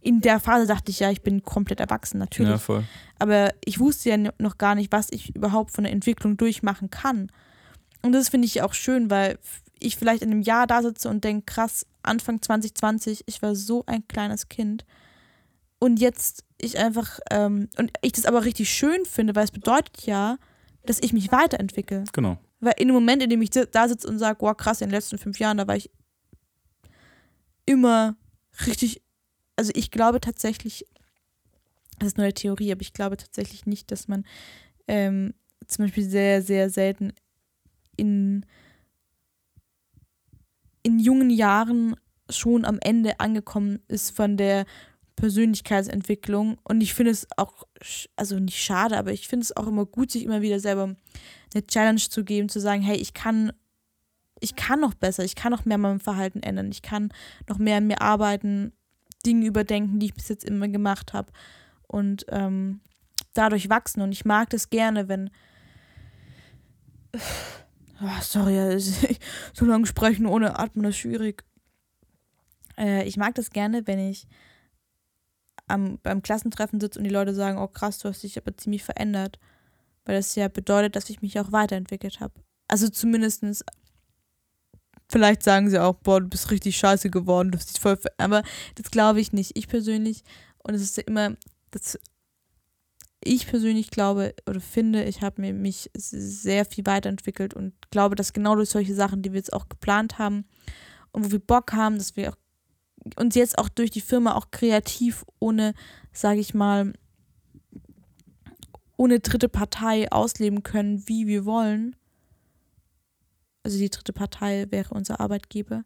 in 0.00 0.20
der 0.20 0.40
Phase 0.40 0.66
dachte 0.66 0.90
ich, 0.90 1.00
ja, 1.00 1.10
ich 1.10 1.22
bin 1.22 1.42
komplett 1.42 1.80
erwachsen, 1.80 2.18
natürlich. 2.18 2.50
ja, 2.50 2.58
voll. 2.58 2.84
Aber 3.18 3.52
ich 3.64 3.80
wusste 3.80 4.10
ja 4.10 4.16
noch 4.38 4.58
gar 4.58 4.74
nicht, 4.74 4.92
was 4.92 5.08
ich 5.10 5.34
überhaupt 5.34 5.72
von 5.72 5.84
der 5.84 5.92
Entwicklung 5.92 6.36
durchmachen 6.36 6.90
kann. 6.90 7.30
Und 8.02 8.12
das 8.12 8.28
finde 8.28 8.46
ich 8.46 8.62
auch 8.62 8.74
schön, 8.74 9.10
weil 9.10 9.38
ich 9.80 9.96
vielleicht 9.96 10.22
in 10.22 10.30
einem 10.30 10.42
Jahr 10.42 10.66
da 10.66 10.82
sitze 10.82 11.08
und 11.08 11.24
denke, 11.24 11.46
krass, 11.46 11.86
Anfang 12.02 12.42
2020, 12.42 13.24
ich 13.26 13.42
war 13.42 13.54
so 13.54 13.84
ein 13.86 14.06
kleines 14.08 14.48
Kind. 14.48 14.84
Und 15.78 16.00
jetzt 16.00 16.44
ich 16.58 16.78
einfach, 16.78 17.18
ähm, 17.30 17.68
und 17.76 17.92
ich 18.02 18.12
das 18.12 18.26
aber 18.26 18.44
richtig 18.44 18.70
schön 18.70 19.04
finde, 19.04 19.34
weil 19.34 19.44
es 19.44 19.50
bedeutet 19.50 20.06
ja, 20.06 20.38
dass 20.86 21.02
ich 21.02 21.12
mich 21.12 21.32
weiterentwickle. 21.32 22.04
Genau. 22.12 22.38
Weil 22.60 22.74
in 22.78 22.88
dem 22.88 22.94
Moment, 22.94 23.22
in 23.22 23.30
dem 23.30 23.42
ich 23.42 23.50
da 23.50 23.88
sitze 23.88 24.08
und 24.08 24.18
sage, 24.18 24.40
wow, 24.40 24.56
krass, 24.56 24.80
in 24.80 24.88
den 24.88 24.94
letzten 24.94 25.18
fünf 25.18 25.38
Jahren, 25.38 25.58
da 25.58 25.66
war 25.66 25.76
ich 25.76 25.90
immer 27.66 28.16
richtig, 28.66 29.02
also 29.56 29.72
ich 29.74 29.90
glaube 29.90 30.20
tatsächlich, 30.20 30.86
das 31.98 32.08
ist 32.08 32.16
nur 32.16 32.24
eine 32.24 32.34
Theorie, 32.34 32.72
aber 32.72 32.82
ich 32.82 32.92
glaube 32.92 33.16
tatsächlich 33.16 33.66
nicht, 33.66 33.90
dass 33.90 34.08
man 34.08 34.24
ähm, 34.88 35.34
zum 35.66 35.84
Beispiel 35.84 36.04
sehr, 36.04 36.42
sehr 36.42 36.70
selten 36.70 37.12
in, 37.96 38.44
in 40.82 40.98
jungen 40.98 41.30
Jahren 41.30 41.96
schon 42.30 42.64
am 42.64 42.78
Ende 42.80 43.20
angekommen 43.20 43.80
ist 43.88 44.10
von 44.10 44.36
der 44.36 44.66
Persönlichkeitsentwicklung. 45.16 46.58
Und 46.64 46.80
ich 46.80 46.94
finde 46.94 47.12
es 47.12 47.26
auch, 47.36 47.64
also 48.16 48.38
nicht 48.38 48.62
schade, 48.62 48.96
aber 48.96 49.12
ich 49.12 49.28
finde 49.28 49.44
es 49.44 49.56
auch 49.56 49.66
immer 49.66 49.86
gut, 49.86 50.10
sich 50.10 50.24
immer 50.24 50.42
wieder 50.42 50.60
selber 50.60 50.94
eine 51.54 51.66
Challenge 51.66 52.00
zu 52.00 52.24
geben, 52.24 52.48
zu 52.48 52.60
sagen, 52.60 52.82
hey, 52.82 52.96
ich 52.96 53.14
kann, 53.14 53.52
ich 54.40 54.56
kann 54.56 54.80
noch 54.80 54.94
besser, 54.94 55.24
ich 55.24 55.36
kann 55.36 55.52
noch 55.52 55.64
mehr 55.64 55.78
mein 55.78 56.00
Verhalten 56.00 56.42
ändern, 56.42 56.70
ich 56.70 56.82
kann 56.82 57.12
noch 57.48 57.58
mehr 57.58 57.76
an 57.76 57.86
mir 57.86 58.00
arbeiten, 58.00 58.72
Dinge 59.24 59.46
überdenken, 59.46 59.98
die 60.00 60.06
ich 60.06 60.14
bis 60.14 60.28
jetzt 60.28 60.44
immer 60.44 60.68
gemacht 60.68 61.12
habe 61.12 61.32
und 61.86 62.26
ähm, 62.28 62.80
dadurch 63.32 63.68
wachsen. 63.68 64.02
Und 64.02 64.12
ich 64.12 64.24
mag 64.24 64.50
das 64.50 64.70
gerne, 64.70 65.08
wenn 65.08 65.30
oh, 68.02 68.08
sorry, 68.22 68.78
so 69.52 69.64
lange 69.64 69.86
sprechen 69.86 70.26
ohne 70.26 70.58
Atmen 70.58 70.86
ist 70.86 70.98
schwierig. 70.98 71.44
Äh, 72.76 73.06
ich 73.06 73.16
mag 73.16 73.34
das 73.34 73.50
gerne, 73.50 73.86
wenn 73.86 73.98
ich 73.98 74.26
am, 75.66 75.98
beim 76.02 76.22
Klassentreffen 76.22 76.80
sitze 76.80 76.98
und 76.98 77.04
die 77.04 77.10
Leute 77.10 77.34
sagen, 77.34 77.58
oh 77.58 77.68
krass, 77.68 77.98
du 77.98 78.08
hast 78.08 78.22
dich 78.22 78.36
aber 78.38 78.56
ziemlich 78.56 78.84
verändert. 78.84 79.38
Weil 80.04 80.16
das 80.16 80.34
ja 80.34 80.48
bedeutet, 80.48 80.96
dass 80.96 81.08
ich 81.08 81.22
mich 81.22 81.40
auch 81.40 81.52
weiterentwickelt 81.52 82.20
habe. 82.20 82.34
Also 82.68 82.88
zumindestens 82.88 83.64
vielleicht 85.08 85.42
sagen 85.42 85.70
sie 85.70 85.78
auch, 85.78 85.94
boah, 85.94 86.20
du 86.20 86.28
bist 86.28 86.50
richtig 86.50 86.76
scheiße 86.76 87.10
geworden, 87.10 87.52
du 87.52 87.58
hast 87.58 87.72
dich 87.72 87.80
voll 87.80 87.96
ver 87.96 88.12
aber 88.18 88.42
das 88.74 88.90
glaube 88.90 89.20
ich 89.20 89.32
nicht. 89.32 89.52
Ich 89.54 89.68
persönlich, 89.68 90.22
und 90.58 90.74
es 90.74 90.82
ist 90.82 90.96
ja 90.96 91.04
immer, 91.06 91.36
das, 91.70 91.98
ich 93.22 93.46
persönlich 93.46 93.90
glaube 93.90 94.34
oder 94.48 94.60
finde, 94.60 95.04
ich 95.04 95.22
habe 95.22 95.52
mich 95.52 95.90
sehr 95.94 96.64
viel 96.64 96.84
weiterentwickelt 96.86 97.54
und 97.54 97.74
glaube, 97.90 98.16
dass 98.16 98.32
genau 98.32 98.54
durch 98.54 98.70
solche 98.70 98.94
Sachen, 98.94 99.22
die 99.22 99.32
wir 99.32 99.38
jetzt 99.38 99.52
auch 99.52 99.68
geplant 99.68 100.18
haben 100.18 100.44
und 101.12 101.26
wo 101.26 101.30
wir 101.32 101.38
Bock 101.38 101.72
haben, 101.72 101.96
dass 101.96 102.16
wir 102.16 102.30
auch 102.30 102.36
uns 103.16 103.34
jetzt 103.34 103.58
auch 103.58 103.68
durch 103.68 103.90
die 103.90 104.00
Firma 104.00 104.34
auch 104.34 104.50
kreativ 104.50 105.24
ohne, 105.38 105.74
sage 106.12 106.40
ich 106.40 106.54
mal, 106.54 106.92
ohne 108.96 109.20
dritte 109.20 109.48
Partei 109.48 110.10
ausleben 110.10 110.62
können, 110.62 111.06
wie 111.08 111.26
wir 111.26 111.44
wollen. 111.44 111.96
Also 113.62 113.78
die 113.78 113.90
dritte 113.90 114.12
Partei 114.12 114.66
wäre 114.70 114.94
unser 114.94 115.20
Arbeitgeber. 115.20 115.84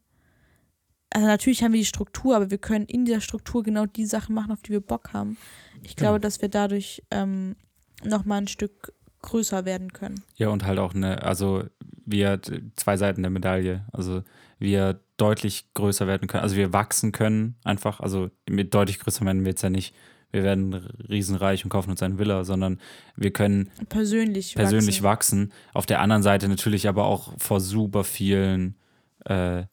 Also 1.10 1.26
natürlich 1.26 1.62
haben 1.62 1.72
wir 1.72 1.80
die 1.80 1.86
Struktur, 1.86 2.36
aber 2.36 2.50
wir 2.50 2.58
können 2.58 2.84
in 2.84 3.04
dieser 3.06 3.20
Struktur 3.22 3.62
genau 3.62 3.86
die 3.86 4.04
Sachen 4.04 4.34
machen, 4.34 4.52
auf 4.52 4.60
die 4.60 4.72
wir 4.72 4.80
Bock 4.80 5.12
haben. 5.12 5.38
Ich 5.82 5.96
Genau. 5.96 6.10
glaube, 6.10 6.20
dass 6.20 6.42
wir 6.42 6.48
dadurch 6.50 7.02
ähm, 7.10 7.56
nochmal 8.04 8.42
ein 8.42 8.48
Stück 8.48 8.92
größer 9.22 9.64
werden 9.64 9.92
können. 9.92 10.22
Ja, 10.36 10.48
und 10.48 10.64
halt 10.64 10.78
auch 10.78 10.94
eine, 10.94 11.22
also 11.22 11.64
wir 12.04 12.40
zwei 12.76 12.96
Seiten 12.96 13.22
der 13.22 13.30
Medaille. 13.30 13.86
Also 13.92 14.22
wir 14.58 15.00
deutlich 15.18 15.66
größer 15.74 16.06
werden 16.06 16.28
können, 16.28 16.42
also 16.42 16.56
wir 16.56 16.72
wachsen 16.72 17.12
können 17.12 17.56
einfach, 17.64 18.00
also 18.00 18.30
mit 18.48 18.72
deutlich 18.72 18.98
größer 18.98 19.24
werden 19.26 19.44
wir 19.44 19.50
jetzt 19.50 19.62
ja 19.62 19.70
nicht, 19.70 19.94
wir 20.30 20.42
werden 20.42 20.74
riesenreich 20.74 21.64
und 21.64 21.70
kaufen 21.70 21.90
uns 21.90 22.02
eine 22.02 22.18
Villa, 22.18 22.44
sondern 22.44 22.80
wir 23.16 23.32
können 23.32 23.70
Persönlich. 23.88 24.54
persönlich 24.54 25.02
wachsen. 25.02 25.52
Auf 25.72 25.86
der 25.86 26.00
anderen 26.00 26.22
Seite 26.22 26.48
natürlich 26.48 26.86
aber 26.88 27.04
auch 27.04 27.32
vor 27.38 27.60
super 27.60 28.04
vielen 28.04 28.76
äh, 29.24 29.64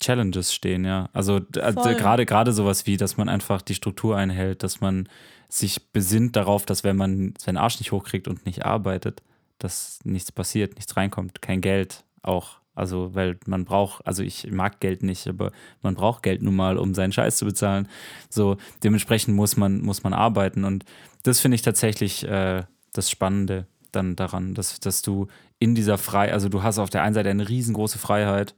Challenges 0.00 0.52
stehen, 0.52 0.84
ja. 0.84 1.08
Also 1.12 1.40
also 1.60 1.80
gerade 1.80 2.26
gerade 2.26 2.52
sowas 2.52 2.86
wie, 2.86 2.96
dass 2.96 3.16
man 3.16 3.28
einfach 3.28 3.62
die 3.62 3.74
Struktur 3.74 4.16
einhält, 4.16 4.62
dass 4.62 4.80
man 4.80 5.08
sich 5.48 5.92
besinnt 5.92 6.34
darauf, 6.36 6.66
dass 6.66 6.82
wenn 6.82 6.96
man 6.96 7.34
seinen 7.38 7.56
Arsch 7.56 7.78
nicht 7.78 7.92
hochkriegt 7.92 8.26
und 8.26 8.44
nicht 8.44 8.64
arbeitet, 8.64 9.22
dass 9.58 10.00
nichts 10.04 10.32
passiert, 10.32 10.74
nichts 10.74 10.96
reinkommt, 10.96 11.40
kein 11.40 11.60
Geld 11.60 12.04
auch. 12.22 12.58
Also, 12.74 13.14
weil 13.14 13.38
man 13.46 13.64
braucht, 13.64 14.06
also 14.06 14.22
ich 14.22 14.50
mag 14.50 14.80
Geld 14.80 15.02
nicht, 15.02 15.28
aber 15.28 15.52
man 15.82 15.94
braucht 15.94 16.22
Geld 16.22 16.42
nun 16.42 16.56
mal, 16.56 16.76
um 16.76 16.94
seinen 16.94 17.12
Scheiß 17.12 17.36
zu 17.36 17.44
bezahlen. 17.44 17.88
So, 18.28 18.56
dementsprechend 18.82 19.36
muss 19.36 19.56
man, 19.56 19.80
muss 19.80 20.02
man 20.02 20.12
arbeiten. 20.12 20.64
Und 20.64 20.84
das 21.22 21.40
finde 21.40 21.54
ich 21.54 21.62
tatsächlich 21.62 22.26
äh, 22.26 22.64
das 22.92 23.10
Spannende 23.10 23.66
dann 23.92 24.16
daran, 24.16 24.54
dass, 24.54 24.80
dass 24.80 25.02
du 25.02 25.28
in 25.58 25.74
dieser 25.74 25.98
Freiheit, 25.98 26.32
also 26.32 26.48
du 26.48 26.62
hast 26.62 26.78
auf 26.78 26.90
der 26.90 27.02
einen 27.02 27.14
Seite 27.14 27.30
eine 27.30 27.48
riesengroße 27.48 27.98
Freiheit 27.98 28.54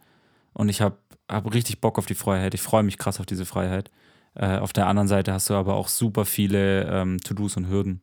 und 0.54 0.68
ich 0.68 0.80
habe 0.80 0.96
hab 1.30 1.52
richtig 1.52 1.80
Bock 1.80 1.98
auf 1.98 2.06
die 2.06 2.14
Freiheit. 2.14 2.54
Ich 2.54 2.62
freue 2.62 2.82
mich 2.82 2.98
krass 2.98 3.20
auf 3.20 3.26
diese 3.26 3.44
Freiheit. 3.44 3.90
Äh, 4.34 4.58
auf 4.58 4.72
der 4.72 4.86
anderen 4.86 5.08
Seite 5.08 5.32
hast 5.32 5.50
du 5.50 5.54
aber 5.54 5.74
auch 5.74 5.88
super 5.88 6.24
viele 6.24 6.84
ähm, 6.84 7.20
To-Dos 7.20 7.56
und 7.56 7.68
Hürden 7.68 8.00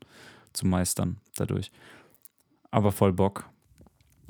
zu 0.53 0.67
meistern 0.67 1.17
dadurch. 1.35 1.71
Aber 2.71 2.91
voll 2.91 3.13
Bock. 3.13 3.45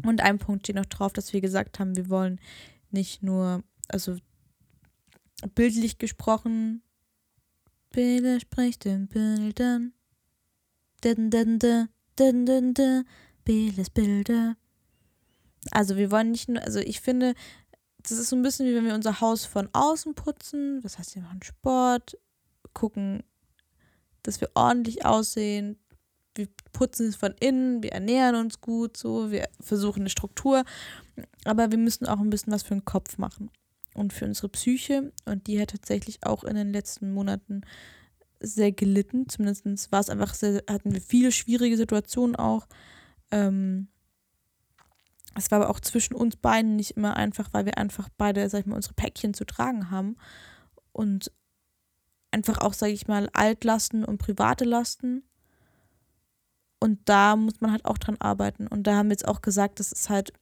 Und 0.03 0.21
ein 0.21 0.37
Punkt 0.37 0.65
steht 0.65 0.75
noch 0.75 0.85
drauf, 0.85 1.13
dass 1.13 1.33
wir 1.33 1.41
gesagt 1.41 1.79
haben, 1.79 1.95
wir 1.95 2.09
wollen 2.09 2.39
nicht 2.91 3.23
nur, 3.23 3.63
also 3.87 4.17
bildlich 5.55 5.97
gesprochen, 5.97 6.83
Bilder 7.89 8.39
spricht 8.39 8.85
in 8.85 9.07
Bildern. 9.07 9.93
Dun, 11.01 11.29
dun, 11.29 11.59
dun, 11.59 11.89
dun, 12.15 12.45
dun, 12.45 12.73
dun. 12.73 13.05
Bildes 13.45 13.89
Bilder. 13.89 14.55
Also 15.71 15.95
wir 15.95 16.11
wollen 16.11 16.31
nicht 16.31 16.49
nur, 16.49 16.61
also 16.61 16.79
ich 16.79 17.01
finde, 17.01 17.35
das 18.01 18.11
ist 18.11 18.29
so 18.29 18.35
ein 18.35 18.41
bisschen 18.41 18.65
wie 18.65 18.75
wenn 18.75 18.85
wir 18.85 18.95
unser 18.95 19.21
Haus 19.21 19.45
von 19.45 19.69
außen 19.73 20.15
putzen. 20.15 20.81
Das 20.81 20.97
heißt, 20.97 21.15
wir 21.15 21.21
machen 21.21 21.43
Sport, 21.43 22.17
gucken, 22.73 23.23
dass 24.23 24.41
wir 24.41 24.49
ordentlich 24.55 25.05
aussehen. 25.05 25.77
Wir 26.35 26.47
putzen 26.71 27.07
es 27.07 27.15
von 27.15 27.33
innen, 27.39 27.83
wir 27.83 27.91
ernähren 27.91 28.35
uns 28.35 28.59
gut, 28.61 28.97
so, 28.97 29.31
wir 29.31 29.47
versuchen 29.59 30.01
eine 30.01 30.09
Struktur. 30.09 30.63
Aber 31.45 31.71
wir 31.71 31.77
müssen 31.77 32.07
auch 32.07 32.19
ein 32.19 32.29
bisschen 32.29 32.53
was 32.53 32.63
für 32.63 32.73
den 32.73 32.85
Kopf 32.85 33.17
machen 33.17 33.51
und 33.93 34.13
für 34.13 34.25
unsere 34.25 34.49
Psyche. 34.49 35.11
Und 35.25 35.47
die 35.47 35.61
hat 35.61 35.69
tatsächlich 35.69 36.25
auch 36.25 36.43
in 36.43 36.55
den 36.55 36.73
letzten 36.73 37.13
Monaten 37.13 37.61
sehr 38.39 38.71
gelitten. 38.71 39.29
Zumindest 39.29 39.91
war 39.91 39.99
es 39.99 40.09
einfach 40.09 40.33
sehr, 40.33 40.63
hatten 40.69 40.93
wir 40.93 41.01
viele 41.01 41.31
schwierige 41.31 41.77
Situationen 41.77 42.35
auch. 42.35 42.67
Ähm, 43.31 43.87
es 45.35 45.49
war 45.49 45.61
aber 45.61 45.69
auch 45.69 45.79
zwischen 45.79 46.13
uns 46.13 46.35
beiden 46.35 46.75
nicht 46.75 46.91
immer 46.91 47.15
einfach, 47.15 47.49
weil 47.53 47.65
wir 47.65 47.77
einfach 47.77 48.09
beide, 48.17 48.47
sag 48.49 48.61
ich 48.61 48.65
mal, 48.65 48.75
unsere 48.75 48.93
Päckchen 48.93 49.33
zu 49.33 49.45
tragen 49.45 49.89
haben. 49.89 50.17
Und 50.91 51.31
einfach 52.31 52.59
auch, 52.59 52.73
sag 52.73 52.89
ich 52.89 53.07
mal, 53.07 53.29
Altlasten 53.33 54.03
und 54.03 54.17
private 54.17 54.65
Lasten. 54.65 55.23
Und 56.83 56.99
da 57.05 57.35
muss 57.35 57.61
man 57.61 57.71
halt 57.71 57.85
auch 57.85 57.97
dran 57.97 58.17
arbeiten. 58.19 58.67
Und 58.67 58.83
da 58.83 58.95
haben 58.95 59.07
wir 59.07 59.13
jetzt 59.13 59.27
auch 59.27 59.41
gesagt, 59.41 59.79
das 59.79 59.91
ist 59.91 60.09
halt 60.09 60.33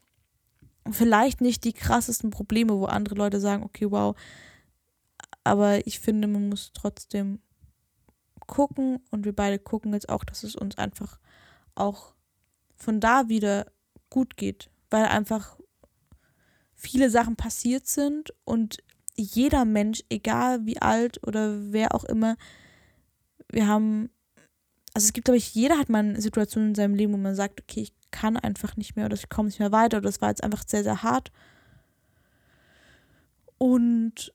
vielleicht 0.90 1.42
nicht 1.42 1.64
die 1.64 1.74
krassesten 1.74 2.32
Probleme, 2.32 2.78
wo 2.80 2.86
andere 2.86 3.16
Leute 3.16 3.40
sagen, 3.40 3.64
okay, 3.64 3.92
wow. 3.92 4.16
Aber 5.44 5.86
ich 5.86 6.00
finde, 6.00 6.28
man 6.28 6.50
muss 6.50 6.72
trotzdem 6.74 7.40
gucken 8.48 9.00
und 9.12 9.26
wir 9.26 9.36
beide 9.36 9.60
gucken 9.60 9.94
jetzt 9.94 10.10
auch, 10.10 10.24
dass 10.24 10.44
es 10.44 10.56
uns 10.56 10.78
einfach 10.78 11.20
auch 11.76 12.14
von 12.76 13.00
da 13.00 13.30
wieder 13.30 13.68
gut 14.10 14.36
geht 14.36 14.72
weil 14.92 15.06
einfach 15.06 15.58
viele 16.76 17.10
Sachen 17.10 17.36
passiert 17.36 17.88
sind 17.88 18.34
und 18.44 18.78
jeder 19.16 19.66
Mensch, 19.66 20.04
egal 20.10 20.66
wie 20.66 20.82
alt 20.82 21.26
oder 21.26 21.72
wer 21.72 21.96
auch 21.96 22.04
immer, 22.04 22.36
wir 23.52 23.68
haben, 23.68 24.10
also 24.94 25.06
es 25.06 25.14
gibt, 25.14 25.26
glaube 25.26 25.38
ich, 25.38 25.54
jeder 25.54 25.78
hat 25.78 25.90
mal 25.90 26.00
eine 26.00 26.22
Situation 26.22 26.68
in 26.70 26.76
seinem 26.76 26.96
Leben, 26.96 27.14
wo 27.14 27.18
man 27.18 27.36
sagt, 27.36 27.62
okay, 27.62 27.82
ich 27.82 27.94
kann 28.12 28.36
einfach 28.38 28.76
nicht 28.76 28.96
mehr 28.96 29.06
oder 29.06 29.16
ich 29.16 29.30
komme 29.30 29.48
nicht 29.48 29.60
mehr 29.60 29.72
weiter 29.72 29.98
oder 29.98 30.08
das 30.08 30.22
war 30.22 30.30
jetzt 30.30 30.44
einfach 30.44 30.64
sehr, 30.68 30.84
sehr 30.84 31.04
hart. 31.04 31.32
Und 33.58 34.34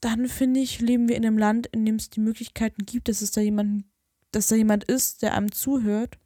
dann 0.00 0.28
finde 0.28 0.60
ich, 0.60 0.80
leben 0.80 1.08
wir 1.08 1.16
in 1.16 1.24
einem 1.24 1.38
Land, 1.38 1.66
in 1.68 1.86
dem 1.86 1.96
es 1.96 2.10
die 2.10 2.20
Möglichkeiten 2.20 2.84
gibt, 2.84 3.08
dass 3.08 3.22
es 3.22 3.30
da 3.30 3.40
jemanden, 3.40 3.90
dass 4.32 4.48
da 4.48 4.56
jemand 4.56 4.84
ist, 4.84 5.22
der 5.22 5.34
einem 5.34 5.52
zuhört 5.52 6.18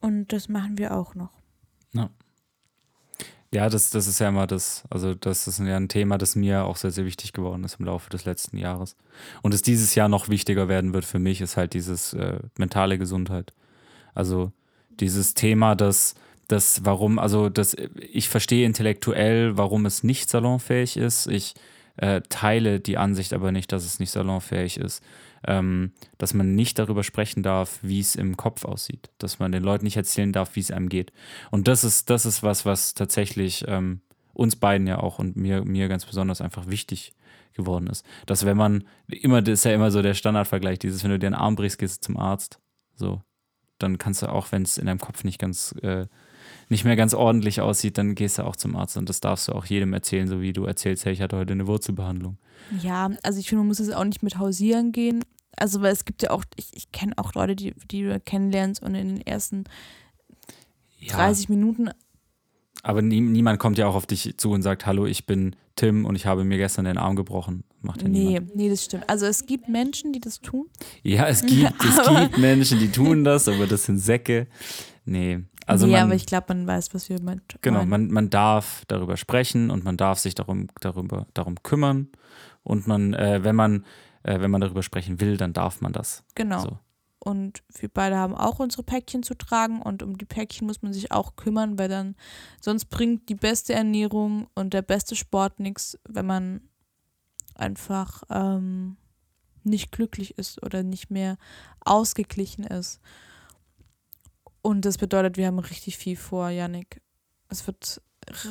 und 0.00 0.32
das 0.32 0.48
machen 0.48 0.78
wir 0.78 0.96
auch 0.96 1.14
noch. 1.14 1.32
Ja. 1.92 2.10
Ja, 3.54 3.68
das, 3.68 3.90
das 3.90 4.06
ist 4.06 4.18
ja 4.18 4.28
immer 4.28 4.46
das, 4.46 4.84
also 4.90 5.14
das 5.14 5.46
ist 5.46 5.60
ja 5.60 5.76
ein 5.76 5.88
Thema, 5.88 6.18
das 6.18 6.34
mir 6.34 6.64
auch 6.64 6.76
sehr, 6.76 6.90
sehr 6.90 7.04
wichtig 7.04 7.32
geworden 7.32 7.64
ist 7.64 7.78
im 7.78 7.86
Laufe 7.86 8.10
des 8.10 8.24
letzten 8.24 8.58
Jahres. 8.58 8.96
Und 9.42 9.54
es 9.54 9.62
dieses 9.62 9.94
Jahr 9.94 10.08
noch 10.08 10.28
wichtiger 10.28 10.68
werden 10.68 10.92
wird 10.92 11.04
für 11.04 11.18
mich, 11.18 11.40
ist 11.40 11.56
halt 11.56 11.72
dieses 11.72 12.12
äh, 12.12 12.38
mentale 12.58 12.98
Gesundheit. 12.98 13.52
Also 14.14 14.52
dieses 14.98 15.34
Thema, 15.34 15.74
das, 15.76 16.16
das, 16.48 16.84
warum, 16.84 17.18
also 17.18 17.48
das, 17.48 17.76
ich 18.10 18.28
verstehe 18.28 18.66
intellektuell, 18.66 19.56
warum 19.56 19.86
es 19.86 20.02
nicht 20.02 20.28
salonfähig 20.28 20.96
ist. 20.96 21.26
Ich 21.28 21.54
äh, 21.98 22.22
teile 22.28 22.80
die 22.80 22.98
Ansicht 22.98 23.32
aber 23.32 23.52
nicht, 23.52 23.70
dass 23.72 23.84
es 23.84 24.00
nicht 24.00 24.10
salonfähig 24.10 24.78
ist 24.78 25.02
ähm, 25.46 25.92
dass 26.18 26.34
man 26.34 26.54
nicht 26.54 26.78
darüber 26.78 27.04
sprechen 27.04 27.42
darf, 27.42 27.78
wie 27.82 28.00
es 28.00 28.16
im 28.16 28.36
Kopf 28.36 28.64
aussieht, 28.64 29.10
dass 29.18 29.38
man 29.38 29.52
den 29.52 29.62
Leuten 29.62 29.84
nicht 29.84 29.96
erzählen 29.96 30.32
darf, 30.32 30.56
wie 30.56 30.60
es 30.60 30.70
einem 30.70 30.88
geht. 30.88 31.12
Und 31.50 31.68
das 31.68 31.84
ist, 31.84 32.10
das 32.10 32.26
ist 32.26 32.42
was, 32.42 32.64
was 32.64 32.94
tatsächlich 32.94 33.64
ähm, 33.68 34.00
uns 34.32 34.56
beiden 34.56 34.86
ja 34.86 34.98
auch 34.98 35.18
und 35.18 35.36
mir, 35.36 35.64
mir 35.64 35.88
ganz 35.88 36.04
besonders 36.04 36.40
einfach 36.40 36.68
wichtig 36.68 37.12
geworden 37.54 37.86
ist. 37.86 38.04
Dass 38.26 38.44
wenn 38.44 38.56
man, 38.56 38.84
immer, 39.08 39.42
das 39.42 39.60
ist 39.60 39.64
ja 39.64 39.72
immer 39.72 39.90
so 39.90 40.02
der 40.02 40.14
Standardvergleich, 40.14 40.78
dieses, 40.78 41.02
wenn 41.02 41.10
du 41.10 41.18
dir 41.18 41.26
einen 41.26 41.34
Arm 41.34 41.56
brichst, 41.56 41.78
gehst 41.78 41.98
du 41.98 42.06
zum 42.06 42.16
Arzt. 42.18 42.60
So. 42.94 43.22
Dann 43.78 43.98
kannst 43.98 44.22
du 44.22 44.28
auch, 44.28 44.52
wenn 44.52 44.62
es 44.62 44.78
in 44.78 44.86
deinem 44.86 45.00
Kopf 45.00 45.24
nicht 45.24 45.38
ganz 45.38 45.74
äh, 45.82 46.06
nicht 46.68 46.84
mehr 46.84 46.96
ganz 46.96 47.14
ordentlich 47.14 47.60
aussieht, 47.60 47.98
dann 47.98 48.14
gehst 48.14 48.38
du 48.38 48.44
auch 48.44 48.56
zum 48.56 48.76
Arzt 48.76 48.96
und 48.96 49.08
das 49.08 49.20
darfst 49.20 49.48
du 49.48 49.52
auch 49.52 49.66
jedem 49.66 49.92
erzählen, 49.92 50.26
so 50.26 50.40
wie 50.40 50.52
du 50.52 50.64
erzählst, 50.64 51.04
hey, 51.04 51.12
ich 51.12 51.22
hatte 51.22 51.36
heute 51.36 51.52
eine 51.52 51.66
Wurzelbehandlung. 51.66 52.38
Ja, 52.82 53.10
also 53.22 53.38
ich 53.38 53.48
finde, 53.48 53.60
man 53.60 53.68
muss 53.68 53.80
es 53.80 53.90
auch 53.90 54.04
nicht 54.04 54.22
mit 54.22 54.38
hausieren 54.38 54.92
gehen. 54.92 55.24
Also, 55.56 55.82
weil 55.82 55.92
es 55.92 56.04
gibt 56.04 56.22
ja 56.22 56.30
auch, 56.30 56.44
ich, 56.56 56.68
ich 56.74 56.92
kenne 56.92 57.12
auch 57.16 57.34
Leute, 57.34 57.56
die, 57.56 57.74
die 57.90 58.02
du 58.02 58.20
kennenlernst 58.20 58.82
und 58.82 58.94
in 58.94 59.08
den 59.08 59.26
ersten 59.26 59.64
ja. 60.98 61.14
30 61.14 61.48
Minuten. 61.48 61.90
Aber 62.82 63.02
nie, 63.02 63.20
niemand 63.20 63.58
kommt 63.58 63.78
ja 63.78 63.86
auch 63.86 63.94
auf 63.94 64.06
dich 64.06 64.36
zu 64.36 64.50
und 64.50 64.62
sagt, 64.62 64.86
hallo, 64.86 65.06
ich 65.06 65.26
bin 65.26 65.56
Tim 65.74 66.04
und 66.04 66.14
ich 66.14 66.26
habe 66.26 66.44
mir 66.44 66.56
gestern 66.56 66.84
den 66.84 66.98
Arm 66.98 67.16
gebrochen. 67.16 67.64
Macht 67.82 68.02
ja 68.02 68.08
nee, 68.08 68.26
niemand. 68.26 68.56
nee, 68.56 68.68
das 68.68 68.84
stimmt. 68.84 69.08
Also 69.08 69.26
es 69.26 69.44
gibt 69.46 69.68
Menschen, 69.68 70.12
die 70.12 70.20
das 70.20 70.40
tun. 70.40 70.66
Ja, 71.02 71.26
es 71.26 71.44
gibt, 71.44 71.72
es 71.84 72.08
gibt 72.08 72.38
Menschen, 72.38 72.78
die 72.78 72.90
tun 72.90 73.24
das, 73.24 73.48
aber 73.48 73.66
das 73.66 73.84
sind 73.84 73.98
Säcke. 73.98 74.46
Nee. 75.04 75.40
Also 75.66 75.86
nee, 75.86 75.92
man, 75.92 76.02
aber 76.02 76.14
ich 76.14 76.26
glaube, 76.26 76.46
man 76.48 76.66
weiß, 76.66 76.94
was 76.94 77.08
wir 77.08 77.20
meinen. 77.20 77.42
Genau, 77.60 77.84
man, 77.84 78.08
man 78.10 78.30
darf 78.30 78.84
darüber 78.86 79.16
sprechen 79.16 79.70
und 79.70 79.84
man 79.84 79.96
darf 79.96 80.18
sich 80.18 80.34
darum, 80.34 80.68
darüber, 80.80 81.26
darum 81.34 81.56
kümmern. 81.62 82.08
Und 82.62 82.86
man, 82.86 83.14
äh, 83.14 83.42
wenn 83.42 83.56
man 83.56 83.84
äh, 84.26 84.40
wenn 84.40 84.50
man 84.50 84.60
darüber 84.60 84.82
sprechen 84.82 85.20
will, 85.20 85.36
dann 85.36 85.52
darf 85.52 85.80
man 85.80 85.92
das. 85.92 86.24
Genau. 86.34 86.60
So. 86.60 86.78
Und 87.18 87.62
wir 87.78 87.88
beide 87.88 88.16
haben 88.16 88.34
auch 88.34 88.58
unsere 88.58 88.82
Päckchen 88.82 89.22
zu 89.22 89.34
tragen 89.34 89.80
und 89.80 90.02
um 90.02 90.18
die 90.18 90.24
Päckchen 90.24 90.66
muss 90.66 90.82
man 90.82 90.92
sich 90.92 91.12
auch 91.12 91.36
kümmern, 91.36 91.78
weil 91.78 91.88
dann 91.88 92.14
sonst 92.60 92.86
bringt 92.86 93.28
die 93.28 93.34
beste 93.34 93.72
Ernährung 93.72 94.48
und 94.54 94.74
der 94.74 94.82
beste 94.82 95.16
Sport 95.16 95.58
nichts, 95.58 95.98
wenn 96.08 96.26
man 96.26 96.60
einfach 97.54 98.22
ähm, 98.30 98.96
nicht 99.64 99.92
glücklich 99.92 100.38
ist 100.38 100.62
oder 100.62 100.82
nicht 100.82 101.10
mehr 101.10 101.36
ausgeglichen 101.80 102.64
ist. 102.64 103.00
Und 104.62 104.84
das 104.84 104.98
bedeutet, 104.98 105.36
wir 105.36 105.46
haben 105.46 105.58
richtig 105.58 105.96
viel 105.96 106.16
vor, 106.16 106.50
Yannick. 106.50 107.00
Es 107.48 107.66
wird 107.66 108.02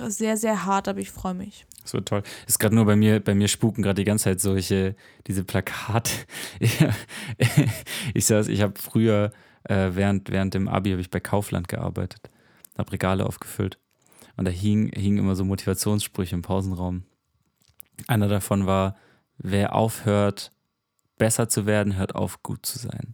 sehr, 0.07 0.37
sehr 0.37 0.65
hart, 0.65 0.87
aber 0.87 0.99
ich 0.99 1.11
freue 1.11 1.33
mich. 1.33 1.65
Das 1.81 1.93
wird 1.93 2.07
toll. 2.07 2.23
Ist 2.47 2.59
gerade 2.59 2.75
nur 2.75 2.85
bei 2.85 2.95
mir, 2.95 3.19
bei 3.19 3.35
mir 3.35 3.47
spuken 3.47 3.83
gerade 3.83 4.01
die 4.01 4.05
ganze 4.05 4.25
Zeit 4.25 4.41
solche, 4.41 4.95
diese 5.27 5.43
Plakate. 5.43 6.11
ich 8.13 8.25
saß, 8.25 8.47
ich 8.47 8.61
habe 8.61 8.73
früher, 8.79 9.31
äh, 9.63 9.91
während, 9.93 10.31
während 10.31 10.53
dem 10.53 10.67
Abi 10.67 10.91
habe 10.91 11.01
ich 11.01 11.11
bei 11.11 11.19
Kaufland 11.19 11.67
gearbeitet, 11.67 12.29
habe 12.77 12.91
Regale 12.91 13.25
aufgefüllt. 13.25 13.77
Und 14.37 14.45
da 14.45 14.51
hingen 14.51 14.91
hing 14.93 15.17
immer 15.17 15.35
so 15.35 15.45
Motivationssprüche 15.45 16.35
im 16.35 16.41
Pausenraum. 16.41 17.03
Einer 18.07 18.27
davon 18.27 18.65
war, 18.65 18.97
wer 19.37 19.75
aufhört, 19.75 20.51
besser 21.17 21.47
zu 21.49 21.65
werden, 21.65 21.95
hört 21.95 22.15
auf, 22.15 22.43
gut 22.43 22.65
zu 22.65 22.77
sein. 22.79 23.13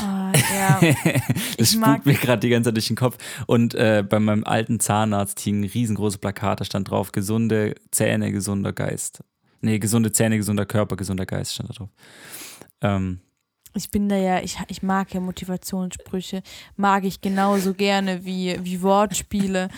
Oh, 0.00 0.02
ja. 0.02 0.80
das 1.58 1.72
spukt 1.72 2.06
mir 2.06 2.14
gerade 2.14 2.40
die 2.40 2.48
ganze 2.48 2.68
Zeit 2.68 2.76
durch 2.76 2.88
den 2.88 2.96
Kopf. 2.96 3.18
Und 3.46 3.74
äh, 3.74 4.04
bei 4.08 4.18
meinem 4.18 4.44
alten 4.44 4.80
Zahnarzt 4.80 5.40
hing 5.40 5.60
ein 5.60 5.64
riesengroßes 5.64 6.18
Plakat, 6.18 6.60
da 6.60 6.64
stand 6.64 6.90
drauf, 6.90 7.12
gesunde 7.12 7.74
Zähne, 7.90 8.32
gesunder 8.32 8.72
Geist. 8.72 9.22
Nee, 9.60 9.78
gesunde 9.78 10.12
Zähne, 10.12 10.36
gesunder 10.36 10.66
Körper, 10.66 10.96
gesunder 10.96 11.26
Geist 11.26 11.54
stand 11.54 11.70
da 11.70 11.74
drauf. 11.74 11.90
Ähm, 12.80 13.20
ich 13.74 13.90
bin 13.90 14.08
da 14.08 14.16
ja, 14.16 14.40
ich, 14.40 14.56
ich 14.68 14.82
mag 14.82 15.12
ja 15.14 15.20
Motivationssprüche, 15.20 16.42
mag 16.76 17.04
ich 17.04 17.20
genauso 17.20 17.74
gerne 17.74 18.24
wie, 18.24 18.58
wie 18.62 18.82
Wortspiele. 18.82 19.68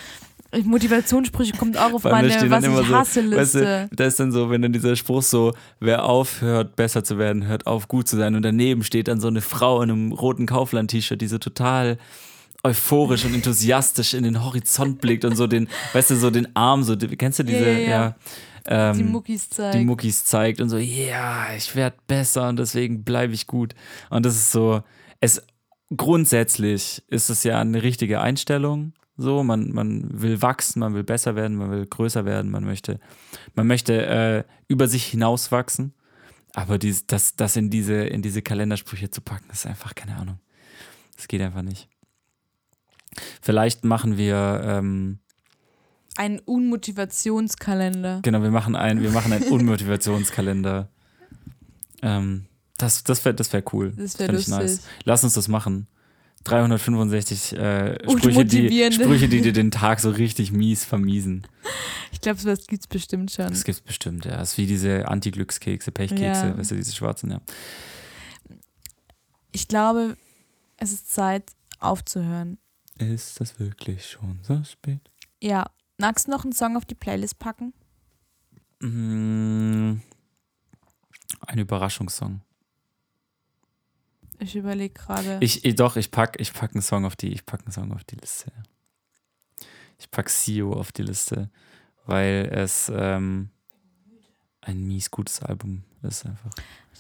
Motivationssprüche 0.64 1.52
kommt 1.56 1.78
auch 1.78 1.92
auf 1.92 2.04
meine 2.04 2.28
was 2.28 2.64
ich 2.64 2.92
hasse 2.92 3.20
Liste. 3.20 3.36
Weißt 3.36 3.54
du, 3.54 3.88
da 3.92 4.04
ist 4.04 4.18
dann 4.18 4.32
so, 4.32 4.50
wenn 4.50 4.62
dann 4.62 4.72
dieser 4.72 4.96
Spruch 4.96 5.22
so, 5.22 5.52
wer 5.78 6.04
aufhört, 6.04 6.76
besser 6.76 7.04
zu 7.04 7.18
werden, 7.18 7.46
hört 7.46 7.66
auf, 7.66 7.88
gut 7.88 8.08
zu 8.08 8.16
sein. 8.16 8.34
Und 8.34 8.42
daneben 8.42 8.82
steht 8.82 9.08
dann 9.08 9.20
so 9.20 9.28
eine 9.28 9.42
Frau 9.42 9.82
in 9.82 9.90
einem 9.90 10.12
roten 10.12 10.46
Kaufland-T-Shirt, 10.46 11.20
die 11.20 11.28
so 11.28 11.38
total 11.38 11.98
euphorisch 12.62 13.24
und 13.24 13.34
enthusiastisch 13.34 14.14
in 14.14 14.24
den 14.24 14.44
Horizont 14.44 15.00
blickt 15.00 15.24
und 15.24 15.36
so 15.36 15.46
den, 15.46 15.68
weißt 15.92 16.10
du, 16.10 16.16
so 16.16 16.30
den 16.30 16.54
Arm, 16.56 16.82
so, 16.82 16.96
kennst 16.96 17.38
du 17.38 17.42
diese, 17.44 17.70
ja, 17.70 17.78
ja, 17.78 17.78
ja. 17.78 17.88
ja 17.88 18.16
ähm, 18.66 18.96
die 18.98 19.04
Muckis 19.04 19.48
zeigt. 19.48 19.74
Die 19.74 19.84
Muckis 19.84 20.24
zeigt 20.24 20.60
und 20.60 20.68
so, 20.68 20.76
ja, 20.76 21.06
yeah, 21.06 21.56
ich 21.56 21.74
werde 21.74 21.96
besser 22.06 22.48
und 22.48 22.58
deswegen 22.58 23.04
bleibe 23.04 23.32
ich 23.32 23.46
gut. 23.46 23.74
Und 24.10 24.26
das 24.26 24.36
ist 24.36 24.52
so, 24.52 24.82
es 25.20 25.42
grundsätzlich 25.96 27.02
ist 27.08 27.30
es 27.30 27.44
ja 27.44 27.58
eine 27.58 27.82
richtige 27.82 28.20
Einstellung 28.20 28.92
so, 29.20 29.42
man, 29.42 29.70
man 29.72 30.22
will 30.22 30.40
wachsen, 30.42 30.80
man 30.80 30.94
will 30.94 31.04
besser 31.04 31.36
werden, 31.36 31.56
man 31.56 31.70
will 31.70 31.86
größer 31.86 32.24
werden, 32.24 32.50
man 32.50 32.64
möchte, 32.64 32.98
man 33.54 33.66
möchte 33.66 34.06
äh, 34.06 34.44
über 34.68 34.88
sich 34.88 35.04
hinaus 35.04 35.52
wachsen. 35.52 35.94
Aber 36.54 36.78
dies, 36.78 37.06
das, 37.06 37.36
das 37.36 37.56
in 37.56 37.70
diese, 37.70 37.94
in 37.94 38.22
diese 38.22 38.42
Kalendersprüche 38.42 39.10
zu 39.10 39.20
packen, 39.20 39.48
ist 39.52 39.66
einfach 39.66 39.94
keine 39.94 40.16
Ahnung. 40.16 40.40
Das 41.16 41.28
geht 41.28 41.42
einfach 41.42 41.62
nicht. 41.62 41.88
Vielleicht 43.42 43.84
machen 43.84 44.16
wir 44.16 44.62
ähm, 44.64 45.18
einen 46.16 46.38
Unmotivationskalender. 46.40 48.20
Genau, 48.22 48.42
wir 48.42 48.50
machen 48.50 48.74
einen, 48.74 49.02
wir 49.02 49.10
machen 49.10 49.32
einen 49.32 49.44
Unmotivationskalender. 49.50 50.88
ähm, 52.02 52.46
das 52.78 53.04
das 53.04 53.24
wäre 53.24 53.34
das 53.34 53.52
wär 53.52 53.62
cool. 53.74 53.92
Das 53.96 54.18
wäre 54.18 54.32
lustig. 54.32 54.54
Nice. 54.54 54.80
Lass 55.04 55.22
uns 55.22 55.34
das 55.34 55.48
machen. 55.48 55.86
365 56.44 57.52
äh, 57.52 57.98
Sprüche, 58.10 58.44
die. 58.44 58.92
Sprüche, 58.92 59.28
die 59.28 59.42
dir 59.42 59.52
den 59.52 59.70
Tag 59.70 60.00
so 60.00 60.10
richtig 60.10 60.52
mies 60.52 60.84
vermiesen. 60.84 61.46
Ich 62.12 62.20
glaube, 62.20 62.40
sowas 62.40 62.66
gibt 62.66 62.82
es 62.82 62.86
bestimmt 62.86 63.30
schon. 63.30 63.48
Das 63.48 63.64
gibt's 63.64 63.80
bestimmt, 63.82 64.24
ja. 64.24 64.36
Das 64.38 64.52
ist 64.52 64.58
wie 64.58 64.66
diese 64.66 65.06
Anti-Glückskekse, 65.08 65.92
Pechkekse, 65.92 66.46
Ja. 66.48 66.58
weißt 66.58 66.70
du, 66.70 66.76
diese 66.76 66.94
schwarzen, 66.94 67.30
ja. 67.30 67.40
Ich 69.52 69.68
glaube, 69.68 70.16
es 70.76 70.92
ist 70.92 71.12
Zeit 71.12 71.52
aufzuhören. 71.78 72.58
Ist 72.98 73.40
das 73.40 73.58
wirklich 73.58 74.06
schon 74.06 74.38
so 74.42 74.62
spät? 74.64 75.00
Ja. 75.42 75.66
Magst 75.98 76.26
du 76.26 76.30
noch 76.30 76.44
einen 76.44 76.52
Song 76.52 76.76
auf 76.76 76.86
die 76.86 76.94
Playlist 76.94 77.38
packen? 77.38 77.74
Mm, 78.80 80.00
ein 81.46 81.58
Überraschungssong. 81.58 82.40
Ich 84.40 84.56
überlege 84.56 84.94
gerade. 84.94 85.38
Ich, 85.40 85.62
doch, 85.76 85.96
ich 85.96 86.10
pack, 86.10 86.40
ich 86.40 86.52
pack 86.52 86.72
einen 86.74 86.82
Song 86.82 87.04
auf 87.04 87.16
die, 87.16 87.28
ich 87.32 87.44
pack 87.46 87.60
einen 87.62 87.72
Song 87.72 87.92
auf 87.92 88.04
die 88.04 88.16
Liste. 88.16 88.52
Ich 89.98 90.10
pack 90.10 90.30
Sio 90.30 90.72
auf 90.72 90.92
die 90.92 91.02
Liste, 91.02 91.50
weil 92.06 92.50
es 92.52 92.90
ähm, 92.94 93.50
ein 94.62 94.86
mies 94.86 95.10
gutes 95.10 95.42
Album 95.42 95.84
ist 96.02 96.24
einfach. 96.24 96.50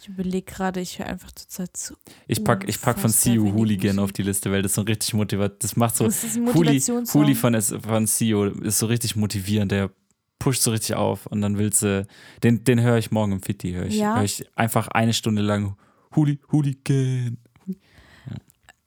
Ich 0.00 0.08
überlege 0.08 0.50
gerade, 0.50 0.80
ich 0.80 0.98
höre 0.98 1.06
einfach 1.06 1.32
zurzeit 1.32 1.76
zu. 1.76 1.94
Ich 2.26 2.44
pack, 2.44 2.68
ich 2.68 2.80
pack 2.80 2.98
von 2.98 3.10
Sio 3.10 3.42
wenig 3.44 3.54
Hooligan 3.54 3.98
auf 3.98 4.12
die 4.12 4.22
Liste, 4.22 4.50
weil 4.50 4.62
das 4.62 4.74
so 4.74 4.82
richtig 4.82 5.14
motiviert. 5.14 5.62
Das 5.64 5.76
macht 5.76 5.96
so. 5.96 6.04
das 6.04 6.24
ist 6.24 6.38
Motivationssong. 6.38 7.22
Huli 7.22 7.34
von, 7.34 7.60
von 7.60 8.06
Sio 8.06 8.46
ist 8.46 8.78
so 8.78 8.86
richtig 8.86 9.16
motivierend, 9.16 9.72
der 9.72 9.90
pusht 10.38 10.62
so 10.62 10.70
richtig 10.70 10.96
auf 10.96 11.26
und 11.26 11.40
dann 11.42 11.58
willst 11.58 11.82
du, 11.82 12.06
den, 12.42 12.64
den 12.64 12.80
höre 12.80 12.96
ich 12.98 13.10
morgen 13.10 13.32
im 13.32 13.42
Fitti, 13.42 13.72
höre 13.72 13.86
ich, 13.86 13.96
Ja. 13.96 14.16
hör 14.16 14.24
ich 14.24 14.46
einfach 14.56 14.88
eine 14.88 15.12
Stunde 15.12 15.42
lang 15.42 15.76
Huli, 16.14 16.38
Hooligan. 16.50 17.38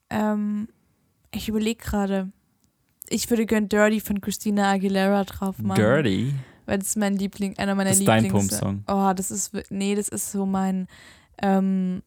Ähm, 0.09 0.67
ich 1.31 1.49
überlege 1.49 1.81
gerade. 1.81 2.31
Ich 3.09 3.29
würde 3.29 3.45
gern 3.45 3.69
Dirty 3.69 3.99
von 3.99 4.21
Christina 4.21 4.71
Aguilera 4.71 5.23
drauf 5.23 5.59
machen. 5.59 5.79
Dirty. 5.79 6.33
Weil 6.65 6.79
das 6.79 6.89
ist 6.89 6.97
mein 6.97 7.17
Liebling, 7.17 7.57
einer 7.57 7.75
meiner 7.75 7.89
Das 7.89 7.99
ist 7.99 8.07
dein 8.07 8.23
Lieblings. 8.23 8.59
Pump-Song. 8.59 8.83
Oh, 8.87 9.13
das 9.13 9.31
ist, 9.31 9.51
nee, 9.69 9.95
das 9.95 10.07
ist 10.07 10.31
so 10.31 10.45
mein, 10.45 10.87
ähm, 11.41 12.01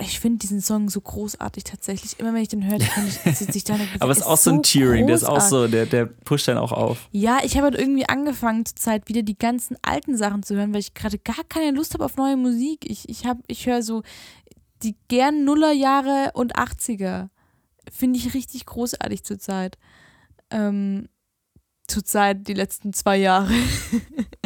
ich 0.00 0.20
finde 0.20 0.38
diesen 0.38 0.60
Song 0.60 0.88
so 0.88 1.00
großartig 1.00 1.64
tatsächlich. 1.64 2.20
Immer 2.20 2.32
wenn 2.32 2.42
ich 2.42 2.48
den 2.48 2.64
höre, 2.64 2.78
dann 2.78 2.88
kann 2.88 3.06
ich, 3.08 3.14
sitze 3.36 3.58
ich 3.58 3.64
da 3.64 3.76
Aber 4.00 4.12
es 4.12 4.18
ist 4.18 4.26
auch 4.26 4.36
so 4.36 4.50
ein 4.50 4.62
Cheering, 4.62 5.06
der 5.08 5.16
ist 5.16 5.24
auch 5.24 5.40
so, 5.40 5.66
der, 5.66 5.86
der 5.86 6.06
pusht 6.06 6.46
dann 6.46 6.56
auch 6.58 6.70
auf. 6.72 7.08
Ja, 7.10 7.38
ich 7.42 7.56
habe 7.56 7.64
halt 7.64 7.74
irgendwie 7.78 8.08
angefangen 8.08 8.64
zur 8.64 8.76
Zeit 8.76 9.08
wieder 9.08 9.22
die 9.22 9.36
ganzen 9.36 9.76
alten 9.82 10.16
Sachen 10.16 10.44
zu 10.44 10.54
hören, 10.54 10.72
weil 10.72 10.80
ich 10.80 10.94
gerade 10.94 11.18
gar 11.18 11.42
keine 11.48 11.72
Lust 11.76 11.94
habe 11.94 12.04
auf 12.04 12.16
neue 12.16 12.36
Musik. 12.36 12.88
Ich, 12.88 13.08
ich, 13.08 13.26
hab- 13.26 13.42
ich 13.48 13.66
höre 13.66 13.82
so 13.82 14.02
die 14.84 14.94
gern 15.08 15.44
Nullerjahre 15.44 16.30
und 16.34 16.56
80er. 16.56 17.28
Finde 17.90 18.18
ich 18.20 18.34
richtig 18.34 18.66
großartig 18.66 19.24
zurzeit. 19.24 19.78
Ähm, 20.50 21.08
zurzeit 21.88 22.46
die 22.46 22.54
letzten 22.54 22.92
zwei 22.92 23.16
Jahre. 23.16 23.50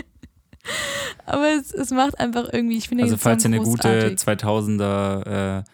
Aber 1.26 1.48
es, 1.52 1.72
es 1.72 1.90
macht 1.90 2.18
einfach 2.18 2.48
irgendwie, 2.52 2.76
ich 2.78 2.88
finde 2.88 3.04
Also 3.04 3.16
falls 3.16 3.44
ihr 3.44 3.48
eine 3.48 3.58
gute 3.60 4.12
großartig. 4.16 4.18
2000er, 4.18 5.58
äh, 5.60 5.64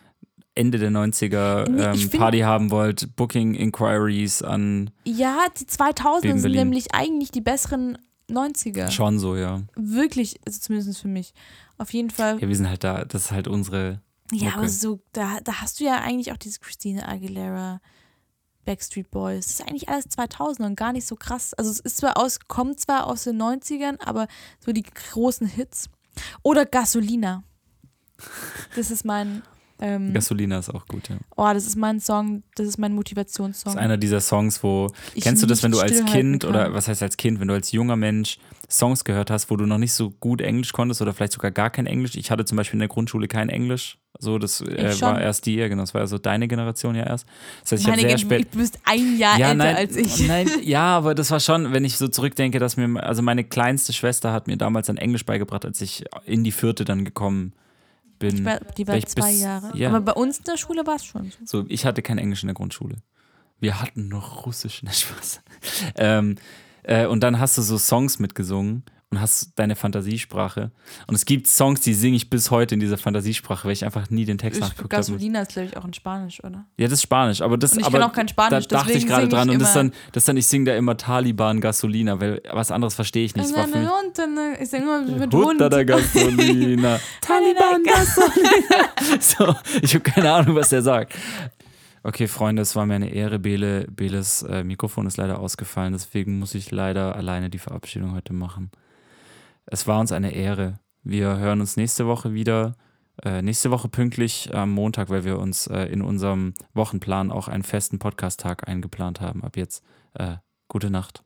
Ende 0.54 0.78
der 0.78 0.90
90er 0.90 1.68
Nee, 1.70 1.82
ähm, 1.82 1.94
find- 1.96 2.18
Party 2.18 2.40
haben 2.40 2.70
wollt, 2.70 3.14
Booking 3.16 3.54
Inquiries 3.54 4.42
an 4.42 4.90
Ja, 5.04 5.46
die 5.58 5.64
2000er 5.66 6.20
Beben 6.22 6.38
sind 6.40 6.52
nämlich 6.52 6.94
eigentlich 6.94 7.30
die 7.30 7.40
besseren 7.40 7.96
90er. 8.30 8.90
schon 8.90 9.18
so, 9.18 9.36
ja. 9.36 9.62
Wirklich, 9.76 10.40
also 10.46 10.58
zumindest 10.60 11.00
für 11.00 11.08
mich. 11.08 11.32
Auf 11.78 11.92
jeden 11.92 12.10
Fall. 12.10 12.40
Ja, 12.40 12.48
wir 12.48 12.56
sind 12.56 12.68
halt 12.68 12.82
da, 12.84 13.04
das 13.04 13.26
ist 13.26 13.30
halt 13.30 13.46
unsere. 13.48 14.00
Ja, 14.32 14.46
Mucke. 14.46 14.58
aber 14.58 14.68
so, 14.68 15.00
da, 15.12 15.38
da 15.44 15.60
hast 15.62 15.80
du 15.80 15.84
ja 15.84 16.00
eigentlich 16.00 16.32
auch 16.32 16.36
diese 16.36 16.58
Christina 16.58 17.08
Aguilera, 17.08 17.80
Backstreet 18.68 19.10
Boys. 19.10 19.46
Das 19.46 19.60
ist 19.60 19.66
eigentlich 19.66 19.88
alles 19.88 20.10
2000 20.10 20.68
und 20.68 20.76
gar 20.76 20.92
nicht 20.92 21.06
so 21.06 21.16
krass. 21.16 21.54
Also 21.54 21.70
es 21.70 21.80
ist 21.80 21.96
zwar 21.96 22.18
aus, 22.18 22.38
kommt 22.48 22.78
zwar 22.78 23.06
aus 23.06 23.24
den 23.24 23.40
90ern, 23.40 23.96
aber 24.04 24.28
so 24.62 24.72
die 24.72 24.82
großen 24.82 25.46
Hits. 25.46 25.88
Oder 26.42 26.66
Gasolina. 26.66 27.44
Das 28.76 28.90
ist 28.90 29.06
mein, 29.06 29.42
ähm, 29.80 30.12
Gasolina 30.12 30.58
ist 30.58 30.70
auch 30.70 30.86
gut, 30.86 31.08
ja. 31.08 31.16
oh, 31.36 31.50
das 31.52 31.66
ist 31.66 31.76
mein 31.76 32.00
Song, 32.00 32.42
das 32.56 32.66
ist 32.66 32.78
mein 32.78 32.92
Das 32.92 32.96
Motivationssong. 32.96 33.72
ist 33.72 33.78
einer 33.78 33.96
dieser 33.96 34.20
Songs, 34.20 34.62
wo. 34.62 34.88
Ich 35.14 35.22
kennst 35.22 35.42
du 35.42 35.46
das, 35.46 35.62
wenn 35.62 35.70
du 35.70 35.80
als 35.80 36.04
Kind 36.04 36.42
kann. 36.42 36.50
oder 36.50 36.74
was 36.74 36.88
heißt 36.88 37.02
als 37.02 37.16
Kind, 37.16 37.40
wenn 37.40 37.48
du 37.48 37.54
als 37.54 37.72
junger 37.72 37.96
Mensch 37.96 38.38
Songs 38.70 39.04
gehört 39.04 39.30
hast, 39.30 39.50
wo 39.50 39.56
du 39.56 39.64
noch 39.64 39.78
nicht 39.78 39.92
so 39.92 40.10
gut 40.10 40.40
Englisch 40.40 40.72
konntest 40.72 41.00
oder 41.00 41.14
vielleicht 41.14 41.32
sogar 41.32 41.50
gar 41.50 41.70
kein 41.70 41.86
Englisch? 41.86 42.16
Ich 42.16 42.30
hatte 42.30 42.44
zum 42.44 42.56
Beispiel 42.56 42.76
in 42.76 42.80
der 42.80 42.88
Grundschule 42.88 43.26
kein 43.28 43.48
Englisch. 43.48 43.98
So, 44.18 44.38
das 44.38 44.60
äh, 44.60 45.00
war 45.00 45.20
erst 45.20 45.46
die, 45.46 45.54
ja, 45.54 45.68
genau, 45.68 45.82
das 45.82 45.94
war 45.94 46.00
also 46.00 46.18
deine 46.18 46.48
Generation 46.48 46.94
ja 46.94 47.04
erst. 47.04 47.26
Das 47.62 47.72
heißt, 47.72 47.82
ich 47.82 47.88
habe 47.88 47.96
Meine 47.98 48.08
sehr 48.10 48.18
spät. 48.18 48.48
Du 48.52 48.58
bist 48.58 48.78
ein 48.84 49.16
Jahr 49.16 49.36
älter 49.36 49.54
nein, 49.54 49.76
als 49.76 49.96
ich. 49.96 50.26
Nein, 50.26 50.48
ja, 50.62 50.96
aber 50.96 51.14
das 51.14 51.30
war 51.30 51.40
schon, 51.40 51.72
wenn 51.72 51.84
ich 51.84 51.96
so 51.96 52.08
zurückdenke, 52.08 52.58
dass 52.58 52.76
mir, 52.76 53.02
also 53.02 53.22
meine 53.22 53.44
kleinste 53.44 53.92
Schwester 53.92 54.32
hat 54.32 54.48
mir 54.48 54.56
damals 54.56 54.88
dann 54.88 54.96
Englisch 54.96 55.24
beigebracht, 55.24 55.64
als 55.64 55.80
ich 55.80 56.04
in 56.26 56.42
die 56.42 56.52
vierte 56.52 56.84
dann 56.84 57.04
gekommen 57.04 57.50
bin. 57.50 57.67
Ich 58.22 58.44
war, 58.44 58.60
die 58.76 58.86
war 58.88 59.00
zwei 59.00 59.30
bis- 59.30 59.40
Jahre. 59.40 59.76
ja. 59.76 59.88
Aber 59.90 60.00
bei 60.00 60.12
uns 60.12 60.38
in 60.38 60.44
der 60.44 60.56
Schule 60.56 60.86
war 60.86 60.96
es 60.96 61.04
schon 61.04 61.30
so. 61.44 61.62
So, 61.62 61.64
ich 61.68 61.84
hatte 61.86 62.02
kein 62.02 62.18
Englisch 62.18 62.42
in 62.42 62.48
der 62.48 62.54
Grundschule. 62.54 62.96
Wir 63.60 63.80
hatten 63.80 64.08
noch 64.08 64.46
Russisch, 64.46 64.82
ne 64.82 64.92
Spaß. 64.92 65.40
Ähm, 65.96 66.36
äh, 66.84 67.06
und 67.06 67.20
dann 67.22 67.38
hast 67.40 67.58
du 67.58 67.62
so 67.62 67.76
Songs 67.78 68.18
mitgesungen 68.18 68.82
und 69.10 69.20
hast 69.20 69.58
deine 69.58 69.74
Fantasiesprache. 69.74 70.70
Und 71.06 71.14
es 71.14 71.24
gibt 71.24 71.46
Songs, 71.46 71.80
die 71.80 71.94
singe 71.94 72.16
ich 72.16 72.28
bis 72.28 72.50
heute 72.50 72.74
in 72.74 72.80
dieser 72.80 72.98
Fantasiesprache, 72.98 73.64
weil 73.66 73.72
ich 73.72 73.84
einfach 73.84 74.10
nie 74.10 74.26
den 74.26 74.36
Text 74.36 74.60
nachgeguckt 74.60 74.92
habe. 74.92 75.00
Gasolina 75.00 75.42
ist, 75.42 75.52
glaube 75.52 75.68
ich, 75.68 75.76
auch 75.78 75.84
in 75.86 75.94
Spanisch, 75.94 76.44
oder? 76.44 76.66
Ja, 76.76 76.86
das 76.86 76.94
ist 76.94 77.02
Spanisch, 77.02 77.40
aber 77.40 77.56
das 77.56 77.72
Und 77.72 77.80
ich 77.80 77.86
aber 77.86 78.00
kann 78.00 78.10
auch 78.10 78.12
kein 78.12 78.28
Spanisch, 78.28 78.68
da 78.68 78.78
dachte 78.78 78.92
ich 78.92 79.06
gerade 79.06 79.22
sing 79.22 79.30
ich 79.30 79.34
dran 79.34 79.50
und 79.50 79.60
das 79.60 79.72
dann, 79.72 79.92
das 80.12 80.26
dann, 80.26 80.36
ich 80.36 80.46
singe 80.46 80.66
da 80.66 80.76
immer 80.76 80.96
Taliban 80.98 81.62
Gasolina, 81.62 82.20
weil 82.20 82.42
was 82.52 82.70
anderes 82.70 82.94
verstehe 82.94 83.24
ich 83.24 83.34
nicht. 83.34 83.48
Das 83.48 83.56
war 83.56 83.66
für 83.66 83.78
mich, 83.78 83.88
Und 83.88 84.18
dann, 84.18 84.36
äh, 84.36 84.62
ich 84.62 84.68
sing 84.68 84.82
immer 84.82 85.00
mit 85.00 85.32
Hund. 85.32 85.58
Der 85.60 85.84
Gasolina. 85.84 87.00
Taliban 87.22 87.82
Gasolina. 87.84 89.20
so, 89.20 89.54
ich 89.80 89.94
habe 89.94 90.04
keine 90.04 90.32
Ahnung, 90.32 90.54
was 90.54 90.68
der 90.68 90.82
sagt. 90.82 91.14
Okay, 92.02 92.28
Freunde, 92.28 92.62
es 92.62 92.76
war 92.76 92.86
mir 92.86 92.94
eine 92.94 93.10
Ehre. 93.10 93.38
Bele, 93.38 93.86
Beles 93.90 94.42
äh, 94.42 94.62
Mikrofon 94.64 95.06
ist 95.06 95.16
leider 95.16 95.38
ausgefallen, 95.40 95.92
deswegen 95.94 96.38
muss 96.38 96.54
ich 96.54 96.70
leider 96.70 97.16
alleine 97.16 97.50
die 97.50 97.58
Verabschiedung 97.58 98.14
heute 98.14 98.32
machen. 98.32 98.70
Es 99.70 99.86
war 99.86 100.00
uns 100.00 100.12
eine 100.12 100.32
Ehre. 100.32 100.80
Wir 101.02 101.36
hören 101.36 101.60
uns 101.60 101.76
nächste 101.76 102.06
Woche 102.06 102.32
wieder. 102.32 102.74
Äh, 103.22 103.42
nächste 103.42 103.70
Woche 103.70 103.88
pünktlich 103.88 104.54
am 104.54 104.70
Montag, 104.70 105.10
weil 105.10 105.24
wir 105.24 105.38
uns 105.38 105.66
äh, 105.66 105.84
in 105.86 106.00
unserem 106.00 106.54
Wochenplan 106.72 107.30
auch 107.30 107.48
einen 107.48 107.64
festen 107.64 107.98
Podcast-Tag 107.98 108.66
eingeplant 108.66 109.20
haben. 109.20 109.44
Ab 109.44 109.56
jetzt 109.56 109.84
äh, 110.14 110.36
gute 110.68 110.90
Nacht. 110.90 111.22